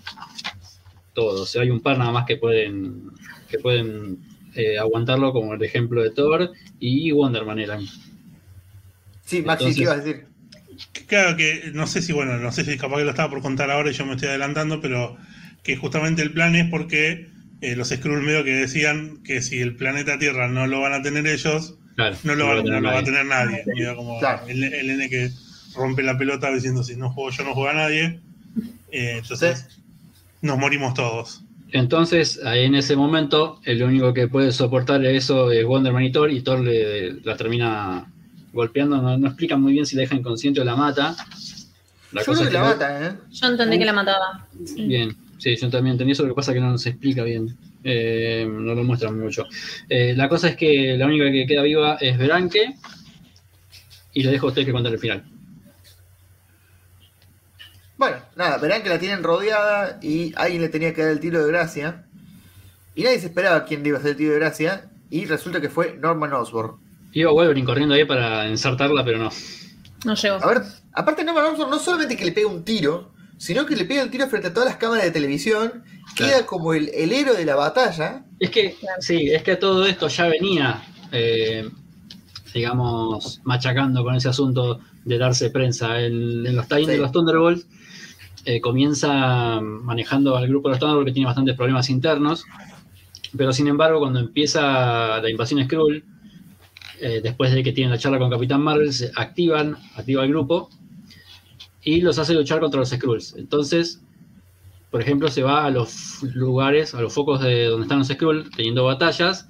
todos. 1.18 1.42
O 1.42 1.46
sea, 1.48 1.64
hay 1.64 1.72
un 1.72 1.80
par 1.82 1.98
nada 1.98 2.12
más 2.12 2.26
que 2.28 2.38
pueden, 2.38 3.02
que 3.50 3.58
pueden 3.58 4.20
eh, 4.54 4.78
aguantarlo, 4.78 5.34
como 5.34 5.54
el 5.56 5.64
ejemplo 5.64 6.04
de 6.04 6.12
Thor 6.12 6.52
y 6.80 7.12
Wonder 7.12 7.44
Man 7.44 7.60
eran. 7.60 7.82
Sí, 9.26 9.42
Maxi, 9.42 9.66
Entonces- 9.66 9.76
¿qué 9.76 9.82
ibas 9.82 9.96
a 9.96 10.00
decir? 10.04 10.26
Claro 11.08 11.36
que 11.36 11.72
no 11.74 11.88
sé 11.88 12.02
si, 12.04 12.14
bueno, 12.14 12.38
no 12.38 12.52
sé 12.52 12.64
si 12.64 12.78
capaz 12.78 12.98
que 12.98 13.04
lo 13.04 13.10
estaba 13.10 13.30
por 13.32 13.42
contar 13.42 13.72
ahora 13.72 13.90
y 13.90 13.94
yo 13.94 14.06
me 14.06 14.14
estoy 14.14 14.30
adelantando, 14.30 14.80
pero 14.80 15.18
que 15.64 15.76
justamente 15.76 16.22
el 16.22 16.32
plan 16.34 16.56
es 16.56 16.70
porque 16.70 17.28
eh, 17.62 17.76
los 17.76 17.90
Skrull 17.90 18.22
medio 18.22 18.44
que 18.44 18.52
decían 18.52 19.24
que 19.24 19.42
si 19.42 19.60
el 19.60 19.76
planeta 19.76 20.20
Tierra 20.20 20.48
no 20.48 20.68
lo 20.68 20.80
van 20.82 20.94
a 20.94 21.02
tener 21.02 21.26
ellos, 21.26 21.76
Claro, 21.96 22.16
no 22.24 22.36
lo, 22.36 22.46
va 22.46 22.54
va, 22.54 22.60
a 22.60 22.64
tener 22.64 22.74
no 22.76 22.82
lo 22.82 22.88
va 22.90 23.00
a 23.00 23.02
nadie. 23.02 23.06
tener 23.12 23.26
nadie. 23.26 23.64
Medio 23.66 23.96
como 23.96 24.20
Claro. 24.20 24.48
el, 24.48 24.64
el 24.64 24.88
nene 24.88 25.10
que 25.10 25.32
rompe 25.76 26.04
la 26.04 26.16
pelota 26.18 26.52
diciendo 26.54 26.84
si 26.84 26.96
no 26.96 27.10
juego 27.12 27.32
yo 27.32 27.44
no 27.44 27.56
juega 27.56 27.74
nadie. 27.74 28.20
Eh, 28.92 29.16
entonces 29.18 29.66
nos 30.42 30.58
morimos 30.58 30.94
todos. 30.94 31.42
Entonces, 31.72 32.40
ahí 32.46 32.64
en 32.64 32.76
ese 32.76 32.96
momento, 32.96 33.60
el 33.66 33.84
único 33.84 34.14
que 34.14 34.28
puede 34.28 34.52
soportar 34.52 35.04
eso 35.06 35.52
es 35.52 35.66
Wonder 35.66 35.92
Man 35.92 36.04
y 36.04 36.12
Thor, 36.12 36.32
y 36.32 36.42
Thor 36.42 36.62
le, 36.62 37.14
la 37.22 37.36
termina 37.36 38.06
golpeando. 38.54 39.02
No, 39.02 39.18
no 39.18 39.28
explican 39.28 39.62
muy 39.62 39.74
bien 39.74 39.86
si 39.86 39.96
la 39.96 40.02
deja 40.04 40.16
inconsciente 40.16 40.62
o 40.62 40.64
la 40.64 40.76
mata. 40.76 41.16
La 42.14 42.22
Yo 42.22 42.26
cosa 42.28 42.48
creo 42.48 42.50
que 42.50 42.50
es 42.50 42.54
la 42.54 42.60
que- 42.62 42.68
mata, 42.68 43.08
¿eh? 43.08 43.16
Yo 43.32 43.48
entendí 43.48 43.78
que 43.80 43.86
la 43.86 43.94
mataba. 43.94 44.48
Bien, 44.78 45.16
sí, 45.38 45.56
yo 45.58 45.70
también 45.70 45.94
entendí 45.96 46.14
eso, 46.14 46.24
lo 46.24 46.30
que 46.30 46.36
pasa 46.36 46.52
es 46.52 46.56
que 46.56 46.62
no 46.62 46.78
se 46.78 46.90
explica 46.90 47.24
bien. 47.24 47.58
Eh, 47.84 48.48
no 48.50 48.74
lo 48.74 48.84
muestran 48.86 49.20
mucho. 49.20 49.46
Eh, 49.90 50.14
la 50.16 50.30
cosa 50.30 50.48
es 50.50 50.56
que 50.56 50.96
la 50.98 51.06
única 51.06 51.30
que 51.32 51.46
queda 51.46 51.64
viva 51.64 51.98
es 52.00 52.18
Veranque, 52.18 52.76
y 54.14 54.24
le 54.24 54.32
dejo 54.32 54.48
a 54.48 54.50
ustedes 54.50 54.66
que 54.66 54.72
contar 54.72 54.94
el 54.94 55.00
final. 55.00 55.24
Bueno, 57.98 58.18
nada, 58.36 58.58
verán 58.58 58.84
que 58.84 58.90
la 58.90 59.00
tienen 59.00 59.24
rodeada 59.24 60.00
y 60.02 60.34
alguien 60.36 60.62
le 60.62 60.70
tenía 60.70 60.94
que 60.94 61.02
dar 61.02 61.12
el 61.12 61.20
tiro 61.20 61.44
de 61.44 61.48
gracia. 61.52 62.06
Y 62.96 63.04
nadie 63.04 63.20
se 63.20 63.28
esperaba 63.28 63.66
quién 63.66 63.82
le 63.84 63.90
iba 63.90 63.98
a 63.98 64.00
hacer 64.00 64.12
el 64.12 64.18
tiro 64.18 64.34
de 64.34 64.40
gracia. 64.40 64.90
Y 65.10 65.26
resulta 65.26 65.62
que 65.62 65.70
fue 65.70 65.98
Norman 66.00 66.34
Osborn. 66.34 66.78
Iba 67.14 67.32
Wolverine 67.32 67.66
corriendo 67.66 67.96
ahí 67.96 68.06
para 68.06 68.48
ensartarla, 68.48 69.04
pero 69.04 69.18
no. 69.20 69.30
No 70.06 70.14
llegó. 70.16 70.36
A 70.44 70.48
ver, 70.48 70.62
aparte 70.94 71.24
Norman 71.24 71.46
Osborn 71.46 71.72
no 71.72 71.80
solamente 71.80 72.16
que 72.18 72.26
le 72.26 72.32
pega 72.34 72.48
un 72.48 72.64
tiro, 72.64 73.12
sino 73.38 73.66
que 73.66 73.76
le 73.76 73.86
pega 73.86 74.02
el 74.04 74.12
tiro 74.12 74.28
frente 74.28 74.50
a 74.50 74.54
todas 74.54 74.70
las 74.70 74.78
cámaras 74.78 75.06
de 75.06 75.12
televisión. 75.12 75.84
Queda 76.16 76.46
como 76.46 76.74
el, 76.74 76.90
el 76.94 77.12
héroe 77.14 77.36
de 77.38 77.46
la 77.46 77.56
batalla. 77.56 78.24
Es 78.40 78.50
que, 78.50 78.76
sí, 79.00 79.30
es 79.32 79.44
que 79.44 79.56
todo 79.56 79.86
esto 79.86 80.08
ya 80.08 80.28
venía, 80.28 80.82
eh, 81.12 81.70
digamos, 82.54 83.42
machacando 83.44 84.04
con 84.04 84.16
ese 84.16 84.30
asunto 84.30 84.80
de 85.06 85.18
darse 85.18 85.50
prensa. 85.50 86.00
En, 86.02 86.46
en 86.46 86.56
los 86.56 86.68
tie 86.68 86.80
Sí. 86.80 86.86
de 86.86 86.98
los 86.98 87.12
Thunderbolts 87.12 87.66
eh, 88.48 88.62
comienza 88.62 89.60
manejando 89.62 90.38
al 90.38 90.48
grupo 90.48 90.70
de 90.70 90.74
los 90.74 90.80
Thunderbolts 90.80 91.10
que 91.10 91.14
tiene 91.14 91.26
bastantes 91.26 91.54
problemas 91.58 91.90
internos, 91.90 92.46
pero 93.36 93.52
sin 93.52 93.68
embargo, 93.68 94.00
cuando 94.00 94.20
empieza 94.20 95.20
la 95.22 95.30
invasión 95.30 95.62
Skrull, 95.66 96.06
eh, 97.02 97.20
después 97.22 97.52
de 97.54 97.62
que 97.62 97.74
tienen 97.74 97.92
la 97.92 97.98
charla 97.98 98.20
con 98.20 98.30
Capitán 98.30 98.62
Marvel, 98.62 98.94
se 98.94 99.12
activan, 99.16 99.76
activa 99.98 100.24
el 100.24 100.30
grupo 100.30 100.70
y 101.84 102.00
los 102.00 102.18
hace 102.20 102.34
luchar 102.34 102.62
contra 102.62 102.80
los 102.80 102.90
Skrulls. 102.90 103.36
Entonces, 103.38 104.02
por 104.92 105.02
ejemplo, 105.02 105.28
se 105.28 105.44
va 105.44 105.66
a 105.66 105.70
los 105.70 106.24
lugares, 106.34 106.96
a 106.96 107.02
los 107.02 107.14
focos 107.14 107.42
de 107.42 107.66
donde 107.66 107.84
están 107.84 108.00
los 108.00 108.08
Skrull, 108.08 108.50
teniendo 108.56 108.86
batallas, 108.86 109.50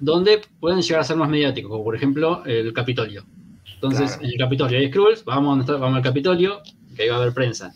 donde 0.00 0.40
pueden 0.58 0.80
llegar 0.80 1.00
a 1.02 1.04
ser 1.04 1.18
más 1.18 1.28
mediáticos, 1.28 1.70
como 1.70 1.84
por 1.84 1.94
ejemplo 1.94 2.42
el 2.46 2.72
Capitolio. 2.72 3.26
Entonces, 3.74 4.12
Claro. 4.12 4.24
en 4.24 4.30
el 4.30 4.38
Capitolio 4.38 4.78
hay 4.78 4.88
Skrulls, 4.88 5.22
vamos, 5.26 5.66
vamos 5.66 5.96
al 5.96 6.02
Capitolio, 6.02 6.62
que 6.96 7.02
ahí 7.02 7.08
va 7.10 7.16
a 7.16 7.20
haber 7.20 7.34
prensa. 7.34 7.74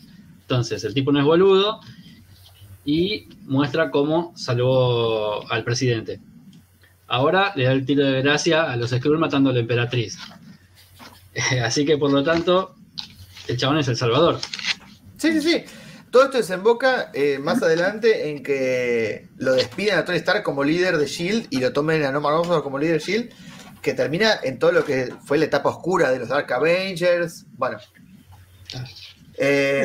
Entonces, 0.53 0.83
el 0.83 0.93
tipo 0.93 1.11
no 1.11 1.19
es 1.19 1.25
boludo 1.25 1.79
y 2.85 3.27
muestra 3.45 3.89
cómo 3.89 4.33
salvó 4.35 5.49
al 5.51 5.63
presidente. 5.63 6.19
Ahora 7.07 7.53
le 7.55 7.65
da 7.65 7.71
el 7.71 7.85
tiro 7.85 8.05
de 8.05 8.21
gracia 8.21 8.71
a 8.71 8.77
los 8.77 8.91
Skrull 8.91 9.17
matando 9.17 9.49
a 9.49 9.53
la 9.53 9.59
emperatriz. 9.59 10.17
Así 11.63 11.85
que, 11.85 11.97
por 11.97 12.11
lo 12.11 12.23
tanto, 12.23 12.75
el 13.47 13.57
chabón 13.57 13.79
es 13.79 13.87
el 13.87 13.97
salvador. 13.97 14.39
Sí, 15.17 15.31
sí, 15.33 15.41
sí. 15.41 15.63
Todo 16.11 16.25
esto 16.25 16.37
desemboca 16.37 17.09
eh, 17.13 17.39
más 17.39 17.63
adelante 17.63 18.29
en 18.29 18.43
que 18.43 19.29
lo 19.37 19.53
despiden 19.53 19.97
a 19.97 20.05
Tony 20.05 20.17
Stark 20.17 20.43
como 20.43 20.63
líder 20.63 20.97
de 20.97 21.07
Shield 21.07 21.47
y 21.49 21.59
lo 21.59 21.73
tomen 21.73 22.03
a 22.03 22.11
Norman 22.11 22.35
Osborn 22.35 22.61
como 22.61 22.77
líder 22.77 22.99
de 22.99 23.05
Shield, 23.05 23.29
que 23.81 23.95
termina 23.95 24.39
en 24.43 24.59
todo 24.59 24.71
lo 24.71 24.85
que 24.85 25.11
fue 25.25 25.39
la 25.39 25.45
etapa 25.45 25.69
oscura 25.69 26.11
de 26.11 26.19
los 26.19 26.29
Dark 26.29 26.53
Avengers. 26.53 27.45
Bueno. 27.53 27.79
Eh, 29.43 29.83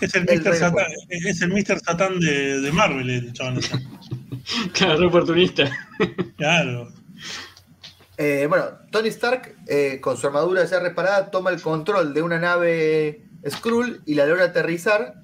Es, 0.00 0.14
el 0.14 0.22
El 0.24 0.40
Mr. 0.40 0.44
Rey 0.44 0.58
Satan, 0.58 0.86
es 1.08 1.42
el 1.42 1.48
Mr. 1.52 1.80
Satan 1.80 2.20
de, 2.20 2.60
de 2.60 2.72
Marvel, 2.72 3.08
el 3.10 3.32
chabón. 3.32 3.60
Claro, 4.72 5.08
oportunista. 5.08 5.64
Claro. 6.36 6.92
eh, 8.18 8.46
bueno, 8.48 8.66
Tony 8.92 9.08
Stark, 9.08 9.56
eh, 9.66 9.98
con 10.00 10.16
su 10.16 10.26
armadura 10.26 10.64
ya 10.64 10.78
reparada, 10.80 11.30
toma 11.30 11.50
el 11.50 11.60
control 11.60 12.14
de 12.14 12.22
una 12.22 12.38
nave 12.38 13.22
Skrull 13.48 14.02
y 14.06 14.14
la 14.14 14.26
logra 14.26 14.44
aterrizar. 14.46 15.22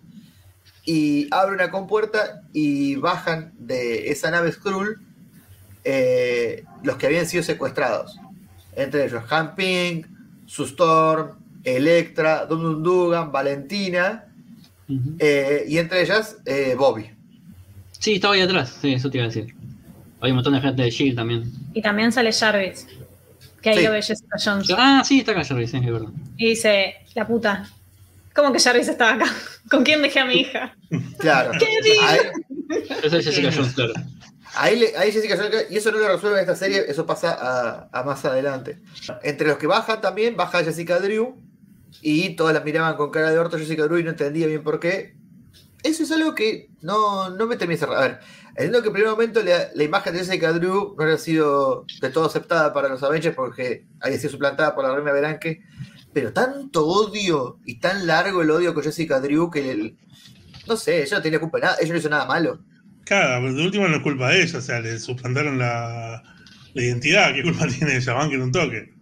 Y 0.84 1.28
abre 1.30 1.54
una 1.54 1.70
compuerta 1.70 2.42
y 2.52 2.96
bajan 2.96 3.52
de 3.58 4.10
esa 4.10 4.32
nave 4.32 4.50
Skrull 4.50 5.00
eh, 5.84 6.64
los 6.82 6.96
que 6.96 7.06
habían 7.06 7.26
sido 7.26 7.44
secuestrados. 7.44 8.18
Entre 8.74 9.04
ellos 9.04 9.22
Han 9.30 9.54
Ping, 9.54 10.02
Sue 10.46 10.66
Storm, 10.66 11.36
Electra, 11.64 12.46
Dum 12.46 12.82
Dugan, 12.82 13.30
Valentina 13.32 14.24
eh, 15.18 15.64
y 15.68 15.78
entre 15.78 16.02
ellas 16.02 16.36
eh, 16.44 16.74
Bobby. 16.76 17.10
Sí, 17.98 18.14
estaba 18.16 18.34
ahí 18.34 18.40
atrás, 18.40 18.78
sí, 18.80 18.92
eso 18.94 19.10
te 19.10 19.18
iba 19.18 19.24
a 19.26 19.28
decir. 19.28 19.54
Hay 20.20 20.30
un 20.30 20.36
montón 20.36 20.54
de 20.54 20.60
gente 20.60 20.82
de 20.82 20.90
Shield 20.90 21.16
también. 21.16 21.50
Y 21.74 21.82
también 21.82 22.12
sale 22.12 22.32
Jarvis. 22.32 22.86
Que 23.60 23.70
ahí 23.70 23.78
Sí. 23.78 23.84
lo 23.84 23.92
ve 23.92 24.02
Jessica 24.02 24.36
Jones. 24.44 24.68
Ah, 24.76 25.02
sí, 25.04 25.20
está 25.20 25.32
acá 25.32 25.44
Jarvis, 25.44 25.70
sí, 25.70 25.76
es 25.78 25.86
verdad. 25.92 26.08
Y 26.36 26.48
dice, 26.50 26.94
la 27.14 27.26
puta. 27.26 27.68
¿Cómo 28.34 28.52
que 28.52 28.58
Jarvis 28.60 28.88
estaba 28.88 29.12
acá? 29.14 29.26
¿Con 29.70 29.84
quién 29.84 30.02
dejé 30.02 30.20
a 30.20 30.24
mi 30.24 30.34
hija? 30.34 30.74
Claro. 31.18 31.52
¿Qué? 31.58 31.66
Ahí, 32.04 32.18
Esa 33.04 33.18
es 33.18 33.24
Jessica 33.24 33.50
Jones, 33.54 33.72
claro. 33.74 33.92
ahí, 34.56 34.78
le- 34.78 34.96
ahí 34.96 35.12
Jessica 35.12 35.36
Jones, 35.36 35.66
y 35.70 35.76
eso 35.76 35.92
no 35.92 35.98
lo 35.98 36.08
resuelve 36.08 36.38
en 36.38 36.42
esta 36.42 36.56
serie, 36.56 36.84
eso 36.88 37.04
pasa 37.06 37.36
a, 37.40 37.88
a 37.92 38.02
más 38.04 38.24
adelante. 38.24 38.78
Entre 39.22 39.46
los 39.46 39.58
que 39.58 39.66
bajan 39.68 40.00
también, 40.00 40.36
baja 40.36 40.64
Jessica 40.64 40.98
Drew, 40.98 41.36
y 42.00 42.34
todas 42.36 42.54
la 42.54 42.60
miraban 42.60 42.96
con 42.96 43.10
cara 43.10 43.30
de 43.30 43.38
orto 43.38 43.58
Jessica 43.58 43.84
Drew 43.84 43.98
y 43.98 44.04
no 44.04 44.10
entendía 44.10 44.46
bien 44.46 44.62
por 44.62 44.80
qué. 44.80 45.14
Eso 45.82 46.04
es 46.04 46.12
algo 46.12 46.34
que 46.34 46.68
no, 46.80 47.30
no 47.30 47.46
me 47.46 47.56
termina. 47.56 47.84
A 47.86 48.00
ver, 48.00 48.20
entiendo 48.50 48.82
que 48.82 48.88
en 48.88 48.92
primer 48.94 49.10
momento 49.10 49.42
la, 49.42 49.68
la 49.74 49.82
imagen 49.84 50.12
de 50.12 50.20
Jessica 50.20 50.52
Drew 50.52 50.94
no 50.96 51.02
había 51.04 51.18
sido 51.18 51.84
de 52.00 52.10
todo 52.10 52.26
aceptada 52.26 52.72
para 52.72 52.88
los 52.88 53.02
Avengers 53.02 53.34
porque 53.34 53.86
había 54.00 54.16
sido 54.18 54.30
suplantada 54.30 54.74
por 54.74 54.84
la 54.84 54.94
reina 54.94 55.12
Beranque, 55.12 55.62
pero 56.12 56.32
tanto 56.32 56.86
odio 56.86 57.58
y 57.64 57.80
tan 57.80 58.06
largo 58.06 58.42
el 58.42 58.50
odio 58.50 58.74
con 58.74 58.84
Jessica 58.84 59.20
Drew 59.20 59.50
que 59.50 59.70
el- 59.72 59.96
no 60.68 60.76
sé, 60.76 61.02
ella 61.02 61.16
no 61.16 61.22
tenía 61.22 61.40
culpa 61.40 61.58
de 61.58 61.64
nada, 61.64 61.76
ella 61.80 61.92
no 61.92 61.98
hizo 61.98 62.08
nada 62.08 62.26
malo. 62.26 62.60
Claro, 63.04 63.42
pero 63.44 63.54
de 63.54 63.64
última 63.64 63.88
no 63.88 63.96
es 63.96 64.02
culpa 64.02 64.30
de 64.30 64.42
ella, 64.42 64.58
o 64.58 64.62
sea, 64.62 64.80
le 64.80 64.96
suplantaron 65.00 65.58
la, 65.58 66.22
la 66.74 66.82
identidad. 66.82 67.34
¿Qué 67.34 67.42
culpa 67.42 67.66
tiene 67.78 67.96
ella? 67.96 68.14
Van 68.14 68.30
que 68.30 68.38
un 68.38 68.52
toque. 68.52 68.94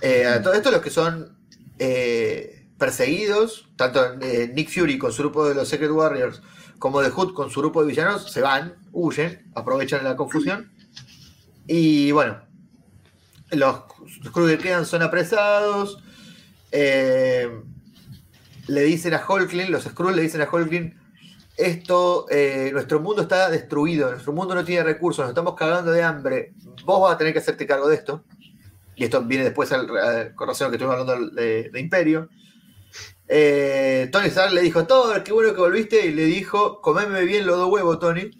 Eh, 0.00 0.24
a 0.26 0.40
todo 0.42 0.54
esto 0.54 0.70
los 0.70 0.80
que 0.80 0.88
son 0.90 1.36
eh, 1.82 2.66
perseguidos, 2.76 3.70
tanto 3.76 4.20
eh, 4.20 4.52
Nick 4.54 4.68
Fury 4.68 4.98
con 4.98 5.12
su 5.12 5.22
grupo 5.22 5.48
de 5.48 5.54
los 5.54 5.66
Secret 5.66 5.90
Warriors 5.90 6.42
como 6.78 7.02
The 7.02 7.08
Hood 7.08 7.32
con 7.32 7.50
su 7.50 7.60
grupo 7.60 7.82
de 7.82 7.88
villanos, 7.88 8.30
se 8.30 8.42
van, 8.42 8.74
huyen, 8.92 9.50
aprovechan 9.54 10.04
la 10.04 10.14
confusión. 10.14 10.70
Y 11.66 12.12
bueno, 12.12 12.38
los 13.50 13.80
Skrulls 14.26 14.56
que 14.56 14.62
quedan 14.62 14.84
son 14.84 15.02
apresados. 15.02 16.02
eh, 16.70 17.50
le 18.66 18.82
dicen 18.82 19.14
a 19.14 19.24
Hulkling, 19.26 19.72
los 19.72 19.84
Skrulls 19.84 20.16
le 20.16 20.22
dicen 20.22 20.42
a 20.42 20.48
Hulkling, 20.50 20.94
esto, 21.56 22.26
nuestro 22.72 23.00
mundo 23.00 23.22
está 23.22 23.50
destruido, 23.50 24.10
nuestro 24.10 24.32
mundo 24.32 24.54
no 24.54 24.64
tiene 24.64 24.84
recursos, 24.84 25.22
nos 25.22 25.30
estamos 25.30 25.54
cagando 25.54 25.90
de 25.90 26.02
hambre, 26.02 26.54
vos 26.84 27.00
vas 27.00 27.14
a 27.14 27.18
tener 27.18 27.32
que 27.32 27.40
hacerte 27.40 27.66
cargo 27.66 27.88
de 27.88 27.96
esto. 27.96 28.24
Y 29.00 29.04
esto 29.04 29.22
viene 29.22 29.44
después 29.44 29.72
al, 29.72 29.88
al- 29.96 30.34
con 30.34 30.46
razón 30.46 30.68
que 30.70 30.76
estuvimos 30.76 31.00
hablando 31.00 31.30
de, 31.34 31.70
de 31.70 31.80
Imperio. 31.80 32.28
Eh, 33.26 34.10
Tony 34.12 34.26
Stark 34.26 34.52
le 34.52 34.60
dijo, 34.60 34.86
Thor, 34.86 35.22
qué 35.22 35.32
bueno 35.32 35.54
que 35.54 35.60
volviste, 35.60 36.04
y 36.04 36.12
le 36.12 36.26
dijo, 36.26 36.82
comeme 36.82 37.22
bien 37.24 37.46
los 37.46 37.56
dos 37.56 37.70
huevos, 37.70 37.98
Tony. 37.98 38.30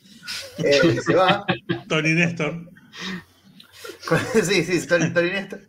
Eh, 0.58 0.98
se 1.02 1.14
va. 1.14 1.46
Tony 1.88 2.12
Néstor. 2.12 2.68
sí, 4.42 4.62
sí, 4.64 4.86
Tony, 4.86 5.10
Tony 5.14 5.30
Néstor. 5.30 5.60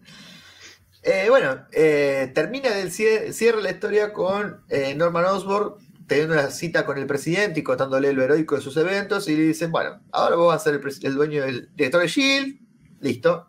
Eh, 1.03 1.27
bueno, 1.29 1.61
termina 1.71 2.71
del 2.71 2.91
cierre, 2.91 3.31
cierra 3.31 3.61
la 3.61 3.71
historia 3.71 4.11
con 4.11 4.61
Norman 4.97 5.23
Osborn 5.23 5.75
teniendo 6.05 6.33
una 6.33 6.51
cita 6.51 6.85
con 6.85 6.97
el 6.97 7.07
presidente 7.07 7.61
y 7.61 7.63
contándole 7.63 8.11
lo 8.11 8.23
heroico 8.23 8.57
de 8.57 8.61
sus 8.61 8.75
eventos 8.75 9.29
y 9.29 9.37
le 9.37 9.43
dicen, 9.43 9.71
bueno, 9.71 10.01
ahora 10.11 10.35
vos 10.35 10.49
vas 10.49 10.59
a 10.61 10.63
ser 10.65 10.73
el, 10.73 10.81
el 11.03 11.15
dueño 11.15 11.43
del 11.45 11.69
director 11.77 12.01
de 12.01 12.07
S.H.I.E.L.D., 12.07 12.59
listo. 12.99 13.47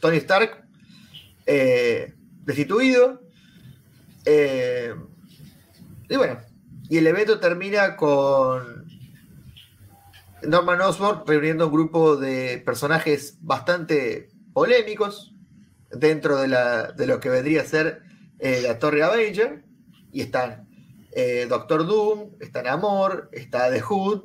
Tony 0.00 0.16
Stark, 0.16 0.59
eh, 1.46 2.14
destituido. 2.44 3.22
Eh, 4.24 4.94
y 6.08 6.16
bueno, 6.16 6.38
y 6.88 6.98
el 6.98 7.06
evento 7.06 7.40
termina 7.40 7.96
con 7.96 8.86
Norman 10.42 10.80
Osborn 10.80 11.22
reuniendo 11.26 11.66
un 11.66 11.72
grupo 11.72 12.16
de 12.16 12.62
personajes 12.64 13.38
bastante 13.40 14.28
polémicos 14.52 15.34
dentro 15.90 16.38
de, 16.38 16.48
la, 16.48 16.92
de 16.92 17.06
lo 17.06 17.20
que 17.20 17.28
vendría 17.28 17.62
a 17.62 17.66
ser 17.66 18.02
eh, 18.38 18.60
la 18.62 18.78
Torre 18.78 19.02
Avenger. 19.02 19.64
Y 20.12 20.22
están 20.22 20.68
Doctor 21.48 21.86
Doom, 21.86 22.30
está 22.40 22.62
Namor, 22.62 23.28
está 23.32 23.70
The 23.70 23.80
Hood, 23.80 24.24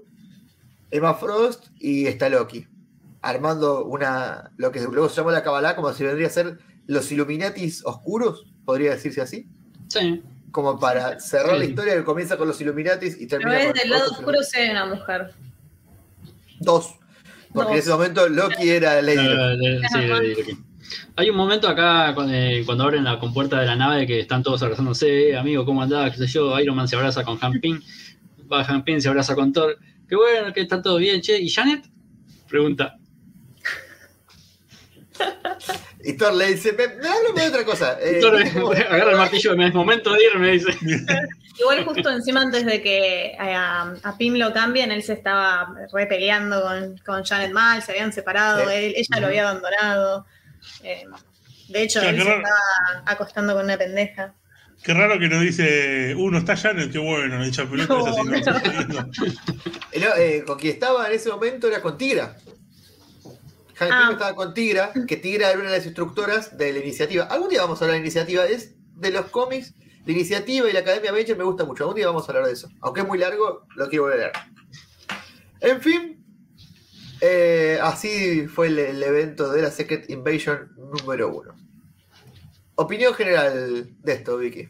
Emma 0.92 1.14
Frost 1.14 1.68
y 1.78 2.08
está 2.08 2.30
Loki. 2.30 2.68
Armando 3.22 3.86
una 3.86 4.52
lo 4.58 4.72
que 4.72 4.82
luego 4.82 5.10
se 5.10 5.18
llamó 5.18 5.32
la 5.32 5.44
Kabbalah, 5.44 5.76
como 5.76 5.92
si 5.94 6.04
vendría 6.04 6.28
a 6.28 6.32
ser 6.32 6.60
los 6.88 7.12
Illuminatis 7.12 7.84
oscuros, 7.86 8.46
podría 8.66 8.92
decirse 8.92 9.22
así. 9.22 9.48
Sí. 9.88 10.22
Como 10.52 10.80
para 10.80 11.20
cerrar 11.20 11.58
la 11.58 11.66
historia 11.66 11.96
que 11.96 12.04
comienza 12.04 12.38
con 12.38 12.48
los 12.48 12.60
Illuminatis 12.62 13.20
y 13.20 13.28
Pero 13.28 13.40
termina 13.42 13.60
es 13.60 13.66
con 13.68 13.74
del 13.74 13.90
lado 13.90 14.12
oscuro 14.12 14.44
sí 14.44 14.58
hay 14.60 14.70
una 14.70 14.86
mujer. 14.86 15.32
Dos. 16.60 16.96
Porque 17.54 17.74
en 17.74 17.80
ese 17.80 17.90
momento 17.92 18.28
Loki 18.28 18.70
era 18.70 19.02
Lady 19.02 19.18
Loki. 19.18 20.44
Sí, 20.44 20.58
Hay 21.16 21.30
un 21.30 21.38
momento 21.38 21.68
acá 21.68 22.14
cuando, 22.14 22.34
eh, 22.34 22.64
cuando 22.66 22.84
abren 22.84 23.04
la 23.04 23.20
compuerta 23.20 23.60
de 23.60 23.66
la 23.66 23.76
nave 23.76 24.06
que 24.06 24.20
están 24.20 24.44
todos 24.44 24.62
abrazándose, 24.62 25.30
"Eh, 25.30 25.38
amigo, 25.38 25.66
¿cómo 25.66 25.82
andás? 25.82 26.12
¿Qué 26.12 26.18
sé 26.20 26.28
yo? 26.28 26.60
Iron 26.60 26.76
Man 26.76 26.88
se 26.88 26.96
abraza 26.96 27.24
con 27.24 27.38
Han 27.42 27.60
Ping, 27.60 27.80
va 28.52 28.62
Han 28.64 28.84
Ping 28.84 29.00
se 29.00 29.08
abraza 29.10 29.36
con 29.36 29.52
Thor. 29.54 29.78
Qué 30.08 30.16
bueno, 30.16 30.54
que 30.54 30.62
está 30.62 30.82
todo 30.82 30.98
bien, 30.98 31.22
che. 31.22 31.40
¿Y 31.40 31.50
Janet? 31.50 31.86
Pregunta. 32.48 32.98
Y 36.08 36.14
Thor 36.14 36.34
le 36.36 36.48
dice, 36.54 36.72
me, 36.74 36.88
me 36.88 37.08
háblame 37.10 37.42
de 37.42 37.48
otra 37.48 37.66
cosa. 37.66 37.98
Eh, 38.00 38.20
Thor 38.22 38.38
¿viste 38.38 38.60
cómo- 38.60 38.72
agarra 38.74 39.12
el 39.12 39.18
martillo, 39.18 39.54
es 39.60 39.74
momento 39.74 40.14
de 40.14 40.24
irme, 40.24 40.52
dice. 40.52 40.70
Igual 41.60 41.86
justo 41.86 42.10
encima 42.12 42.42
antes 42.42 42.66
de 42.66 42.82
que 42.82 43.28
eh, 43.28 43.38
a, 43.40 43.94
a 44.04 44.18
Pim 44.18 44.36
lo 44.36 44.52
cambien, 44.54 44.92
él 44.92 45.02
se 45.04 45.14
estaba 45.14 45.74
re 45.94 46.06
peleando 46.06 46.62
con, 46.62 46.98
con 47.06 47.24
Janet 47.24 47.52
Mal, 47.54 47.82
se 47.82 47.94
habían 47.94 48.12
separado, 48.14 48.60
Sí. 48.70 48.76
él- 48.76 48.94
ella 48.98 49.20
lo 49.22 49.28
había 49.28 49.50
abandonado. 49.50 50.26
Eh, 50.84 51.06
de 51.70 51.82
hecho, 51.82 52.02
él 52.02 52.18
se 52.18 52.24
raro. 52.24 52.38
estaba 52.42 53.04
acostando 53.06 53.54
con 53.56 53.64
una 53.66 53.78
pendeja. 53.78 54.34
Qué 54.84 54.94
raro 54.94 55.18
que 55.18 55.28
no 55.30 55.40
dice, 55.40 56.14
uno 56.16 56.38
está 56.38 56.56
Janet, 56.56 56.92
qué 56.92 57.00
bueno, 57.00 57.44
hecha 57.44 57.66
pelota 57.66 57.98
es 58.00 58.48
así, 58.48 58.70
no, 60.00 60.16
eh, 60.18 60.44
con 60.46 60.60
quien 60.60 60.74
estaba 60.74 61.08
en 61.08 61.14
ese 61.14 61.30
momento 61.30 61.68
era 61.68 61.82
con 61.82 61.98
Tigra. 61.98 62.36
Hank 63.76 63.92
Ah. 63.92 64.10
Estaba 64.12 64.36
con 64.36 64.54
Tigra, 64.54 64.92
que 65.08 65.18
Tigra 65.18 65.50
era 65.50 65.60
una 65.60 65.70
de 65.70 65.78
las 65.78 65.86
instructoras 65.86 66.58
de 66.58 66.74
la 66.74 66.80
iniciativa. 66.80 67.26
Algún 67.26 67.50
día 67.50 67.62
vamos 67.62 67.82
a 67.82 67.86
hablar 67.86 67.96
de 67.96 68.00
la 68.00 68.06
iniciativa, 68.06 68.46
es 68.46 68.76
de 68.96 69.12
los 69.12 69.26
cómics, 69.28 69.74
la 70.06 70.12
iniciativa 70.12 70.70
y 70.70 70.74
la 70.74 70.80
Academia 70.80 71.12
Avenger 71.12 71.38
me 71.38 71.44
gusta 71.44 71.66
mucho. 71.66 71.84
Algún 71.84 71.96
día 71.96 72.08
vamos 72.08 72.28
a 72.28 72.32
hablar 72.32 72.46
de 72.46 72.54
eso. 72.54 72.70
Aunque 72.82 73.02
es 73.02 73.08
muy 73.08 73.18
largo, 73.18 73.66
lo 73.76 73.90
quiero 73.90 74.04
volver 74.04 74.20
a 74.20 74.24
leer. 74.24 74.34
En 75.62 75.82
fin, 75.82 76.24
eh, 77.22 77.80
así 77.82 78.48
fue 78.48 78.68
el, 78.68 78.80
el 78.80 79.04
evento 79.04 79.52
de 79.52 79.62
la 79.62 79.72
Secret 79.72 80.10
Invasion 80.10 80.72
número 80.78 81.36
uno. 81.36 81.56
Opinión 82.76 83.14
general 83.14 83.90
de 84.00 84.14
esto, 84.14 84.38
Vicky. 84.38 84.70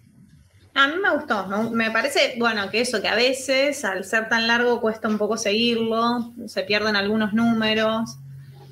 A 0.74 0.88
mí 0.88 0.95
me 1.01 1.10
gustó, 1.16 1.47
me 1.72 1.89
parece, 1.89 2.36
bueno, 2.38 2.70
que 2.70 2.82
eso, 2.82 3.01
que 3.01 3.08
a 3.08 3.16
veces 3.16 3.86
al 3.86 4.03
ser 4.03 4.28
tan 4.28 4.45
largo 4.45 4.82
cuesta 4.82 5.08
un 5.08 5.18
poco 5.18 5.38
seguirlo, 5.38 6.34
se 6.47 6.64
pierden 6.64 6.97
algunos 6.97 7.34
números, 7.34 8.18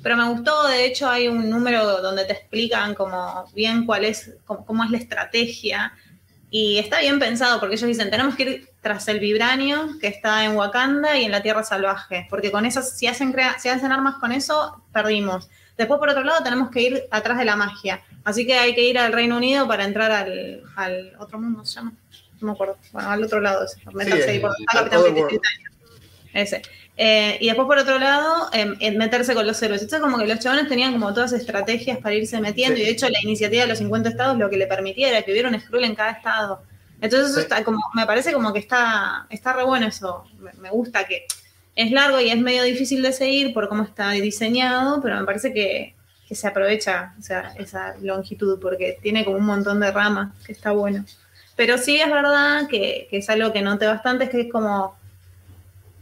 pero 0.04 0.16
me 0.16 0.28
gustó, 0.28 0.68
de 0.68 0.84
hecho 0.86 1.08
hay 1.10 1.26
un 1.26 1.50
número 1.50 2.00
donde 2.00 2.24
te 2.24 2.34
explican 2.34 2.94
como 2.94 3.44
bien 3.54 3.84
cuál 3.86 4.04
es, 4.04 4.34
cómo, 4.44 4.64
cómo 4.64 4.84
es 4.84 4.90
la 4.90 4.98
estrategia, 4.98 5.92
y 6.50 6.78
está 6.78 7.00
bien 7.00 7.18
pensado, 7.18 7.58
porque 7.58 7.74
ellos 7.74 7.88
dicen, 7.88 8.10
tenemos 8.10 8.36
que 8.36 8.42
ir 8.44 8.68
tras 8.80 9.08
el 9.08 9.18
vibranio 9.18 9.98
que 10.00 10.06
está 10.06 10.44
en 10.44 10.54
Wakanda 10.54 11.16
y 11.18 11.24
en 11.24 11.32
la 11.32 11.42
Tierra 11.42 11.64
Salvaje, 11.64 12.28
porque 12.30 12.52
con 12.52 12.64
esas, 12.64 12.96
si 12.96 13.08
hacen, 13.08 13.32
crea- 13.32 13.58
si 13.58 13.68
hacen 13.68 13.90
armas 13.90 14.16
con 14.20 14.30
eso, 14.30 14.84
perdimos. 14.92 15.48
Después, 15.76 15.98
por 15.98 16.08
otro 16.10 16.22
lado, 16.22 16.44
tenemos 16.44 16.70
que 16.70 16.82
ir 16.82 17.02
atrás 17.10 17.36
de 17.38 17.44
la 17.44 17.56
magia. 17.56 18.00
Así 18.22 18.46
que 18.46 18.54
hay 18.54 18.76
que 18.76 18.82
ir 18.84 18.96
al 18.96 19.12
Reino 19.12 19.36
Unido 19.36 19.66
para 19.66 19.82
entrar 19.84 20.12
al, 20.12 20.62
al 20.76 21.16
otro 21.18 21.40
mundo, 21.40 21.64
¿se 21.64 21.74
llama? 21.76 21.94
No 22.40 22.46
me 22.48 22.52
acuerdo. 22.52 22.76
Bueno, 22.92 23.10
al 23.10 23.24
otro 23.24 23.40
lado, 23.40 23.64
ese, 23.64 23.80
meterse 23.92 24.30
ahí 24.30 24.36
el- 24.36 24.42
por 24.42 24.52
el 24.56 24.86
Otherworld. 24.86 25.14
Britannia. 25.26 25.70
Ese. 26.34 26.62
Eh, 26.96 27.38
y 27.40 27.46
después, 27.46 27.66
por 27.66 27.78
otro 27.78 27.98
lado, 27.98 28.48
em, 28.52 28.76
meterse 28.96 29.34
con 29.34 29.46
los 29.46 29.60
héroes. 29.62 29.82
Entonces, 29.82 30.00
como 30.00 30.18
que 30.18 30.26
los 30.28 30.38
chavales 30.38 30.68
tenían 30.68 30.92
como 30.92 31.12
todas 31.12 31.32
estrategias 31.32 31.98
para 31.98 32.14
irse 32.14 32.40
metiendo, 32.40 32.76
Sí. 32.76 32.82
y 32.82 32.84
de 32.84 32.90
hecho, 32.92 33.08
la 33.08 33.18
iniciativa 33.22 33.62
de 33.62 33.68
los 33.68 33.78
50 33.78 34.08
estados 34.10 34.38
lo 34.38 34.48
que 34.48 34.56
le 34.56 34.66
permitía 34.68 35.08
era 35.08 35.22
que 35.22 35.32
hubiera 35.32 35.48
un 35.48 35.58
Skrull 35.60 35.84
en 35.84 35.94
cada 35.96 36.12
estado. 36.12 36.62
Entonces, 37.00 37.30
eso 37.30 37.38
Sí. 37.40 37.42
está 37.42 37.64
como, 37.64 37.80
me 37.94 38.06
parece 38.06 38.32
como 38.32 38.52
que 38.52 38.60
está, 38.60 39.26
está 39.28 39.52
re 39.52 39.64
bueno 39.64 39.86
eso. 39.88 40.24
Me, 40.38 40.52
me 40.54 40.70
gusta 40.70 41.04
que 41.04 41.26
es 41.74 41.90
largo 41.90 42.20
y 42.20 42.30
es 42.30 42.38
medio 42.38 42.62
difícil 42.62 43.02
de 43.02 43.12
seguir 43.12 43.52
por 43.52 43.68
cómo 43.68 43.82
está 43.82 44.10
diseñado, 44.10 45.00
pero 45.02 45.18
me 45.18 45.24
parece 45.24 45.52
que, 45.52 45.96
que 46.28 46.34
se 46.36 46.46
aprovecha 46.46 47.12
o 47.18 47.22
sea, 47.22 47.52
esa 47.58 47.96
longitud 48.00 48.60
porque 48.60 48.96
tiene 49.02 49.24
como 49.24 49.38
un 49.38 49.44
montón 49.44 49.80
de 49.80 49.90
ramas, 49.90 50.32
que 50.46 50.52
está 50.52 50.70
bueno. 50.70 51.04
Pero 51.56 51.76
sí 51.76 51.96
es 52.00 52.08
verdad 52.10 52.68
que, 52.68 53.08
que 53.10 53.18
es 53.18 53.28
algo 53.28 53.52
que 53.52 53.62
noté 53.62 53.86
bastante, 53.86 54.24
es 54.24 54.30
que 54.30 54.40
es 54.42 54.52
como, 54.52 54.96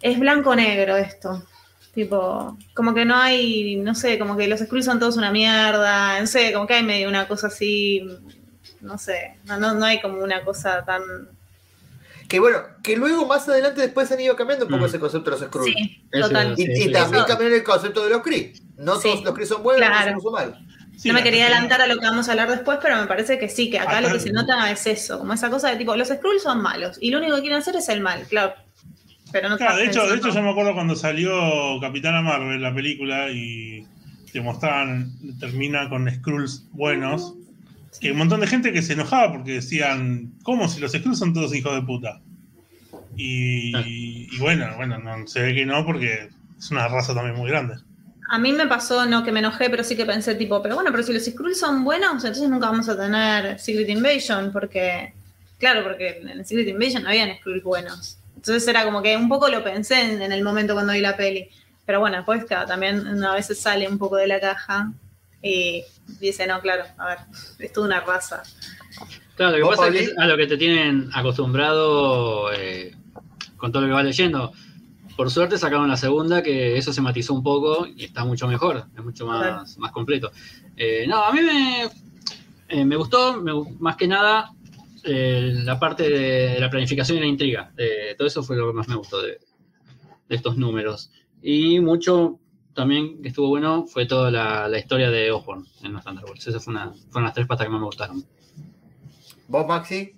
es 0.03 0.19
blanco-negro 0.19 0.97
esto. 0.97 1.45
Tipo, 1.95 2.57
como 2.75 2.95
que 2.95 3.05
no 3.05 3.17
hay, 3.17 3.77
no 3.77 3.95
sé, 3.95 4.19
como 4.19 4.37
que 4.37 4.49
los 4.49 4.61
Skrulls 4.61 4.87
son 4.87 4.99
todos 4.99 5.17
una 5.17 5.31
mierda, 5.31 6.19
no 6.21 6.27
sé, 6.27 6.53
como 6.53 6.67
que 6.67 6.75
hay 6.75 6.83
medio 6.83 7.09
una 7.09 7.29
cosa 7.29 7.49
así, 7.49 8.03
no 8.81 8.97
sé, 8.97 9.37
no, 9.45 9.59
no, 9.59 9.75
no 9.75 9.85
hay 9.85 10.01
como 10.01 10.23
una 10.23 10.43
cosa 10.43 10.85
tan... 10.87 11.03
Que 12.29 12.41
bueno, 12.41 12.61
que 12.83 12.97
luego 12.97 13.27
más 13.27 13.47
adelante 13.47 13.83
después 13.83 14.11
han 14.11 14.21
ido 14.21 14.35
cambiando 14.37 14.65
un 14.65 14.71
poco 14.71 14.85
Mm. 14.85 14.87
ese 14.87 14.99
concepto 15.01 15.31
de 15.33 15.37
los 15.39 15.47
Skrulls. 15.49 15.75
Sí, 15.77 16.03
total. 16.11 16.55
Y, 16.57 16.65
Sí, 16.65 16.73
y 16.73 16.77
sí, 16.85 16.93
también 16.93 17.25
cambiaron 17.25 17.55
el 17.59 17.63
concepto 17.63 18.03
de 18.05 18.09
los 18.11 18.23
Kree. 18.23 18.55
No 18.79 18.97
Sí. 18.97 19.09
todos 19.11 19.25
los 19.25 19.35
Kree 19.35 19.47
son 19.47 19.63
buenos, 19.63 19.87
Claro. 19.87 20.13
no 20.13 20.21
son 20.21 20.33
mal. 20.33 20.67
Sí, 20.97 21.09
no 21.09 21.15
me 21.15 21.23
quería 21.23 21.45
adelantar 21.45 21.83
a 21.83 21.87
lo 21.87 21.99
que 21.99 22.07
vamos 22.07 22.29
a 22.29 22.33
hablar 22.33 22.49
después, 22.49 22.79
pero 22.81 22.97
me 22.97 23.07
parece 23.07 23.39
que 23.39 23.51
sí, 23.51 23.69
que 23.69 23.79
acá 23.79 23.99
Acá- 23.99 24.01
lo 24.09 24.13
que 24.15 24.21
se 24.21 24.33
nota 24.33 24.71
es 24.71 24.87
eso, 24.87 25.19
como 25.19 25.35
esa 25.35 25.51
cosa 25.51 25.69
de 25.69 25.77
tipo, 25.77 25.95
los 25.95 26.09
Skrulls 26.09 26.43
son 26.43 26.63
malos 26.63 26.97
y 27.03 27.11
lo 27.11 27.19
único 27.19 27.35
que 27.35 27.43
quieren 27.43 27.59
hacer 27.59 27.77
es 27.77 27.89
el 27.91 28.01
mal, 28.01 28.25
claro. 28.29 28.55
Pero 29.33 29.49
no 29.49 29.57
Claro, 29.57 29.77
de 29.77 29.87
hecho, 29.87 30.07
de 30.07 30.17
hecho 30.17 30.31
yo 30.31 30.43
me 30.43 30.51
acuerdo 30.51 30.75
cuando 30.75 30.95
salió 30.95 31.81
Capitana 31.81 32.23
Marvel, 32.23 32.61
la 32.61 32.75
película, 32.75 33.31
y 33.31 33.87
te 34.33 34.41
mostraban, 34.41 35.13
termina 35.41 35.89
con 35.89 36.11
Skrulls 36.11 36.67
buenos, 36.73 37.35
que 38.01 38.09
hay 38.09 38.13
un 38.13 38.19
montón 38.19 38.41
de 38.41 38.47
gente 38.47 38.73
que 38.73 38.83
se 38.83 38.95
enojaba 38.95 39.33
porque 39.33 39.53
decían, 39.53 40.33
¿cómo 40.43 40.69
si 40.69 40.81
los 40.81 40.93
Skrulls 40.93 41.19
son 41.19 41.35
todos 41.35 41.55
hijos 41.55 41.75
de 41.75 41.83
puta? 41.83 42.21
Y, 43.17 43.75
Ah. 43.75 43.83
y 43.87 44.39
bueno, 44.39 44.67
bueno, 44.77 44.99
no, 44.99 45.27
se 45.27 45.43
ve 45.43 45.55
que 45.55 45.67
no 45.67 45.85
porque 45.85 46.31
es 46.59 46.71
una 46.71 46.89
raza 46.89 47.15
también 47.15 47.37
muy 47.37 47.51
grande. 47.51 47.75
A 48.31 48.39
mí 48.39 48.53
me 48.53 48.67
pasó, 48.67 49.05
no 49.05 49.23
que 49.23 49.33
me 49.33 49.41
enojé, 49.41 49.69
pero 49.69 49.85
sí 49.85 49.95
que 49.95 50.07
pensé 50.07 50.35
tipo, 50.35 50.63
pero 50.63 50.75
bueno, 50.75 50.91
pero 50.91 51.03
si 51.03 51.13
los 51.13 51.23
Skrulls 51.23 51.61
son 51.61 51.85
buenos, 51.85 52.25
entonces 52.25 52.49
nunca 52.49 52.71
vamos 52.71 52.89
a 52.89 52.97
tener 52.97 53.59
Secret 53.59 53.91
Invasion, 53.91 54.51
porque, 54.53 55.13
claro, 55.59 55.83
porque 55.83 56.23
en 56.27 56.43
Secret 56.47 56.69
Invasion 56.69 57.03
no 57.03 57.11
habían 57.11 57.37
Skrulls 57.37 57.63
buenos. 57.63 58.19
Entonces 58.43 58.67
era 58.67 58.85
como 58.85 59.03
que 59.03 59.17
un 59.17 59.29
poco 59.29 59.49
lo 59.49 59.63
pensé 59.63 60.01
en, 60.01 60.21
en 60.21 60.33
el 60.33 60.43
momento 60.43 60.75
cuando 60.75 60.95
vi 60.95 61.01
la 61.01 61.17
peli. 61.17 61.49
Pero 61.87 62.01
bueno, 62.01 62.17
después 62.17 62.45
claro, 62.45 62.67
también 62.67 63.23
a 63.23 63.35
veces 63.35 63.61
sale 63.61 63.87
un 63.87 63.99
poco 63.99 64.17
de 64.17 64.27
la 64.27 64.41
caja 64.41 64.93
y 65.41 65.85
dice, 66.19 66.49
no, 66.49 66.61
claro, 66.61 66.83
a 66.99 67.07
ver, 67.07 67.19
es 67.61 67.73
toda 67.73 67.87
una 67.87 68.01
raza. 68.01 68.43
Claro, 69.37 69.53
lo 69.53 69.57
que 69.59 69.63
¿Vos, 69.63 69.77
pasa 69.77 69.89
es 69.97 70.09
que 70.09 70.15
a 70.21 70.27
lo 70.27 70.37
que 70.37 70.49
te 70.49 70.57
tienen 70.57 71.09
acostumbrado 71.15 72.53
eh, 72.53 72.97
con 73.57 73.71
todo 73.71 73.83
lo 73.83 73.89
que 73.89 73.95
vas 73.95 74.05
leyendo. 74.05 74.53
Por 75.17 75.31
suerte 75.31 75.57
sacaron 75.57 75.89
la 75.89 75.97
segunda, 75.97 76.43
que 76.43 76.77
eso 76.77 76.93
se 76.93 77.01
matizó 77.01 77.35
un 77.35 77.45
poco 77.45 77.87
y 77.87 78.07
está 78.07 78.25
mucho 78.25 78.49
mejor, 78.49 78.87
es 78.97 79.05
mucho 79.05 79.25
más, 79.25 79.79
más 79.79 79.93
completo. 79.93 80.33
Eh, 80.77 81.05
no, 81.07 81.23
a 81.23 81.33
mí 81.33 81.41
me, 81.43 81.89
eh, 82.69 82.85
me 82.85 82.97
gustó, 82.97 83.41
me 83.41 83.53
más 83.79 83.97
que 83.97 84.09
nada, 84.09 84.51
eh, 85.05 85.53
la 85.65 85.79
parte 85.79 86.09
de 86.09 86.61
la 86.61 86.71
planificación 86.71 87.19
y 87.19 87.21
la 87.21 87.27
intriga. 87.27 87.73
Eh, 87.77 88.15
todo 88.17 88.27
eso 88.29 88.43
fue 88.43 88.57
lo 88.57 88.69
que 88.69 88.75
más 88.75 88.89
me 88.89 88.97
gustó 88.97 89.21
de, 89.23 89.39
de 90.29 90.37
estos 90.37 90.57
números. 90.57 91.11
Y 91.43 91.81
mucho 91.81 92.39
también 92.75 93.21
que 93.21 93.29
estuvo 93.29 93.49
bueno 93.49 93.87
fue 93.87 94.07
toda 94.07 94.31
la, 94.31 94.69
la 94.69 94.79
historia 94.79 95.11
de 95.11 95.31
Osborn 95.31 95.67
en 95.83 95.93
los 95.93 96.05
Thunderbolts. 96.05 96.47
Esas 96.47 96.65
fue 96.65 96.73
una- 96.75 96.93
fueron 97.11 97.25
las 97.25 97.35
tres 97.35 97.47
patas 97.47 97.67
que 97.67 97.71
más 97.73 97.81
me 97.81 97.87
gustaron. 97.87 98.25
¿Vos, 99.49 99.67
Maxi? 99.67 100.15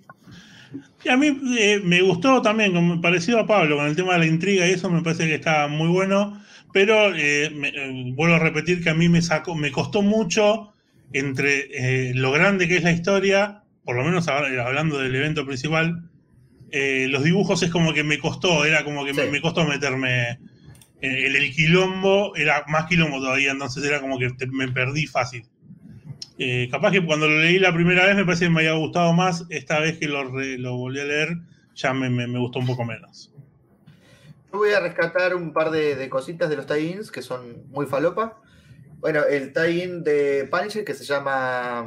Y 1.03 1.09
a 1.09 1.17
mí 1.17 1.27
eh, 1.59 1.79
me 1.83 2.01
gustó 2.01 2.41
también, 2.41 2.73
como 2.73 2.99
parecido 3.01 3.39
a 3.39 3.45
Pablo, 3.47 3.77
con 3.77 3.85
el 3.85 3.95
tema 3.95 4.13
de 4.13 4.19
la 4.19 4.25
intriga 4.25 4.67
y 4.67 4.71
eso 4.71 4.89
me 4.89 5.01
parece 5.01 5.27
que 5.27 5.35
está 5.35 5.67
muy 5.67 5.87
bueno, 5.87 6.41
pero 6.73 7.13
eh, 7.15 7.49
me- 7.51 7.69
eh, 7.69 8.11
vuelvo 8.15 8.35
a 8.35 8.39
repetir 8.39 8.83
que 8.83 8.89
a 8.89 8.95
mí 8.95 9.07
me 9.09 9.21
sacó, 9.21 9.55
me 9.55 9.71
costó 9.71 10.01
mucho 10.01 10.73
entre 11.13 12.09
eh, 12.09 12.13
lo 12.15 12.31
grande 12.31 12.67
que 12.67 12.77
es 12.77 12.83
la 12.83 12.91
historia, 12.91 13.63
por 13.85 13.95
lo 13.95 14.03
menos 14.03 14.27
ahora, 14.27 14.65
hablando 14.65 14.97
del 14.99 15.15
evento 15.15 15.45
principal, 15.45 16.09
eh, 16.71 17.07
los 17.09 17.23
dibujos 17.23 17.61
es 17.63 17.69
como 17.71 17.93
que 17.93 18.03
me 18.03 18.19
costó, 18.19 18.65
era 18.65 18.83
como 18.83 19.05
que 19.05 19.13
me, 19.13 19.25
Sí. 19.25 19.29
me 19.31 19.41
costó 19.41 19.63
meterme 19.65 20.39
en 21.01 21.35
el, 21.35 21.51
quilombo, 21.53 22.35
era 22.35 22.63
más 22.67 22.85
quilombo 22.87 23.19
todavía, 23.19 23.51
entonces 23.51 23.83
era 23.85 24.01
como 24.01 24.17
que 24.17 24.31
te- 24.31 24.47
me 24.47 24.67
perdí 24.69 25.05
fácil. 25.05 25.45
Eh, 26.37 26.67
capaz 26.71 26.91
que 26.91 27.05
cuando 27.05 27.27
lo 27.29 27.39
leí 27.39 27.59
la 27.59 27.73
primera 27.73 28.05
vez 28.05 28.15
me 28.15 28.25
parece 28.25 28.45
que 28.45 28.49
me 28.51 28.61
había 28.61 28.73
gustado 28.73 29.13
más, 29.13 29.45
esta 29.49 29.79
vez 29.79 29.97
que 29.99 30.07
lo, 30.07 30.23
re- 30.31 30.57
lo 30.57 30.75
volví 30.75 30.99
a 30.99 31.05
leer 31.05 31.37
ya 31.75 31.93
me, 31.93 32.09
me- 32.09 32.27
me 32.27 32.39
gustó 32.39 32.59
un 32.59 32.65
poco 32.65 32.83
menos. 32.85 33.31
Yo 34.51 34.59
voy 34.59 34.71
a 34.71 34.79
rescatar 34.79 35.35
un 35.35 35.53
par 35.53 35.69
de, 35.69 35.95
de 35.95 36.09
cositas 36.09 36.49
de 36.49 36.55
los 36.55 36.65
tie-ins 36.65 37.11
que 37.11 37.21
son 37.21 37.67
muy 37.69 37.85
falopa. 37.85 38.41
Bueno, 38.99 39.21
el 39.29 39.53
tie-in 39.53 40.03
de 40.03 40.47
Punisher 40.49 40.83
que 40.85 40.93
se 40.93 41.03
llama 41.03 41.85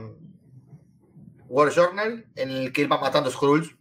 War 1.48 1.70
Journal, 1.70 2.26
en 2.36 2.50
el 2.50 2.72
que 2.72 2.82
él 2.82 2.92
va 2.92 3.00
matando 3.00 3.30
Skrulls. 3.30 3.74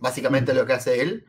Básicamente 0.00 0.54
lo 0.54 0.64
que 0.66 0.72
hace 0.72 1.00
él. 1.02 1.26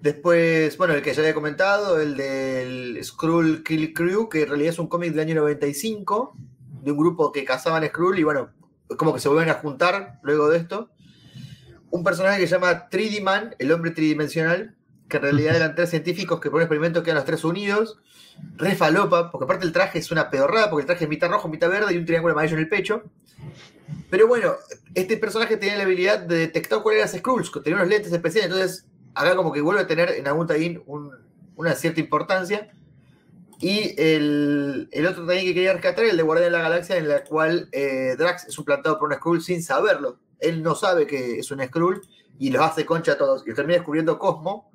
Después, 0.00 0.76
bueno, 0.76 0.94
el 0.94 1.02
que 1.02 1.12
ya 1.14 1.20
había 1.20 1.34
comentado, 1.34 2.00
el 2.00 2.16
del 2.16 3.02
Skrull 3.02 3.64
Kill 3.64 3.92
Crew, 3.92 4.28
que 4.28 4.42
en 4.42 4.48
realidad 4.48 4.72
es 4.72 4.78
un 4.78 4.88
cómic 4.88 5.10
del 5.10 5.20
año 5.20 5.34
95, 5.36 6.36
de 6.82 6.92
un 6.92 6.98
grupo 6.98 7.32
que 7.32 7.44
cazaban 7.44 7.84
Skrull 7.86 8.18
y 8.18 8.22
bueno, 8.22 8.50
como 8.98 9.14
que 9.14 9.20
se 9.20 9.28
vuelven 9.28 9.50
a 9.50 9.54
juntar 9.54 10.20
luego 10.22 10.48
de 10.48 10.58
esto. 10.58 10.90
Un 11.90 12.04
personaje 12.04 12.38
que 12.38 12.46
se 12.46 12.54
llama 12.54 12.88
3D 12.88 13.22
Man, 13.22 13.54
el 13.58 13.72
hombre 13.72 13.90
tridimensional, 13.90 14.76
que 15.08 15.16
en 15.16 15.22
realidad 15.24 15.56
eran 15.56 15.74
tres 15.74 15.90
científicos 15.90 16.40
que 16.40 16.50
por 16.50 16.58
un 16.58 16.62
experimento 16.62 17.02
quedan 17.02 17.16
los 17.16 17.24
tres 17.24 17.44
unidos. 17.44 17.98
Re 18.56 18.74
falopa, 18.74 19.30
porque 19.30 19.44
aparte 19.44 19.66
el 19.66 19.72
traje 19.72 19.98
es 19.98 20.10
una 20.10 20.30
pedorrada, 20.30 20.68
porque 20.68 20.82
el 20.82 20.86
traje 20.86 21.04
es 21.04 21.10
mitad 21.10 21.30
rojo, 21.30 21.48
mitad 21.48 21.70
verde 21.70 21.94
y 21.94 21.96
un 21.96 22.04
triángulo 22.04 22.32
amarillo 22.32 22.56
en 22.56 22.62
el 22.62 22.68
pecho. 22.68 23.02
Pero 24.10 24.26
bueno, 24.28 24.54
este 24.94 25.16
personaje 25.16 25.56
tenía 25.56 25.76
la 25.76 25.82
habilidad 25.84 26.20
de 26.20 26.38
detectar 26.38 26.82
cuáles 26.82 27.00
eran 27.00 27.10
las 27.12 27.18
Skrulls, 27.20 27.50
tenía 27.62 27.76
unos 27.76 27.88
lentes 27.88 28.12
especiales, 28.12 28.50
entonces 28.50 28.86
acá 29.14 29.34
como 29.36 29.52
que 29.52 29.60
vuelve 29.60 29.80
a 29.82 29.86
tener 29.86 30.10
en 30.10 30.26
algún 30.26 30.46
taín 30.46 30.82
un- 30.86 31.12
una 31.56 31.74
cierta 31.74 32.00
importancia. 32.00 32.70
Y 33.58 33.94
el, 34.00 34.88
otro 35.08 35.26
taín 35.26 35.46
que 35.46 35.54
quería 35.54 35.72
rescatar, 35.72 36.04
el 36.04 36.16
de 36.18 36.22
Guardián 36.22 36.52
de 36.52 36.58
la 36.58 36.62
Galaxia, 36.64 36.96
en 36.98 37.08
la 37.08 37.24
cual 37.24 37.68
eh, 37.72 38.14
Drax 38.18 38.48
es 38.48 38.52
suplantado 38.54 38.98
por 38.98 39.06
una 39.06 39.16
Skrull 39.16 39.40
sin 39.42 39.62
saberlo. 39.62 40.18
Él 40.40 40.62
no 40.62 40.74
sabe 40.74 41.06
que 41.06 41.38
es 41.38 41.50
una 41.50 41.66
Skrull 41.66 42.02
y 42.38 42.50
los 42.50 42.60
hace 42.62 42.84
concha 42.84 43.12
a 43.12 43.16
todos. 43.18 43.44
Y 43.48 43.54
termina 43.54 43.78
descubriendo 43.78 44.18
Cosmo. 44.18 44.70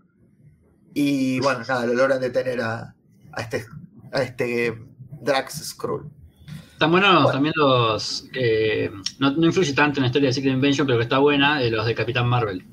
Y 0.96 1.40
bueno, 1.42 1.60
nada, 1.60 1.86
lo 1.86 1.94
logran 1.94 2.20
detener 2.20 2.60
a, 2.62 2.96
a 3.34 3.42
este, 3.42 3.66
a 4.12 4.24
este 4.24 4.76
Drax 5.22 5.70
Skrull. 5.70 6.10
Están 6.82 6.92
buenos 6.94 7.14
Bueno. 7.14 7.32
también 7.32 7.54
los. 7.58 8.26
que 8.34 8.92
no, 9.20 9.30
no 9.30 9.46
influye 9.46 9.72
tanto 9.74 10.00
en 10.00 10.02
la 10.02 10.08
historia 10.08 10.30
de 10.30 10.34
Secret 10.34 10.54
Invention, 10.56 10.88
pero 10.88 10.98
que 10.98 11.04
está 11.04 11.20
buena, 11.20 11.62
eh, 11.62 11.70
los 11.70 11.86
de 11.86 11.94
Capitán 11.94 12.28
Marvel. 12.28 12.66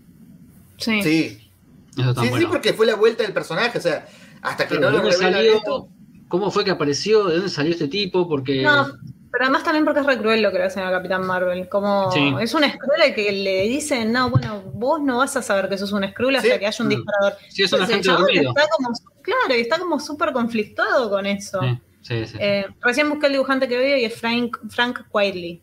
Sí. 0.79 1.03
Sí, 1.03 1.51
Eso 1.99 2.09
está 2.11 2.23
sí, 2.23 2.47
porque 2.49 2.73
fue 2.73 2.87
la 2.87 2.95
vuelta 2.95 3.23
del 3.23 3.35
personaje. 3.35 3.77
O 3.77 3.83
sea, 3.83 4.07
hasta 4.41 4.67
que 4.67 4.79
Claro, 4.79 4.93
no 4.97 5.05
¿de 5.05 5.11
lo 5.11 5.13
salió? 5.13 5.57
esto. 5.57 5.89
¿Cómo 6.29 6.51
fue 6.51 6.65
que 6.65 6.71
apareció? 6.71 7.25
¿De 7.27 7.35
dónde 7.35 7.51
salió 7.51 7.71
este 7.73 7.87
tipo? 7.89 8.27
Porque. 8.27 8.63
No, 8.63 8.87
pero 9.31 9.45
además 9.45 9.63
también 9.63 9.85
porque 9.85 10.01
es 10.01 10.07
re 10.07 10.17
cruel 10.17 10.41
lo 10.41 10.51
que 10.53 10.57
le 10.59 10.65
hacen 10.65 10.85
a 10.85 10.91
Capitán 10.91 11.27
Marvel. 11.27 11.69
Como 11.69 12.11
Sí. 12.11 12.33
es 12.41 12.55
un 12.55 12.63
Skrull 12.65 13.03
al 13.03 13.15
que 13.15 13.31
le 13.31 13.65
dicen, 13.69 14.11
no, 14.11 14.31
bueno, 14.31 14.63
vos 14.73 15.03
no 15.03 15.19
vas 15.19 15.37
a 15.37 15.43
saber 15.43 15.69
que 15.69 15.77
sos 15.77 15.93
un 15.93 16.09
Skrull 16.09 16.35
hasta 16.37 16.55
Sí. 16.55 16.59
que 16.59 16.67
haya 16.67 16.83
un 16.83 16.89
disparador. 16.89 17.35
sí, 17.51 17.63
es 17.63 17.73
un 17.75 17.83
agente 17.83 18.09
dormido. 18.11 18.55
está 18.57 18.69
como, 18.75 18.89
claro, 19.21 19.55
y 19.55 19.61
está 19.61 19.79
como 19.79 20.01
súper 20.01 20.33
conflictuado 20.33 21.11
con 21.11 21.27
eso. 21.27 21.61
Sí, 21.61 21.79
sí, 22.03 22.27
sí. 22.27 22.37
Eh, 22.41 22.67
recién 22.81 23.09
busqué 23.09 23.27
el 23.27 23.33
dibujante 23.33 23.69
que 23.69 23.77
veo 23.77 23.97
y 23.97 24.05
es 24.05 24.15
Frank, 24.15 24.59
Frank 24.71 25.01
Quitely. 25.13 25.63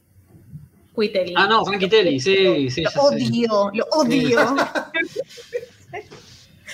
Quitely. 0.96 1.34
Ah, 1.36 1.48
no, 1.48 1.66
Frankie 1.66 1.90
Telly, 1.90 2.20
sí, 2.20 2.70
sí, 2.70 2.84
Lo 2.84 2.90
odio, 3.04 3.72
lo 3.74 3.86
odio. 3.92 4.40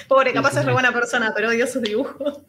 Pobre, 0.07 0.33
capaz 0.33 0.51
sí, 0.51 0.59
es 0.59 0.65
re 0.65 0.73
buena 0.73 0.91
persona, 0.91 1.31
pero 1.35 1.49
odio 1.49 1.65
sus 1.67 1.81
dibujos. 1.81 2.39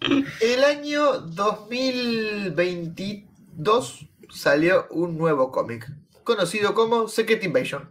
En 0.00 0.26
el 0.40 0.64
año 0.64 1.20
2022 1.20 4.06
salió 4.30 4.86
un 4.90 5.16
nuevo 5.16 5.50
cómic, 5.50 5.90
conocido 6.24 6.74
como 6.74 7.08
Secret 7.08 7.42
Invasion. 7.44 7.90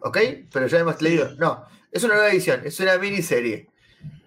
¿Ok? 0.00 0.16
Pero 0.52 0.66
ya 0.66 0.78
hemos 0.78 1.02
leído. 1.02 1.34
No, 1.36 1.66
es 1.90 2.02
una 2.04 2.14
nueva 2.14 2.30
edición, 2.30 2.62
es 2.64 2.80
una 2.80 2.96
miniserie. 2.98 3.68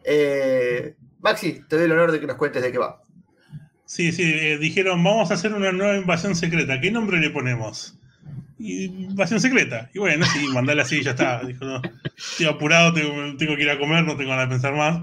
Eh, 0.04 0.96
Maxi, 1.26 1.64
te 1.68 1.76
doy 1.76 1.86
el 1.86 1.92
honor 1.92 2.12
de 2.12 2.20
que 2.20 2.28
nos 2.28 2.38
cuentes 2.38 2.62
de 2.62 2.72
qué 2.72 2.78
va. 2.78 3.02
Sí, 3.86 4.12
sí, 4.12 4.22
eh, 4.24 4.60
dijeron, 4.60 5.04
vamos 5.04 5.32
a 5.32 5.34
hacer 5.34 5.54
una 5.54 5.72
nueva 5.72 5.98
invasión 5.98 6.36
secreta. 6.36 6.80
¿Qué 6.80 6.92
nombre 6.92 7.20
le 7.20 7.32
ponemos? 7.32 7.98
Y, 8.60 8.86
invasión 8.86 9.40
secreta. 9.42 9.90
Y 9.96 9.98
bueno, 9.98 10.24
sí, 10.24 10.48
mandala 10.54 10.84
así, 10.84 11.02
ya 11.02 11.12
está. 11.12 11.44
Dijo, 11.44 11.66
no, 11.66 11.82
estoy 12.16 12.46
apurado, 12.46 12.94
tengo, 12.94 13.36
tengo 13.38 13.56
que 13.56 13.64
ir 13.64 13.72
a 13.72 13.80
comer, 13.80 14.04
no 14.04 14.16
tengo 14.16 14.30
nada 14.34 14.44
de 14.44 14.50
pensar 14.50 14.76
más. 14.76 15.02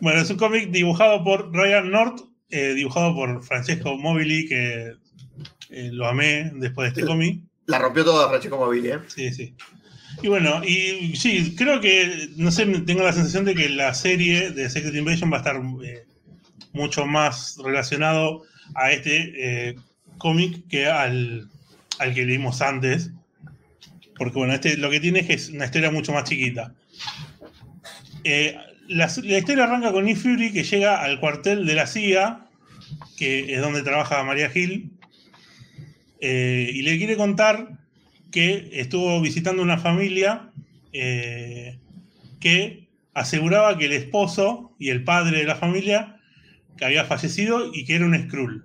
Bueno, 0.00 0.20
es 0.20 0.30
un 0.30 0.36
cómic 0.36 0.70
dibujado 0.70 1.22
por 1.22 1.54
Ryan 1.54 1.92
North, 1.92 2.20
eh, 2.50 2.74
dibujado 2.74 3.14
por 3.14 3.44
Francesco 3.44 3.96
Mobili, 3.96 4.48
que 4.48 4.94
eh, 5.70 5.90
lo 5.92 6.08
amé 6.08 6.50
después 6.56 6.92
de 6.92 7.00
este 7.00 7.08
cómic. 7.08 7.40
La 7.66 7.78
rompió 7.78 8.04
toda 8.04 8.28
Francesco 8.28 8.58
Mobili, 8.58 8.88
¿eh? 8.88 8.98
Sí, 9.06 9.32
sí. 9.32 9.54
Y 10.20 10.28
bueno, 10.28 10.62
y 10.64 11.16
sí, 11.16 11.54
creo 11.56 11.80
que, 11.80 12.30
no 12.36 12.50
sé, 12.50 12.66
tengo 12.66 13.02
la 13.02 13.12
sensación 13.12 13.44
de 13.44 13.54
que 13.54 13.68
la 13.68 13.94
serie 13.94 14.50
de 14.50 14.68
Secret 14.68 14.94
Invasion 14.94 15.30
va 15.30 15.36
a 15.36 15.40
estar 15.40 15.56
eh, 15.84 16.06
mucho 16.72 17.06
más 17.06 17.56
relacionado 17.64 18.42
a 18.74 18.90
este 18.90 19.68
eh, 19.68 19.76
cómic 20.18 20.66
que 20.68 20.86
al, 20.86 21.48
al 22.00 22.14
que 22.14 22.26
leímos 22.26 22.60
antes. 22.62 23.12
Porque 24.16 24.38
bueno, 24.38 24.54
este 24.54 24.76
lo 24.76 24.90
que 24.90 24.98
tiene 24.98 25.20
es 25.20 25.26
que 25.26 25.34
es 25.34 25.48
una 25.50 25.66
historia 25.66 25.92
mucho 25.92 26.12
más 26.12 26.24
chiquita. 26.24 26.74
Eh, 28.24 28.56
la, 28.88 29.08
la 29.22 29.38
historia 29.38 29.64
arranca 29.64 29.92
con 29.92 30.04
Nick 30.04 30.16
Fury 30.16 30.52
que 30.52 30.64
llega 30.64 31.00
al 31.00 31.20
cuartel 31.20 31.64
de 31.64 31.74
la 31.76 31.86
CIA, 31.86 32.48
que 33.16 33.54
es 33.54 33.60
donde 33.60 33.82
trabaja 33.82 34.24
María 34.24 34.50
Gil, 34.50 34.90
y 36.20 36.82
le 36.82 36.98
quiere 36.98 37.16
contar 37.16 37.77
que 38.30 38.70
estuvo 38.72 39.20
visitando 39.20 39.62
una 39.62 39.78
familia 39.78 40.50
eh, 40.92 41.78
que 42.40 42.88
aseguraba 43.14 43.76
que 43.78 43.86
el 43.86 43.92
esposo 43.92 44.74
y 44.78 44.90
el 44.90 45.04
padre 45.04 45.38
de 45.38 45.44
la 45.44 45.56
familia 45.56 46.20
que 46.76 46.84
había 46.84 47.04
fallecido 47.04 47.70
y 47.72 47.84
que 47.84 47.96
era 47.96 48.06
un 48.06 48.16
Skrull. 48.16 48.64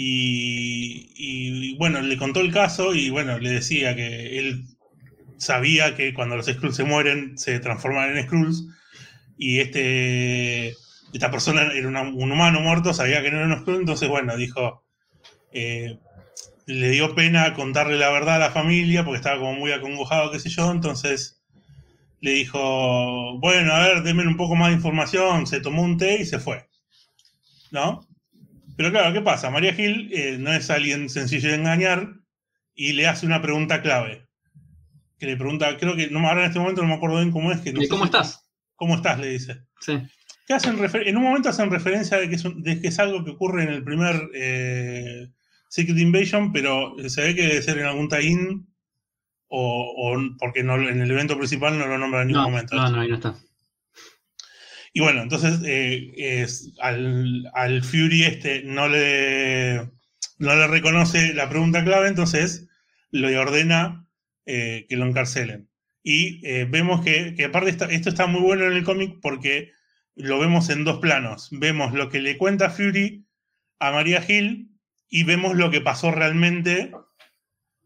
Y, 0.00 1.74
bueno, 1.76 2.00
le 2.00 2.16
contó 2.16 2.40
el 2.40 2.52
caso 2.52 2.94
y 2.94 3.10
bueno, 3.10 3.38
le 3.38 3.50
decía 3.50 3.96
que 3.96 4.38
él 4.38 4.66
sabía 5.38 5.96
que 5.96 6.14
cuando 6.14 6.36
los 6.36 6.46
Skrulls 6.46 6.76
se 6.76 6.84
mueren 6.84 7.38
se 7.38 7.58
transforman 7.58 8.16
en 8.16 8.24
Skrulls 8.24 8.66
y 9.36 9.60
este 9.60 10.74
esta 11.12 11.30
persona 11.30 11.72
era 11.72 11.88
un 11.88 12.32
humano 12.32 12.60
muerto, 12.60 12.92
sabía 12.92 13.22
que 13.22 13.30
no 13.30 13.38
era 13.38 13.46
un 13.46 13.60
Skrull, 13.60 13.80
entonces 13.80 14.08
bueno, 14.08 14.36
dijo, 14.36 14.84
eh, 15.52 15.98
le 16.68 16.90
dio 16.90 17.14
pena 17.14 17.54
contarle 17.54 17.96
la 17.98 18.10
verdad 18.10 18.36
a 18.36 18.38
la 18.38 18.50
familia 18.50 19.04
porque 19.04 19.16
estaba 19.16 19.38
como 19.40 19.54
muy 19.54 19.72
acongojado, 19.72 20.30
qué 20.30 20.38
sé 20.38 20.50
yo, 20.50 20.70
entonces 20.70 21.42
le 22.20 22.32
dijo, 22.32 23.38
bueno, 23.40 23.72
a 23.72 23.80
ver, 23.80 24.02
denme 24.02 24.26
un 24.26 24.36
poco 24.36 24.54
más 24.54 24.68
de 24.68 24.74
información, 24.74 25.46
se 25.46 25.60
tomó 25.60 25.82
un 25.82 25.96
té 25.96 26.20
y 26.20 26.26
se 26.26 26.38
fue, 26.38 26.68
¿no? 27.70 28.06
Pero 28.76 28.90
claro, 28.90 29.12
¿qué 29.12 29.20
pasa? 29.20 29.50
María 29.50 29.72
Gil 29.74 30.10
eh, 30.12 30.36
no 30.38 30.52
es 30.52 30.70
alguien 30.70 31.08
sencillo 31.08 31.48
de 31.48 31.56
engañar 31.56 32.12
y 32.74 32.92
le 32.92 33.06
hace 33.08 33.26
una 33.26 33.42
pregunta 33.42 33.82
clave. 33.82 34.26
Que 35.18 35.26
le 35.26 35.36
pregunta, 35.36 35.76
creo 35.78 35.96
que, 35.96 36.10
no, 36.10 36.20
ahora 36.28 36.42
en 36.42 36.46
este 36.48 36.60
momento 36.60 36.82
no 36.82 36.88
me 36.88 36.94
acuerdo 36.94 37.16
bien 37.16 37.32
cómo 37.32 37.50
es. 37.50 37.60
Que 37.60 37.72
no 37.72 37.80
¿Y 37.80 37.84
sé 37.84 37.88
cómo 37.88 38.04
estás? 38.04 38.48
¿Cómo 38.76 38.94
estás? 38.94 39.18
Le 39.18 39.30
dice. 39.30 39.62
Sí. 39.80 39.98
Que 40.46 40.54
hacen 40.54 40.78
en 40.78 41.16
un 41.16 41.22
momento 41.24 41.48
hacen 41.48 41.70
referencia 41.70 42.18
de 42.18 42.28
que, 42.28 42.36
es 42.36 42.44
un- 42.44 42.62
de 42.62 42.80
que 42.80 42.86
es 42.88 42.98
algo 43.00 43.24
que 43.24 43.32
ocurre 43.32 43.64
en 43.64 43.70
el 43.70 43.82
primer 43.82 44.30
eh, 44.32 45.26
Secret 45.68 45.98
Invasion, 45.98 46.52
pero 46.52 46.96
se 47.08 47.22
ve 47.22 47.34
que 47.34 47.46
debe 47.46 47.62
ser 47.62 47.78
en 47.78 47.86
algún 47.86 48.08
tie-in 48.08 48.66
o, 49.48 50.16
porque 50.38 50.62
no, 50.62 50.76
en 50.76 51.00
el 51.00 51.10
evento 51.10 51.36
principal 51.36 51.78
no 51.78 51.86
lo 51.86 51.98
nombra 51.98 52.22
en 52.22 52.28
ningún 52.28 52.44
momento. 52.44 52.76
No, 52.76 52.90
no, 52.90 53.00
ahí 53.00 53.08
no 53.08 53.14
está. 53.16 53.34
Y 54.92 55.00
bueno, 55.00 55.22
entonces 55.22 55.60
eh, 55.64 56.12
es, 56.16 56.72
al, 56.80 57.50
al, 57.54 57.84
Fury 57.84 58.24
este 58.24 58.62
no 58.64 58.88
le, 58.88 59.76
no 60.38 60.54
le 60.54 60.66
reconoce 60.66 61.34
la 61.34 61.48
pregunta 61.48 61.84
clave, 61.84 62.08
entonces 62.08 62.68
le 63.10 63.38
ordena 63.38 64.06
eh, 64.46 64.86
que 64.88 64.96
lo 64.96 65.06
encarcelen. 65.06 65.68
Y 66.02 66.46
eh, 66.46 66.66
vemos 66.68 67.04
que, 67.04 67.34
que 67.34 67.46
aparte 67.46 67.70
esto 67.94 68.08
está 68.08 68.26
muy 68.26 68.40
bueno 68.40 68.64
en 68.66 68.72
el 68.72 68.84
cómic 68.84 69.18
porque 69.20 69.72
lo 70.14 70.38
vemos 70.38 70.68
en 70.70 70.84
dos 70.84 70.98
planos. 70.98 71.48
Vemos 71.52 71.92
lo 71.92 72.08
que 72.08 72.20
le 72.20 72.38
cuenta 72.38 72.70
Fury 72.70 73.26
a 73.78 73.92
María 73.92 74.24
Hill 74.26 74.77
y 75.08 75.24
vemos 75.24 75.56
lo 75.56 75.70
que 75.70 75.80
pasó 75.80 76.10
realmente 76.10 76.92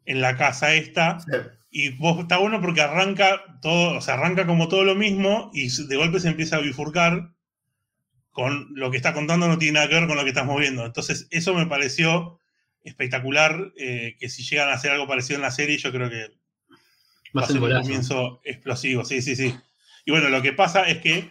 en 0.05 0.21
la 0.21 0.37
casa 0.37 0.75
esta. 0.75 1.19
Y 1.71 1.91
vos, 1.91 2.19
está 2.21 2.37
bueno 2.37 2.61
porque 2.61 2.83
arranca 2.83 3.59
todo, 3.63 3.97
o 3.97 4.01
sea, 4.01 4.15
arranca 4.15 4.47
como 4.47 4.69
todo 4.69 4.85
lo 4.85 4.95
mismo 4.95 5.51
y 5.55 5.69
de 5.87 5.97
golpe 5.97 6.21
se 6.21 6.29
empieza 6.29 6.57
a 6.57 6.61
bifurcar 6.61 7.33
con 8.31 8.69
lo 8.75 8.91
que 8.91 8.97
está 8.97 9.13
contando 9.13 9.47
no 9.47 9.59
tiene 9.59 9.75
nada 9.75 9.89
que 9.89 9.95
ver 9.95 10.09
con 10.09 10.17
lo 10.17 10.25
que 10.25 10.31
estamos 10.31 10.59
viendo. 10.59 10.85
Entonces, 10.85 11.29
eso 11.31 11.55
me 11.55 11.67
pareció 11.67 12.41
espectacular, 12.83 13.73
eh, 13.77 14.17
que 14.19 14.29
si 14.29 14.43
llegan 14.43 14.71
a 14.71 14.73
hacer 14.73 14.91
algo 14.91 15.07
parecido 15.07 15.37
en 15.37 15.43
la 15.43 15.51
serie, 15.51 15.77
yo 15.77 15.93
creo 15.93 16.11
que 16.11 16.29
va 17.37 17.43
a 17.43 17.47
ser 17.47 17.63
un 17.63 17.71
comienzo 17.71 18.41
explosivo, 18.45 19.05
sí, 19.05 19.23
sí, 19.23 19.37
sí. 19.37 19.55
Y 20.05 20.11
bueno, 20.11 20.31
lo 20.31 20.43
que 20.43 20.53
pasa 20.53 20.89
es 20.89 20.99
que 20.99 21.31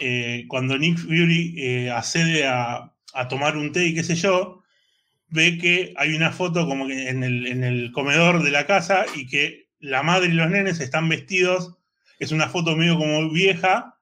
eh, 0.00 0.46
cuando 0.48 0.76
Nick 0.76 0.98
Fury 0.98 1.54
eh, 1.58 1.90
accede 1.90 2.46
a, 2.46 2.92
a 3.12 3.28
tomar 3.28 3.56
un 3.56 3.70
té 3.70 3.86
y 3.86 3.94
qué 3.94 4.02
sé 4.02 4.16
yo, 4.16 4.63
ve 5.28 5.58
que 5.58 5.94
hay 5.96 6.14
una 6.14 6.32
foto 6.32 6.66
como 6.66 6.86
que 6.86 7.08
en 7.08 7.22
el, 7.22 7.90
comedor 7.92 8.42
de 8.42 8.50
la 8.50 8.66
casa 8.66 9.06
y 9.14 9.26
que 9.26 9.68
la 9.80 10.02
madre 10.02 10.28
y 10.28 10.32
los 10.32 10.50
nenes 10.50 10.80
están 10.80 11.08
vestidos, 11.08 11.76
es 12.18 12.32
una 12.32 12.48
foto 12.48 12.76
medio 12.76 12.96
como 12.96 13.30
vieja, 13.30 13.94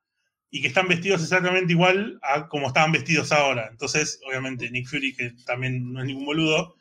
y 0.54 0.60
que 0.60 0.68
están 0.68 0.86
vestidos 0.86 1.22
exactamente 1.22 1.72
igual 1.72 2.18
a 2.22 2.46
como 2.46 2.66
estaban 2.66 2.92
vestidos 2.92 3.32
ahora. 3.32 3.68
Entonces, 3.70 4.20
obviamente, 4.28 4.70
Nick 4.70 4.86
Fury, 4.86 5.16
que 5.16 5.32
también 5.46 5.92
no 5.94 6.00
es 6.00 6.06
ningún 6.06 6.26
boludo, 6.26 6.76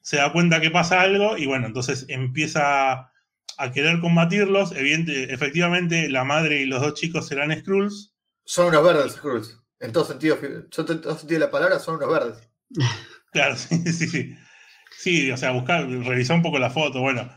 se 0.00 0.16
da 0.16 0.32
cuenta 0.32 0.62
que 0.62 0.70
pasa 0.70 1.02
algo 1.02 1.36
y 1.36 1.44
bueno, 1.44 1.66
entonces 1.66 2.06
empieza 2.08 3.12
a 3.58 3.72
querer 3.72 4.00
combatirlos. 4.00 4.72
efectivamente, 4.74 6.08
la 6.08 6.24
madre 6.24 6.62
y 6.62 6.66
los 6.66 6.80
dos 6.80 6.94
chicos 6.94 7.28
serán 7.28 7.56
Skrulls. 7.56 8.14
Son 8.44 8.68
unos 8.68 8.82
verdes, 8.82 9.12
Skrulls. 9.12 9.58
En 9.78 9.92
todo 9.92 10.06
sentido, 10.06 10.38
en 10.42 10.70
todo 10.70 10.86
sentido 10.86 11.38
de 11.38 11.46
la 11.46 11.50
palabra, 11.50 11.78
son 11.78 11.96
unos 11.96 12.10
verdes. 12.10 12.48
Claro, 13.32 13.56
sí, 13.56 13.82
sí, 13.92 14.06
sí. 14.06 14.36
Sí, 14.98 15.30
o 15.32 15.36
sea, 15.36 15.50
buscar, 15.50 15.88
revisar 15.88 16.36
un 16.36 16.42
poco 16.42 16.58
la 16.58 16.70
foto, 16.70 17.00
bueno. 17.00 17.28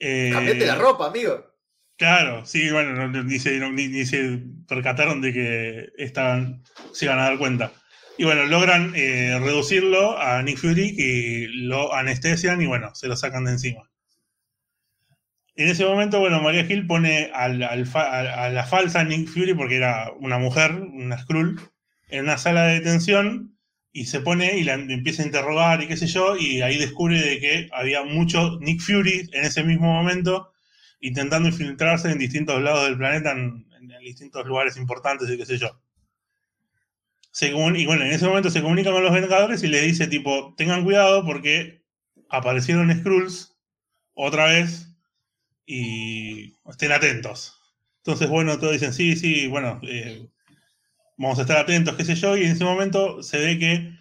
Eh, 0.00 0.30
Cambiate 0.32 0.66
la 0.66 0.74
ropa, 0.74 1.06
amigo. 1.06 1.54
Claro, 1.96 2.44
sí, 2.44 2.70
bueno, 2.72 3.06
ni, 3.08 3.38
se, 3.38 3.60
ni, 3.70 4.04
se 4.04 4.42
percataron 4.66 5.20
de 5.20 5.32
que 5.32 5.88
estaban, 5.96 6.64
se 6.92 7.04
iban 7.04 7.20
a 7.20 7.24
dar 7.24 7.38
cuenta. 7.38 7.72
Y 8.18 8.24
bueno, 8.24 8.46
logran 8.46 8.94
eh, 8.96 9.38
reducirlo 9.40 10.18
a 10.18 10.42
Nick 10.42 10.58
Fury 10.58 10.94
y 10.98 11.46
lo 11.66 11.94
anestesian 11.94 12.60
y 12.60 12.66
bueno, 12.66 12.92
se 12.94 13.06
lo 13.06 13.16
sacan 13.16 13.44
de 13.44 13.52
encima. 13.52 13.90
En 15.56 15.68
ese 15.68 15.84
momento, 15.84 16.18
bueno, 16.18 16.42
María 16.42 16.62
Hill 16.62 16.86
pone 16.86 17.30
al, 17.32 17.62
a 17.62 18.48
la 18.50 18.66
falsa 18.66 19.04
Nick 19.04 19.28
Fury, 19.28 19.54
porque 19.54 19.76
era 19.76 20.10
una 20.18 20.38
mujer, 20.38 20.72
una 20.72 21.18
Skrull, 21.18 21.60
en 22.08 22.24
una 22.24 22.38
sala 22.38 22.64
de 22.64 22.74
detención 22.80 23.53
y 23.96 24.06
se 24.06 24.20
pone 24.20 24.58
y 24.58 24.64
la 24.64 24.74
empieza 24.74 25.22
a 25.22 25.26
interrogar 25.26 25.80
y 25.80 25.86
qué 25.86 25.96
sé 25.96 26.08
yo, 26.08 26.36
y 26.36 26.60
ahí 26.62 26.76
descubre 26.78 27.18
de 27.18 27.38
que 27.38 27.68
había 27.72 28.02
mucho 28.02 28.58
Nick 28.60 28.80
Fury 28.80 29.30
en 29.32 29.44
ese 29.44 29.62
mismo 29.62 29.86
momento 29.86 30.52
intentando 31.00 31.48
infiltrarse 31.48 32.10
en 32.10 32.18
distintos 32.18 32.60
lados 32.60 32.86
del 32.86 32.98
planeta, 32.98 33.32
en, 33.32 33.64
distintos 34.00 34.44
lugares 34.46 34.76
importantes 34.76 35.30
y 35.30 35.38
qué 35.38 35.46
sé 35.46 35.58
yo. 35.58 35.80
Según, 37.30 37.76
y 37.76 37.86
bueno, 37.86 38.04
en 38.04 38.12
ese 38.12 38.26
momento 38.26 38.50
se 38.50 38.62
comunica 38.62 38.90
con 38.90 39.02
los 39.02 39.12
Vengadores 39.12 39.62
y 39.62 39.68
le 39.68 39.80
dice 39.80 40.08
tipo, 40.08 40.54
tengan 40.56 40.84
cuidado 40.84 41.24
porque 41.24 41.82
aparecieron 42.28 42.94
Skrulls 42.94 43.56
otra 44.14 44.46
vez 44.46 44.88
y 45.66 46.56
estén 46.66 46.92
atentos. 46.92 47.60
Entonces, 47.98 48.28
bueno, 48.28 48.58
todos 48.58 48.72
dicen, 48.72 48.92
sí, 48.92 49.16
sí, 49.16 49.46
bueno, 49.46 49.80
eh, 49.84 50.28
vamos 51.16 51.38
a 51.38 51.42
estar 51.42 51.58
atentos, 51.58 51.96
qué 51.96 52.04
sé 52.04 52.14
yo, 52.14 52.36
y 52.36 52.44
en 52.44 52.52
ese 52.52 52.64
momento 52.64 53.22
se 53.22 53.38
ve 53.38 53.58
que 53.58 53.92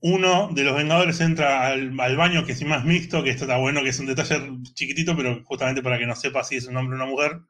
uno 0.00 0.50
de 0.52 0.64
los 0.64 0.76
Vengadores 0.76 1.20
entra 1.20 1.68
al, 1.68 1.90
baño, 1.92 2.44
que 2.44 2.52
es 2.52 2.64
más 2.64 2.84
mixto, 2.84 3.22
que 3.22 3.30
esto 3.30 3.44
está 3.44 3.56
bueno, 3.58 3.82
que 3.82 3.90
es 3.90 3.98
un 4.00 4.06
detalle 4.06 4.40
chiquitito, 4.74 5.16
pero 5.16 5.42
justamente 5.44 5.82
para 5.82 5.98
que 5.98 6.06
no 6.06 6.16
sepa 6.16 6.42
si 6.42 6.56
es 6.56 6.66
un 6.66 6.76
hombre 6.76 6.96
o 6.96 7.02
una 7.02 7.10
mujer. 7.10 7.40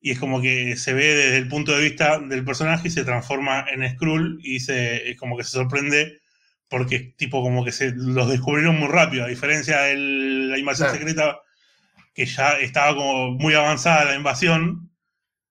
Y 0.00 0.12
es 0.12 0.18
como 0.18 0.42
que 0.42 0.76
se 0.76 0.92
ve 0.92 1.14
desde 1.14 1.38
el 1.38 1.48
punto 1.48 1.72
de 1.72 1.82
vista 1.82 2.18
del 2.18 2.44
personaje 2.44 2.88
y 2.88 2.90
se 2.90 3.04
transforma 3.04 3.64
en 3.68 3.88
Skrull 3.94 4.38
y 4.42 4.60
se, 4.60 5.10
es 5.10 5.16
como 5.18 5.36
que 5.36 5.44
se 5.44 5.50
sorprende 5.50 6.20
porque 6.68 7.14
tipo 7.16 7.42
como 7.42 7.64
que 7.64 7.72
se 7.72 7.92
los 7.94 8.28
descubrieron 8.28 8.78
muy 8.78 8.88
rápido, 8.88 9.24
a 9.24 9.28
diferencia 9.28 9.80
de 9.80 9.96
la 9.96 10.58
invasión 10.58 10.90
secreta 10.90 11.38
que 12.14 12.26
ya 12.26 12.58
estaba 12.58 12.94
como 12.94 13.30
muy 13.32 13.54
avanzada 13.54 14.04
la 14.04 14.16
invasión, 14.16 14.90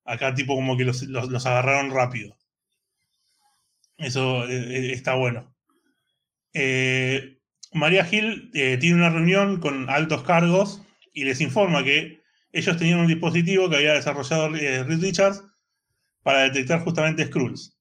Acá 0.07 0.33
tipo 0.33 0.55
como 0.55 0.77
que 0.77 0.85
los, 0.85 1.45
agarraron 1.45 1.91
rápido. 1.91 2.37
Eso 3.97 4.47
eh, 4.47 4.55
eh, 4.55 4.91
está 4.93 5.15
bueno. 5.15 5.53
Eh, 6.53 7.39
María 7.73 8.05
Gil 8.05 8.49
tiene 8.53 8.95
una 8.95 9.09
reunión 9.09 9.59
con 9.59 9.89
altos 9.89 10.23
cargos 10.23 10.81
y 11.13 11.25
les 11.25 11.41
informa 11.41 11.83
que 11.83 12.21
ellos 12.53 12.77
tenían 12.77 12.99
un 12.99 13.07
dispositivo 13.07 13.69
que 13.69 13.75
había 13.75 13.93
desarrollado 13.93 14.49
Reed 14.49 15.01
Richards 15.01 15.43
para 16.23 16.43
detectar 16.43 16.79
justamente 16.79 17.25
Skrulls, 17.25 17.77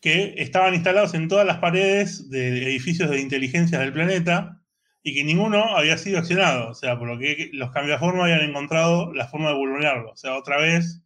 que 0.00 0.34
estaban 0.38 0.74
instalados 0.74 1.14
en 1.14 1.26
todas 1.26 1.46
las 1.46 1.58
paredes 1.58 2.30
de 2.30 2.62
edificios 2.62 3.10
de 3.10 3.20
inteligencia 3.20 3.80
del 3.80 3.92
planeta 3.92 4.62
y 5.02 5.14
que 5.14 5.24
ninguno 5.24 5.76
había 5.76 5.98
sido 5.98 6.18
accionado. 6.18 6.70
O 6.70 6.74
sea, 6.74 6.96
por 6.96 7.08
lo 7.08 7.18
que 7.18 7.50
los 7.52 7.72
cambiaformas 7.72 8.24
habían 8.24 8.48
encontrado 8.48 9.12
la 9.12 9.26
forma 9.26 9.48
de 9.48 9.56
vulnerarlo. 9.56 10.12
O 10.12 10.16
sea, 10.16 10.36
otra 10.36 10.58
vez 10.58 11.02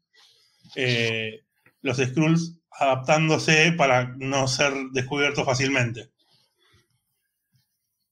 eh, 0.77 1.41
los 1.83 1.99
Skrulls 1.99 2.59
adaptándose 2.71 3.73
para 3.73 4.15
no 4.19 4.49
ser 4.49 4.73
descubiertos 4.93 5.45
fácilmente. 5.45 6.11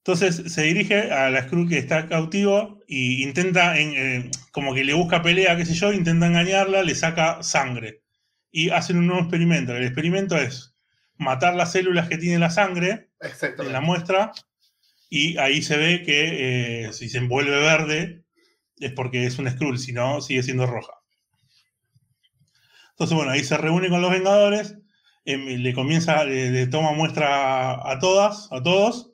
Entonces 0.09 0.53
se 0.53 0.63
dirige 0.63 1.13
a 1.13 1.29
la 1.29 1.43
Skrull 1.43 1.69
que 1.69 1.77
está 1.77 2.09
cautivo 2.09 2.81
y 2.87 3.23
intenta, 3.23 3.79
eh, 3.79 4.31
como 4.53 4.73
que 4.73 4.83
le 4.83 4.95
busca 4.95 5.21
pelea, 5.21 5.57
qué 5.57 5.67
sé 5.67 5.75
yo, 5.75 5.93
intenta 5.93 6.27
engañarla, 6.27 6.83
le 6.83 6.95
saca 6.95 7.43
sangre. 7.43 8.03
Y 8.51 8.71
hacen 8.71 8.97
un 8.97 9.07
nuevo 9.07 9.21
experimento. 9.21 9.77
El 9.77 9.85
experimento 9.85 10.39
es 10.39 10.75
matar 11.19 11.55
las 11.55 11.73
células 11.73 12.09
que 12.09 12.17
tiene 12.17 12.39
la 12.39 12.49
sangre 12.49 13.11
en 13.59 13.73
la 13.73 13.83
muestra 13.83 14.33
y 15.11 15.37
ahí 15.37 15.61
se 15.61 15.77
ve 15.77 16.03
que 16.03 16.87
eh, 16.87 16.93
si 16.95 17.09
se 17.09 17.19
envuelve 17.19 17.59
verde 17.61 18.25
es 18.79 18.93
porque 18.93 19.27
es 19.27 19.39
un 19.39 19.51
Skrull, 19.51 19.79
si 19.79 19.93
no, 19.93 20.21
sigue 20.21 20.43
siendo 20.43 20.67
roja. 20.67 20.98
Entonces, 22.99 23.17
bueno, 23.17 23.31
ahí 23.31 23.45
se 23.45 23.57
reúne 23.57 23.91
con 23.91 24.03
los 24.03 24.11
Vengadores, 24.11 24.75
em, 25.25 25.47
le 25.47 25.73
comienza, 25.73 26.25
le, 26.25 26.67
toma 26.67 26.91
muestra 26.91 27.75
a, 27.89 27.99
todas, 28.01 28.49
a 28.51 28.61
todos, 28.61 29.13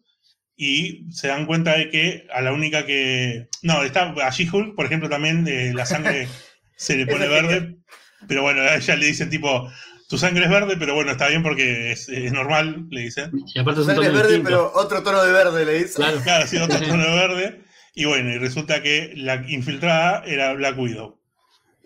y 0.56 1.05
se 1.12 1.28
dan 1.28 1.44
cuenta 1.44 1.77
de 1.77 1.90
que 1.90 2.27
a 2.32 2.40
la 2.40 2.55
única 2.55 2.86
que. 2.86 3.48
No, 3.61 3.82
está 3.82 4.15
a 4.23 4.31
She-Hulk, 4.31 4.74
por 4.74 4.86
ejemplo, 4.86 5.11
también 5.11 5.47
eh, 5.47 5.73
la 5.74 5.85
sangre 5.85 6.28
se 6.77 6.97
le 6.97 7.06
pone 7.06 7.28
verde, 7.28 7.77
pero 8.27 8.40
bueno, 8.40 8.62
a 8.62 8.77
ella 8.77 8.97
le 8.97 9.06
dicen 9.06 9.28
tipo. 9.28 9.70
Tu 10.09 10.16
sangre 10.16 10.44
es 10.44 10.51
verde, 10.51 10.77
pero 10.78 10.94
bueno, 10.94 11.12
está 11.12 11.28
bien 11.28 11.43
porque 11.43 11.93
es, 11.93 12.09
normal, 12.32 12.86
le 12.89 13.02
dicen. 13.02 13.32
Y 13.55 13.59
aparte 13.59 13.81
es 13.81 13.86
sangre 13.86 14.06
es 14.06 14.12
verde, 14.15 14.40
pero 14.40 14.73
otro 14.74 15.02
tono 15.02 15.23
de 15.23 15.32
verde, 15.32 15.66
le 15.66 15.74
dicen. 15.74 15.97
Claro, 15.97 16.20
claro 16.23 16.47
sí, 16.47 16.56
otro 16.56 16.81
tono 16.89 17.02
de 17.02 17.16
verde. 17.16 17.61
Y 17.94 18.06
bueno, 18.06 18.31
y 18.31 18.39
resulta 18.39 18.82
que 18.82 19.12
la 19.15 19.44
infiltrada 19.47 20.23
era 20.24 20.55
Black 20.55 20.78
Widow. 20.78 21.20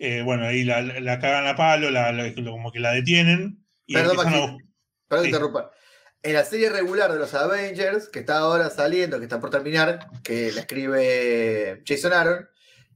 Eh, 0.01 0.21
bueno, 0.23 0.45
ahí 0.45 0.63
la, 0.63 0.81
la, 0.81 1.19
cagan 1.19 1.45
a 1.45 1.57
palo, 1.57 1.89
como 2.45 2.71
que 2.71 2.79
la 2.79 2.91
detienen. 2.91 3.65
Y 3.85 3.93
perdón, 3.93 4.57
perdón 5.09 5.25
interrumpa. 5.25 5.71
En 6.23 6.33
la 6.33 6.45
serie 6.45 6.69
regular 6.69 7.11
de 7.11 7.19
los 7.19 7.33
Avengers, 7.33 8.07
que 8.07 8.19
está 8.19 8.37
ahora 8.37 8.69
saliendo, 8.69 9.19
que 9.19 9.25
está 9.25 9.41
por 9.41 9.49
terminar, 9.49 10.07
que 10.23 10.53
la 10.53 10.61
escribe 10.61 11.83
Jason 11.85 12.13
Aaron, 12.13 12.47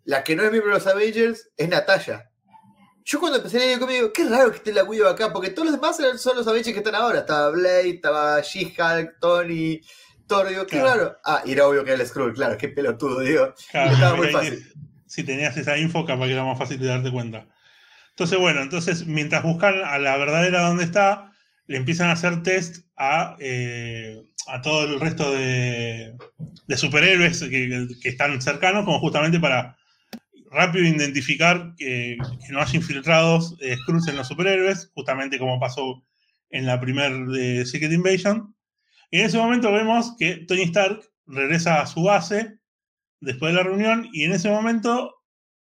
la 0.05 0.23
que 0.23 0.35
no 0.35 0.43
es 0.43 0.51
miembro 0.51 0.71
de 0.71 0.79
los 0.79 0.87
Avengers 0.87 1.49
es 1.57 1.67
Natalia. 1.67 2.29
Yo 3.03 3.19
cuando 3.19 3.37
empecé 3.37 3.57
a 3.57 3.59
leer 3.59 3.73
el 3.73 3.79
cómic 3.81 4.11
qué 4.13 4.23
raro 4.23 4.51
que 4.51 4.57
esté 4.57 4.71
la 4.71 4.85
Widow 4.85 5.09
acá, 5.09 5.33
porque 5.33 5.49
todos 5.49 5.71
los 5.71 5.75
demás 5.75 5.97
son 6.21 6.37
los 6.37 6.47
Avengers 6.47 6.73
que 6.73 6.79
están 6.79 6.95
ahora. 6.95 7.19
Estaba 7.19 7.49
Blade, 7.49 7.89
estaba 7.89 8.39
She-Hulk, 8.39 9.19
Tony, 9.19 9.81
Thor, 10.25 10.47
digo, 10.47 10.65
qué 10.65 10.81
raro. 10.81 11.17
Ah, 11.25 11.43
y 11.45 11.51
era 11.51 11.67
obvio 11.67 11.83
que 11.83 11.91
era 11.91 12.01
el 12.01 12.07
Skrull, 12.07 12.33
claro, 12.33 12.57
qué 12.57 12.69
pelotudo, 12.69 13.19
digo. 13.19 13.53
estaba 13.73 14.15
muy 14.15 14.31
fácil 14.31 14.73
si 15.13 15.23
tenías 15.23 15.55
esa 15.57 15.77
info, 15.77 16.05
capaz 16.05 16.25
que 16.25 16.33
era 16.33 16.43
más 16.43 16.57
fácil 16.57 16.79
de 16.79 16.87
darte 16.87 17.11
cuenta. 17.11 17.45
Entonces, 18.09 18.39
bueno, 18.39 18.63
entonces 18.63 19.05
mientras 19.05 19.43
buscan 19.43 19.75
a 19.85 19.99
la 19.99 20.17
verdadera 20.17 20.63
dónde 20.63 20.85
está, 20.85 21.31
le 21.67 21.77
empiezan 21.77 22.09
a 22.09 22.13
hacer 22.13 22.41
test 22.41 22.87
a, 22.97 23.37
eh, 23.39 24.23
a 24.47 24.63
todo 24.63 24.85
el 24.85 24.99
resto 24.99 25.31
de, 25.31 26.17
de 26.67 26.77
superhéroes 26.77 27.43
que, 27.43 27.87
que, 28.01 28.09
están 28.09 28.41
cercanos, 28.41 28.85
como 28.85 28.97
justamente 28.97 29.39
para 29.39 29.77
rápido 30.49 30.83
identificar 30.83 31.75
que, 31.77 32.17
que 32.47 32.51
no 32.51 32.59
haya 32.59 32.75
infiltrados 32.75 33.55
eh, 33.59 33.77
Skrulls 33.77 34.07
en 34.07 34.17
los 34.17 34.27
superhéroes, 34.27 34.89
justamente 34.95 35.37
como 35.37 35.59
pasó 35.59 36.03
en 36.49 36.65
la 36.65 36.81
primera 36.81 37.15
de 37.15 37.67
Secret 37.67 37.91
Invasion. 37.91 38.55
Y 39.11 39.19
en 39.19 39.27
ese 39.27 39.37
momento 39.37 39.71
vemos 39.71 40.15
que 40.17 40.37
Tony 40.47 40.63
Stark 40.63 41.01
regresa 41.27 41.81
a 41.81 41.85
su 41.85 42.01
base 42.01 42.57
después 43.23 43.53
de 43.53 43.57
la 43.57 43.63
reunión 43.63 44.09
y 44.11 44.23
en 44.23 44.33
ese 44.33 44.49
momento 44.49 45.15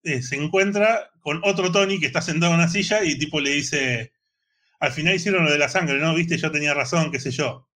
eh, 0.03 0.23
se 0.23 0.37
encuentra 0.37 1.11
con 1.21 1.41
otro 1.45 1.73
Tony 1.73 1.99
que 1.99 2.07
está 2.07 2.21
sentado 2.21 2.53
en 2.53 2.61
una 2.61 2.69
silla 2.69 3.03
y 3.05 3.19
tipo 3.19 3.41
le 3.41 3.51
dice, 3.51 4.13
al 4.81 4.93
final 4.93 5.15
hicieron 5.15 5.45
lo 5.45 5.51
de 5.51 5.59
la 5.59 5.69
sangre, 5.69 5.99
¿no? 5.99 6.15
Viste, 6.15 6.39
yo 6.39 6.51
tenía 6.51 6.75
razón, 6.75 7.11
qué 7.11 7.21
sé 7.21 7.31
yo. 7.31 7.69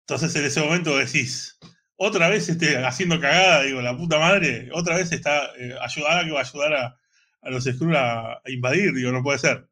Entonces 0.00 0.34
en 0.36 0.44
ese 0.44 0.60
momento 0.60 0.96
decís, 0.96 1.58
otra 1.96 2.28
vez 2.28 2.48
esté 2.48 2.84
haciendo 2.84 3.20
cagada, 3.20 3.62
digo, 3.62 3.80
la 3.80 3.96
puta 3.96 4.18
madre, 4.18 4.68
otra 4.72 4.96
vez 4.96 5.12
está 5.12 5.46
eh, 5.58 5.74
ayudada 5.80 6.24
que 6.24 6.30
va 6.32 6.40
a 6.40 6.42
ayudar 6.42 6.74
a, 6.74 6.96
los 7.50 7.64
Skrulls 7.64 7.96
a, 7.96 8.32
a, 8.32 8.50
invadir, 8.50 8.92
digo, 8.94 9.12
no 9.12 9.22
puede 9.22 9.38
ser. 9.38 9.68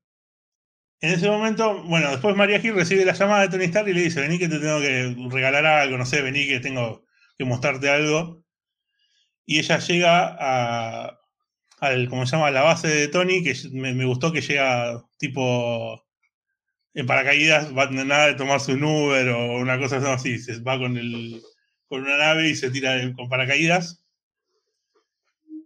En 1.01 1.11
ese 1.11 1.29
momento, 1.29 1.83
bueno, 1.85 2.11
después 2.11 2.37
María 2.37 2.61
Gil 2.61 2.75
recibe 2.75 3.05
la 3.05 3.13
llamada 3.13 3.43
de 3.43 3.49
Tony 3.49 3.65
Stark 3.65 3.89
y 3.89 3.93
le 3.93 4.03
dice, 4.03 4.21
vení 4.21 4.39
que 4.39 4.49
te 4.49 4.61
tengo 4.61 4.81
que 4.81 5.15
regalar 5.31 5.67
algo, 5.67 5.99
no 5.99 6.07
sé, 6.07 6.23
vení 6.23 6.47
que 6.47 6.61
tengo 6.61 7.05
que 7.37 7.45
mostrarte 7.45 7.91
algo. 7.91 8.42
Y 9.45 9.59
ella 9.59 9.79
llega 9.79 10.37
a, 10.39 11.19
¿cómo 12.09 12.27
se 12.27 12.37
llama? 12.37 12.49
A 12.49 12.53
la 12.53 12.63
base 12.63 12.89
de 12.89 13.09
Tony, 13.09 13.43
que 13.43 13.55
me, 13.73 14.05
gustó 14.05 14.33
que 14.33 14.41
llega 14.41 15.03
tipo 15.19 16.03
en 16.95 17.07
paracaídas, 17.07 17.77
va, 17.77 17.91
nada 17.91 18.27
de 18.27 18.35
tomarse 18.35 18.75
un 18.75 18.85
Uber 18.85 19.29
o 19.31 19.59
una 19.59 19.79
cosa 19.79 20.13
así, 20.13 20.39
se 20.39 20.61
va 20.61 20.79
con, 20.79 20.97
el, 20.97 21.43
con 21.89 22.03
una 22.03 22.19
nave 22.19 22.51
y 22.51 22.55
se 22.55 22.71
tira 22.71 23.13
con 23.15 23.29
paracaídas. 23.29 24.05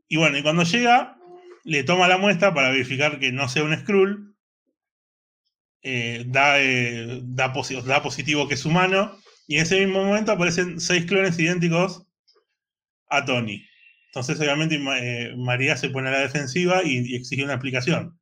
Y 0.08 0.16
bueno, 0.16 0.38
y 0.38 0.42
cuando 0.42 0.62
llega, 0.62 1.18
le 1.64 1.82
toma 1.82 2.08
la 2.08 2.18
muestra 2.18 2.54
para 2.54 2.70
verificar 2.70 3.18
que 3.18 3.32
no 3.32 3.48
sea 3.48 3.64
un 3.64 3.76
Skrull. 3.76 4.34
Eh, 5.82 6.24
da, 6.26 6.60
eh, 6.60 7.20
da, 7.22 7.52
da, 7.84 8.02
positivo 8.02 8.48
que 8.48 8.54
es 8.54 8.64
humano. 8.64 9.18
Y 9.46 9.56
en 9.56 9.62
ese 9.62 9.84
mismo 9.84 10.04
momento 10.04 10.32
aparecen 10.32 10.80
seis 10.80 11.04
clones 11.06 11.38
idénticos 11.38 12.05
a 13.08 13.24
Tony. 13.24 13.64
Entonces, 14.06 14.40
obviamente, 14.40 14.76
eh, 14.76 15.34
María 15.36 15.76
se 15.76 15.90
pone 15.90 16.08
a 16.08 16.12
la 16.12 16.20
defensiva 16.20 16.82
y, 16.82 17.12
y 17.12 17.16
exige 17.16 17.44
una 17.44 17.54
explicación. 17.54 18.18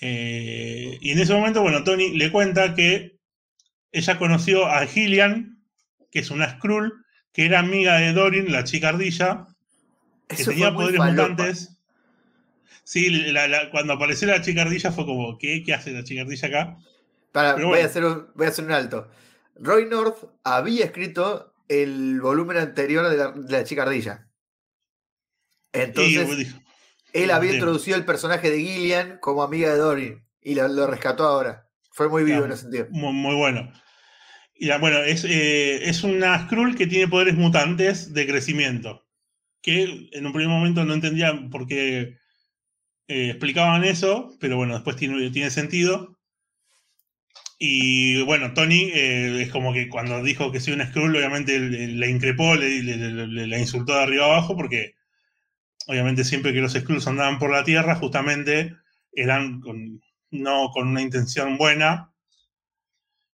Eh, 0.00 0.98
y 1.00 1.10
en 1.12 1.18
ese 1.18 1.32
momento, 1.32 1.62
bueno, 1.62 1.82
Tony 1.84 2.16
le 2.16 2.30
cuenta 2.30 2.74
que 2.74 3.18
ella 3.92 4.18
conoció 4.18 4.66
a 4.66 4.86
Gillian, 4.86 5.62
que 6.10 6.20
es 6.20 6.30
una 6.30 6.50
Skrull, 6.50 6.92
que 7.32 7.46
era 7.46 7.60
amiga 7.60 7.96
de 7.96 8.12
Dorin, 8.12 8.52
la 8.52 8.64
chica 8.64 8.90
ardilla, 8.90 9.46
que 10.28 10.42
Eso 10.42 10.50
tenía 10.50 10.74
poderes 10.74 11.00
mutantes. 11.00 11.78
Sí, 12.84 13.10
la, 13.10 13.48
la, 13.48 13.70
cuando 13.70 13.94
apareció 13.94 14.28
la 14.28 14.40
chica 14.42 14.62
ardilla 14.62 14.92
fue 14.92 15.04
como, 15.04 15.38
¿qué, 15.38 15.62
qué 15.62 15.74
hace 15.74 15.92
la 15.92 16.04
chica 16.04 16.22
ardilla 16.22 16.48
acá? 16.48 16.78
Para, 17.32 17.52
bueno. 17.52 17.68
voy, 17.68 17.80
a 17.80 17.86
hacer 17.86 18.04
un, 18.04 18.28
voy 18.34 18.46
a 18.46 18.50
hacer 18.50 18.64
un 18.64 18.72
alto. 18.72 19.08
Roy 19.56 19.86
North 19.86 20.24
había 20.44 20.84
escrito 20.84 21.47
el 21.68 22.20
volumen 22.20 22.56
anterior 22.56 23.08
de 23.08 23.16
la, 23.16 23.32
de 23.32 23.52
la 23.52 23.64
chica 23.64 23.82
ardilla. 23.82 24.28
Entonces, 25.72 26.54
y, 27.12 27.22
él 27.22 27.30
había 27.30 27.54
introducido 27.54 27.96
el 27.96 28.04
personaje 28.04 28.50
de 28.50 28.60
Gillian 28.60 29.18
como 29.20 29.42
amiga 29.42 29.70
de 29.70 29.78
Dorin 29.78 30.24
y 30.40 30.54
lo, 30.54 30.68
lo 30.68 30.86
rescató 30.86 31.24
ahora. 31.24 31.68
Fue 31.92 32.08
muy 32.08 32.24
vivo 32.24 32.38
claro, 32.38 32.46
en 32.46 32.52
ese 32.52 32.62
sentido. 32.62 32.86
Muy, 32.90 33.12
muy 33.12 33.34
bueno. 33.34 33.72
Y 34.54 34.70
bueno, 34.78 34.98
es, 34.98 35.24
eh, 35.24 35.88
es 35.88 36.02
una 36.02 36.44
Skrull 36.44 36.76
que 36.76 36.86
tiene 36.86 37.08
poderes 37.08 37.34
mutantes 37.34 38.12
de 38.12 38.26
crecimiento. 38.26 39.06
Que 39.62 40.08
en 40.12 40.26
un 40.26 40.32
primer 40.32 40.48
momento 40.48 40.84
no 40.84 40.94
entendía 40.94 41.32
por 41.50 41.66
qué 41.66 42.18
eh, 43.06 43.30
explicaban 43.30 43.84
eso, 43.84 44.36
pero 44.40 44.56
bueno, 44.56 44.74
después 44.74 44.96
tiene, 44.96 45.30
tiene 45.30 45.50
sentido. 45.50 46.17
Y 47.58 48.22
bueno, 48.22 48.54
Tony 48.54 48.90
eh, 48.94 49.42
es 49.42 49.50
como 49.50 49.72
que 49.72 49.88
cuando 49.88 50.22
dijo 50.22 50.52
que 50.52 50.60
soy 50.60 50.74
una 50.74 50.88
Skrull, 50.88 51.16
obviamente 51.16 51.58
le 51.58 52.08
increpó, 52.08 52.54
le, 52.54 52.82
le, 52.82 53.58
insultó 53.58 53.94
de 53.94 54.02
arriba 54.02 54.26
abajo 54.26 54.56
porque 54.56 54.94
obviamente 55.88 56.24
siempre 56.24 56.52
que 56.52 56.60
los 56.60 56.74
Skrulls 56.74 57.08
andaban 57.08 57.38
por 57.40 57.50
la 57.50 57.64
Tierra, 57.64 57.96
justamente 57.96 58.76
eran 59.12 59.60
con, 59.60 60.00
no 60.30 60.70
con 60.72 60.88
una 60.88 61.02
intención 61.02 61.58
buena. 61.58 62.12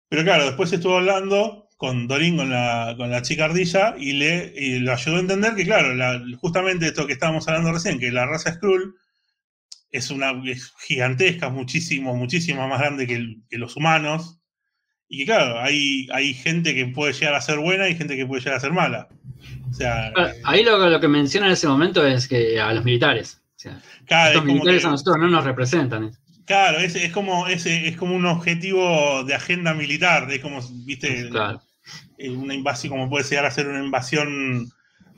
Pero 0.07 0.23
claro, 0.23 0.45
después 0.45 0.71
estuvo 0.71 0.97
hablando 0.97 1.67
con 1.75 2.07
Dorin, 2.07 2.37
con 2.37 2.49
la, 2.49 2.93
con 2.97 3.09
la 3.09 3.23
chica 3.23 3.45
ardilla, 3.45 3.95
y 3.97 4.13
le, 4.13 4.53
y 4.55 4.79
le 4.79 4.91
ayudó 4.91 5.17
a 5.17 5.21
entender 5.21 5.55
que, 5.55 5.65
claro, 5.65 5.93
la, 5.95 6.21
justamente 6.39 6.87
esto 6.87 7.07
que 7.07 7.13
estábamos 7.13 7.47
hablando 7.47 7.73
recién, 7.73 7.99
que 7.99 8.11
la 8.11 8.25
raza 8.25 8.53
Skrull 8.53 8.95
es 9.93 10.09
una 10.09 10.31
es 10.45 10.73
gigantesca, 10.79 11.49
muchísimo, 11.49 12.15
muchísimo 12.15 12.67
más 12.67 12.79
grande 12.79 13.05
que, 13.05 13.13
el, 13.13 13.43
que, 13.47 13.59
los 13.59 13.77
humanos. 13.77 14.39
Y 15.07 15.19
que, 15.19 15.25
claro, 15.25 15.61
hay, 15.61 16.07
hay 16.11 16.33
gente 16.33 16.73
que 16.73 16.87
puede 16.87 17.13
llegar 17.13 17.35
a 17.35 17.41
ser 17.41 17.59
buena 17.59 17.87
y 17.87 17.95
gente 17.95 18.17
que 18.17 18.25
puede 18.25 18.41
llegar 18.41 18.57
a 18.57 18.59
ser 18.59 18.73
mala. 18.73 19.07
O 19.69 19.73
sea, 19.73 20.11
Ahí 20.45 20.63
lo, 20.63 20.77
lo, 20.77 20.99
que 20.99 21.07
menciona 21.07 21.45
en 21.45 21.53
ese 21.53 21.67
momento 21.67 22.05
es 22.05 22.27
que 22.27 22.59
a 22.59 22.73
los 22.73 22.83
militares. 22.83 23.39
O 23.55 23.59
sea, 23.59 23.79
claro, 24.05 24.37
los 24.37 24.45
militares 24.45 24.81
que, 24.81 24.87
a 24.87 24.91
nosotros 24.91 25.17
no 25.19 25.27
nos 25.27 25.45
representan. 25.45 26.11
Claro, 26.45 26.79
es, 26.79 26.95
es 26.95 27.11
como, 27.11 27.47
es, 27.47 27.65
es, 27.67 27.95
como 27.95 28.15
un 28.15 28.25
objetivo 28.25 29.23
de 29.23 29.35
agenda 29.35 29.75
militar. 29.75 30.29
Es 30.31 30.41
como, 30.41 30.59
viste, 30.85 31.29
claro. 31.29 31.61
una 32.35 32.55
invasión, 32.55 32.89
como 32.89 33.09
puede 33.11 33.25
llegar 33.25 33.45
a 33.45 33.51
ser 33.51 33.67
una 33.67 33.83
invasión, 33.83 34.71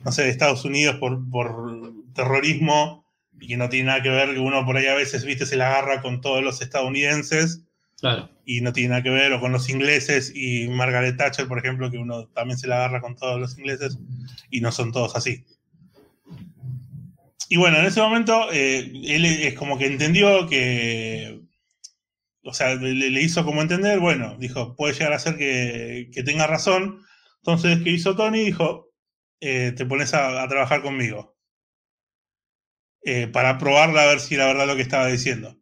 no 0.04 0.12
sé, 0.12 0.24
de 0.24 0.30
Estados 0.30 0.66
Unidos 0.66 0.96
por, 0.96 1.28
por 1.30 1.94
terrorismo 2.14 3.05
y 3.40 3.48
que 3.48 3.56
no 3.56 3.68
tiene 3.68 3.88
nada 3.88 4.02
que 4.02 4.10
ver, 4.10 4.34
que 4.34 4.40
uno 4.40 4.64
por 4.64 4.76
ahí 4.76 4.86
a 4.86 4.94
veces, 4.94 5.24
viste, 5.24 5.46
se 5.46 5.56
la 5.56 5.68
agarra 5.68 6.02
con 6.02 6.20
todos 6.20 6.42
los 6.42 6.60
estadounidenses. 6.62 7.62
Claro. 8.00 8.28
Y 8.44 8.60
no 8.60 8.72
tiene 8.72 8.90
nada 8.90 9.02
que 9.02 9.10
ver, 9.10 9.32
o 9.32 9.40
con 9.40 9.52
los 9.52 9.68
ingleses 9.70 10.32
y 10.34 10.68
Margaret 10.68 11.16
Thatcher, 11.16 11.48
por 11.48 11.58
ejemplo, 11.58 11.90
que 11.90 11.98
uno 11.98 12.26
también 12.28 12.58
se 12.58 12.68
la 12.68 12.76
agarra 12.76 13.00
con 13.00 13.16
todos 13.16 13.40
los 13.40 13.58
ingleses 13.58 13.98
y 14.50 14.60
no 14.60 14.70
son 14.70 14.92
todos 14.92 15.16
así. 15.16 15.44
Y 17.48 17.56
bueno, 17.56 17.78
en 17.78 17.86
ese 17.86 18.00
momento 18.00 18.48
eh, 18.52 18.90
él 19.04 19.24
es 19.24 19.54
como 19.54 19.78
que 19.78 19.86
entendió 19.86 20.48
que, 20.48 21.40
o 22.42 22.52
sea, 22.52 22.74
le, 22.74 22.92
le, 22.94 23.22
hizo 23.22 23.44
como 23.44 23.62
entender, 23.62 24.00
bueno, 24.00 24.36
dijo, 24.38 24.74
puede 24.74 24.94
llegar 24.94 25.12
a 25.12 25.18
ser 25.18 25.36
que, 25.36 26.10
que 26.12 26.22
tenga 26.22 26.46
razón. 26.46 27.02
Entonces, 27.38 27.78
¿qué 27.82 27.90
hizo 27.90 28.16
Tony? 28.16 28.44
Dijo, 28.44 28.90
eh, 29.40 29.72
te 29.76 29.86
pones 29.86 30.12
a, 30.14 30.42
a, 30.42 30.48
trabajar 30.48 30.82
conmigo. 30.82 31.35
Eh, 33.08 33.28
para 33.28 33.56
probarla 33.56 34.02
a 34.02 34.06
ver 34.06 34.18
si 34.18 34.34
era 34.34 34.46
verdad 34.46 34.66
lo 34.66 34.74
que 34.74 34.82
estaba 34.82 35.06
diciendo. 35.06 35.56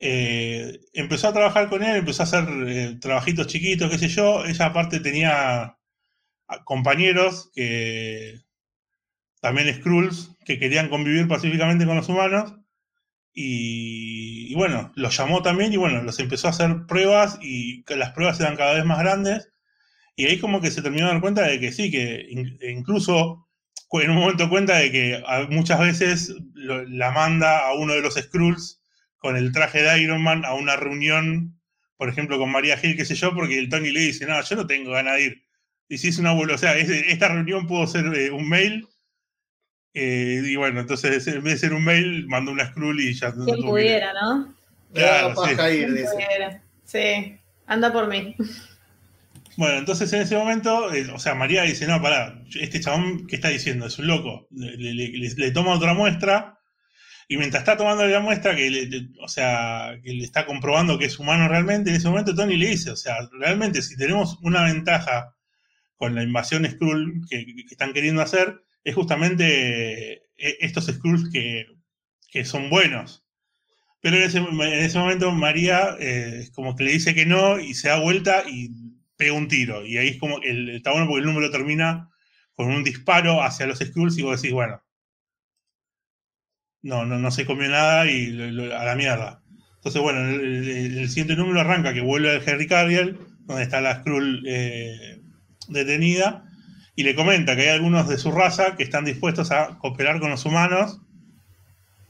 Eh, 0.00 0.80
empezó 0.92 1.28
a 1.28 1.32
trabajar 1.32 1.68
con 1.68 1.84
él, 1.84 1.94
empezó 1.94 2.24
a 2.24 2.26
hacer 2.26 2.44
eh, 2.66 2.98
trabajitos 3.00 3.46
chiquitos, 3.46 3.88
qué 3.88 3.98
sé 3.98 4.08
yo. 4.08 4.44
Ella 4.44 4.66
aparte 4.66 4.98
tenía 4.98 5.78
compañeros 6.64 7.52
que 7.54 8.40
también 9.40 9.72
Skrulls 9.76 10.32
que 10.44 10.58
querían 10.58 10.88
convivir 10.88 11.28
pacíficamente 11.28 11.86
con 11.86 11.96
los 11.96 12.08
humanos. 12.08 12.54
Y, 13.32 14.48
y, 14.50 14.54
bueno, 14.56 14.92
los 14.96 15.16
llamó 15.16 15.40
también 15.40 15.72
y 15.72 15.76
bueno, 15.76 16.02
los 16.02 16.18
empezó 16.18 16.48
a 16.48 16.50
hacer 16.50 16.86
pruebas 16.88 17.38
y 17.40 17.84
las 17.94 18.10
pruebas 18.10 18.40
eran 18.40 18.56
cada 18.56 18.74
vez 18.74 18.84
más 18.84 18.98
grandes. 18.98 19.52
Y 20.16 20.26
ahí 20.26 20.40
como 20.40 20.60
que 20.60 20.72
se 20.72 20.82
terminó 20.82 21.06
de 21.06 21.12
dar 21.12 21.20
cuenta 21.20 21.42
de 21.42 21.60
que 21.60 21.70
sí, 21.70 21.92
que 21.92 22.26
in, 22.28 22.58
incluso 22.60 23.43
en 23.92 24.10
un 24.10 24.16
momento 24.16 24.48
cuenta 24.48 24.78
de 24.78 24.90
que 24.90 25.22
muchas 25.50 25.78
veces 25.80 26.34
lo, 26.54 26.84
la 26.84 27.12
manda 27.12 27.66
a 27.66 27.74
uno 27.74 27.92
de 27.92 28.02
los 28.02 28.14
Skrulls 28.14 28.82
con 29.18 29.36
el 29.36 29.52
traje 29.52 29.82
de 29.82 30.02
Iron 30.02 30.22
Man 30.22 30.44
a 30.44 30.54
una 30.54 30.76
reunión, 30.76 31.58
por 31.96 32.08
ejemplo, 32.08 32.38
con 32.38 32.50
María 32.50 32.76
Gil, 32.76 32.96
qué 32.96 33.04
sé 33.04 33.14
yo, 33.14 33.34
porque 33.34 33.58
el 33.58 33.68
Tony 33.68 33.90
le 33.90 34.00
dice, 34.00 34.26
no, 34.26 34.40
yo 34.42 34.56
no 34.56 34.66
tengo 34.66 34.90
ganas 34.90 35.14
de 35.14 35.22
ir. 35.24 35.44
Y 35.88 35.98
si 35.98 36.08
es 36.08 36.18
una 36.18 36.32
o 36.32 36.58
sea, 36.58 36.76
es, 36.76 36.90
esta 36.90 37.28
reunión 37.28 37.66
pudo 37.66 37.86
ser 37.86 38.06
eh, 38.14 38.30
un 38.30 38.48
mail. 38.48 38.86
Eh, 39.94 40.42
y 40.44 40.56
bueno, 40.56 40.80
entonces 40.80 41.26
en 41.26 41.42
vez 41.44 41.54
de 41.54 41.68
ser 41.68 41.74
un 41.74 41.84
mail, 41.84 42.26
mandó 42.26 42.50
una 42.50 42.66
Skrull 42.66 43.00
y 43.00 43.14
ya. 43.14 43.32
Quien 43.32 43.60
no 43.60 43.68
pudiera, 43.68 44.12
¿no? 44.12 44.54
Claro, 44.92 45.34
sí. 45.44 45.50
Ir, 45.52 45.94
dice. 45.94 46.60
sí, 46.84 47.38
anda 47.66 47.92
por 47.92 48.08
mí. 48.08 48.34
Bueno, 49.56 49.78
entonces 49.78 50.12
en 50.12 50.22
ese 50.22 50.36
momento, 50.36 50.92
eh, 50.92 51.08
o 51.12 51.18
sea, 51.18 51.34
María 51.34 51.62
dice, 51.62 51.86
no, 51.86 52.02
pará, 52.02 52.42
este 52.60 52.80
chabón, 52.80 53.26
¿qué 53.26 53.36
está 53.36 53.48
diciendo? 53.48 53.86
Es 53.86 53.98
un 53.98 54.08
loco. 54.08 54.48
Le, 54.50 55.50
toma 55.52 55.74
otra 55.74 55.94
muestra 55.94 56.58
y 57.28 57.36
mientras 57.36 57.62
está 57.62 57.76
tomando 57.76 58.06
la 58.06 58.20
muestra, 58.20 58.56
que 58.56 59.08
o 59.20 59.28
sea, 59.28 59.98
que 60.02 60.12
le 60.12 60.24
está 60.24 60.46
comprobando 60.46 60.98
que 60.98 61.06
es 61.06 61.18
humano 61.18 61.48
realmente, 61.48 61.90
en 61.90 61.96
ese 61.96 62.08
momento 62.08 62.34
Tony 62.34 62.56
le 62.56 62.68
dice, 62.68 62.90
o 62.90 62.96
sea, 62.96 63.16
realmente 63.38 63.80
si 63.82 63.96
tenemos 63.96 64.38
una 64.42 64.64
ventaja 64.64 65.34
con 65.96 66.14
la 66.14 66.22
invasión 66.22 66.66
Skrull 66.68 67.22
que, 67.30 67.46
que 67.46 67.62
están 67.70 67.92
queriendo 67.92 68.22
hacer, 68.22 68.62
es 68.82 68.94
justamente 68.94 70.24
estos 70.36 70.86
Skrulls 70.86 71.30
que, 71.30 71.66
que 72.30 72.44
son 72.44 72.68
buenos. 72.70 73.24
Pero 74.00 74.16
en 74.16 74.24
ese, 74.24 74.38
en 74.38 74.60
ese 74.60 74.98
momento 74.98 75.32
María 75.32 75.96
eh, 75.98 76.48
como 76.52 76.76
que 76.76 76.84
le 76.84 76.92
dice 76.92 77.14
que 77.14 77.24
no 77.24 77.58
y 77.58 77.72
se 77.72 77.88
da 77.88 78.00
vuelta 78.00 78.42
y 78.46 78.70
pega 79.16 79.32
un 79.34 79.48
tiro. 79.48 79.84
Y 79.86 79.98
ahí 79.98 80.08
es 80.08 80.18
como, 80.18 80.40
el, 80.42 80.70
está 80.70 80.92
bueno 80.92 81.06
porque 81.06 81.20
el 81.20 81.26
número 81.26 81.50
termina 81.50 82.10
con 82.54 82.68
un 82.70 82.84
disparo 82.84 83.42
hacia 83.42 83.66
los 83.66 83.78
Skrulls 83.78 84.18
y 84.18 84.22
vos 84.22 84.40
decís, 84.40 84.52
bueno, 84.54 84.82
no, 86.82 87.04
no, 87.06 87.18
no 87.18 87.30
se 87.30 87.46
comió 87.46 87.68
nada 87.68 88.06
y 88.10 88.36
a 88.72 88.84
la 88.84 88.94
mierda. 88.94 89.42
Entonces, 89.76 90.00
bueno, 90.02 90.20
el, 90.28 90.40
el- 90.68 90.98
el 90.98 91.08
siguiente 91.08 91.36
número 91.36 91.60
arranca 91.60 91.92
que 91.94 92.00
vuelve 92.00 92.30
al 92.30 92.42
Henry 92.46 92.66
Cavill, 92.66 93.18
donde 93.40 93.62
está 93.62 93.80
la 93.80 93.96
Skrull 94.00 94.42
eh, 94.46 95.20
detenida, 95.68 96.44
y 96.96 97.02
le 97.02 97.14
comenta 97.14 97.56
que 97.56 97.62
hay 97.62 97.68
algunos 97.70 98.08
de 98.08 98.18
su 98.18 98.30
raza 98.30 98.76
que 98.76 98.82
están 98.82 99.04
dispuestos 99.04 99.50
a 99.50 99.78
cooperar 99.78 100.20
con 100.20 100.30
los 100.30 100.44
humanos 100.44 101.00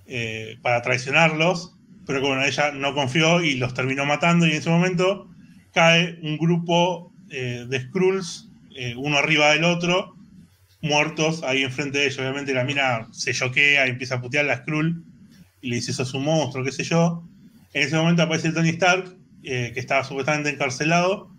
eh, 0.07 0.59
para 0.63 0.83
traicionarlos, 0.83 1.77
pero 2.07 2.21
que 2.21 2.27
bueno, 2.27 2.45
ella 2.45 2.73
no 2.73 2.95
confió 2.95 3.43
y 3.43 3.55
los 3.55 3.75
terminó 3.75 4.05
matando, 4.05 4.47
y 4.47 4.51
en 4.51 4.57
ese 4.59 4.71
momento 4.71 5.31
cae 5.75 6.19
un 6.23 6.39
grupo 6.39 7.13
eh, 7.31 7.67
de 7.69 7.81
Skrulls, 7.81 8.49
eh, 8.77 8.95
uno 8.97 9.19
arriba 9.19 9.51
del 9.51 9.65
otro, 9.65 10.17
muertos 10.83 11.43
ahí 11.43 11.63
enfrente 11.63 11.99
de 11.99 12.07
ellos. 12.07 12.19
Obviamente 12.19 12.55
la 12.55 12.65
mina 12.65 13.09
se 13.13 13.33
choquea 13.35 13.87
y 13.87 13.91
empieza 13.91 14.17
a 14.17 14.21
putear 14.21 14.45
la 14.45 14.59
Skrull 14.59 15.03
y 15.61 15.69
le 15.69 15.77
dice, 15.77 15.93
sos 15.93 16.15
un 16.15 16.25
monstruo, 16.25 16.65
qué 16.65 16.73
sé 16.73 16.85
yo. 16.85 17.25
En 17.73 17.83
ese 17.83 17.97
momento 17.97 18.23
aparece 18.23 18.53
Tony 18.53 18.71
Stark, 18.71 19.17
eh, 19.43 19.73
que 19.75 19.81
estaba 19.81 20.05
supuestamente 20.05 20.51
encarcelado, 20.51 21.31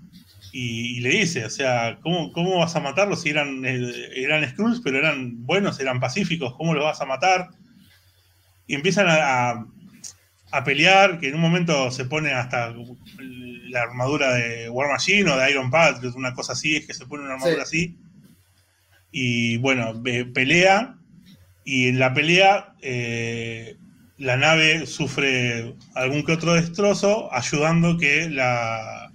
y, 0.58 1.02
le 1.02 1.10
dice, 1.10 1.44
o 1.44 1.50
sea, 1.50 2.00
¿cómo, 2.02 2.32
cómo 2.32 2.60
vas 2.60 2.78
a 2.78 2.80
matarlos 2.80 3.22
si 3.22 3.30
eran, 3.30 3.66
eran 3.66 4.50
Skrulls, 4.50 4.80
pero 4.82 4.98
eran 4.98 5.46
buenos, 5.46 5.82
eran 5.82 6.00
pacíficos? 6.00 6.56
¿Cómo 6.56 6.74
los 6.74 6.84
vas 6.84 7.02
a 7.02 7.06
matar? 7.06 7.50
Y 8.66 8.76
empiezan 8.76 9.08
a, 9.10 9.50
a- 9.52 9.66
a 10.52 10.64
pelear, 10.64 11.20
que 11.20 11.28
en 11.28 11.36
un 11.36 11.42
momento 11.42 11.92
se 11.92 12.06
pone 12.06 12.32
hasta 12.32 12.74
la 13.76 13.82
armadura 13.82 14.34
de 14.34 14.70
War 14.70 14.90
Machine 14.90 15.30
o 15.30 15.38
de 15.38 15.52
Iron 15.52 15.70
Patriot, 15.70 16.16
una 16.16 16.34
cosa 16.34 16.54
así, 16.54 16.78
es 16.78 16.88
que 16.88 16.94
se 16.94 17.06
pone 17.06 17.24
una 17.24 17.34
armadura 17.34 17.64
así. 17.64 17.98
Y 19.12 19.58
bueno, 19.58 20.02
pelea, 20.34 20.96
y 21.66 21.90
en 21.90 22.00
la 22.00 22.14
pelea 22.14 22.74
eh, 22.82 23.76
la 24.18 24.38
nave 24.38 24.86
sufre 24.86 25.76
algún 25.94 26.24
que 26.24 26.32
otro 26.32 26.54
destrozo, 26.54 27.32
ayudando 27.34 27.98
que 27.98 28.30
la, 28.30 29.12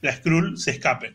la 0.00 0.16
Skrull 0.16 0.58
se 0.58 0.72
escape. 0.72 1.14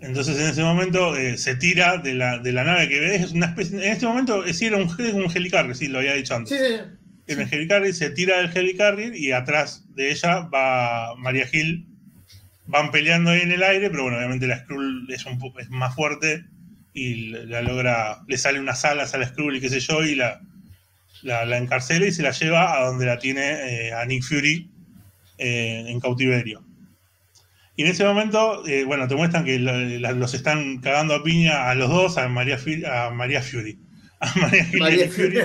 Entonces 0.00 0.36
en 0.36 0.48
ese 0.48 0.62
momento 0.62 1.16
eh, 1.16 1.38
se 1.38 1.54
tira 1.54 1.98
de 1.98 2.14
la, 2.14 2.38
de 2.38 2.52
la 2.52 2.64
nave 2.64 2.88
que 2.88 2.98
ves, 2.98 3.22
es 3.22 3.32
una 3.32 3.46
especie, 3.46 3.76
en 3.86 3.92
este 3.92 4.06
momento 4.06 4.44
eh, 4.44 4.52
sí 4.52 4.66
era 4.66 4.78
un, 4.78 4.90
un 4.90 5.30
helicarrier, 5.32 5.76
sí, 5.76 5.86
lo 5.86 6.00
había 6.00 6.14
dicho 6.14 6.34
antes. 6.34 6.58
Sí, 6.58 6.64
sí. 6.66 6.80
En 7.26 7.40
el 7.40 7.48
helicarrier 7.52 7.94
se 7.94 8.10
tira 8.10 8.38
del 8.38 8.56
helicarrier 8.56 9.16
y 9.16 9.32
atrás 9.32 9.84
de 9.94 10.10
ella 10.10 10.40
va 10.40 11.14
María 11.16 11.46
Gil. 11.46 11.86
Van 12.66 12.90
peleando 12.90 13.30
ahí 13.30 13.40
en 13.42 13.52
el 13.52 13.62
aire, 13.62 13.90
pero 13.90 14.04
bueno, 14.04 14.16
obviamente 14.18 14.46
la 14.46 14.58
Skrull 14.60 15.06
es, 15.10 15.24
un 15.26 15.38
po- 15.38 15.58
es 15.58 15.68
más 15.70 15.94
fuerte 15.94 16.44
y 16.94 17.26
la 17.30 17.60
logra, 17.62 18.22
le 18.26 18.38
sale 18.38 18.60
unas 18.60 18.84
alas 18.84 19.14
a 19.14 19.18
la 19.18 19.26
Skrull 19.28 19.56
y 19.56 19.60
qué 19.60 19.68
sé 19.68 19.80
yo, 19.80 20.04
y 20.04 20.14
la, 20.14 20.40
la, 21.22 21.44
la 21.44 21.58
encarcela 21.58 22.06
y 22.06 22.12
se 22.12 22.22
la 22.22 22.30
lleva 22.30 22.78
a 22.78 22.86
donde 22.86 23.04
la 23.06 23.18
tiene 23.18 23.86
eh, 23.88 23.92
a 23.92 24.04
Nick 24.06 24.22
Fury 24.22 24.70
eh, 25.38 25.84
en 25.88 26.00
cautiverio. 26.00 26.64
Y 27.76 27.82
en 27.82 27.88
ese 27.88 28.04
momento, 28.04 28.64
eh, 28.66 28.84
bueno, 28.84 29.08
te 29.08 29.16
muestran 29.16 29.44
que 29.44 29.58
los 29.58 30.32
están 30.34 30.78
cagando 30.78 31.14
a 31.14 31.24
piña 31.24 31.68
a 31.70 31.74
los 31.74 31.90
dos, 31.90 32.16
a 32.18 32.28
María, 32.28 32.58
a 32.90 33.10
María 33.10 33.42
Fury. 33.42 33.78
A 34.20 34.32
María 34.38 34.64
Gil 34.64 34.78
y 34.78 34.78
a 34.78 34.80
María 34.90 35.06
Nick 35.06 35.12
Fury 35.12 35.38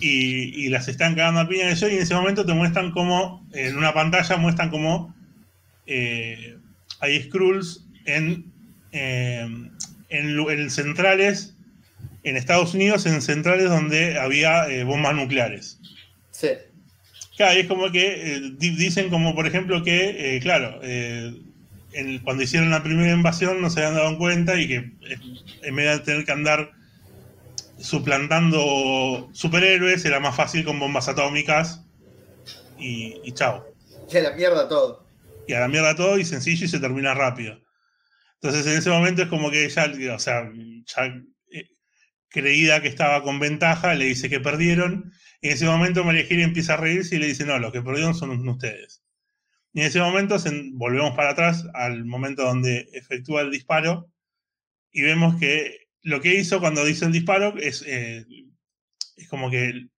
y, 0.00 0.64
y 0.64 0.68
las 0.68 0.88
están 0.88 1.14
cagando 1.14 1.40
a 1.40 1.48
piña 1.48 1.66
de 1.66 1.72
eso 1.72 1.88
y 1.88 1.94
en 1.96 2.02
ese 2.02 2.14
momento 2.14 2.44
te 2.46 2.52
muestran 2.54 2.90
como 2.92 3.46
en 3.52 3.76
una 3.76 3.92
pantalla 3.94 4.36
muestran 4.36 4.70
como 4.70 5.14
eh, 5.86 6.56
hay 7.00 7.22
Skrulls 7.22 7.84
en, 8.04 8.44
eh, 8.92 9.46
en, 10.08 10.70
centrales 10.70 11.54
en 12.24 12.36
Estados 12.36 12.74
Unidos 12.74 13.06
en 13.06 13.20
centrales 13.22 13.68
donde 13.68 14.18
había 14.18 14.68
eh, 14.68 14.84
bombas 14.84 15.14
nucleares 15.14 15.78
Sí. 16.30 16.48
Claro, 17.36 17.56
y 17.56 17.60
es 17.62 17.66
como 17.66 17.90
que 17.90 18.50
di- 18.58 18.76
dicen 18.76 19.08
como 19.10 19.34
por 19.34 19.46
ejemplo 19.46 19.82
que, 19.82 20.38
claro, 20.42 20.80
en- 20.82 22.18
cuando 22.20 22.42
hicieron 22.42 22.70
la 22.70 22.82
primera 22.82 23.12
invasión 23.12 23.60
no 23.60 23.68
se 23.70 23.80
habían 23.80 23.94
dado 23.96 24.16
cuenta 24.18 24.58
y 24.60 24.66
que 24.68 24.90
en 25.62 25.76
vez 25.76 25.98
de 25.98 26.04
tener 26.04 26.24
que 26.24 26.32
andar 26.32 26.72
suplantando 27.82 29.28
superhéroes 29.32 30.04
era 30.04 30.20
más 30.20 30.36
fácil 30.36 30.64
con 30.64 30.78
bombas 30.78 31.08
atómicas 31.08 31.84
y, 32.78 33.20
y 33.24 33.32
chao. 33.32 33.64
Que 34.08 34.22
la 34.22 34.32
mierda 34.32 34.68
todo. 34.68 35.06
Y 35.46 35.54
a 35.54 35.60
la 35.60 35.68
mierda 35.68 35.94
todo 35.96 36.18
y 36.18 36.24
sencillo 36.24 36.64
y 36.64 36.68
se 36.68 36.80
termina 36.80 37.14
rápido. 37.14 37.58
Entonces 38.40 38.66
en 38.66 38.78
ese 38.78 38.90
momento 38.90 39.22
es 39.22 39.28
como 39.28 39.50
que 39.50 39.64
ella, 39.64 39.86
o 40.14 40.18
sea, 40.18 40.50
ya 40.86 41.04
eh, 41.50 41.68
creída 42.28 42.80
que 42.80 42.88
estaba 42.88 43.22
con 43.22 43.38
ventaja, 43.40 43.94
le 43.94 44.04
dice 44.06 44.28
que 44.28 44.40
perdieron. 44.40 45.12
Y 45.40 45.48
en 45.48 45.54
ese 45.54 45.66
momento 45.66 46.04
María 46.04 46.24
Gil 46.24 46.40
empieza 46.40 46.74
a 46.74 46.78
reírse 46.78 47.16
y 47.16 47.18
le 47.18 47.26
dice, 47.26 47.44
no, 47.44 47.58
los 47.58 47.72
que 47.72 47.82
perdieron 47.82 48.14
son 48.14 48.48
ustedes. 48.48 49.02
Y 49.72 49.80
en 49.80 49.86
ese 49.86 50.00
momento 50.00 50.38
se- 50.38 50.70
volvemos 50.72 51.16
para 51.16 51.30
atrás 51.30 51.64
al 51.74 52.04
momento 52.04 52.42
donde 52.42 52.88
efectúa 52.92 53.40
el 53.42 53.50
disparo 53.50 54.10
y 54.92 55.02
vemos 55.02 55.38
que 55.40 55.81
lo 56.02 56.20
que 56.20 56.34
hizo 56.34 56.60
cuando 56.60 56.82
el 56.86 57.12
disparo 57.12 57.56
es, 57.58 57.84
eh, 57.86 58.24
es 59.16 59.28
como 59.28 59.50
que 59.50 59.88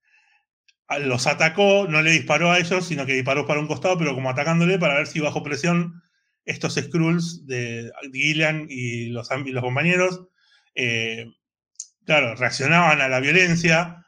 los 1.00 1.26
atacó, 1.26 1.86
no 1.88 2.02
le 2.02 2.12
disparó 2.12 2.52
a 2.52 2.58
ellos, 2.58 2.86
sino 2.86 3.06
que 3.06 3.14
disparó 3.14 3.46
para 3.46 3.60
un 3.60 3.66
costado, 3.66 3.98
pero 3.98 4.14
como 4.14 4.30
atacándole 4.30 4.78
para 4.78 4.94
ver 4.94 5.06
si 5.06 5.18
bajo 5.20 5.42
presión 5.42 6.02
estos 6.44 6.74
Skrulls 6.74 7.46
de 7.46 7.90
Gillian 8.12 8.66
y 8.68 9.06
los, 9.08 9.30
am- 9.30 9.46
y 9.46 9.50
los 9.52 9.62
compañeros, 9.64 10.28
eh, 10.74 11.26
claro, 12.06 12.34
reaccionaban 12.36 13.00
a 13.00 13.08
la 13.08 13.20
violencia, 13.20 14.04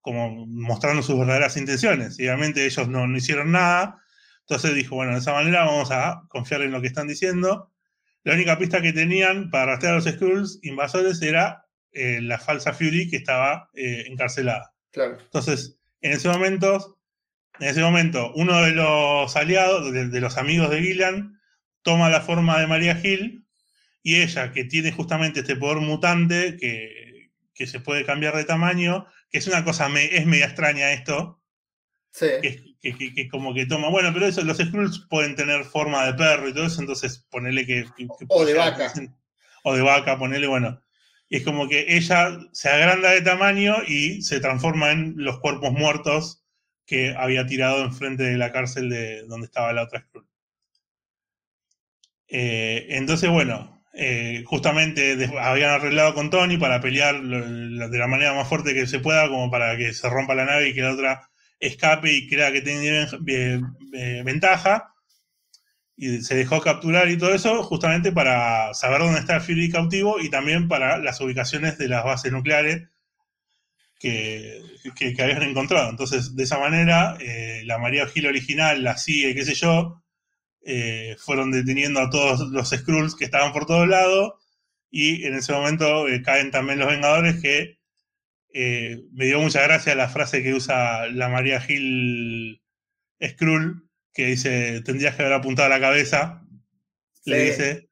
como 0.00 0.46
mostrando 0.46 1.02
sus 1.02 1.18
verdaderas 1.18 1.56
intenciones. 1.56 2.18
Y 2.20 2.24
obviamente 2.28 2.66
ellos 2.66 2.88
no, 2.88 3.06
no 3.08 3.16
hicieron 3.18 3.52
nada. 3.52 3.98
Entonces 4.42 4.74
dijo, 4.74 4.96
bueno, 4.96 5.12
de 5.14 5.18
esa 5.20 5.32
manera 5.34 5.64
vamos 5.66 5.90
a 5.92 6.22
confiar 6.28 6.62
en 6.62 6.72
lo 6.72 6.80
que 6.80 6.88
están 6.88 7.08
diciendo. 7.08 7.72
La 8.24 8.34
única 8.34 8.58
pista 8.58 8.82
que 8.82 8.92
tenían 8.92 9.50
para 9.50 9.66
rastrear 9.72 9.94
a 9.94 9.96
los 9.96 10.04
Skrulls 10.06 10.58
invasores 10.62 11.22
era 11.22 11.66
eh, 11.92 12.20
la 12.20 12.38
falsa 12.38 12.72
Fury 12.72 13.08
que 13.08 13.16
estaba 13.16 13.70
eh, 13.74 14.04
encarcelada. 14.06 14.74
Claro. 14.92 15.18
Entonces, 15.20 15.78
en 16.02 16.12
ese 16.12 16.28
momento, 16.28 16.98
en 17.58 17.68
ese 17.68 17.80
momento, 17.82 18.32
uno 18.34 18.62
de 18.62 18.72
los 18.72 19.34
aliados, 19.36 19.92
de, 19.92 20.08
de 20.08 20.20
los 20.20 20.36
amigos 20.36 20.70
de 20.70 20.82
Gillian, 20.82 21.40
toma 21.82 22.10
la 22.10 22.20
forma 22.20 22.60
de 22.60 22.66
María 22.66 22.94
Gil 22.96 23.46
y 24.02 24.16
ella, 24.16 24.52
que 24.52 24.64
tiene 24.64 24.92
justamente 24.92 25.40
este 25.40 25.56
poder 25.56 25.78
mutante 25.78 26.56
que, 26.58 27.30
que 27.54 27.66
se 27.66 27.80
puede 27.80 28.04
cambiar 28.04 28.36
de 28.36 28.44
tamaño, 28.44 29.06
que 29.30 29.38
es 29.38 29.46
una 29.46 29.64
cosa, 29.64 29.88
me- 29.88 30.14
es 30.16 30.26
media 30.26 30.46
extraña 30.46 30.92
esto, 30.92 31.42
Sí. 32.12 32.26
que, 32.42 32.48
es- 32.48 32.62
que, 32.80 32.96
que- 32.96 33.12
que 33.14 33.28
como 33.28 33.52
que 33.54 33.66
toma, 33.66 33.88
bueno, 33.90 34.10
pero 34.12 34.26
eso, 34.26 34.42
los 34.42 34.58
Skrulls 34.58 35.06
pueden 35.10 35.36
tener 35.36 35.64
forma 35.64 36.06
de 36.06 36.14
perro 36.14 36.48
y 36.48 36.54
todo 36.54 36.66
eso, 36.66 36.80
entonces 36.80 37.26
ponele 37.30 37.66
que... 37.66 37.84
O 38.28 38.44
de 38.44 38.54
vaca. 38.54 38.92
O 39.64 39.74
de 39.74 39.82
vaca, 39.82 40.18
ponele, 40.18 40.46
bueno. 40.46 40.80
Y 41.28 41.36
es 41.36 41.44
como 41.44 41.68
que 41.68 41.96
ella 41.96 42.38
se 42.52 42.68
agranda 42.70 43.10
de 43.10 43.22
tamaño 43.22 43.76
y 43.86 44.22
se 44.22 44.40
transforma 44.40 44.90
en 44.92 45.14
los 45.16 45.38
cuerpos 45.40 45.72
muertos 45.72 46.44
que 46.86 47.14
había 47.16 47.46
tirado 47.46 47.84
enfrente 47.84 48.24
de 48.24 48.36
la 48.36 48.50
cárcel 48.50 48.88
de 48.90 49.22
donde 49.26 49.44
estaba 49.46 49.72
la 49.72 49.84
otra 49.84 50.00
Skrull. 50.00 50.26
Eh, 52.28 52.86
entonces, 52.90 53.28
bueno, 53.30 53.82
eh, 53.92 54.42
justamente 54.46 55.28
habían 55.40 55.70
arreglado 55.70 56.14
con 56.14 56.30
Tony 56.30 56.56
para 56.56 56.80
pelear 56.80 57.20
de 57.22 57.98
la 57.98 58.06
manera 58.06 58.34
más 58.34 58.48
fuerte 58.48 58.74
que 58.74 58.86
se 58.86 59.00
pueda, 59.00 59.28
como 59.28 59.50
para 59.50 59.76
que 59.76 59.92
se 59.92 60.08
rompa 60.08 60.34
la 60.34 60.44
nave 60.44 60.68
y 60.68 60.74
que 60.74 60.82
la 60.82 60.92
otra 60.92 61.30
escape 61.60 62.12
y 62.12 62.28
crea 62.28 62.52
que 62.52 62.62
tiene 62.62 63.06
eh, 63.94 64.22
ventaja. 64.24 64.94
Y 65.96 66.20
se 66.22 66.34
dejó 66.34 66.60
capturar 66.60 67.08
y 67.10 67.16
todo 67.16 67.32
eso, 67.32 67.62
justamente 67.62 68.10
para 68.10 68.74
saber 68.74 68.98
dónde 69.02 69.20
está 69.20 69.38
Fury 69.40 69.70
cautivo 69.70 70.18
y 70.18 70.28
también 70.28 70.66
para 70.66 70.98
las 70.98 71.20
ubicaciones 71.20 71.78
de 71.78 71.86
las 71.88 72.02
bases 72.02 72.32
nucleares 72.32 72.88
que, 73.98 74.62
que- 74.96 75.22
habían 75.22 75.42
encontrado. 75.42 75.90
Entonces, 75.90 76.34
de 76.36 76.44
esa 76.44 76.58
manera, 76.58 77.16
eh, 77.20 77.62
la 77.64 77.78
María 77.78 78.06
Gil 78.06 78.26
original, 78.26 78.82
la 78.82 78.96
CIA, 78.96 79.34
qué 79.34 79.44
sé 79.44 79.54
yo, 79.54 80.02
eh, 80.64 81.16
fueron 81.20 81.52
deteniendo 81.52 82.00
a 82.00 82.10
todos 82.10 82.50
los 82.50 82.70
Skrulls 82.70 83.16
que 83.16 83.26
estaban 83.26 83.52
por 83.52 83.66
todos 83.66 83.88
lados 83.88 84.34
y 84.90 85.24
en 85.26 85.34
ese 85.36 85.54
momento 85.54 86.06
caen 86.24 86.52
también 86.52 86.80
los 86.80 86.88
Vengadores 86.88 87.42
que 87.42 87.79
eh, 88.52 89.02
me 89.12 89.26
dio 89.26 89.40
mucha 89.40 89.62
gracia 89.62 89.94
la 89.94 90.08
frase 90.08 90.42
que 90.42 90.54
usa 90.54 91.06
la 91.08 91.28
María 91.28 91.60
Gil 91.60 92.62
Skrull 93.22 93.88
que 94.12 94.26
dice 94.26 94.82
tendrías 94.82 95.14
que 95.14 95.22
haber 95.22 95.34
apuntado 95.34 95.66
a 95.66 95.76
la 95.76 95.80
cabeza 95.80 96.42
le 97.24 97.44
dice 97.44 97.88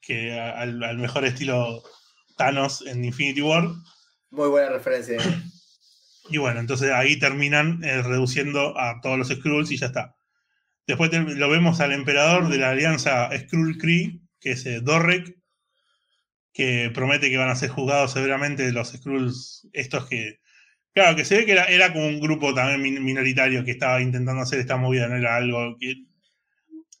que 0.00 0.38
al, 0.38 0.82
al 0.82 0.98
mejor 0.98 1.24
estilo 1.24 1.82
Thanos 2.40 2.82
en 2.86 3.04
Infinity 3.04 3.42
War 3.42 3.68
Muy 4.30 4.48
buena 4.48 4.70
referencia. 4.70 5.18
Y 6.30 6.38
bueno, 6.38 6.60
entonces 6.60 6.90
ahí 6.90 7.18
terminan 7.18 7.84
eh, 7.84 8.02
reduciendo 8.02 8.78
a 8.78 9.00
todos 9.02 9.18
los 9.18 9.28
Skrulls 9.28 9.70
y 9.72 9.76
ya 9.76 9.86
está. 9.86 10.16
Después 10.86 11.10
lo 11.12 11.50
vemos 11.50 11.80
al 11.80 11.92
emperador 11.92 12.48
de 12.48 12.56
la 12.56 12.70
alianza 12.70 13.28
Skrull 13.36 13.76
Kree, 13.76 14.20
que 14.40 14.52
es 14.52 14.64
eh, 14.64 14.80
Dorrek, 14.80 15.36
que 16.52 16.90
promete 16.92 17.30
que 17.30 17.36
van 17.36 17.50
a 17.50 17.56
ser 17.56 17.70
juzgados 17.70 18.12
severamente 18.12 18.70
los 18.72 18.92
Skrulls, 18.92 19.68
estos 19.72 20.06
que. 20.08 20.40
Claro, 20.92 21.16
que 21.16 21.24
se 21.24 21.36
ve 21.36 21.46
que 21.46 21.52
era, 21.52 21.66
era 21.66 21.92
como 21.92 22.06
un 22.06 22.20
grupo 22.20 22.52
también 22.52 23.04
minoritario 23.04 23.64
que 23.64 23.70
estaba 23.70 24.00
intentando 24.02 24.42
hacer 24.42 24.58
esta 24.58 24.76
movida, 24.76 25.08
no 25.08 25.16
era 25.16 25.36
algo 25.36 25.76
que, 25.78 25.94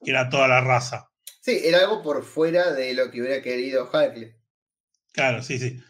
que 0.04 0.10
era 0.10 0.28
toda 0.28 0.46
la 0.46 0.60
raza. 0.60 1.08
Sí, 1.40 1.60
era 1.64 1.78
algo 1.78 2.02
por 2.02 2.24
fuera 2.24 2.72
de 2.72 2.94
lo 2.94 3.10
que 3.10 3.20
hubiera 3.20 3.42
querido 3.42 3.90
Harkley. 3.92 4.32
Claro, 5.12 5.42
sí, 5.42 5.58
sí. 5.58 5.80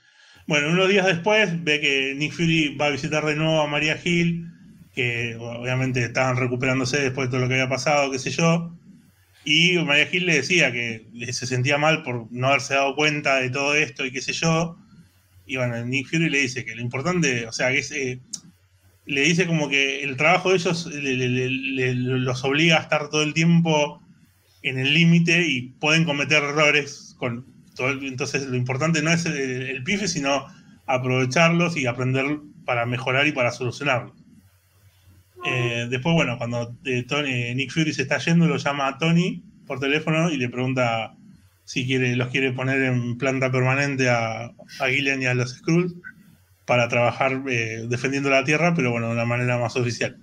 Bueno, 0.47 0.71
unos 0.71 0.89
días 0.89 1.07
después 1.07 1.63
ve 1.63 1.81
que 1.81 2.15
Nick 2.17 2.33
Fury 2.33 2.77
va 2.77 2.87
a 2.87 2.91
visitar 2.91 3.25
de 3.25 3.37
nuevo 3.37 3.61
a 3.61 3.67
María 3.67 4.01
Hill, 4.03 4.47
que 4.95 5.37
obviamente 5.39 6.03
estaban 6.03 6.37
recuperándose 6.37 7.01
después 7.01 7.29
de 7.29 7.33
todo 7.33 7.43
lo 7.43 7.49
que 7.49 7.55
había 7.55 7.69
pasado, 7.69 8.11
qué 8.11 8.19
sé 8.19 8.31
yo. 8.31 8.77
Y 9.45 9.79
María 9.79 10.07
Gil 10.07 10.27
le 10.27 10.35
decía 10.35 10.71
que 10.71 11.07
se 11.33 11.47
sentía 11.47 11.79
mal 11.79 12.03
por 12.03 12.31
no 12.31 12.49
haberse 12.49 12.75
dado 12.75 12.95
cuenta 12.95 13.37
de 13.37 13.51
todo 13.51 13.75
esto 13.75 14.05
y 14.05 14.13
qué 14.13 14.21
sé 14.21 14.33
yo. 14.33 14.77
Y 15.47 15.57
bueno, 15.57 15.85
Nick 15.85 16.09
Fury 16.09 16.29
le 16.29 16.41
dice 16.41 16.65
que 16.65 16.75
lo 16.75 16.83
importante, 16.83 17.47
o 17.47 17.53
sea, 17.53 17.71
que 17.71 17.83
eh, 17.91 18.21
le 19.07 19.23
dice 19.23 19.47
como 19.47 19.69
que 19.69 20.03
el 20.05 20.17
trabajo 20.17 20.51
de 20.51 20.57
ellos 20.57 20.87
los 20.87 22.45
obliga 22.45 22.79
a 22.79 22.83
estar 22.83 23.09
todo 23.09 23.23
el 23.23 23.35
tiempo 23.35 24.01
en 24.63 24.79
el 24.79 24.95
límite 24.95 25.47
y 25.47 25.71
pueden 25.81 26.05
cometer 26.05 26.43
errores 26.43 27.17
con 27.19 27.47
todo 27.75 27.91
entonces 27.91 28.47
lo 28.47 28.57
importante 28.57 29.03
no 29.03 29.11
es 29.11 29.25
el, 29.27 29.83
pife 29.85 30.07
sino 30.07 30.47
aprovecharlos 30.87 31.77
y 31.77 31.87
aprender 31.87 32.41
para 32.67 32.85
mejorar 32.85 33.27
y 33.27 33.33
para 33.33 33.53
solucionarlos 33.53 34.20
eh, 35.45 35.87
después, 35.89 36.15
bueno, 36.15 36.37
cuando 36.39 36.77
eh, 36.85 37.05
Tony, 37.05 37.55
Nick 37.55 37.73
Fury 37.73 37.93
se 37.93 38.03
está 38.03 38.19
yendo, 38.19 38.47
lo 38.47 38.57
llama 38.57 38.89
a 38.89 38.99
Tony 38.99 39.43
por 39.67 39.81
teléfono 39.81 40.31
y 40.31 40.37
le 40.37 40.49
pregunta 40.49 41.15
si 41.65 41.87
quiere, 41.87 42.17
los 42.17 42.29
quiere 42.29 42.53
poner 42.53 42.83
en 42.83 43.17
planta 43.17 43.51
permanente 43.51 44.09
a, 44.09 44.47
a 44.47 44.89
Gillian 44.89 45.23
y 45.23 45.27
a 45.27 45.35
los 45.35 45.55
Skrulls 45.57 45.95
para 46.67 46.89
trabajar 46.89 47.43
eh, 47.49 47.87
defendiendo 47.89 48.31
la 48.31 48.45
Tierra, 48.45 48.75
pero 48.75 48.91
bueno, 48.91 49.09
de 49.09 49.15
una 49.15 49.25
manera 49.25 49.59
más 49.59 49.77
oficial. 49.77 50.17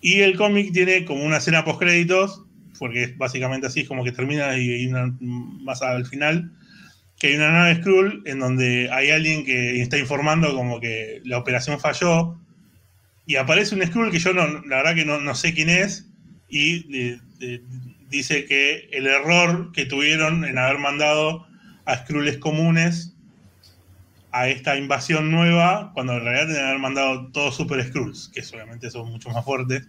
Y 0.00 0.20
el 0.20 0.36
cómic 0.36 0.72
tiene 0.72 1.04
como 1.04 1.24
una 1.24 1.36
escena 1.36 1.64
post 1.64 1.80
créditos, 1.80 2.44
porque 2.78 3.04
es 3.04 3.18
básicamente 3.18 3.66
así, 3.66 3.84
como 3.84 4.02
que 4.02 4.12
termina 4.12 4.56
y 4.56 4.90
más 5.20 5.82
al 5.82 6.06
final, 6.06 6.50
que 7.18 7.28
hay 7.28 7.36
una 7.36 7.52
nave 7.52 7.76
Skrull 7.76 8.22
en 8.26 8.40
donde 8.40 8.88
hay 8.90 9.10
alguien 9.10 9.44
que 9.44 9.80
está 9.80 9.98
informando 9.98 10.54
como 10.56 10.80
que 10.80 11.20
la 11.24 11.38
operación 11.38 11.78
falló 11.78 12.36
y 13.26 13.36
aparece 13.36 13.74
un 13.74 13.86
Skrull 13.86 14.10
que 14.10 14.18
yo 14.18 14.32
no, 14.32 14.46
la 14.66 14.76
verdad 14.78 14.94
que 14.94 15.04
no, 15.04 15.34
sé 15.34 15.54
quién 15.54 15.68
es, 15.68 16.08
y 16.48 17.18
dice 18.08 18.44
que 18.44 18.88
el 18.92 19.06
error 19.06 19.72
que 19.72 19.86
tuvieron 19.86 20.44
en 20.44 20.58
haber 20.58 20.78
mandado 20.78 21.46
a 21.86 21.96
Skrulls 21.96 22.38
comunes 22.38 23.14
a 24.32 24.48
esta 24.48 24.76
invasión 24.76 25.30
nueva, 25.30 25.92
cuando 25.94 26.14
en 26.14 26.24
realidad 26.24 26.46
tenían 26.46 26.62
que 26.62 26.68
haber 26.68 26.80
mandado 26.80 27.32
todos 27.32 27.56
Super 27.56 27.84
Skrulls, 27.86 28.30
que 28.32 28.40
obviamente 28.54 28.90
son 28.90 29.10
mucho 29.10 29.30
más 29.30 29.44
fuertes 29.44 29.88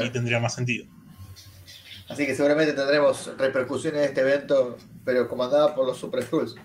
y 0.00 0.10
tendría 0.10 0.40
más 0.40 0.54
sentido. 0.54 0.86
Así 2.08 2.26
que 2.26 2.34
seguramente 2.34 2.72
tendremos 2.72 3.30
repercusiones 3.38 4.00
de 4.00 4.06
este 4.06 4.20
evento, 4.22 4.76
pero 5.04 5.28
comandada 5.28 5.74
por 5.74 5.86
los 5.86 5.98
Super 5.98 6.24
Skrulls. 6.24 6.56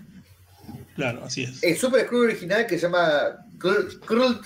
Claro, 0.96 1.24
así 1.24 1.44
es. 1.44 1.64
El 1.64 1.78
Super 1.78 2.06
Skrull 2.06 2.26
original 2.26 2.66
que 2.66 2.80
se 2.80 2.88
llama 2.88 3.46
Skrull 3.56 4.42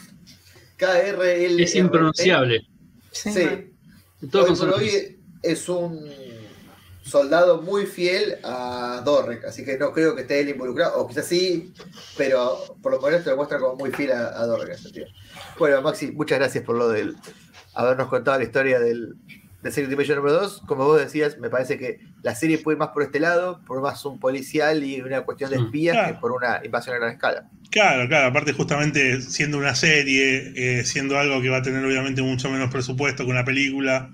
KRL. 0.79 1.59
Es 1.59 1.75
impronunciable. 1.75 2.65
Sí. 3.11 3.31
hoy 4.21 4.55
por 4.55 4.69
hoy 4.73 5.19
es 5.43 5.69
un 5.69 6.09
soldado 7.03 7.61
muy 7.61 7.85
fiel 7.85 8.37
a 8.43 9.01
Dorrek, 9.03 9.45
así 9.45 9.65
que 9.65 9.77
no 9.77 9.91
creo 9.91 10.15
que 10.15 10.21
esté 10.21 10.39
él 10.39 10.49
involucrado, 10.49 10.99
o 10.99 11.07
quizás 11.07 11.25
sí, 11.25 11.73
pero 12.15 12.75
por 12.81 12.91
lo 12.91 13.01
menos 13.01 13.23
te 13.23 13.31
lo 13.31 13.35
muestra 13.35 13.59
como 13.59 13.75
muy 13.75 13.91
fiel 13.91 14.11
a, 14.11 14.39
a 14.39 14.45
Dorrek. 14.45 14.77
Bueno, 15.57 15.81
Maxi, 15.81 16.11
muchas 16.11 16.39
gracias 16.39 16.63
por 16.63 16.77
lo 16.77 16.89
del 16.89 17.15
habernos 17.73 18.09
contado 18.09 18.37
la 18.37 18.43
historia 18.43 18.79
del, 18.79 19.15
de 19.61 19.71
Secret 19.71 19.91
Invasion 19.91 20.17
número 20.17 20.41
2. 20.41 20.61
Como 20.65 20.85
vos 20.85 20.99
decías, 20.99 21.37
me 21.37 21.49
parece 21.49 21.77
que 21.77 21.99
la 22.23 22.35
serie 22.35 22.57
puede 22.57 22.75
ir 22.75 22.79
más 22.79 22.89
por 22.89 23.03
este 23.03 23.19
lado, 23.19 23.61
por 23.65 23.81
más 23.81 24.03
un 24.05 24.19
policial 24.19 24.83
y 24.83 25.01
una 25.01 25.21
cuestión 25.21 25.49
de 25.51 25.57
espías 25.57 26.07
que 26.07 26.13
por 26.15 26.31
una 26.31 26.61
invasión 26.63 26.95
a 26.95 26.99
gran 26.99 27.13
escala. 27.13 27.49
Claro, 27.69 28.07
claro, 28.07 28.27
aparte 28.27 28.53
justamente 28.53 29.21
siendo 29.21 29.57
una 29.57 29.75
serie, 29.75 30.53
eh, 30.55 30.85
siendo 30.85 31.17
algo 31.17 31.41
que 31.41 31.49
va 31.49 31.57
a 31.57 31.61
tener 31.61 31.83
obviamente 31.83 32.21
mucho 32.21 32.49
menos 32.49 32.71
presupuesto 32.71 33.25
que 33.25 33.31
una 33.31 33.45
película, 33.45 34.09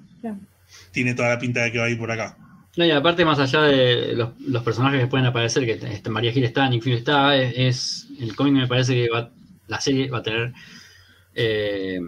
tiene 0.92 1.14
toda 1.14 1.30
la 1.30 1.40
pinta 1.40 1.62
de 1.64 1.72
que 1.72 1.80
va 1.80 1.86
a 1.86 1.90
ir 1.90 1.98
por 1.98 2.12
acá. 2.12 2.38
No, 2.78 2.86
y 2.86 2.92
aparte, 2.92 3.24
más 3.24 3.40
allá 3.40 3.62
de 3.62 4.16
los, 4.16 4.64
personajes 4.64 5.00
que 5.00 5.08
pueden 5.08 5.26
aparecer, 5.26 5.66
que 5.66 5.94
este, 5.94 6.10
María 6.10 6.32
Gil 6.34 6.44
está, 6.44 6.68
Nick 6.68 6.84
Fury 6.84 6.96
está, 6.96 7.36
es, 7.38 8.08
el 8.20 8.36
cómic 8.36 8.54
me 8.54 8.68
parece 8.68 8.94
que 8.94 9.10
va, 9.10 9.30
la 9.68 9.80
serie 9.80 10.10
va 10.10 10.18
a 10.18 10.24
tener 10.24 10.54
eh, 11.34 12.00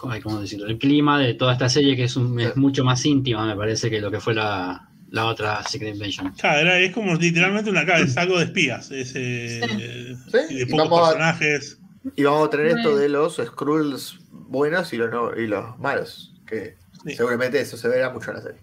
¿cómo 0.00 0.40
decirlo? 0.40 0.66
El 0.66 0.78
clima 0.78 1.18
de 1.18 1.34
toda 1.34 1.52
esta 1.52 1.68
serie 1.68 1.96
que 1.96 2.04
es, 2.04 2.16
mucho 2.16 2.84
más 2.84 3.04
íntima, 3.04 3.46
me 3.46 3.56
parece, 3.56 3.90
que 3.90 4.00
lo 4.00 4.10
que 4.10 4.20
fue 4.20 4.34
la, 4.34 4.88
otra 5.12 5.62
Secret 5.64 5.94
Invasion. 5.94 6.32
Claro, 6.32 6.72
es 6.72 6.92
como 6.92 7.14
literalmente 7.14 7.70
una 7.70 7.84
cara, 7.84 8.00
es 8.00 8.16
algo 8.16 8.38
de 8.38 8.44
espías, 8.44 8.90
es, 8.90 9.12
eh, 9.14 10.16
de 10.32 10.66
pocos 10.66 11.00
personajes. 11.00 11.78
y 12.16 12.24
vamos 12.24 12.48
a 12.48 12.50
tener 12.50 12.66
esto 12.68 12.96
de 12.96 13.08
los 13.08 13.36
Skrulls 13.36 14.18
buenos 14.30 14.92
y 14.92 14.96
los, 14.96 15.10
y 15.36 15.46
los 15.46 15.78
malos, 15.78 16.34
que 16.46 16.76
seguramente 17.04 17.60
eso 17.60 17.76
se 17.76 17.88
verá 17.88 18.10
mucho 18.10 18.30
en 18.30 18.36
la 18.36 18.42
serie. 18.42 18.60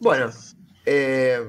Bueno, 0.00 0.30
eh, 0.84 1.40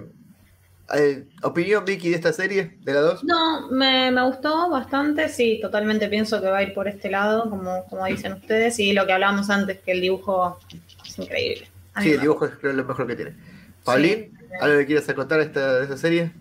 eh, 0.94 1.26
¿Opinión, 1.44 1.84
Vicky, 1.84 2.10
de 2.10 2.16
esta 2.16 2.32
serie, 2.32 2.78
de 2.82 2.94
la 2.94 3.02
2? 3.02 3.24
No, 3.26 3.70
me, 3.70 4.10
gustó 4.24 4.70
bastante, 4.70 5.28
sí, 5.28 5.60
totalmente 5.62 6.08
pienso 6.08 6.40
que 6.40 6.48
va 6.48 6.60
a 6.60 6.64
ir 6.64 6.74
por 6.74 6.88
este 6.88 7.10
lado, 7.10 7.50
como, 7.50 7.84
como 7.90 8.06
dicen 8.06 8.34
ustedes, 8.34 8.80
y 8.80 8.94
lo 8.94 9.06
que 9.06 9.12
hablábamos 9.12 9.50
antes, 9.50 9.80
que 9.80 9.92
el 9.92 10.02
dibujo 10.02 10.58
es 11.06 11.20
increíble. 11.20 11.68
Sí, 12.02 12.12
el 12.12 12.22
dibujo 12.22 12.46
es 12.46 12.54
creo 12.56 12.74
lo 12.74 12.86
mejor 12.86 13.06
que 13.06 13.16
tiene. 13.16 13.36
Paulín, 13.84 14.38
¿algo 14.62 14.78
que 14.80 14.86
quieras 14.86 15.14
contar 15.14 15.40
de 15.40 15.46
esta, 15.46 15.74
de 15.76 15.84
esta 15.84 15.98
serie? 15.98 16.32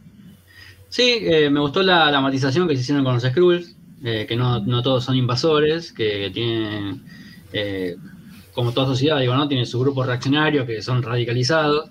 Sí, 0.90 1.18
eh, 1.22 1.50
me 1.50 1.58
gustó 1.58 1.82
la, 1.82 2.10
la, 2.12 2.20
matización 2.20 2.68
que 2.68 2.76
se 2.76 2.82
hicieron 2.82 3.04
con 3.04 3.14
los 3.14 3.24
Skrulls, 3.24 3.74
eh, 4.04 4.26
que 4.28 4.36
no, 4.36 4.60
no, 4.60 4.82
todos 4.82 5.04
son 5.04 5.16
invasores, 5.16 5.92
que 5.92 6.30
tienen, 6.32 7.02
como 8.52 8.72
toda 8.72 8.86
sociedad, 8.86 9.18
digo, 9.18 9.34
¿no? 9.34 9.48
Tienen 9.48 9.66
su 9.66 9.80
grupo 9.80 10.04
reaccionario, 10.04 10.64
que 10.66 10.82
son 10.82 11.02
radicalizados. 11.02 11.90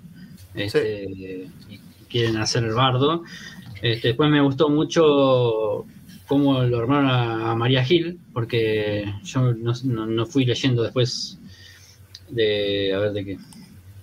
Este, 0.54 1.50
quieren 2.08 2.36
hacer 2.36 2.64
el 2.64 2.74
bardo. 2.74 3.22
Este, 3.82 4.08
después 4.08 4.30
me 4.30 4.40
gustó 4.40 4.68
mucho 4.68 5.84
cómo 6.26 6.62
lo 6.62 6.78
armaron 6.78 7.08
a, 7.08 7.54
María 7.54 7.84
Gil, 7.84 8.18
porque 8.32 9.12
yo 9.24 9.52
no, 9.52 10.26
fui 10.26 10.44
leyendo 10.44 10.82
después 10.82 11.38
de, 12.28 12.92
a 12.94 12.98
ver, 12.98 13.12
de 13.12 13.24
qué, 13.24 13.38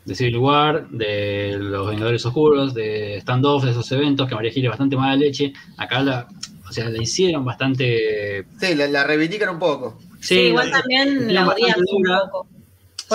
de 0.06 0.16
Civil 0.16 0.38
War, 0.38 0.90
de 0.90 1.58
los 1.60 1.88
Vengadores 1.88 2.26
Oscuros, 2.26 2.74
de 2.74 3.20
Standoff, 3.22 3.64
de 3.64 3.72
esos 3.72 3.92
eventos, 3.92 4.28
que 4.28 4.36
María 4.36 4.52
Gil 4.52 4.66
es 4.66 4.70
bastante 4.70 4.96
mala 4.96 5.16
leche. 5.16 5.54
Acá 5.78 6.02
la, 6.02 6.28
o 6.68 6.72
sea, 6.72 6.90
la 6.90 7.02
hicieron 7.02 7.46
bastante... 7.46 8.46
Sí, 8.60 8.76
la, 8.76 9.04
reivindican 9.04 9.50
un 9.50 9.60
poco. 9.60 10.00
Sí, 10.20 10.36
igual 10.36 10.72
también 10.72 11.34
la 11.34 11.48
odian 11.48 11.80
un 11.80 12.04
poco. 12.04 12.48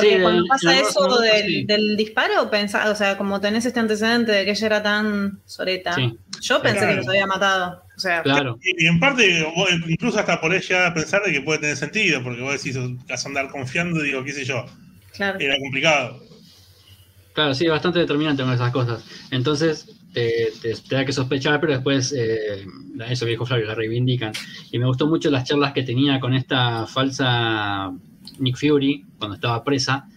Porque 0.01 0.23
cuando 0.23 0.45
pasa 0.47 0.79
eso 0.79 1.21
del, 1.21 1.97
disparo, 1.97 2.51
o 2.51 2.95
sea, 2.95 3.17
como 3.17 3.41
tenés 3.41 3.67
este 3.67 3.81
antecedente 3.81 4.33
de 4.33 4.45
que 4.45 4.53
ella 4.53 4.67
era 4.67 4.83
tan 4.83 5.41
soreta, 5.45 5.97
yo 6.41 6.63
pensé 6.63 6.87
que 6.87 6.95
los 6.95 7.09
había 7.09 7.27
matado. 7.27 7.83
O 7.97 8.01
sea, 8.01 8.23
claro. 8.23 8.59
y, 8.63 8.87
en 8.87 9.01
parte, 9.01 9.45
incluso 9.89 10.21
hasta 10.21 10.41
por 10.41 10.55
ella 10.55 10.95
pensar 10.95 11.23
de 11.25 11.33
que 11.33 11.41
puede 11.41 11.59
tener 11.59 11.77
sentido, 11.77 12.23
porque 12.23 12.41
vos 12.41 12.53
decís, 12.53 12.79
vas 13.09 13.25
a 13.25 13.29
andar 13.29 13.51
confiando, 13.51 14.01
digo, 14.03 14.23
qué 14.23 14.33
sé 14.33 14.45
yo. 14.45 14.65
Era 15.19 15.59
complicado. 15.59 16.23
Claro, 17.33 17.55
sí, 17.55 17.67
bastante 17.67 18.01
determinante 18.01 18.43
con 18.43 18.53
esas 18.53 18.73
cosas. 18.73 19.05
Entonces, 19.31 19.87
te, 20.13 20.75
da 20.91 21.05
que 21.05 21.13
sospechar, 21.13 21.61
pero 21.61 21.75
después, 21.75 22.13
eh, 22.17 22.67
eso 23.09 23.25
que 23.25 23.31
dijo 23.31 23.47
Flavio, 23.47 23.67
la 23.67 23.75
reivindican. 23.75 24.33
Y 24.71 24.79
me 24.79 24.87
gustó 24.87 25.07
mucho 25.07 25.31
las 25.31 25.45
charlas 25.45 25.73
que 25.73 25.83
tenía 25.83 26.21
con 26.21 26.35
esta 26.35 26.87
falsa 26.87 27.93
Nick 28.39 28.57
Fury, 28.57 29.05
cuando 29.19 29.37
estaba 29.37 29.65
presa, 29.65 30.09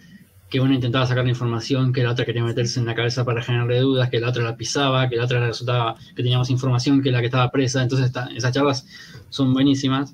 que 0.52 0.60
una 0.60 0.76
intentaba 0.76 1.08
sacar 1.08 1.24
la 1.24 1.30
información, 1.30 1.94
que 1.94 2.04
la 2.04 2.12
otra 2.12 2.26
quería 2.26 2.44
meterse 2.44 2.80
en 2.80 2.86
la 2.86 2.94
cabeza 2.94 3.24
para 3.24 3.42
generarle 3.42 3.80
dudas, 3.80 4.10
que 4.10 4.20
la 4.20 4.30
otra 4.30 4.44
la 4.44 4.58
pisaba, 4.58 5.08
que 5.08 5.16
la 5.16 5.24
otra 5.24 5.40
resultaba 5.40 5.96
que 6.10 6.22
tenía 6.24 6.38
más 6.38 6.50
información 6.50 7.02
que 7.02 7.10
la 7.10 7.22
que 7.22 7.28
estaba 7.28 7.50
presa. 7.52 7.82
Entonces 7.82 8.12
esas 8.36 8.54
charlas 8.54 8.86
son 9.30 9.54
buenísimas. 9.54 10.14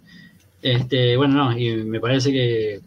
Este, 0.62 1.18
bueno, 1.18 1.34
no, 1.34 1.58
y 1.58 1.78
me 1.78 2.00
parece 2.00 2.32
que, 2.32 2.82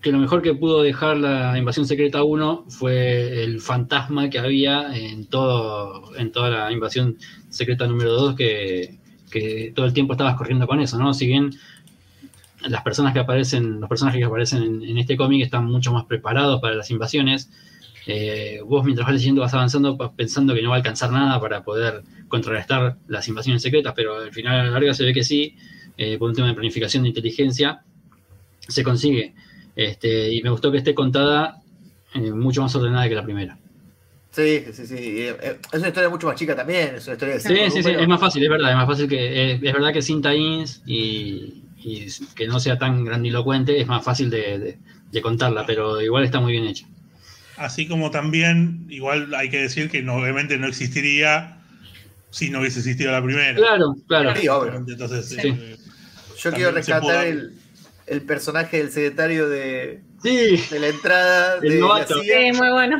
que 0.00 0.12
lo 0.12 0.18
mejor 0.18 0.40
que 0.40 0.54
pudo 0.54 0.82
dejar 0.82 1.16
la 1.16 1.58
invasión 1.58 1.86
secreta 1.86 2.22
1 2.22 2.66
fue 2.68 3.42
el 3.42 3.60
fantasma 3.60 4.30
que 4.30 4.38
había 4.38 4.96
en, 4.96 5.26
todo, 5.26 6.16
en 6.16 6.30
toda 6.30 6.50
la 6.50 6.72
invasión 6.72 7.16
secreta 7.48 7.88
número 7.88 8.12
2, 8.12 8.36
que, 8.36 8.98
que 9.28 9.72
todo 9.74 9.86
el 9.86 9.92
tiempo 9.92 10.12
estabas 10.12 10.36
corriendo 10.36 10.68
con 10.68 10.80
eso, 10.80 10.98
¿no? 10.98 11.14
Si 11.14 11.26
bien 11.26 11.50
las 12.62 12.82
personas 12.82 13.12
que 13.12 13.20
aparecen, 13.20 13.80
los 13.80 13.88
personajes 13.88 14.18
que 14.18 14.24
aparecen 14.24 14.82
en, 14.82 14.98
este 14.98 15.16
cómic 15.16 15.42
están 15.42 15.64
mucho 15.66 15.92
más 15.92 16.04
preparados 16.04 16.60
para 16.60 16.74
las 16.74 16.90
invasiones. 16.90 17.50
Eh, 18.06 18.60
vos 18.64 18.84
mientras 18.84 19.06
vas 19.06 19.14
leyendo 19.14 19.42
vas 19.42 19.52
avanzando 19.52 19.98
pensando 20.16 20.54
que 20.54 20.62
no 20.62 20.70
va 20.70 20.76
a 20.76 20.78
alcanzar 20.78 21.12
nada 21.12 21.38
para 21.40 21.62
poder 21.62 22.02
contrarrestar 22.28 22.96
las 23.06 23.28
invasiones 23.28 23.62
secretas, 23.62 23.92
pero 23.94 24.16
al 24.16 24.32
final 24.32 24.60
a 24.60 24.64
la 24.64 24.70
larga 24.70 24.94
se 24.94 25.04
ve 25.04 25.12
que 25.12 25.24
sí, 25.24 25.56
eh, 25.96 26.16
por 26.18 26.30
un 26.30 26.34
tema 26.34 26.48
de 26.48 26.54
planificación 26.54 27.02
de 27.02 27.10
inteligencia, 27.10 27.82
se 28.66 28.82
consigue. 28.82 29.34
Este, 29.76 30.32
y 30.32 30.42
me 30.42 30.50
gustó 30.50 30.72
que 30.72 30.78
esté 30.78 30.94
contada 30.94 31.62
eh, 32.14 32.32
mucho 32.32 32.62
más 32.62 32.74
ordenada 32.74 33.08
que 33.08 33.14
la 33.14 33.24
primera. 33.24 33.58
Sí, 34.30 34.64
sí, 34.72 34.86
sí. 34.86 35.20
Es 35.20 35.78
una 35.78 35.88
historia 35.88 36.08
mucho 36.08 36.26
más 36.26 36.36
chica 36.36 36.54
también. 36.54 36.96
Es 36.96 37.06
una 37.06 37.14
historia 37.14 37.34
de 37.34 37.40
sí, 37.40 37.56
sí, 37.70 37.82
sí, 37.82 37.90
es 37.90 38.08
más 38.08 38.20
fácil, 38.20 38.42
es 38.42 38.48
verdad. 38.48 38.70
Es 38.70 38.76
más 38.76 38.86
fácil 38.86 39.08
que. 39.08 39.52
Es, 39.52 39.60
verdad 39.60 39.92
que 39.92 40.02
sin 40.02 40.22
tie-ins 40.22 40.82
y, 40.86 41.64
que 42.34 42.46
no 42.46 42.60
sea 42.60 42.78
tan 42.78 43.04
grandilocuente, 43.04 43.80
es 43.80 43.86
más 43.86 44.04
fácil 44.04 44.30
de, 44.30 44.78
contarla, 45.22 45.66
pero 45.66 46.00
igual 46.00 46.24
está 46.24 46.40
muy 46.40 46.52
bien 46.52 46.64
hecha. 46.64 46.86
Así 47.56 47.88
como 47.88 48.10
también, 48.10 48.86
igual 48.88 49.34
hay 49.34 49.50
que 49.50 49.60
decir 49.60 49.90
que 49.90 50.08
obviamente 50.08 50.58
no 50.58 50.68
existiría 50.68 51.60
si 52.30 52.50
no 52.50 52.60
hubiese 52.60 52.78
existido 52.80 53.10
la 53.10 53.22
primera. 53.22 53.54
Claro, 53.54 53.96
claro. 54.06 54.36
Sí, 54.36 54.48
obvio. 54.48 54.74
Entonces, 54.74 55.36
eh, 55.42 55.76
Yo 56.38 56.52
quiero 56.52 56.70
rescatar 56.70 57.26
el, 57.26 57.54
el 58.06 58.22
personaje 58.22 58.78
del 58.78 58.90
secretario 58.90 59.48
de, 59.48 60.02
de 60.22 60.78
la 60.78 60.88
entrada 60.88 61.60
de 61.60 61.80
la 61.80 62.06
CIA, 62.06 62.52
muy 62.54 62.70
bueno. 62.70 62.98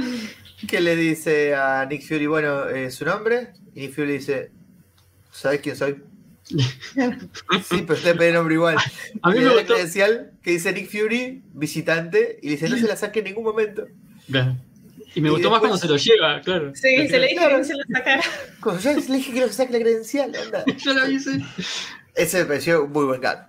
Que 0.66 0.80
le 0.80 0.96
dice 0.96 1.54
a 1.54 1.86
Nick 1.86 2.02
Fury, 2.06 2.26
bueno, 2.26 2.68
eh, 2.68 2.90
su 2.90 3.04
nombre. 3.04 3.52
Y 3.74 3.82
Nick 3.82 3.94
Fury 3.94 4.12
dice, 4.14 4.50
¿sabes 5.30 5.60
quién 5.60 5.76
soy? 5.76 6.02
sí, 7.68 7.84
pero 7.86 7.94
usted 7.94 8.16
pide 8.16 8.32
nombre 8.32 8.54
igual. 8.54 8.76
A 9.22 9.30
mí 9.30 9.40
me 9.40 9.48
gustó. 9.50 9.74
credencial 9.74 10.32
que 10.42 10.52
dice 10.52 10.72
Nick 10.72 10.90
Fury, 10.90 11.42
visitante, 11.52 12.38
y 12.42 12.50
dice, 12.50 12.68
no 12.68 12.76
se 12.76 12.86
la 12.86 12.96
saque 12.96 13.20
en 13.20 13.26
ningún 13.26 13.44
momento. 13.44 13.86
Y 15.14 15.20
me 15.20 15.30
gustó 15.30 15.50
más 15.50 15.60
cuando 15.60 15.78
se 15.78 15.88
lo 15.88 15.96
lleva, 15.96 16.40
claro. 16.42 16.72
Sí, 16.74 17.08
se 17.08 17.18
le 17.18 17.28
dijo 17.28 17.48
que 17.48 17.58
no 17.58 17.64
se 17.64 17.74
lo 17.74 17.82
sacara. 17.92 18.22
Cuando 18.60 18.82
yo 18.82 18.92
le 18.92 19.16
dije 19.16 19.32
que 19.32 19.40
no 19.40 19.46
se 19.48 19.54
saque 19.54 19.72
la 19.72 19.78
credencial, 19.80 20.34
anda. 20.34 20.64
yo 20.78 20.92
lo 20.94 21.10
hice. 21.10 21.40
Ese 22.14 22.40
me 22.40 22.44
pareció 22.46 22.86
muy 22.86 23.04
buen 23.04 23.20
gato. 23.20 23.48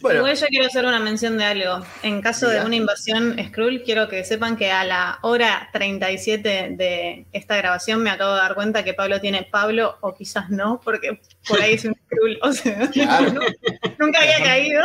Bueno. 0.00 0.32
yo 0.32 0.46
quiero 0.46 0.66
hacer 0.66 0.84
una 0.84 1.00
mención 1.00 1.38
de 1.38 1.44
algo. 1.44 1.84
En 2.02 2.20
caso 2.20 2.48
de 2.48 2.64
una 2.64 2.76
invasión 2.76 3.36
Skrull, 3.48 3.82
quiero 3.82 4.08
que 4.08 4.24
sepan 4.24 4.56
que 4.56 4.70
a 4.70 4.84
la 4.84 5.18
hora 5.22 5.68
37 5.72 6.74
de 6.76 7.26
esta 7.32 7.56
grabación 7.56 8.02
me 8.02 8.10
acabo 8.10 8.34
de 8.34 8.40
dar 8.40 8.54
cuenta 8.54 8.84
que 8.84 8.94
Pablo 8.94 9.20
tiene 9.20 9.46
Pablo, 9.50 9.96
o 10.00 10.14
quizás 10.14 10.50
no, 10.50 10.80
porque 10.82 11.20
por 11.46 11.60
ahí 11.60 11.74
es 11.74 11.84
un 11.84 11.94
Skrull. 11.94 12.38
O 12.42 12.52
sea, 12.52 12.90
nunca 13.98 14.20
había 14.20 14.42
caído. 14.42 14.82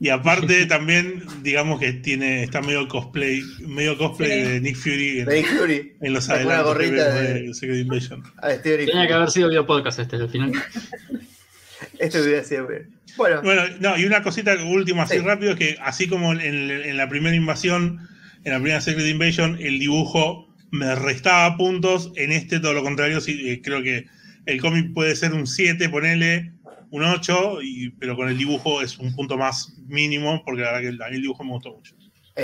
Y 0.00 0.10
aparte 0.10 0.66
también, 0.66 1.24
digamos 1.42 1.80
que 1.80 1.92
tiene, 1.94 2.42
está 2.42 2.60
medio 2.60 2.86
cosplay, 2.88 3.40
medio 3.60 3.96
cosplay 3.96 4.42
de 4.42 4.60
Nick 4.60 4.76
Fury 4.76 5.20
en, 5.20 5.28
Nick 5.28 5.46
Fury. 5.46 5.96
en 6.00 6.12
los 6.12 6.28
adelantos 6.28 6.78
de, 6.78 7.54
Secret 7.54 7.78
Invasion. 7.78 8.22
Tenía 8.62 9.06
que 9.06 9.12
haber 9.14 9.30
sido 9.30 9.48
video 9.48 9.66
podcast 9.66 10.00
este 10.00 10.16
al 10.16 10.28
final. 10.28 10.52
Esto 11.98 12.20
hubiera 12.22 12.44
sido 12.44 12.68
bueno. 13.16 13.42
bueno, 13.42 13.62
no, 13.80 13.98
y 13.98 14.04
una 14.04 14.22
cosita 14.22 14.54
última 14.64 15.04
así 15.04 15.18
rápido 15.18 15.52
es 15.52 15.58
que 15.58 15.76
así 15.80 16.08
como 16.08 16.32
en, 16.32 16.96
la 16.96 17.08
primera 17.08 17.34
invasión, 17.34 18.06
en 18.44 18.52
la 18.52 18.58
primera 18.58 18.80
Secret 18.80 19.06
Invasion, 19.06 19.56
el 19.60 19.78
dibujo 19.78 20.48
me 20.70 20.94
restaba 20.94 21.56
puntos, 21.56 22.12
en 22.16 22.32
este 22.32 22.60
todo 22.60 22.74
lo 22.74 22.82
contrario, 22.82 23.20
sí, 23.20 23.48
eh, 23.48 23.62
creo 23.62 23.82
que 23.82 24.06
el 24.46 24.60
cómic 24.60 24.92
puede 24.92 25.16
ser 25.16 25.32
un 25.32 25.46
7, 25.46 25.88
ponele 25.88 26.52
un 26.90 27.02
8, 27.02 27.62
y, 27.62 27.90
pero 27.90 28.16
con 28.16 28.28
el 28.28 28.36
dibujo 28.36 28.82
es 28.82 28.98
un 28.98 29.14
punto 29.14 29.36
más 29.36 29.74
mínimo, 29.86 30.42
porque 30.44 30.62
la 30.62 30.72
verdad 30.72 30.96
que 30.96 31.04
a 31.04 31.08
mí 31.08 31.16
el 31.16 31.22
dibujo 31.22 31.44
me 31.44 31.50
gustó 31.50 31.72
mucho. 31.72 31.94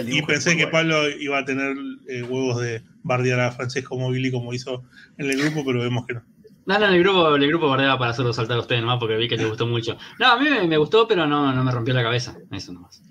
Y 0.07 0.23
pensé 0.23 0.57
que 0.57 0.67
Pablo 0.67 1.11
iba 1.11 1.39
a 1.39 1.45
tener 1.45 1.77
eh, 2.09 2.23
huevos 2.23 2.63
de 2.63 2.83
bardear 3.03 3.41
a 3.41 3.53
Francesco 3.53 3.99
Mobili 3.99 4.31
como 4.31 4.55
hizo 4.55 4.83
en 5.19 5.31
el 5.31 5.39
grupo, 5.39 5.65
pero 5.67 5.81
vemos 5.81 6.07
que 6.07 6.15
no. 6.15 6.25
No, 6.65 6.79
no, 6.79 6.87
el 6.87 7.03
grupo, 7.03 7.35
el 7.35 7.49
grupo 7.49 7.69
bardea 7.69 7.99
para 7.99 8.13
hacerlo 8.13 8.33
saltar 8.33 8.57
a 8.57 8.61
ustedes 8.61 8.81
nomás 8.81 8.99
porque 8.99 9.17
vi 9.17 9.29
que 9.29 9.37
les 9.37 9.49
gustó 9.49 9.67
mucho. 9.67 9.97
No, 10.19 10.33
a 10.33 10.39
mí 10.39 10.49
me, 10.67 10.77
gustó, 10.77 11.09
pero 11.09 11.27
no, 11.27 11.53
no 11.53 11.65
me 11.65 11.73
rompió 11.73 11.93
la 11.93 12.03
cabeza. 12.03 12.37
Eso 12.51 12.73
nomás. 12.73 13.03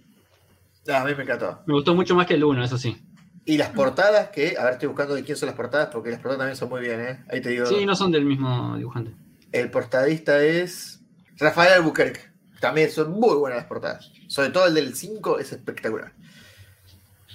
a 0.87 1.03
mí 1.03 1.13
me 1.15 1.23
encantó. 1.23 1.59
Me 1.65 1.73
gustó 1.73 1.93
mucho 1.93 2.15
más 2.15 2.27
que 2.27 2.35
el 2.35 2.43
1, 2.43 2.63
eso 2.63 2.77
sí. 2.77 2.97
Y 3.43 3.57
las 3.57 3.69
portadas, 3.69 4.29
que, 4.29 4.55
a 4.57 4.63
ver, 4.65 4.73
estoy 4.73 4.87
buscando 4.87 5.15
de 5.15 5.23
quién 5.23 5.35
son 5.35 5.47
las 5.47 5.55
portadas, 5.55 5.89
porque 5.91 6.11
las 6.11 6.19
portadas 6.19 6.39
también 6.39 6.55
son 6.55 6.69
muy 6.69 6.81
bien, 6.81 7.01
¿eh? 7.01 7.25
Ahí 7.29 7.41
te 7.41 7.49
digo. 7.49 7.65
Sí, 7.65 7.85
no 7.85 7.95
son 7.95 8.11
del 8.11 8.23
mismo 8.23 8.77
dibujante. 8.77 9.13
El 9.51 9.69
portadista 9.69 10.41
es 10.41 11.01
Rafael 11.37 11.73
Albuquerque. 11.73 12.21
También 12.59 12.91
son 12.91 13.11
muy 13.11 13.35
buenas 13.35 13.57
las 13.57 13.65
portadas. 13.65 14.11
Sobre 14.27 14.49
todo 14.49 14.67
el 14.67 14.75
del 14.75 14.95
5 14.95 15.39
es 15.39 15.51
espectacular. 15.51 16.13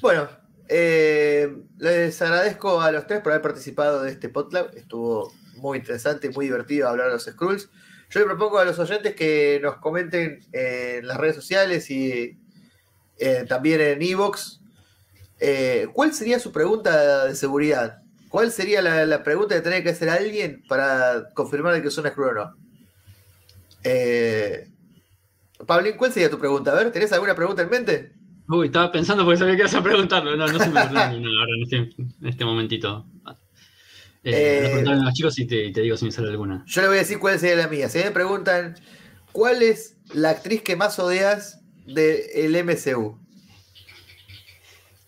Bueno, 0.01 0.29
eh, 0.69 1.57
les 1.79 2.23
agradezco 2.23 2.81
a 2.81 2.93
los 2.93 3.07
tres 3.07 3.21
por 3.21 3.33
haber 3.33 3.43
participado 3.43 4.03
de 4.03 4.13
este 4.13 4.29
podcast. 4.29 4.75
Estuvo 4.77 5.33
muy 5.57 5.79
interesante 5.79 6.29
y 6.29 6.31
muy 6.31 6.47
divertido 6.47 6.89
hablar 6.89 7.07
de 7.09 7.15
los 7.15 7.25
Skrulls. 7.25 7.69
Yo 8.11 8.21
le 8.21 8.27
propongo 8.27 8.59
a 8.59 8.65
los 8.65 8.79
oyentes 8.79 9.15
que 9.15 9.59
nos 9.63 9.77
comenten 9.77 10.41
en 10.53 11.07
las 11.07 11.17
redes 11.17 11.35
sociales 11.35 11.91
y 11.91 12.39
eh, 13.19 13.45
también 13.49 13.81
en 13.81 14.03
Evox 14.03 14.61
eh, 15.41 15.89
cuál 15.93 16.13
sería 16.15 16.39
su 16.39 16.53
pregunta 16.53 17.27
de 17.27 17.35
seguridad. 17.35 18.03
¿Cuál 18.29 18.51
sería 18.51 18.83
la, 18.83 19.23
pregunta 19.23 19.55
que 19.55 19.61
tendría 19.61 19.83
que 19.83 19.91
hacer 19.91 20.11
alguien 20.11 20.63
para 20.69 21.31
confirmar 21.35 21.81
que 21.81 21.89
es 21.89 21.99
una 21.99 22.11
Skrull 22.11 22.29
o 22.29 22.35
no? 22.35 22.57
Eh, 23.83 24.69
Pablín, 25.67 25.97
¿cuál 25.97 26.13
sería 26.13 26.31
tu 26.31 26.39
pregunta? 26.39 26.73
A 26.73 26.75
ver, 26.75 26.91
¿tenés 26.93 27.13
alguna 27.13 27.35
pregunta 27.35 27.63
en 27.63 27.71
mente? 27.71 28.13
Uy, 28.49 28.67
estaba 28.67 28.93
pensando 28.93 29.25
porque 29.25 29.39
sabía 29.39 29.55
que 29.55 29.63
ibas 29.63 29.75
a 29.75 29.83
preguntarlo. 29.83 30.37
No, 30.37 30.47
no 30.47 30.59
se 30.59 30.69
me 30.69 30.81
ocurrió 30.81 31.01
ahora 31.01 31.53
en 31.57 31.63
este, 31.63 31.77
en 31.77 32.27
este 32.27 32.45
momentito. 32.45 33.07
Eh, 34.29 34.83
eh, 34.85 34.89
a 34.89 34.95
los 34.97 35.15
chicos 35.15 35.39
y 35.39 35.47
te, 35.47 35.71
digo 35.71 35.97
si 35.97 36.07
me 36.07 36.11
sale 36.11 36.31
alguna. 36.31 36.65
Yo 36.67 36.83
le 36.83 36.89
voy 36.89 36.97
a 36.97 37.01
decir 37.01 37.21
cuál 37.21 37.39
sería 37.39 37.55
la 37.55 37.69
mía. 37.69 37.89
Si 37.89 37.99
me 37.99 38.11
preguntan, 38.11 38.75
¿cuál 39.31 39.63
es 39.63 39.99
la 40.13 40.31
actriz 40.31 40.63
que 40.63 40.75
más 40.75 40.99
odias 40.99 41.61
del 41.87 42.65
MCU? 42.65 43.21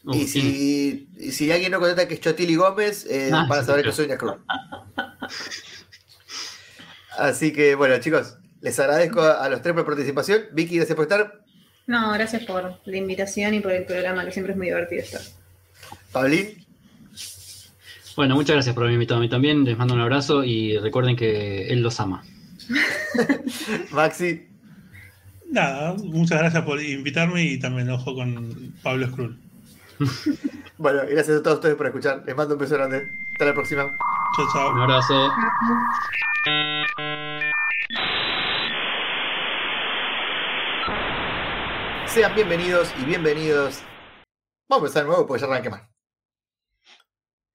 y, 0.05 0.29
si, 0.29 1.09
si, 1.33 1.51
alguien 1.51 1.73
no 1.73 1.81
contesta 1.81 2.07
que 2.07 2.15
es 2.15 2.21
Chotili 2.21 2.55
Gómez, 2.55 3.07
eh, 3.11 3.31
ah, 3.33 3.45
van 3.49 3.59
a 3.59 3.65
saber 3.65 3.85
que 3.85 3.91
soy 3.91 4.07
una 4.07 4.17
cruz. 4.17 4.37
Así 7.19 7.53
que, 7.53 7.75
bueno, 7.75 7.99
chicos, 7.99 8.39
les 8.61 8.79
agradezco 8.79 9.21
a, 9.21 9.49
los 9.49 9.63
tres 9.63 9.75
por 9.75 9.85
participación. 9.85 10.43
Vicky, 10.53 10.77
gracias 10.77 10.95
por 10.95 11.07
estar. 11.07 11.43
No, 11.89 12.13
gracias 12.13 12.45
por 12.45 12.81
la 12.85 12.97
invitación 12.97 13.53
y 13.55 13.61
por 13.61 13.73
el 13.73 13.85
programa, 13.85 14.25
que 14.25 14.31
siempre 14.31 14.53
es 14.53 14.57
muy 14.57 14.69
divertido 14.69 15.03
estar. 15.03 15.23
Pablín. 16.13 16.68
Bueno, 18.19 18.35
muchas 18.35 18.55
gracias 18.55 18.75
por 18.75 18.83
haberme 18.83 18.95
invitado 18.95 19.19
a 19.19 19.21
mí 19.21 19.29
también. 19.29 19.63
Les 19.63 19.79
mando 19.79 19.95
un 19.95 20.01
abrazo 20.01 20.43
y 20.43 20.77
recuerden 20.77 21.15
que 21.15 21.69
él 21.69 21.83
los 21.83 22.01
ama. 22.01 22.25
Maxi. 23.93 24.49
Nada, 25.53 25.95
muchas 25.95 26.41
gracias 26.41 26.65
por 26.65 26.83
invitarme 26.83 27.45
y 27.45 27.61
también 27.61 27.89
ojo 27.91 28.17
con 28.17 28.75
Pablo 28.83 29.07
Skrull. 29.07 29.39
bueno, 30.79 31.03
gracias 31.09 31.39
a 31.39 31.43
todos 31.45 31.59
ustedes 31.59 31.77
por 31.77 31.87
escuchar. 31.87 32.25
Les 32.27 32.35
mando 32.35 32.55
un 32.55 32.61
beso 32.61 32.75
grande. 32.75 33.09
Hasta 33.35 33.45
la 33.45 33.55
próxima. 33.55 33.97
Chao, 34.35 34.47
chao. 34.53 34.73
Un 34.73 34.81
abrazo. 34.81 35.31
Sean 42.07 42.35
bienvenidos 42.35 42.93
y 43.01 43.05
bienvenidos. 43.05 43.85
Vamos 44.69 44.83
a 44.83 44.87
empezar 44.87 45.03
de 45.05 45.09
nuevo 45.09 45.25
porque 45.25 45.41
ya 45.41 45.47
arranque 45.47 45.71
más. 45.71 45.98